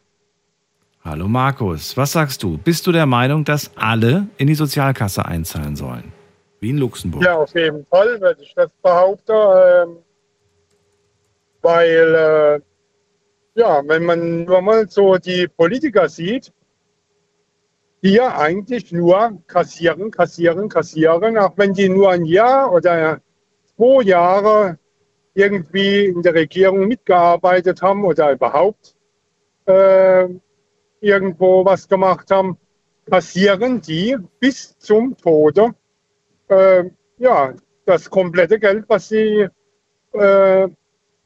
Hallo 1.08 1.28
Markus, 1.28 1.96
was 1.96 2.10
sagst 2.10 2.42
du? 2.42 2.58
Bist 2.58 2.84
du 2.84 2.90
der 2.90 3.06
Meinung, 3.06 3.44
dass 3.44 3.70
alle 3.76 4.26
in 4.38 4.48
die 4.48 4.56
Sozialkasse 4.56 5.24
einzahlen 5.24 5.76
sollen? 5.76 6.12
Wie 6.58 6.70
in 6.70 6.78
Luxemburg. 6.78 7.22
Ja, 7.22 7.36
auf 7.36 7.54
jeden 7.54 7.86
Fall 7.86 8.20
würde 8.20 8.42
ich 8.42 8.52
das 8.56 8.70
behaupten, 8.82 9.30
ähm, 9.30 9.98
weil, 11.62 12.60
äh, 13.54 13.60
ja, 13.60 13.82
wenn 13.86 14.04
man 14.04 14.46
nur 14.46 14.60
mal 14.60 14.88
so 14.88 15.16
die 15.16 15.46
Politiker 15.46 16.08
sieht, 16.08 16.52
die 18.02 18.14
ja 18.14 18.36
eigentlich 18.36 18.90
nur 18.90 19.40
kassieren, 19.46 20.10
kassieren, 20.10 20.68
kassieren, 20.68 21.38
auch 21.38 21.52
wenn 21.56 21.72
die 21.72 21.88
nur 21.88 22.10
ein 22.10 22.24
Jahr 22.24 22.72
oder 22.72 23.20
zwei 23.76 24.02
Jahre 24.02 24.76
irgendwie 25.34 26.06
in 26.06 26.22
der 26.22 26.34
Regierung 26.34 26.88
mitgearbeitet 26.88 27.80
haben 27.80 28.04
oder 28.04 28.32
überhaupt 28.32 28.96
äh, 29.66 30.26
irgendwo 31.00 31.64
was 31.64 31.88
gemacht 31.88 32.30
haben, 32.30 32.56
kassieren 33.08 33.80
die 33.80 34.16
bis 34.40 34.76
zum 34.78 35.16
Tode 35.16 35.74
äh, 36.48 36.84
ja, 37.18 37.54
das 37.84 38.10
komplette 38.10 38.58
Geld, 38.58 38.84
was 38.88 39.08
sie 39.08 39.46
äh, 40.12 40.68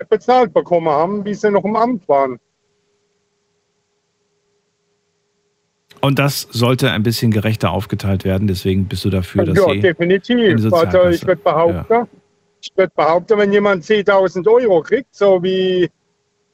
bezahlt 0.08 0.52
bekommen 0.52 0.88
haben, 0.88 1.24
wie 1.24 1.34
sie 1.34 1.50
noch 1.50 1.64
im 1.64 1.76
Amt 1.76 2.08
waren. 2.08 2.38
Und 6.00 6.18
das 6.18 6.48
sollte 6.50 6.90
ein 6.90 7.02
bisschen 7.02 7.30
gerechter 7.30 7.72
aufgeteilt 7.72 8.24
werden. 8.24 8.48
Deswegen 8.48 8.86
bist 8.86 9.04
du 9.04 9.10
dafür, 9.10 9.44
dass 9.44 9.58
ja, 9.58 9.74
definitiv. 9.74 10.72
Also 10.72 11.08
ich 11.08 11.26
würde 11.26 11.42
behaupten, 11.42 12.08
ich 12.62 12.70
würde 12.74 12.92
behaupten, 12.96 13.38
wenn 13.38 13.52
jemand 13.52 13.84
10.000 13.84 14.50
Euro 14.50 14.80
kriegt, 14.80 15.14
so 15.14 15.42
wie, 15.42 15.90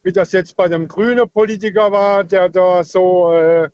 wie 0.07 0.13
das 0.13 0.31
jetzt 0.31 0.57
bei 0.57 0.69
dem 0.69 0.87
grünen 0.87 1.29
Politiker 1.29 1.91
war, 1.91 2.23
der 2.23 2.49
da 2.49 2.85
so 2.85 3.33
äh, 3.33 3.69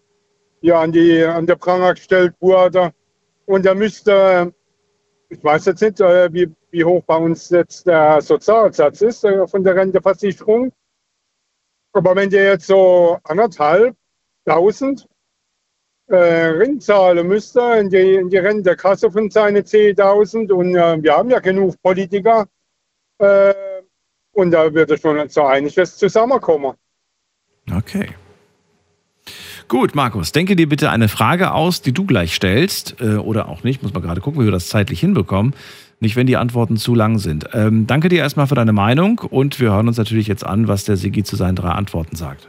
ja 0.63 0.81
an 0.81 0.91
die 0.91 1.23
an 1.23 1.47
der 1.47 1.57
Pranger 1.57 1.93
gestellt 1.93 2.35
wurde. 2.41 2.95
Und 3.45 3.67
er 3.67 3.75
müsste, 3.75 4.55
ich 5.29 5.45
weiß 5.45 5.67
jetzt 5.67 5.83
nicht, 5.83 6.01
äh, 6.01 6.33
wie, 6.33 6.51
wie 6.71 6.85
hoch 6.85 7.03
bei 7.05 7.17
uns 7.17 7.51
jetzt 7.51 7.87
der 7.87 8.23
Sozialsatz 8.23 9.03
ist 9.03 9.25
äh, 9.25 9.47
von 9.47 9.63
der 9.63 9.77
Renteversicherung. 9.77 10.73
Aber 11.93 12.17
wenn 12.17 12.31
der 12.31 12.45
jetzt 12.53 12.67
so 12.67 13.19
anderthalb 13.25 13.95
tausend 14.47 15.07
äh, 16.07 16.17
Renten 16.17 16.81
zahlen 16.81 17.29
müsste 17.29 17.61
in 17.79 17.91
die, 17.91 18.15
in 18.15 18.31
die 18.31 18.39
Rentekasse 18.39 19.11
von 19.11 19.29
seine 19.29 19.61
10.000 19.61 20.51
und 20.51 20.77
äh, 20.77 21.03
wir 21.03 21.15
haben 21.15 21.29
ja 21.29 21.41
genug 21.41 21.75
Politiker 21.83 22.47
äh, 23.19 23.72
und 24.33 24.51
da 24.51 24.73
würde 24.73 24.99
schon 24.99 25.29
so 25.29 25.45
einiges 25.45 25.97
zusammenkommen. 25.97 26.75
Okay. 27.71 28.09
Gut, 29.69 29.95
Markus, 29.95 30.33
denke 30.33 30.57
dir 30.57 30.69
bitte 30.69 30.91
eine 30.91 31.09
Frage 31.09 31.53
aus, 31.53 31.81
die 31.81 31.93
du 31.93 32.05
gleich 32.05 32.35
stellst, 32.35 33.01
äh, 33.01 33.15
oder 33.17 33.49
auch 33.49 33.63
nicht, 33.63 33.83
muss 33.83 33.95
man 33.95 34.03
gerade 34.03 34.21
gucken, 34.21 34.41
wie 34.41 34.45
wir 34.45 34.53
das 34.53 34.69
zeitlich 34.69 35.01
hinbekommen. 35.01 35.55
Nicht, 36.01 36.17
wenn 36.17 36.27
die 36.27 36.37
Antworten 36.37 36.77
zu 36.77 36.95
lang 36.97 37.19
sind. 37.19 37.47
Ähm, 37.53 37.87
danke 37.87 38.09
dir 38.09 38.19
erstmal 38.19 38.49
für 38.49 38.57
deine 38.57 38.73
Meinung 38.73 39.21
und 39.21 39.61
wir 39.61 39.71
hören 39.71 39.87
uns 39.87 39.99
natürlich 39.99 40.27
jetzt 40.27 40.45
an, 40.45 40.67
was 40.67 40.85
der 40.85 40.97
Sigi 40.97 41.23
zu 41.23 41.37
seinen 41.37 41.55
drei 41.55 41.71
Antworten 41.71 42.17
sagt. 42.17 42.49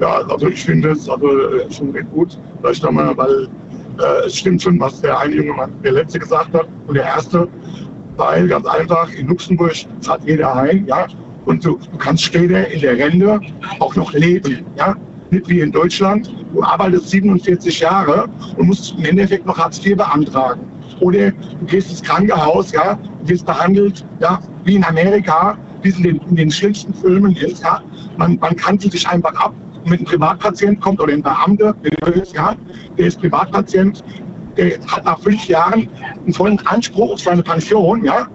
Ja, 0.00 0.18
also 0.28 0.48
ich 0.48 0.64
finde 0.64 0.90
es 0.90 1.08
also 1.08 1.28
äh, 1.28 1.70
schon 1.70 1.90
recht 1.90 2.10
gut, 2.10 2.38
vielleicht 2.60 2.82
nochmal, 2.82 3.16
weil 3.16 3.48
äh, 3.98 4.26
es 4.26 4.36
stimmt 4.36 4.62
schon, 4.62 4.78
was 4.80 5.00
der 5.00 5.18
eine 5.18 5.34
junge 5.34 5.52
Mann, 5.52 5.72
der 5.82 5.92
letzte 5.92 6.18
gesagt 6.18 6.54
hat 6.54 6.68
und 6.86 6.94
der 6.94 7.04
erste, 7.04 7.48
weil 8.16 8.48
ganz 8.48 8.66
einfach 8.66 9.10
in 9.12 9.28
Luxemburg 9.28 9.74
zahlt 10.00 10.22
jeder 10.24 10.54
ein, 10.54 10.86
ja, 10.86 11.06
und 11.44 11.64
du, 11.64 11.78
du 11.78 11.98
kannst 11.98 12.24
später 12.24 12.68
in 12.68 12.80
der 12.80 12.96
Rente 12.98 13.40
auch 13.80 13.96
noch 13.96 14.12
leben, 14.12 14.64
ja, 14.76 14.96
nicht 15.30 15.48
wie 15.48 15.60
in 15.60 15.72
Deutschland. 15.72 16.32
Du 16.52 16.62
arbeitest 16.62 17.08
47 17.10 17.80
Jahre 17.80 18.28
und 18.56 18.66
musst 18.66 18.94
im 18.98 19.04
Endeffekt 19.04 19.46
noch 19.46 19.58
Hartz 19.58 19.84
IV 19.84 19.96
beantragen. 19.96 20.60
Oder 21.00 21.30
du 21.32 21.66
gehst 21.66 21.90
ins 21.90 22.02
Krankenhaus, 22.02 22.70
ja, 22.72 22.98
du 23.22 23.28
wirst 23.28 23.46
behandelt, 23.46 24.04
ja, 24.20 24.38
wie 24.64 24.76
in 24.76 24.84
Amerika, 24.84 25.58
wie 25.80 25.88
es 25.88 25.96
in 25.96 26.04
den, 26.04 26.20
in 26.28 26.36
den 26.36 26.50
schlimmsten 26.50 26.94
Filmen 26.94 27.34
ist, 27.36 27.62
ja. 27.62 27.82
Man, 28.18 28.38
man 28.40 28.54
kanzelt 28.56 28.92
sich 28.92 29.08
einfach 29.08 29.34
ab 29.34 29.54
und 29.82 29.90
mit 29.90 30.00
einem 30.00 30.06
Privatpatient 30.06 30.80
kommt 30.80 31.00
oder 31.00 31.12
ein 31.12 31.22
Beamter, 31.22 31.74
ja, 32.34 32.54
der 32.98 33.06
ist 33.06 33.18
Privatpatient, 33.18 34.04
der 34.56 34.78
hat 34.86 35.04
nach 35.04 35.18
fünf 35.20 35.46
Jahren 35.46 35.88
einen 36.24 36.32
vollen 36.32 36.58
Anspruch 36.66 37.12
auf 37.12 37.20
seine 37.20 37.42
Pension, 37.42 38.04
ja, 38.04 38.26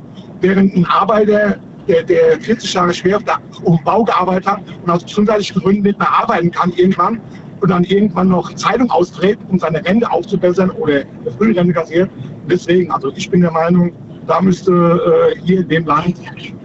während 0.41 0.76
ein 0.76 0.85
Arbeiter, 0.85 1.57
der, 1.88 2.03
der 2.03 2.39
40 2.41 2.73
Jahre 2.73 2.94
schwer 2.94 3.19
dem 3.19 3.80
Bau 3.84 4.03
gearbeitet 4.03 4.48
hat 4.48 4.61
und 4.84 4.89
aus 4.89 5.03
gesundheitlichen 5.03 5.61
Gründen 5.61 5.84
nicht 5.84 5.99
mehr 5.99 6.11
arbeiten 6.11 6.52
kann 6.52 6.73
irgendwann 6.76 7.22
und 7.61 7.69
dann 7.69 7.84
irgendwann 7.85 8.30
noch 8.30 8.53
Zeitung 8.56 8.89
austrägt, 8.91 9.39
um 9.49 9.57
seine 9.57 9.84
Rente 9.84 10.10
aufzubessern 10.11 10.69
oder 10.72 11.03
eine 11.22 11.31
Frührente 11.38 11.73
kassiert. 11.73 12.10
Deswegen, 12.49 12.91
also 12.91 13.11
ich 13.15 13.30
bin 13.30 13.41
der 13.41 13.52
Meinung, 13.52 13.91
da 14.27 14.41
müsste 14.41 15.34
äh, 15.34 15.39
hier 15.41 15.61
in 15.61 15.69
dem 15.69 15.85
Land, 15.85 16.18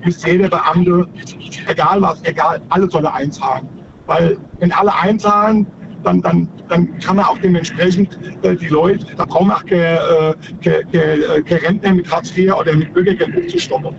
müsste 0.04 0.30
jeder 0.30 0.48
Beamte, 0.48 1.06
egal 1.68 2.02
was, 2.02 2.22
egal, 2.24 2.60
alle 2.70 2.90
soll 2.90 3.04
er 3.04 3.14
einzahlen. 3.14 3.68
Weil 4.06 4.36
wenn 4.58 4.72
alle 4.72 4.94
einzahlen, 4.94 5.66
dann, 6.02 6.22
dann, 6.22 6.48
dann 6.68 6.98
kann 6.98 7.16
man 7.16 7.24
auch 7.24 7.38
dementsprechend 7.38 8.18
äh, 8.42 8.56
die 8.56 8.68
Leute, 8.68 9.06
da 9.16 9.24
brauchen 9.24 9.50
auch 9.50 9.64
keine, 9.64 10.36
äh, 10.62 10.84
keine, 10.90 11.42
keine 11.42 11.62
Rentner 11.62 11.94
mit 11.94 12.10
Hartz 12.10 12.36
IV 12.36 12.54
oder 12.54 12.74
mit 12.74 12.92
Bürgergeld 12.92 13.36
aufzustoppen. 13.36 13.94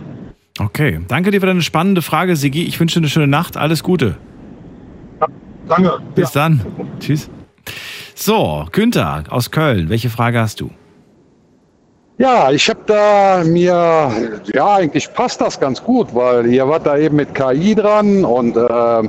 Okay, 0.60 1.00
danke 1.08 1.32
dir 1.32 1.40
für 1.40 1.48
deine 1.48 1.62
spannende 1.62 2.02
Frage, 2.02 2.36
Sigi. 2.36 2.64
Ich 2.64 2.80
wünsche 2.80 3.00
dir 3.00 3.04
eine 3.04 3.10
schöne 3.10 3.28
Nacht. 3.28 3.58
Alles 3.58 3.82
Gute. 3.84 4.18
Danke. 5.68 6.00
Bis 6.14 6.32
dann. 6.32 6.62
Tschüss. 7.00 7.30
So, 8.16 8.68
Günther 8.72 9.24
aus 9.30 9.50
Köln, 9.50 9.90
welche 9.90 10.10
Frage 10.10 10.40
hast 10.40 10.62
du? 10.62 10.70
Ja, 12.19 12.52
ich 12.52 12.69
habe 12.69 12.80
da 12.85 13.44
mir, 13.44 14.11
ja, 14.53 14.76
eigentlich 14.76 15.11
passt 15.14 15.41
das 15.41 15.60
ganz 15.60 15.84
gut, 15.84 16.14
weil 16.14 16.45
ihr 16.45 16.68
wart 16.68 16.85
da 16.85 16.95
eben 16.95 17.15
mit 17.15 17.34
KI 17.34 17.73
dran 17.73 18.23
und 18.23 18.56
äh, 18.56 19.02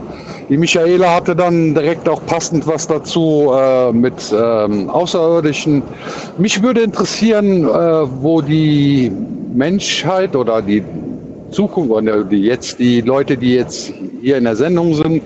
die 0.49 0.57
Michaela 0.57 1.15
hatte 1.15 1.37
dann 1.37 1.75
direkt 1.75 2.09
auch 2.09 2.25
passend 2.25 2.67
was 2.67 2.87
dazu 2.87 3.53
äh, 3.55 3.93
mit 3.93 4.15
ähm, 4.33 4.89
Außerirdischen. 4.89 5.83
Mich 6.39 6.63
würde 6.63 6.81
interessieren, 6.81 7.65
äh, 7.65 8.23
wo 8.23 8.41
die 8.41 9.13
Menschheit 9.53 10.35
oder 10.35 10.63
die 10.63 10.83
Zukunft 11.51 11.91
oder 11.91 12.25
die 12.25 12.41
jetzt 12.41 12.79
die 12.79 13.03
Leute, 13.03 13.37
die 13.37 13.57
jetzt 13.57 13.93
hier 14.23 14.39
in 14.39 14.45
der 14.45 14.57
Sendung 14.57 14.95
sind, 14.95 15.23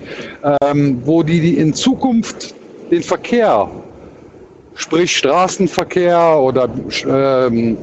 ähm, 0.63 1.01
wo 1.05 1.23
die, 1.23 1.39
die 1.39 1.57
in 1.57 1.73
Zukunft 1.73 2.53
den 2.91 3.03
Verkehr 3.03 3.69
sprich 4.79 5.17
Straßenverkehr 5.17 6.39
oder 6.39 6.69
ähm, 7.05 7.77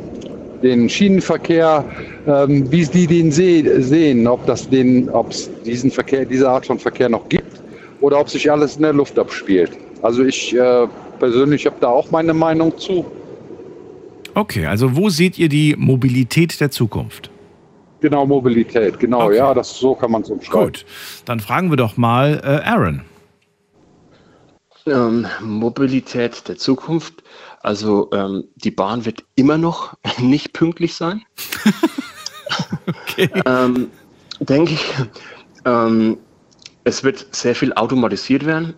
den 0.63 0.89
Schienenverkehr, 0.89 1.85
ähm, 2.27 2.71
wie 2.73 2.85
die 2.87 3.07
den 3.07 3.31
se 3.31 3.83
sehen, 3.83 4.27
ob 4.27 4.45
das 4.47 4.69
den, 4.69 5.09
ob 5.11 5.31
es 5.31 5.51
diesen 5.65 5.91
Verkehr, 5.91 6.25
diese 6.25 6.49
Art 6.49 6.67
von 6.67 6.79
Verkehr 6.79 7.09
noch 7.09 7.29
gibt 7.29 7.61
oder 8.01 8.19
ob 8.19 8.29
sich 8.29 8.51
alles 8.51 8.77
in 8.77 8.83
der 8.83 8.95
Luft 8.95 9.19
abspielt. 9.19 9.73
Also 10.03 10.25
ich 10.25 10.57
äh, 10.57 10.87
persönlich 11.19 11.67
habe 11.67 11.77
da 11.81 11.89
auch 11.89 12.11
meine 12.11 12.33
Meinung 12.35 12.77
zu. 12.79 13.05
Okay, 14.35 14.67
also 14.67 14.97
wo 14.97 15.09
seht 15.09 15.39
ihr 15.39 15.49
die 15.49 15.75
Mobilität 15.79 16.59
der 16.61 16.71
Zukunft? 16.71 17.31
Genau, 18.01 18.27
Mobilität, 18.27 18.99
genau, 18.99 19.27
Okay. 19.27 19.37
ja, 19.37 19.55
das 19.55 19.79
so 19.79 19.95
kann 19.95 20.11
man 20.11 20.23
es 20.23 20.31
umschreiben. 20.31 20.67
Gut, 20.67 20.85
dann 21.25 21.41
fragen 21.41 21.71
wir 21.71 21.77
doch 21.77 21.97
mal 21.97 22.41
äh, 22.45 22.69
Aaron. 22.69 23.03
Ähm, 24.87 25.27
Mobilität 25.41 26.47
der 26.49 26.57
Zukunft. 26.57 27.25
Also 27.61 28.09
ähm, 28.13 28.45
die 28.55 28.71
Bahn 28.71 29.05
wird 29.05 29.25
immer 29.35 29.59
noch 29.59 29.95
nicht 30.21 30.53
pünktlich 30.53 30.95
sein. 30.95 31.23
ähm, 33.47 33.91
denke 34.41 34.75
ich. 34.75 34.95
Ähm, 35.65 36.19
es 36.85 37.03
wird 37.03 37.27
sehr 37.35 37.57
viel 37.57 37.73
automatisiert 37.73 38.47
werden, 38.47 38.75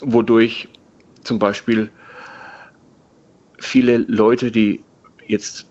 wodurch 0.00 0.68
zum 1.22 1.38
Beispiel 1.38 1.90
viele 3.58 3.98
Leute, 3.98 4.50
die 4.50 4.82
jetzt 5.26 5.66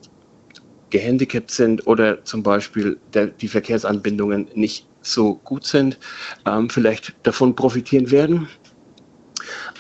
gehandicapt 0.92 1.50
sind 1.50 1.88
oder 1.88 2.24
zum 2.24 2.44
Beispiel 2.44 3.00
der, 3.14 3.28
die 3.28 3.48
Verkehrsanbindungen 3.48 4.48
nicht 4.54 4.88
so 5.02 5.36
gut 5.44 5.66
sind, 5.66 5.98
ähm, 6.46 6.70
vielleicht 6.70 7.16
davon 7.24 7.56
profitieren 7.56 8.12
werden. 8.12 8.48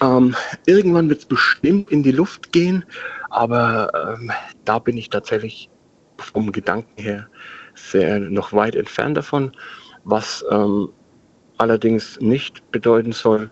Ähm, 0.01 0.35
irgendwann 0.65 1.09
wird 1.09 1.19
es 1.19 1.25
bestimmt 1.25 1.91
in 1.91 2.03
die 2.03 2.11
Luft 2.11 2.51
gehen, 2.51 2.83
aber 3.29 4.17
ähm, 4.19 4.31
da 4.65 4.79
bin 4.79 4.97
ich 4.97 5.09
tatsächlich 5.09 5.69
vom 6.17 6.51
Gedanken 6.51 7.01
her 7.01 7.27
sehr 7.75 8.19
noch 8.19 8.51
weit 8.53 8.75
entfernt 8.75 9.17
davon, 9.17 9.51
was 10.03 10.43
ähm, 10.49 10.89
allerdings 11.57 12.19
nicht 12.19 12.71
bedeuten 12.71 13.11
soll, 13.11 13.51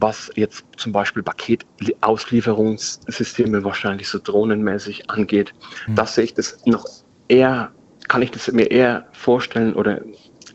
was 0.00 0.30
jetzt 0.34 0.64
zum 0.76 0.92
Beispiel 0.92 1.22
Paketauslieferungssysteme 1.22 3.62
wahrscheinlich 3.62 4.08
so 4.08 4.18
drohnenmäßig 4.22 5.10
angeht. 5.10 5.52
Das 5.94 6.14
sehe 6.14 6.24
ich 6.24 6.32
das 6.34 6.64
noch 6.66 6.86
eher, 7.28 7.70
kann 8.08 8.22
ich 8.22 8.30
das 8.30 8.50
mir 8.50 8.70
eher 8.70 9.06
vorstellen 9.12 9.74
oder 9.74 10.00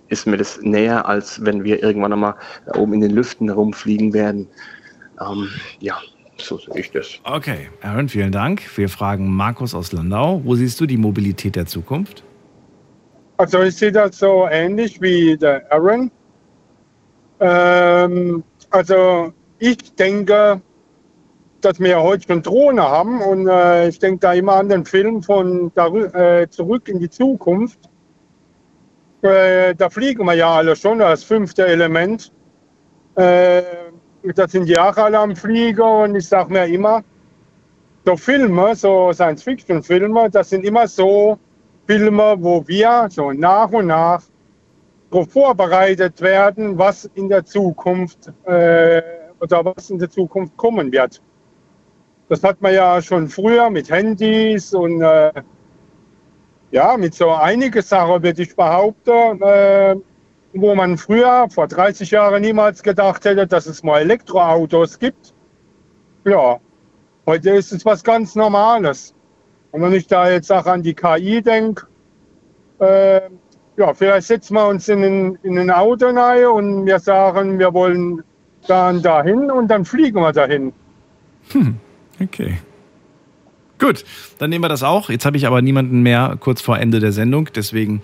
ist 0.09 0.25
mir 0.25 0.37
das 0.37 0.59
näher, 0.61 1.07
als 1.07 1.45
wenn 1.45 1.63
wir 1.63 1.83
irgendwann 1.83 2.13
einmal 2.13 2.35
da 2.65 2.79
oben 2.79 2.93
in 2.93 3.01
den 3.01 3.11
Lüften 3.11 3.47
herumfliegen 3.47 4.13
werden. 4.13 4.47
Ähm, 5.19 5.49
ja, 5.79 5.97
so 6.37 6.57
sehe 6.57 6.79
ich 6.79 6.91
das. 6.91 7.19
Okay, 7.23 7.69
Aaron, 7.81 8.09
vielen 8.09 8.31
Dank. 8.31 8.61
Wir 8.77 8.89
fragen 8.89 9.29
Markus 9.35 9.73
aus 9.73 9.91
Landau. 9.91 10.41
Wo 10.43 10.55
siehst 10.55 10.79
du 10.79 10.85
die 10.85 10.97
Mobilität 10.97 11.55
der 11.55 11.65
Zukunft? 11.65 12.23
Also 13.37 13.61
ich 13.61 13.75
sehe 13.75 13.91
das 13.91 14.17
so 14.19 14.47
ähnlich 14.49 15.01
wie 15.01 15.37
der 15.37 15.71
Aaron. 15.71 16.11
Ähm, 17.39 18.43
also 18.71 19.33
ich 19.59 19.93
denke, 19.95 20.61
dass 21.61 21.79
wir 21.79 22.01
heute 22.01 22.27
schon 22.27 22.41
Drohnen 22.41 22.83
haben 22.83 23.21
und 23.21 23.47
äh, 23.47 23.89
ich 23.89 23.99
denke 23.99 24.19
da 24.19 24.33
immer 24.33 24.53
an 24.55 24.69
den 24.69 24.85
Film 24.85 25.21
von 25.23 25.71
Darü- 25.71 26.13
äh, 26.15 26.49
Zurück 26.49 26.87
in 26.87 26.99
die 26.99 27.09
Zukunft. 27.09 27.79
Äh, 29.21 29.73
da 29.75 29.89
fliegen 29.89 30.25
wir 30.25 30.33
ja 30.33 30.55
alle 30.55 30.75
schon, 30.75 30.99
das 30.99 31.23
fünfte 31.23 31.65
Element. 31.65 32.31
Äh, 34.27 34.33
da 34.33 34.47
sind 34.47 34.67
die 34.67 34.77
auch 34.77 34.97
alle 34.97 35.19
am 35.19 35.35
Fliegen 35.35 35.81
und 35.81 36.15
ich 36.15 36.27
sage 36.27 36.51
mir 36.51 36.65
immer, 36.65 37.03
so 38.05 38.15
Filme, 38.15 38.75
so 38.75 39.11
Science-Fiction-Filme, 39.11 40.29
das 40.29 40.49
sind 40.49 40.63
immer 40.63 40.87
so 40.87 41.37
Filme, 41.87 42.35
wo 42.39 42.65
wir 42.67 43.07
so 43.09 43.31
nach 43.31 43.69
und 43.71 43.87
nach 43.87 44.23
darauf 45.09 45.29
vorbereitet 45.31 46.21
werden, 46.21 46.77
was 46.77 47.09
in 47.15 47.29
der 47.29 47.45
Zukunft 47.45 48.31
äh, 48.45 49.01
oder 49.39 49.63
was 49.65 49.89
in 49.89 49.99
der 49.99 50.09
Zukunft 50.09 50.55
kommen 50.57 50.91
wird. 50.91 51.21
Das 52.29 52.43
hat 52.43 52.61
man 52.61 52.73
ja 52.73 53.01
schon 53.01 53.29
früher 53.29 53.69
mit 53.69 53.89
Handys 53.89 54.73
und 54.73 55.01
äh, 55.01 55.31
ja, 56.71 56.97
mit 56.97 57.13
so 57.13 57.31
einige 57.31 57.81
Sachen 57.81 58.21
würde 58.21 58.41
ich 58.41 58.53
behaupten, 58.53 59.41
äh, 59.41 59.95
wo 60.61 60.75
man 60.75 60.97
früher, 60.97 61.47
vor 61.49 61.67
30 61.67 62.11
Jahren, 62.11 62.41
niemals 62.41 62.83
gedacht 62.83 63.25
hätte, 63.25 63.47
dass 63.47 63.65
es 63.65 63.83
mal 63.83 64.01
Elektroautos 64.01 64.99
gibt. 64.99 65.33
Ja, 66.25 66.59
heute 67.25 67.51
ist 67.51 67.71
es 67.71 67.85
was 67.85 68.03
ganz 68.03 68.35
Normales. 68.35 69.13
Und 69.71 69.81
wenn 69.81 69.93
ich 69.93 70.07
da 70.07 70.29
jetzt 70.29 70.51
auch 70.51 70.65
an 70.65 70.83
die 70.83 70.93
KI 70.93 71.41
denke, 71.41 71.87
äh, 72.79 73.21
ja, 73.77 73.93
vielleicht 73.93 74.27
setzen 74.27 74.55
wir 74.55 74.67
uns 74.67 74.87
in 74.89 75.03
ein, 75.03 75.39
in 75.43 75.57
ein 75.57 75.69
Auto 75.69 76.07
rein 76.07 76.45
und 76.47 76.85
wir 76.85 76.99
sagen, 76.99 77.59
wir 77.59 77.73
wollen 77.73 78.23
dann 78.67 79.01
dahin 79.01 79.51
und 79.51 79.67
dann 79.67 79.85
fliegen 79.85 80.21
wir 80.21 80.33
dahin. 80.33 80.73
Hm, 81.51 81.77
okay. 82.21 82.57
Gut, 83.79 84.03
dann 84.39 84.49
nehmen 84.49 84.63
wir 84.63 84.69
das 84.69 84.81
auch. 84.81 85.09
Jetzt 85.09 85.25
habe 85.25 85.37
ich 85.37 85.45
aber 85.45 85.61
niemanden 85.61 86.01
mehr 86.01 86.37
kurz 86.39 86.61
vor 86.61 86.79
Ende 86.79 86.99
der 86.99 87.11
Sendung, 87.11 87.49
deswegen 87.55 88.01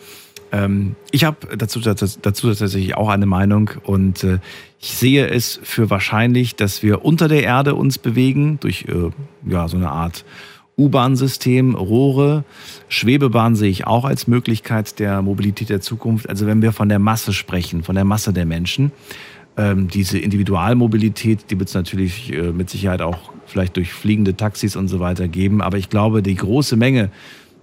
ähm, 0.53 0.95
ich 1.11 1.25
habe 1.25 1.57
dazu, 1.57 1.79
dazu, 1.79 2.05
dazu 2.21 2.47
tatsächlich 2.53 2.95
auch 2.95 3.09
eine 3.09 3.25
Meinung 3.25 3.71
und 3.83 4.23
äh, 4.23 4.37
ich 4.79 4.93
sehe 4.93 5.27
es 5.27 5.59
für 5.63 5.89
wahrscheinlich, 5.89 6.55
dass 6.55 6.83
wir 6.83 7.03
unter 7.03 7.27
der 7.27 7.43
Erde 7.43 7.73
uns 7.73 7.97
bewegen 7.97 8.59
durch 8.59 8.85
äh, 8.87 9.09
ja 9.49 9.67
so 9.67 9.77
eine 9.77 9.89
Art 9.89 10.23
U-Bahn-System, 10.77 11.75
Rohre, 11.75 12.43
Schwebebahn 12.87 13.55
sehe 13.55 13.69
ich 13.69 13.87
auch 13.87 14.05
als 14.05 14.27
Möglichkeit 14.27 14.99
der 14.99 15.21
Mobilität 15.21 15.69
der 15.69 15.81
Zukunft. 15.81 16.29
Also 16.29 16.45
wenn 16.45 16.61
wir 16.61 16.71
von 16.71 16.89
der 16.89 16.99
Masse 16.99 17.33
sprechen, 17.33 17.83
von 17.83 17.95
der 17.95 18.05
Masse 18.05 18.31
der 18.31 18.45
Menschen, 18.45 18.91
ähm, 19.57 19.87
diese 19.87 20.19
Individualmobilität, 20.19 21.49
die 21.49 21.59
wird 21.59 21.69
es 21.69 21.75
natürlich 21.75 22.31
äh, 22.31 22.51
mit 22.51 22.69
Sicherheit 22.69 23.01
auch 23.01 23.31
vielleicht 23.45 23.75
durch 23.77 23.91
fliegende 23.91 24.35
Taxis 24.35 24.75
und 24.75 24.87
so 24.87 24.99
weiter 24.99 25.27
geben. 25.27 25.61
Aber 25.61 25.77
ich 25.77 25.89
glaube, 25.89 26.21
die 26.21 26.35
große 26.35 26.75
Menge, 26.75 27.09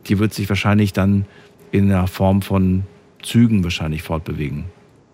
die 0.06 0.18
wird 0.18 0.34
sich 0.34 0.48
wahrscheinlich 0.48 0.92
dann 0.92 1.26
in 1.72 1.88
der 1.88 2.06
Form 2.06 2.42
von 2.42 2.84
Zügen 3.22 3.62
wahrscheinlich 3.64 4.02
fortbewegen. 4.02 4.64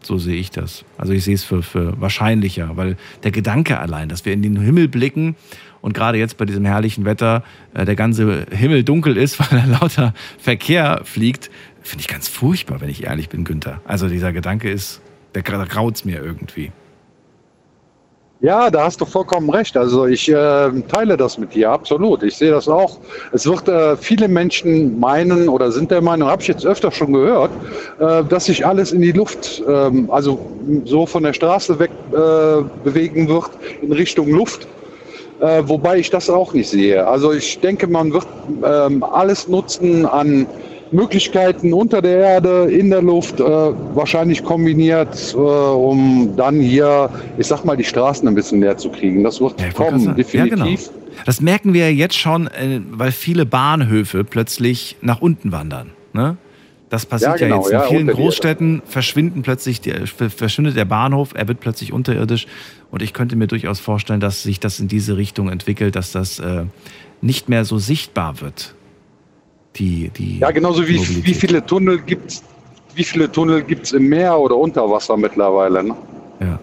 So 0.03 0.19
sehe 0.19 0.37
ich 0.37 0.51
das. 0.51 0.85
Also 0.99 1.12
ich 1.12 1.24
sehe 1.24 1.35
es 1.35 1.43
für, 1.43 1.62
für 1.62 2.01
wahrscheinlicher, 2.01 2.77
weil 2.77 2.97
der 3.24 3.33
Gedanke 3.33 3.81
allein, 3.81 4.09
dass 4.09 4.24
wir 4.24 4.33
in 4.33 4.43
den 4.43 4.61
Himmel 4.61 4.89
blicken 4.89 5.35
und 5.81 5.95
gerade 5.95 6.19
jetzt 6.19 6.37
bei 6.37 6.45
diesem 6.45 6.65
herrlichen 6.65 7.05
Wetter 7.05 7.43
äh, 7.74 7.85
der 7.85 7.97
ganze 7.97 8.47
Himmel 8.51 8.85
dunkel 8.85 9.16
ist, 9.16 9.39
weil 9.53 9.61
da 9.61 9.65
lauter 9.65 10.15
Verkehr 10.39 11.01
fliegt, 11.05 11.51
finde 11.83 12.03
ich 12.03 12.09
ganz 12.09 12.28
furchtbar, 12.28 12.81
wenn 12.81 12.89
ich 12.89 13.05
ehrlich 13.05 13.28
bin, 13.28 13.45
Günther. 13.45 13.81
Also 13.85 14.09
dieser 14.09 14.33
Gedanke 14.33 14.70
ist, 14.70 15.01
der, 15.35 15.43
da 15.43 15.65
graut 15.65 15.97
es 15.97 16.05
mir 16.05 16.23
irgendwie. 16.23 16.70
Ja, 18.47 18.70
da 18.70 18.85
hast 18.85 19.01
du 19.01 19.06
vollkommen 19.06 19.51
recht. 19.51 19.77
Also 19.77 20.06
ich 20.06 20.28
äh, 20.28 20.70
teile 20.86 21.16
das 21.16 21.36
mit 21.36 21.52
dir, 21.52 21.68
absolut. 21.73 22.23
Ich 22.23 22.36
sehe 22.36 22.52
das 22.52 22.68
auch. 22.68 23.01
Es 23.32 23.44
wird 23.44 23.66
äh, 23.66 23.97
viele 23.97 24.28
Menschen 24.28 25.01
meinen 25.01 25.48
oder 25.48 25.73
sind 25.73 25.90
der 25.90 26.01
Meinung, 26.01 26.28
habe 26.28 26.43
ich 26.43 26.47
jetzt 26.47 26.64
öfter 26.64 26.93
schon 26.93 27.12
gehört, 27.12 27.51
äh, 27.98 28.23
dass 28.23 28.44
sich 28.44 28.64
alles 28.64 28.93
in 28.93 29.02
die 29.02 29.10
Luft, 29.10 29.60
ähm, 29.66 30.09
also 30.12 30.40
so 30.85 31.06
von 31.06 31.24
der 31.24 31.32
Straße 31.32 31.81
weg 31.81 31.90
äh, 32.12 32.62
bewegen 32.85 33.27
wird 33.27 33.51
in 33.81 33.90
Richtung 33.90 34.28
Luft. 34.31 34.68
Äh, 35.40 35.64
wobei 35.66 35.98
ich 35.98 36.10
das 36.10 36.31
auch 36.31 36.52
nicht 36.52 36.70
sehe. 36.70 37.05
Also 37.05 37.32
ich 37.32 37.59
denke, 37.59 37.89
man 37.89 38.12
wird 38.12 38.28
ähm, 38.64 39.02
alles 39.02 39.48
nutzen 39.48 40.06
an 40.06 40.47
Möglichkeiten 40.93 41.73
unter 41.73 42.01
der 42.01 42.19
Erde, 42.19 42.71
in 42.71 42.91
der 42.91 43.03
Luft, 43.03 43.41
äh, 43.41 43.45
wahrscheinlich 43.45 44.45
kombiniert, 44.45 45.35
äh, 45.35 45.37
um 45.37 46.35
dann 46.37 46.61
hier, 46.61 47.11
ich 47.39 47.47
sag 47.47 47.65
mal, 47.65 47.77
die 47.77 47.85
Straßen 47.85 48.27
ein 48.29 48.35
bisschen 48.35 48.61
leer 48.61 48.77
zu 48.77 48.91
kriegen. 48.91 49.25
Das 49.25 49.41
wird 49.41 49.61
ja, 49.61 49.71
kommen, 49.71 50.15
definitiv. 50.15 50.35
Ja, 50.35 50.47
genau. 50.47 50.67
Das 51.25 51.41
merken 51.41 51.73
wir 51.73 51.93
jetzt 51.93 52.17
schon, 52.17 52.47
äh, 52.49 52.81
weil 52.91 53.11
viele 53.11 53.47
Bahnhöfe 53.47 54.25
plötzlich 54.25 54.97
nach 55.01 55.21
unten 55.21 55.51
wandern. 55.51 55.91
Ne? 56.13 56.37
Das 56.89 57.05
passiert 57.05 57.41
ja, 57.41 57.47
genau, 57.47 57.57
ja 57.57 57.63
jetzt. 57.63 57.71
In 57.71 57.79
ja, 57.79 57.87
vielen 57.89 58.07
Großstädten 58.07 58.83
verschwinden 58.87 59.43
plötzlich 59.43 59.81
die, 59.81 59.93
verschwindet 60.07 60.77
der 60.77 60.85
Bahnhof, 60.85 61.31
er 61.35 61.49
wird 61.49 61.59
plötzlich 61.59 61.93
unterirdisch. 61.93 62.47
Und 62.93 63.03
ich 63.03 63.13
könnte 63.13 63.35
mir 63.35 63.49
durchaus 63.49 63.81
vorstellen, 63.81 64.21
dass 64.21 64.45
sich 64.45 64.61
das 64.61 64.79
in 64.79 64.87
diese 64.87 65.17
Richtung 65.17 65.49
entwickelt, 65.49 65.97
dass 65.97 66.13
das 66.13 66.39
äh, 66.39 66.65
nicht 67.21 67.49
mehr 67.49 67.65
so 67.65 67.79
sichtbar 67.79 68.41
wird 68.41 68.76
die, 69.78 70.11
die 70.11 70.39
Ja, 70.39 70.51
genauso 70.51 70.86
wie, 70.86 70.98
wie 71.24 71.35
viele 71.35 71.65
Tunnel 71.65 71.98
gibt 72.01 72.32
es 72.32 72.43
wie 72.97 73.05
viele 73.05 73.31
Tunnel 73.31 73.62
gibt 73.62 73.85
es 73.86 73.93
im 73.93 74.09
Meer 74.09 74.39
oder 74.39 74.57
unter 74.57 74.90
Wasser 74.90 75.16
mittlerweile. 75.16 75.85
Ne? 75.85 75.94
Ja. 76.40 76.59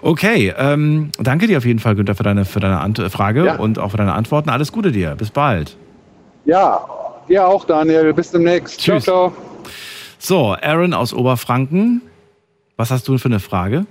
Okay, 0.00 0.52
ähm, 0.56 1.12
danke 1.18 1.46
dir 1.46 1.58
auf 1.58 1.64
jeden 1.64 1.78
Fall, 1.78 1.94
Günther, 1.94 2.14
für 2.14 2.22
deine, 2.22 2.44
für 2.44 2.58
deine 2.58 2.80
Ant 2.80 2.98
Frage 3.12 3.44
ja. 3.44 3.56
und 3.56 3.78
auch 3.78 3.90
für 3.90 3.98
deine 3.98 4.14
Antworten. 4.14 4.48
Alles 4.48 4.72
Gute 4.72 4.90
dir. 4.90 5.14
Bis 5.14 5.30
bald. 5.30 5.76
Ja, 6.44 6.84
dir 7.28 7.46
auch, 7.46 7.66
Daniel. 7.66 8.12
Bis 8.12 8.30
demnächst. 8.30 8.80
Tschüss. 8.80 9.04
Ciao, 9.04 9.30
ciao. 9.30 9.36
So, 10.18 10.56
Aaron 10.60 10.94
aus 10.94 11.12
Oberfranken. 11.12 12.00
Was 12.76 12.90
hast 12.90 13.06
du 13.06 13.18
für 13.18 13.26
eine 13.26 13.38
Frage? 13.38 13.86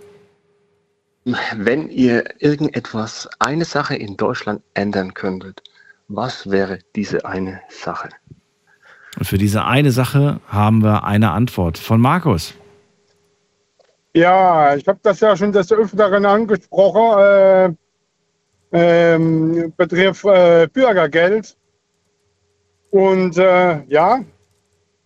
Wenn 1.56 1.90
ihr 1.90 2.24
irgendetwas, 2.40 3.30
eine 3.38 3.64
Sache 3.64 3.96
in 3.96 4.18
Deutschland 4.18 4.64
ändern 4.74 5.14
könntet, 5.14 5.62
was 6.16 6.50
wäre 6.50 6.80
diese 6.96 7.26
eine 7.26 7.62
Sache? 7.70 8.10
Und 9.18 9.26
für 9.26 9.38
diese 9.38 9.66
eine 9.66 9.92
Sache 9.92 10.40
haben 10.48 10.84
wir 10.84 11.04
eine 11.04 11.32
Antwort 11.32 11.78
von 11.78 12.00
Markus. 12.00 12.54
Ja, 14.14 14.76
ich 14.76 14.88
habe 14.88 15.00
das 15.04 15.20
ja 15.20 15.36
schon 15.36 15.52
des 15.52 15.72
Öfteren 15.72 16.26
angesprochen. 16.26 17.20
Äh, 17.20 17.74
äh, 18.72 19.68
betrifft 19.76 20.26
äh, 20.26 20.68
Bürgergeld. 20.72 21.58
Und 22.92 23.38
äh, 23.38 23.84
ja, 23.86 24.24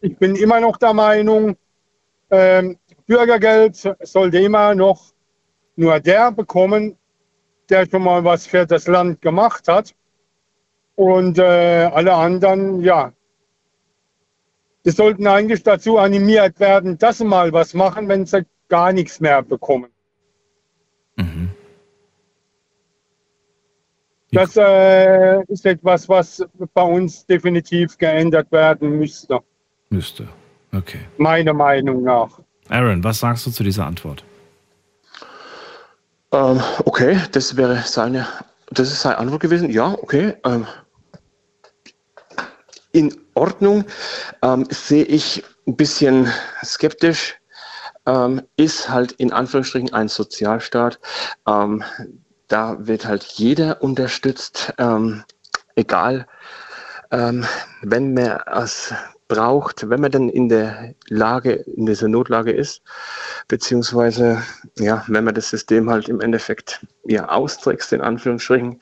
ich 0.02 0.18
bin 0.18 0.36
immer 0.36 0.60
noch 0.60 0.77
der 0.77 0.94
Meinung, 0.94 1.56
ähm, 2.32 2.77
Bürgergeld 3.06 3.76
sollte 4.02 4.40
immer 4.40 4.73
noch 4.73 5.14
nur 5.76 5.99
der 5.99 6.32
bekommen, 6.32 6.98
der 7.69 7.88
schon 7.88 8.03
mal 8.03 8.23
was 8.23 8.48
für 8.48 8.65
das 8.65 8.88
Land 8.88 9.22
gemacht 9.22 9.68
hat. 9.68 9.94
Und 10.96 11.38
äh, 11.38 11.90
alle 11.94 12.14
anderen, 12.14 12.82
ja, 12.82 13.12
die 14.86 14.92
sollten 14.92 15.28
eigentlich 15.28 15.64
dazu 15.64 15.98
animiert 15.98 16.60
werden, 16.60 16.98
dass 16.98 17.18
sie 17.18 17.26
mal 17.26 17.52
was 17.52 17.74
machen, 17.74 18.08
wenn 18.08 18.26
sie 18.26 18.46
gar 18.70 18.94
nichts 18.94 19.20
mehr 19.20 19.42
bekommen. 19.42 19.90
Mhm. 21.18 21.50
Das 24.32 24.56
äh, 24.58 25.44
ist 25.46 25.66
etwas, 25.66 26.08
was 26.10 26.46
bei 26.74 26.84
uns 26.84 27.26
definitiv 27.26 27.98
geändert 27.98 28.52
werden 28.52 29.00
müsste. 29.00 29.40
Müsste, 29.90 30.28
okay. 30.74 31.00
Meiner 31.18 31.54
Meinung 31.54 32.04
nach. 32.04 32.40
Aaron, 32.70 33.04
was 33.04 33.20
sagst 33.20 33.46
du 33.46 33.52
zu 33.52 33.64
dieser 33.64 33.86
Antwort? 33.86 34.24
Ähm, 36.32 36.60
okay, 36.84 37.18
das 37.32 37.56
wäre 37.56 37.78
seine, 37.86 38.28
das 38.72 38.92
ist 38.92 39.02
seine 39.02 39.18
Antwort 39.20 39.42
gewesen. 39.42 39.70
Ja, 39.70 39.94
okay. 39.94 40.34
Ähm, 40.44 40.68
in 42.96 43.14
Ordnung. 43.34 43.84
Ähm, 44.42 44.66
sehe 44.70 45.04
ich 45.04 45.44
ein 45.68 45.76
bisschen 45.76 46.32
skeptisch. 46.64 47.36
Ähm, 48.08 48.42
ist 48.56 48.90
halt 48.90 49.12
in 49.14 49.34
Anführungsstrichen 49.34 49.94
ein 49.94 50.08
Sozialstaat. 50.08 51.00
Ähm, 51.48 51.84
da 52.48 52.78
wird 52.80 53.06
halt 53.06 53.24
jeder 53.24 53.82
unterstützt, 53.82 54.74
ähm, 54.78 55.24
egal, 55.76 56.28
ähm, 57.12 57.46
wenn 57.82 58.14
man 58.14 58.40
es 58.46 58.94
braucht, 59.28 59.90
wenn 59.90 60.02
man 60.02 60.12
dann 60.12 60.30
in 60.30 60.50
der 60.50 60.94
Lage, 61.08 61.54
in 61.54 61.88
dieser 61.88 62.08
Notlage 62.08 62.52
ist, 62.52 62.84
beziehungsweise 63.48 64.44
ja, 64.78 65.04
wenn 65.08 65.24
man 65.24 65.34
das 65.34 65.50
System 65.50 65.90
halt 65.90 66.08
im 66.10 66.22
Endeffekt 66.22 66.86
ja 67.06 67.28
austrickst, 67.28 67.92
in 67.92 68.02
Anführungsstrichen, 68.02 68.80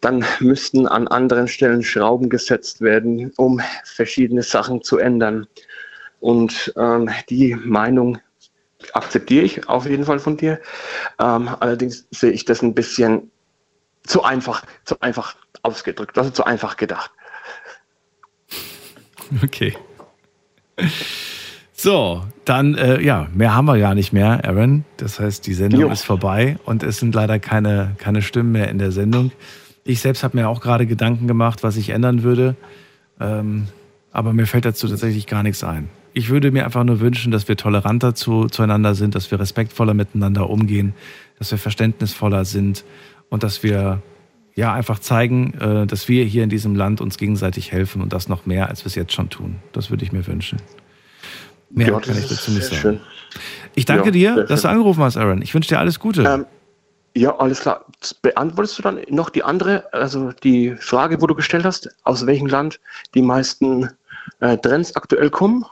dann 0.00 0.24
müssten 0.40 0.86
an 0.86 1.08
anderen 1.08 1.48
Stellen 1.48 1.82
Schrauben 1.82 2.28
gesetzt 2.28 2.80
werden, 2.80 3.32
um 3.36 3.60
verschiedene 3.84 4.42
Sachen 4.42 4.82
zu 4.82 4.98
ändern. 4.98 5.46
Und 6.20 6.72
ähm, 6.76 7.10
die 7.28 7.54
Meinung 7.54 8.18
akzeptiere 8.92 9.44
ich 9.44 9.68
auf 9.68 9.86
jeden 9.86 10.04
Fall 10.04 10.18
von 10.18 10.36
dir. 10.36 10.60
Ähm, 11.18 11.48
allerdings 11.60 12.06
sehe 12.10 12.30
ich 12.30 12.44
das 12.44 12.62
ein 12.62 12.74
bisschen 12.74 13.30
zu 14.04 14.22
einfach, 14.22 14.64
zu 14.84 15.00
einfach 15.00 15.36
ausgedrückt, 15.62 16.16
also 16.16 16.30
zu 16.30 16.44
einfach 16.44 16.76
gedacht. 16.76 17.10
Okay. 19.42 19.76
So, 21.72 22.26
dann, 22.44 22.74
äh, 22.74 23.00
ja, 23.00 23.28
mehr 23.32 23.54
haben 23.54 23.66
wir 23.66 23.78
gar 23.78 23.94
nicht 23.94 24.12
mehr, 24.12 24.44
Aaron. 24.44 24.84
Das 24.96 25.20
heißt, 25.20 25.46
die 25.46 25.54
Sendung 25.54 25.80
jo. 25.80 25.90
ist 25.90 26.02
vorbei 26.02 26.58
und 26.64 26.82
es 26.82 26.98
sind 26.98 27.14
leider 27.14 27.38
keine, 27.38 27.94
keine 27.98 28.22
Stimmen 28.22 28.52
mehr 28.52 28.68
in 28.68 28.78
der 28.78 28.92
Sendung. 28.92 29.32
Ich 29.90 30.00
selbst 30.00 30.22
habe 30.22 30.36
mir 30.38 30.48
auch 30.48 30.60
gerade 30.60 30.86
Gedanken 30.86 31.26
gemacht, 31.26 31.64
was 31.64 31.76
ich 31.76 31.90
ändern 31.90 32.22
würde. 32.22 32.54
Ähm, 33.18 33.66
aber 34.12 34.32
mir 34.32 34.46
fällt 34.46 34.64
dazu 34.64 34.86
tatsächlich 34.86 35.26
gar 35.26 35.42
nichts 35.42 35.64
ein. 35.64 35.88
Ich 36.12 36.30
würde 36.30 36.52
mir 36.52 36.64
einfach 36.64 36.84
nur 36.84 37.00
wünschen, 37.00 37.32
dass 37.32 37.48
wir 37.48 37.56
toleranter 37.56 38.14
zu, 38.14 38.46
zueinander 38.46 38.94
sind, 38.94 39.16
dass 39.16 39.32
wir 39.32 39.40
respektvoller 39.40 39.92
miteinander 39.94 40.48
umgehen, 40.48 40.94
dass 41.40 41.50
wir 41.50 41.58
verständnisvoller 41.58 42.44
sind 42.44 42.84
und 43.30 43.42
dass 43.42 43.64
wir 43.64 44.00
ja 44.54 44.72
einfach 44.72 45.00
zeigen, 45.00 45.54
äh, 45.54 45.86
dass 45.88 46.08
wir 46.08 46.24
hier 46.24 46.44
in 46.44 46.50
diesem 46.50 46.76
Land 46.76 47.00
uns 47.00 47.18
gegenseitig 47.18 47.72
helfen 47.72 48.00
und 48.00 48.12
das 48.12 48.28
noch 48.28 48.46
mehr, 48.46 48.68
als 48.68 48.84
wir 48.84 48.86
es 48.86 48.94
jetzt 48.94 49.12
schon 49.12 49.28
tun. 49.28 49.56
Das 49.72 49.90
würde 49.90 50.04
ich 50.04 50.12
mir 50.12 50.24
wünschen. 50.28 50.60
Mehr 51.70 51.88
Ja, 51.88 51.98
kann 51.98 52.16
ich 52.16 52.28
dazu 52.28 52.52
nicht 52.52 52.64
sagen. 52.64 52.80
schön. 52.80 53.00
Ich 53.74 53.86
danke 53.86 54.06
Ja, 54.06 54.34
dir, 54.34 54.44
dass 54.44 54.62
du 54.62 54.68
angerufen 54.68 55.02
hast, 55.02 55.16
Aaron. 55.16 55.42
Ich 55.42 55.52
wünsche 55.52 55.68
dir 55.68 55.80
alles 55.80 55.98
Gute. 55.98 56.22
Ähm, 56.22 56.46
ja, 57.16 57.36
alles 57.38 57.60
klar. 57.60 57.84
Beantwortest 58.22 58.78
du 58.78 58.82
dann 58.82 58.98
noch 59.08 59.30
die 59.30 59.42
andere, 59.42 59.84
also 59.92 60.32
die 60.44 60.76
Frage, 60.78 61.20
wo 61.20 61.26
du 61.26 61.34
gestellt 61.34 61.64
hast, 61.64 61.88
aus 62.04 62.26
welchem 62.26 62.46
Land 62.46 62.80
die 63.14 63.22
meisten 63.22 63.90
äh, 64.40 64.56
Trends 64.58 64.94
aktuell 64.96 65.30
kommen? 65.30 65.64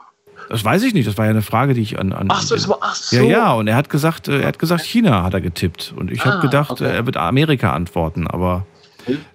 Das 0.49 0.65
weiß 0.65 0.81
ich 0.83 0.93
nicht. 0.93 1.07
Das 1.07 1.17
war 1.17 1.25
ja 1.25 1.31
eine 1.31 1.41
Frage, 1.43 1.73
die 1.73 1.81
ich 1.81 1.99
an. 1.99 2.11
an 2.11 2.27
Ach 2.31 2.41
so, 2.41 2.55
das 2.55 2.67
war- 2.67 2.79
ach 2.81 2.95
so. 2.95 3.15
Ja, 3.17 3.21
ja. 3.23 3.53
Und 3.53 3.67
er 3.67 3.75
hat 3.75 3.89
gesagt, 3.89 4.27
äh, 4.27 4.41
er 4.41 4.47
hat 4.47 4.59
gesagt, 4.59 4.83
China 4.83 5.23
hat 5.23 5.33
er 5.33 5.41
getippt. 5.41 5.93
Und 5.95 6.09
ich 6.11 6.21
Ah, 6.21 6.25
habe 6.31 6.39
gedacht, 6.41 6.71
okay. 6.71 6.85
äh, 6.85 6.95
er 6.95 7.05
wird 7.05 7.17
Amerika 7.17 7.71
antworten. 7.73 8.27
Aber 8.27 8.65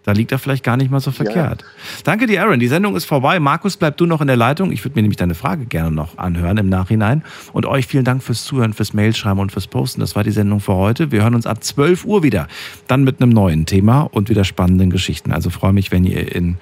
da 0.02 0.12
liegt 0.12 0.32
er 0.32 0.38
vielleicht 0.38 0.64
gar 0.64 0.76
nicht 0.76 0.90
mal 0.90 1.00
so 1.00 1.10
verkehrt. 1.10 1.64
Danke 2.04 2.26
dir, 2.26 2.42
Aaron. 2.42 2.60
Die 2.60 2.68
Sendung 2.68 2.96
ist 2.96 3.04
vorbei. 3.04 3.40
Markus, 3.40 3.76
bleib 3.76 3.96
du 3.96 4.06
noch 4.06 4.20
in 4.20 4.26
der 4.26 4.36
Leitung. 4.36 4.72
Ich 4.72 4.84
würde 4.84 4.96
mir 4.96 5.02
nämlich 5.02 5.16
deine 5.16 5.34
Frage 5.34 5.66
gerne 5.66 5.90
noch 5.90 6.18
anhören 6.18 6.56
im 6.58 6.68
Nachhinein. 6.68 7.22
Und 7.52 7.66
euch 7.66 7.86
vielen 7.86 8.04
Dank 8.04 8.22
fürs 8.22 8.44
Zuhören, 8.44 8.72
fürs 8.72 8.94
Mailschreiben 8.94 9.38
und 9.38 9.52
fürs 9.52 9.66
Posten. 9.66 10.00
Das 10.00 10.16
war 10.16 10.24
die 10.24 10.30
Sendung 10.30 10.60
für 10.60 10.74
heute. 10.74 11.12
Wir 11.12 11.22
hören 11.22 11.34
uns 11.34 11.46
ab 11.46 11.62
12 11.62 12.04
Uhr 12.04 12.22
wieder. 12.22 12.48
Dann 12.86 13.04
mit 13.04 13.20
einem 13.20 13.30
neuen 13.30 13.66
Thema 13.66 14.02
und 14.02 14.28
wieder 14.28 14.44
spannenden 14.44 14.90
Geschichten. 14.90 15.32
Also 15.32 15.50
freue 15.50 15.72
mich, 15.72 15.90
wenn 15.90 16.04
ihr 16.04 16.34
in 16.34 16.56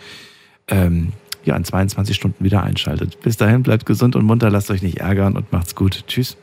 ähm, 0.69 1.13
ja, 1.45 1.57
in 1.57 1.65
22 1.65 2.15
Stunden 2.15 2.45
wieder 2.45 2.63
einschaltet. 2.63 3.21
Bis 3.21 3.37
dahin, 3.37 3.63
bleibt 3.63 3.87
gesund 3.87 4.17
und 4.17 4.25
munter, 4.25 4.51
lasst 4.51 4.71
euch 4.71 4.83
nicht 4.83 4.99
ärgern 4.99 5.37
und 5.37 5.53
macht's 5.53 5.75
gut. 5.75 6.05
Tschüss. 6.07 6.37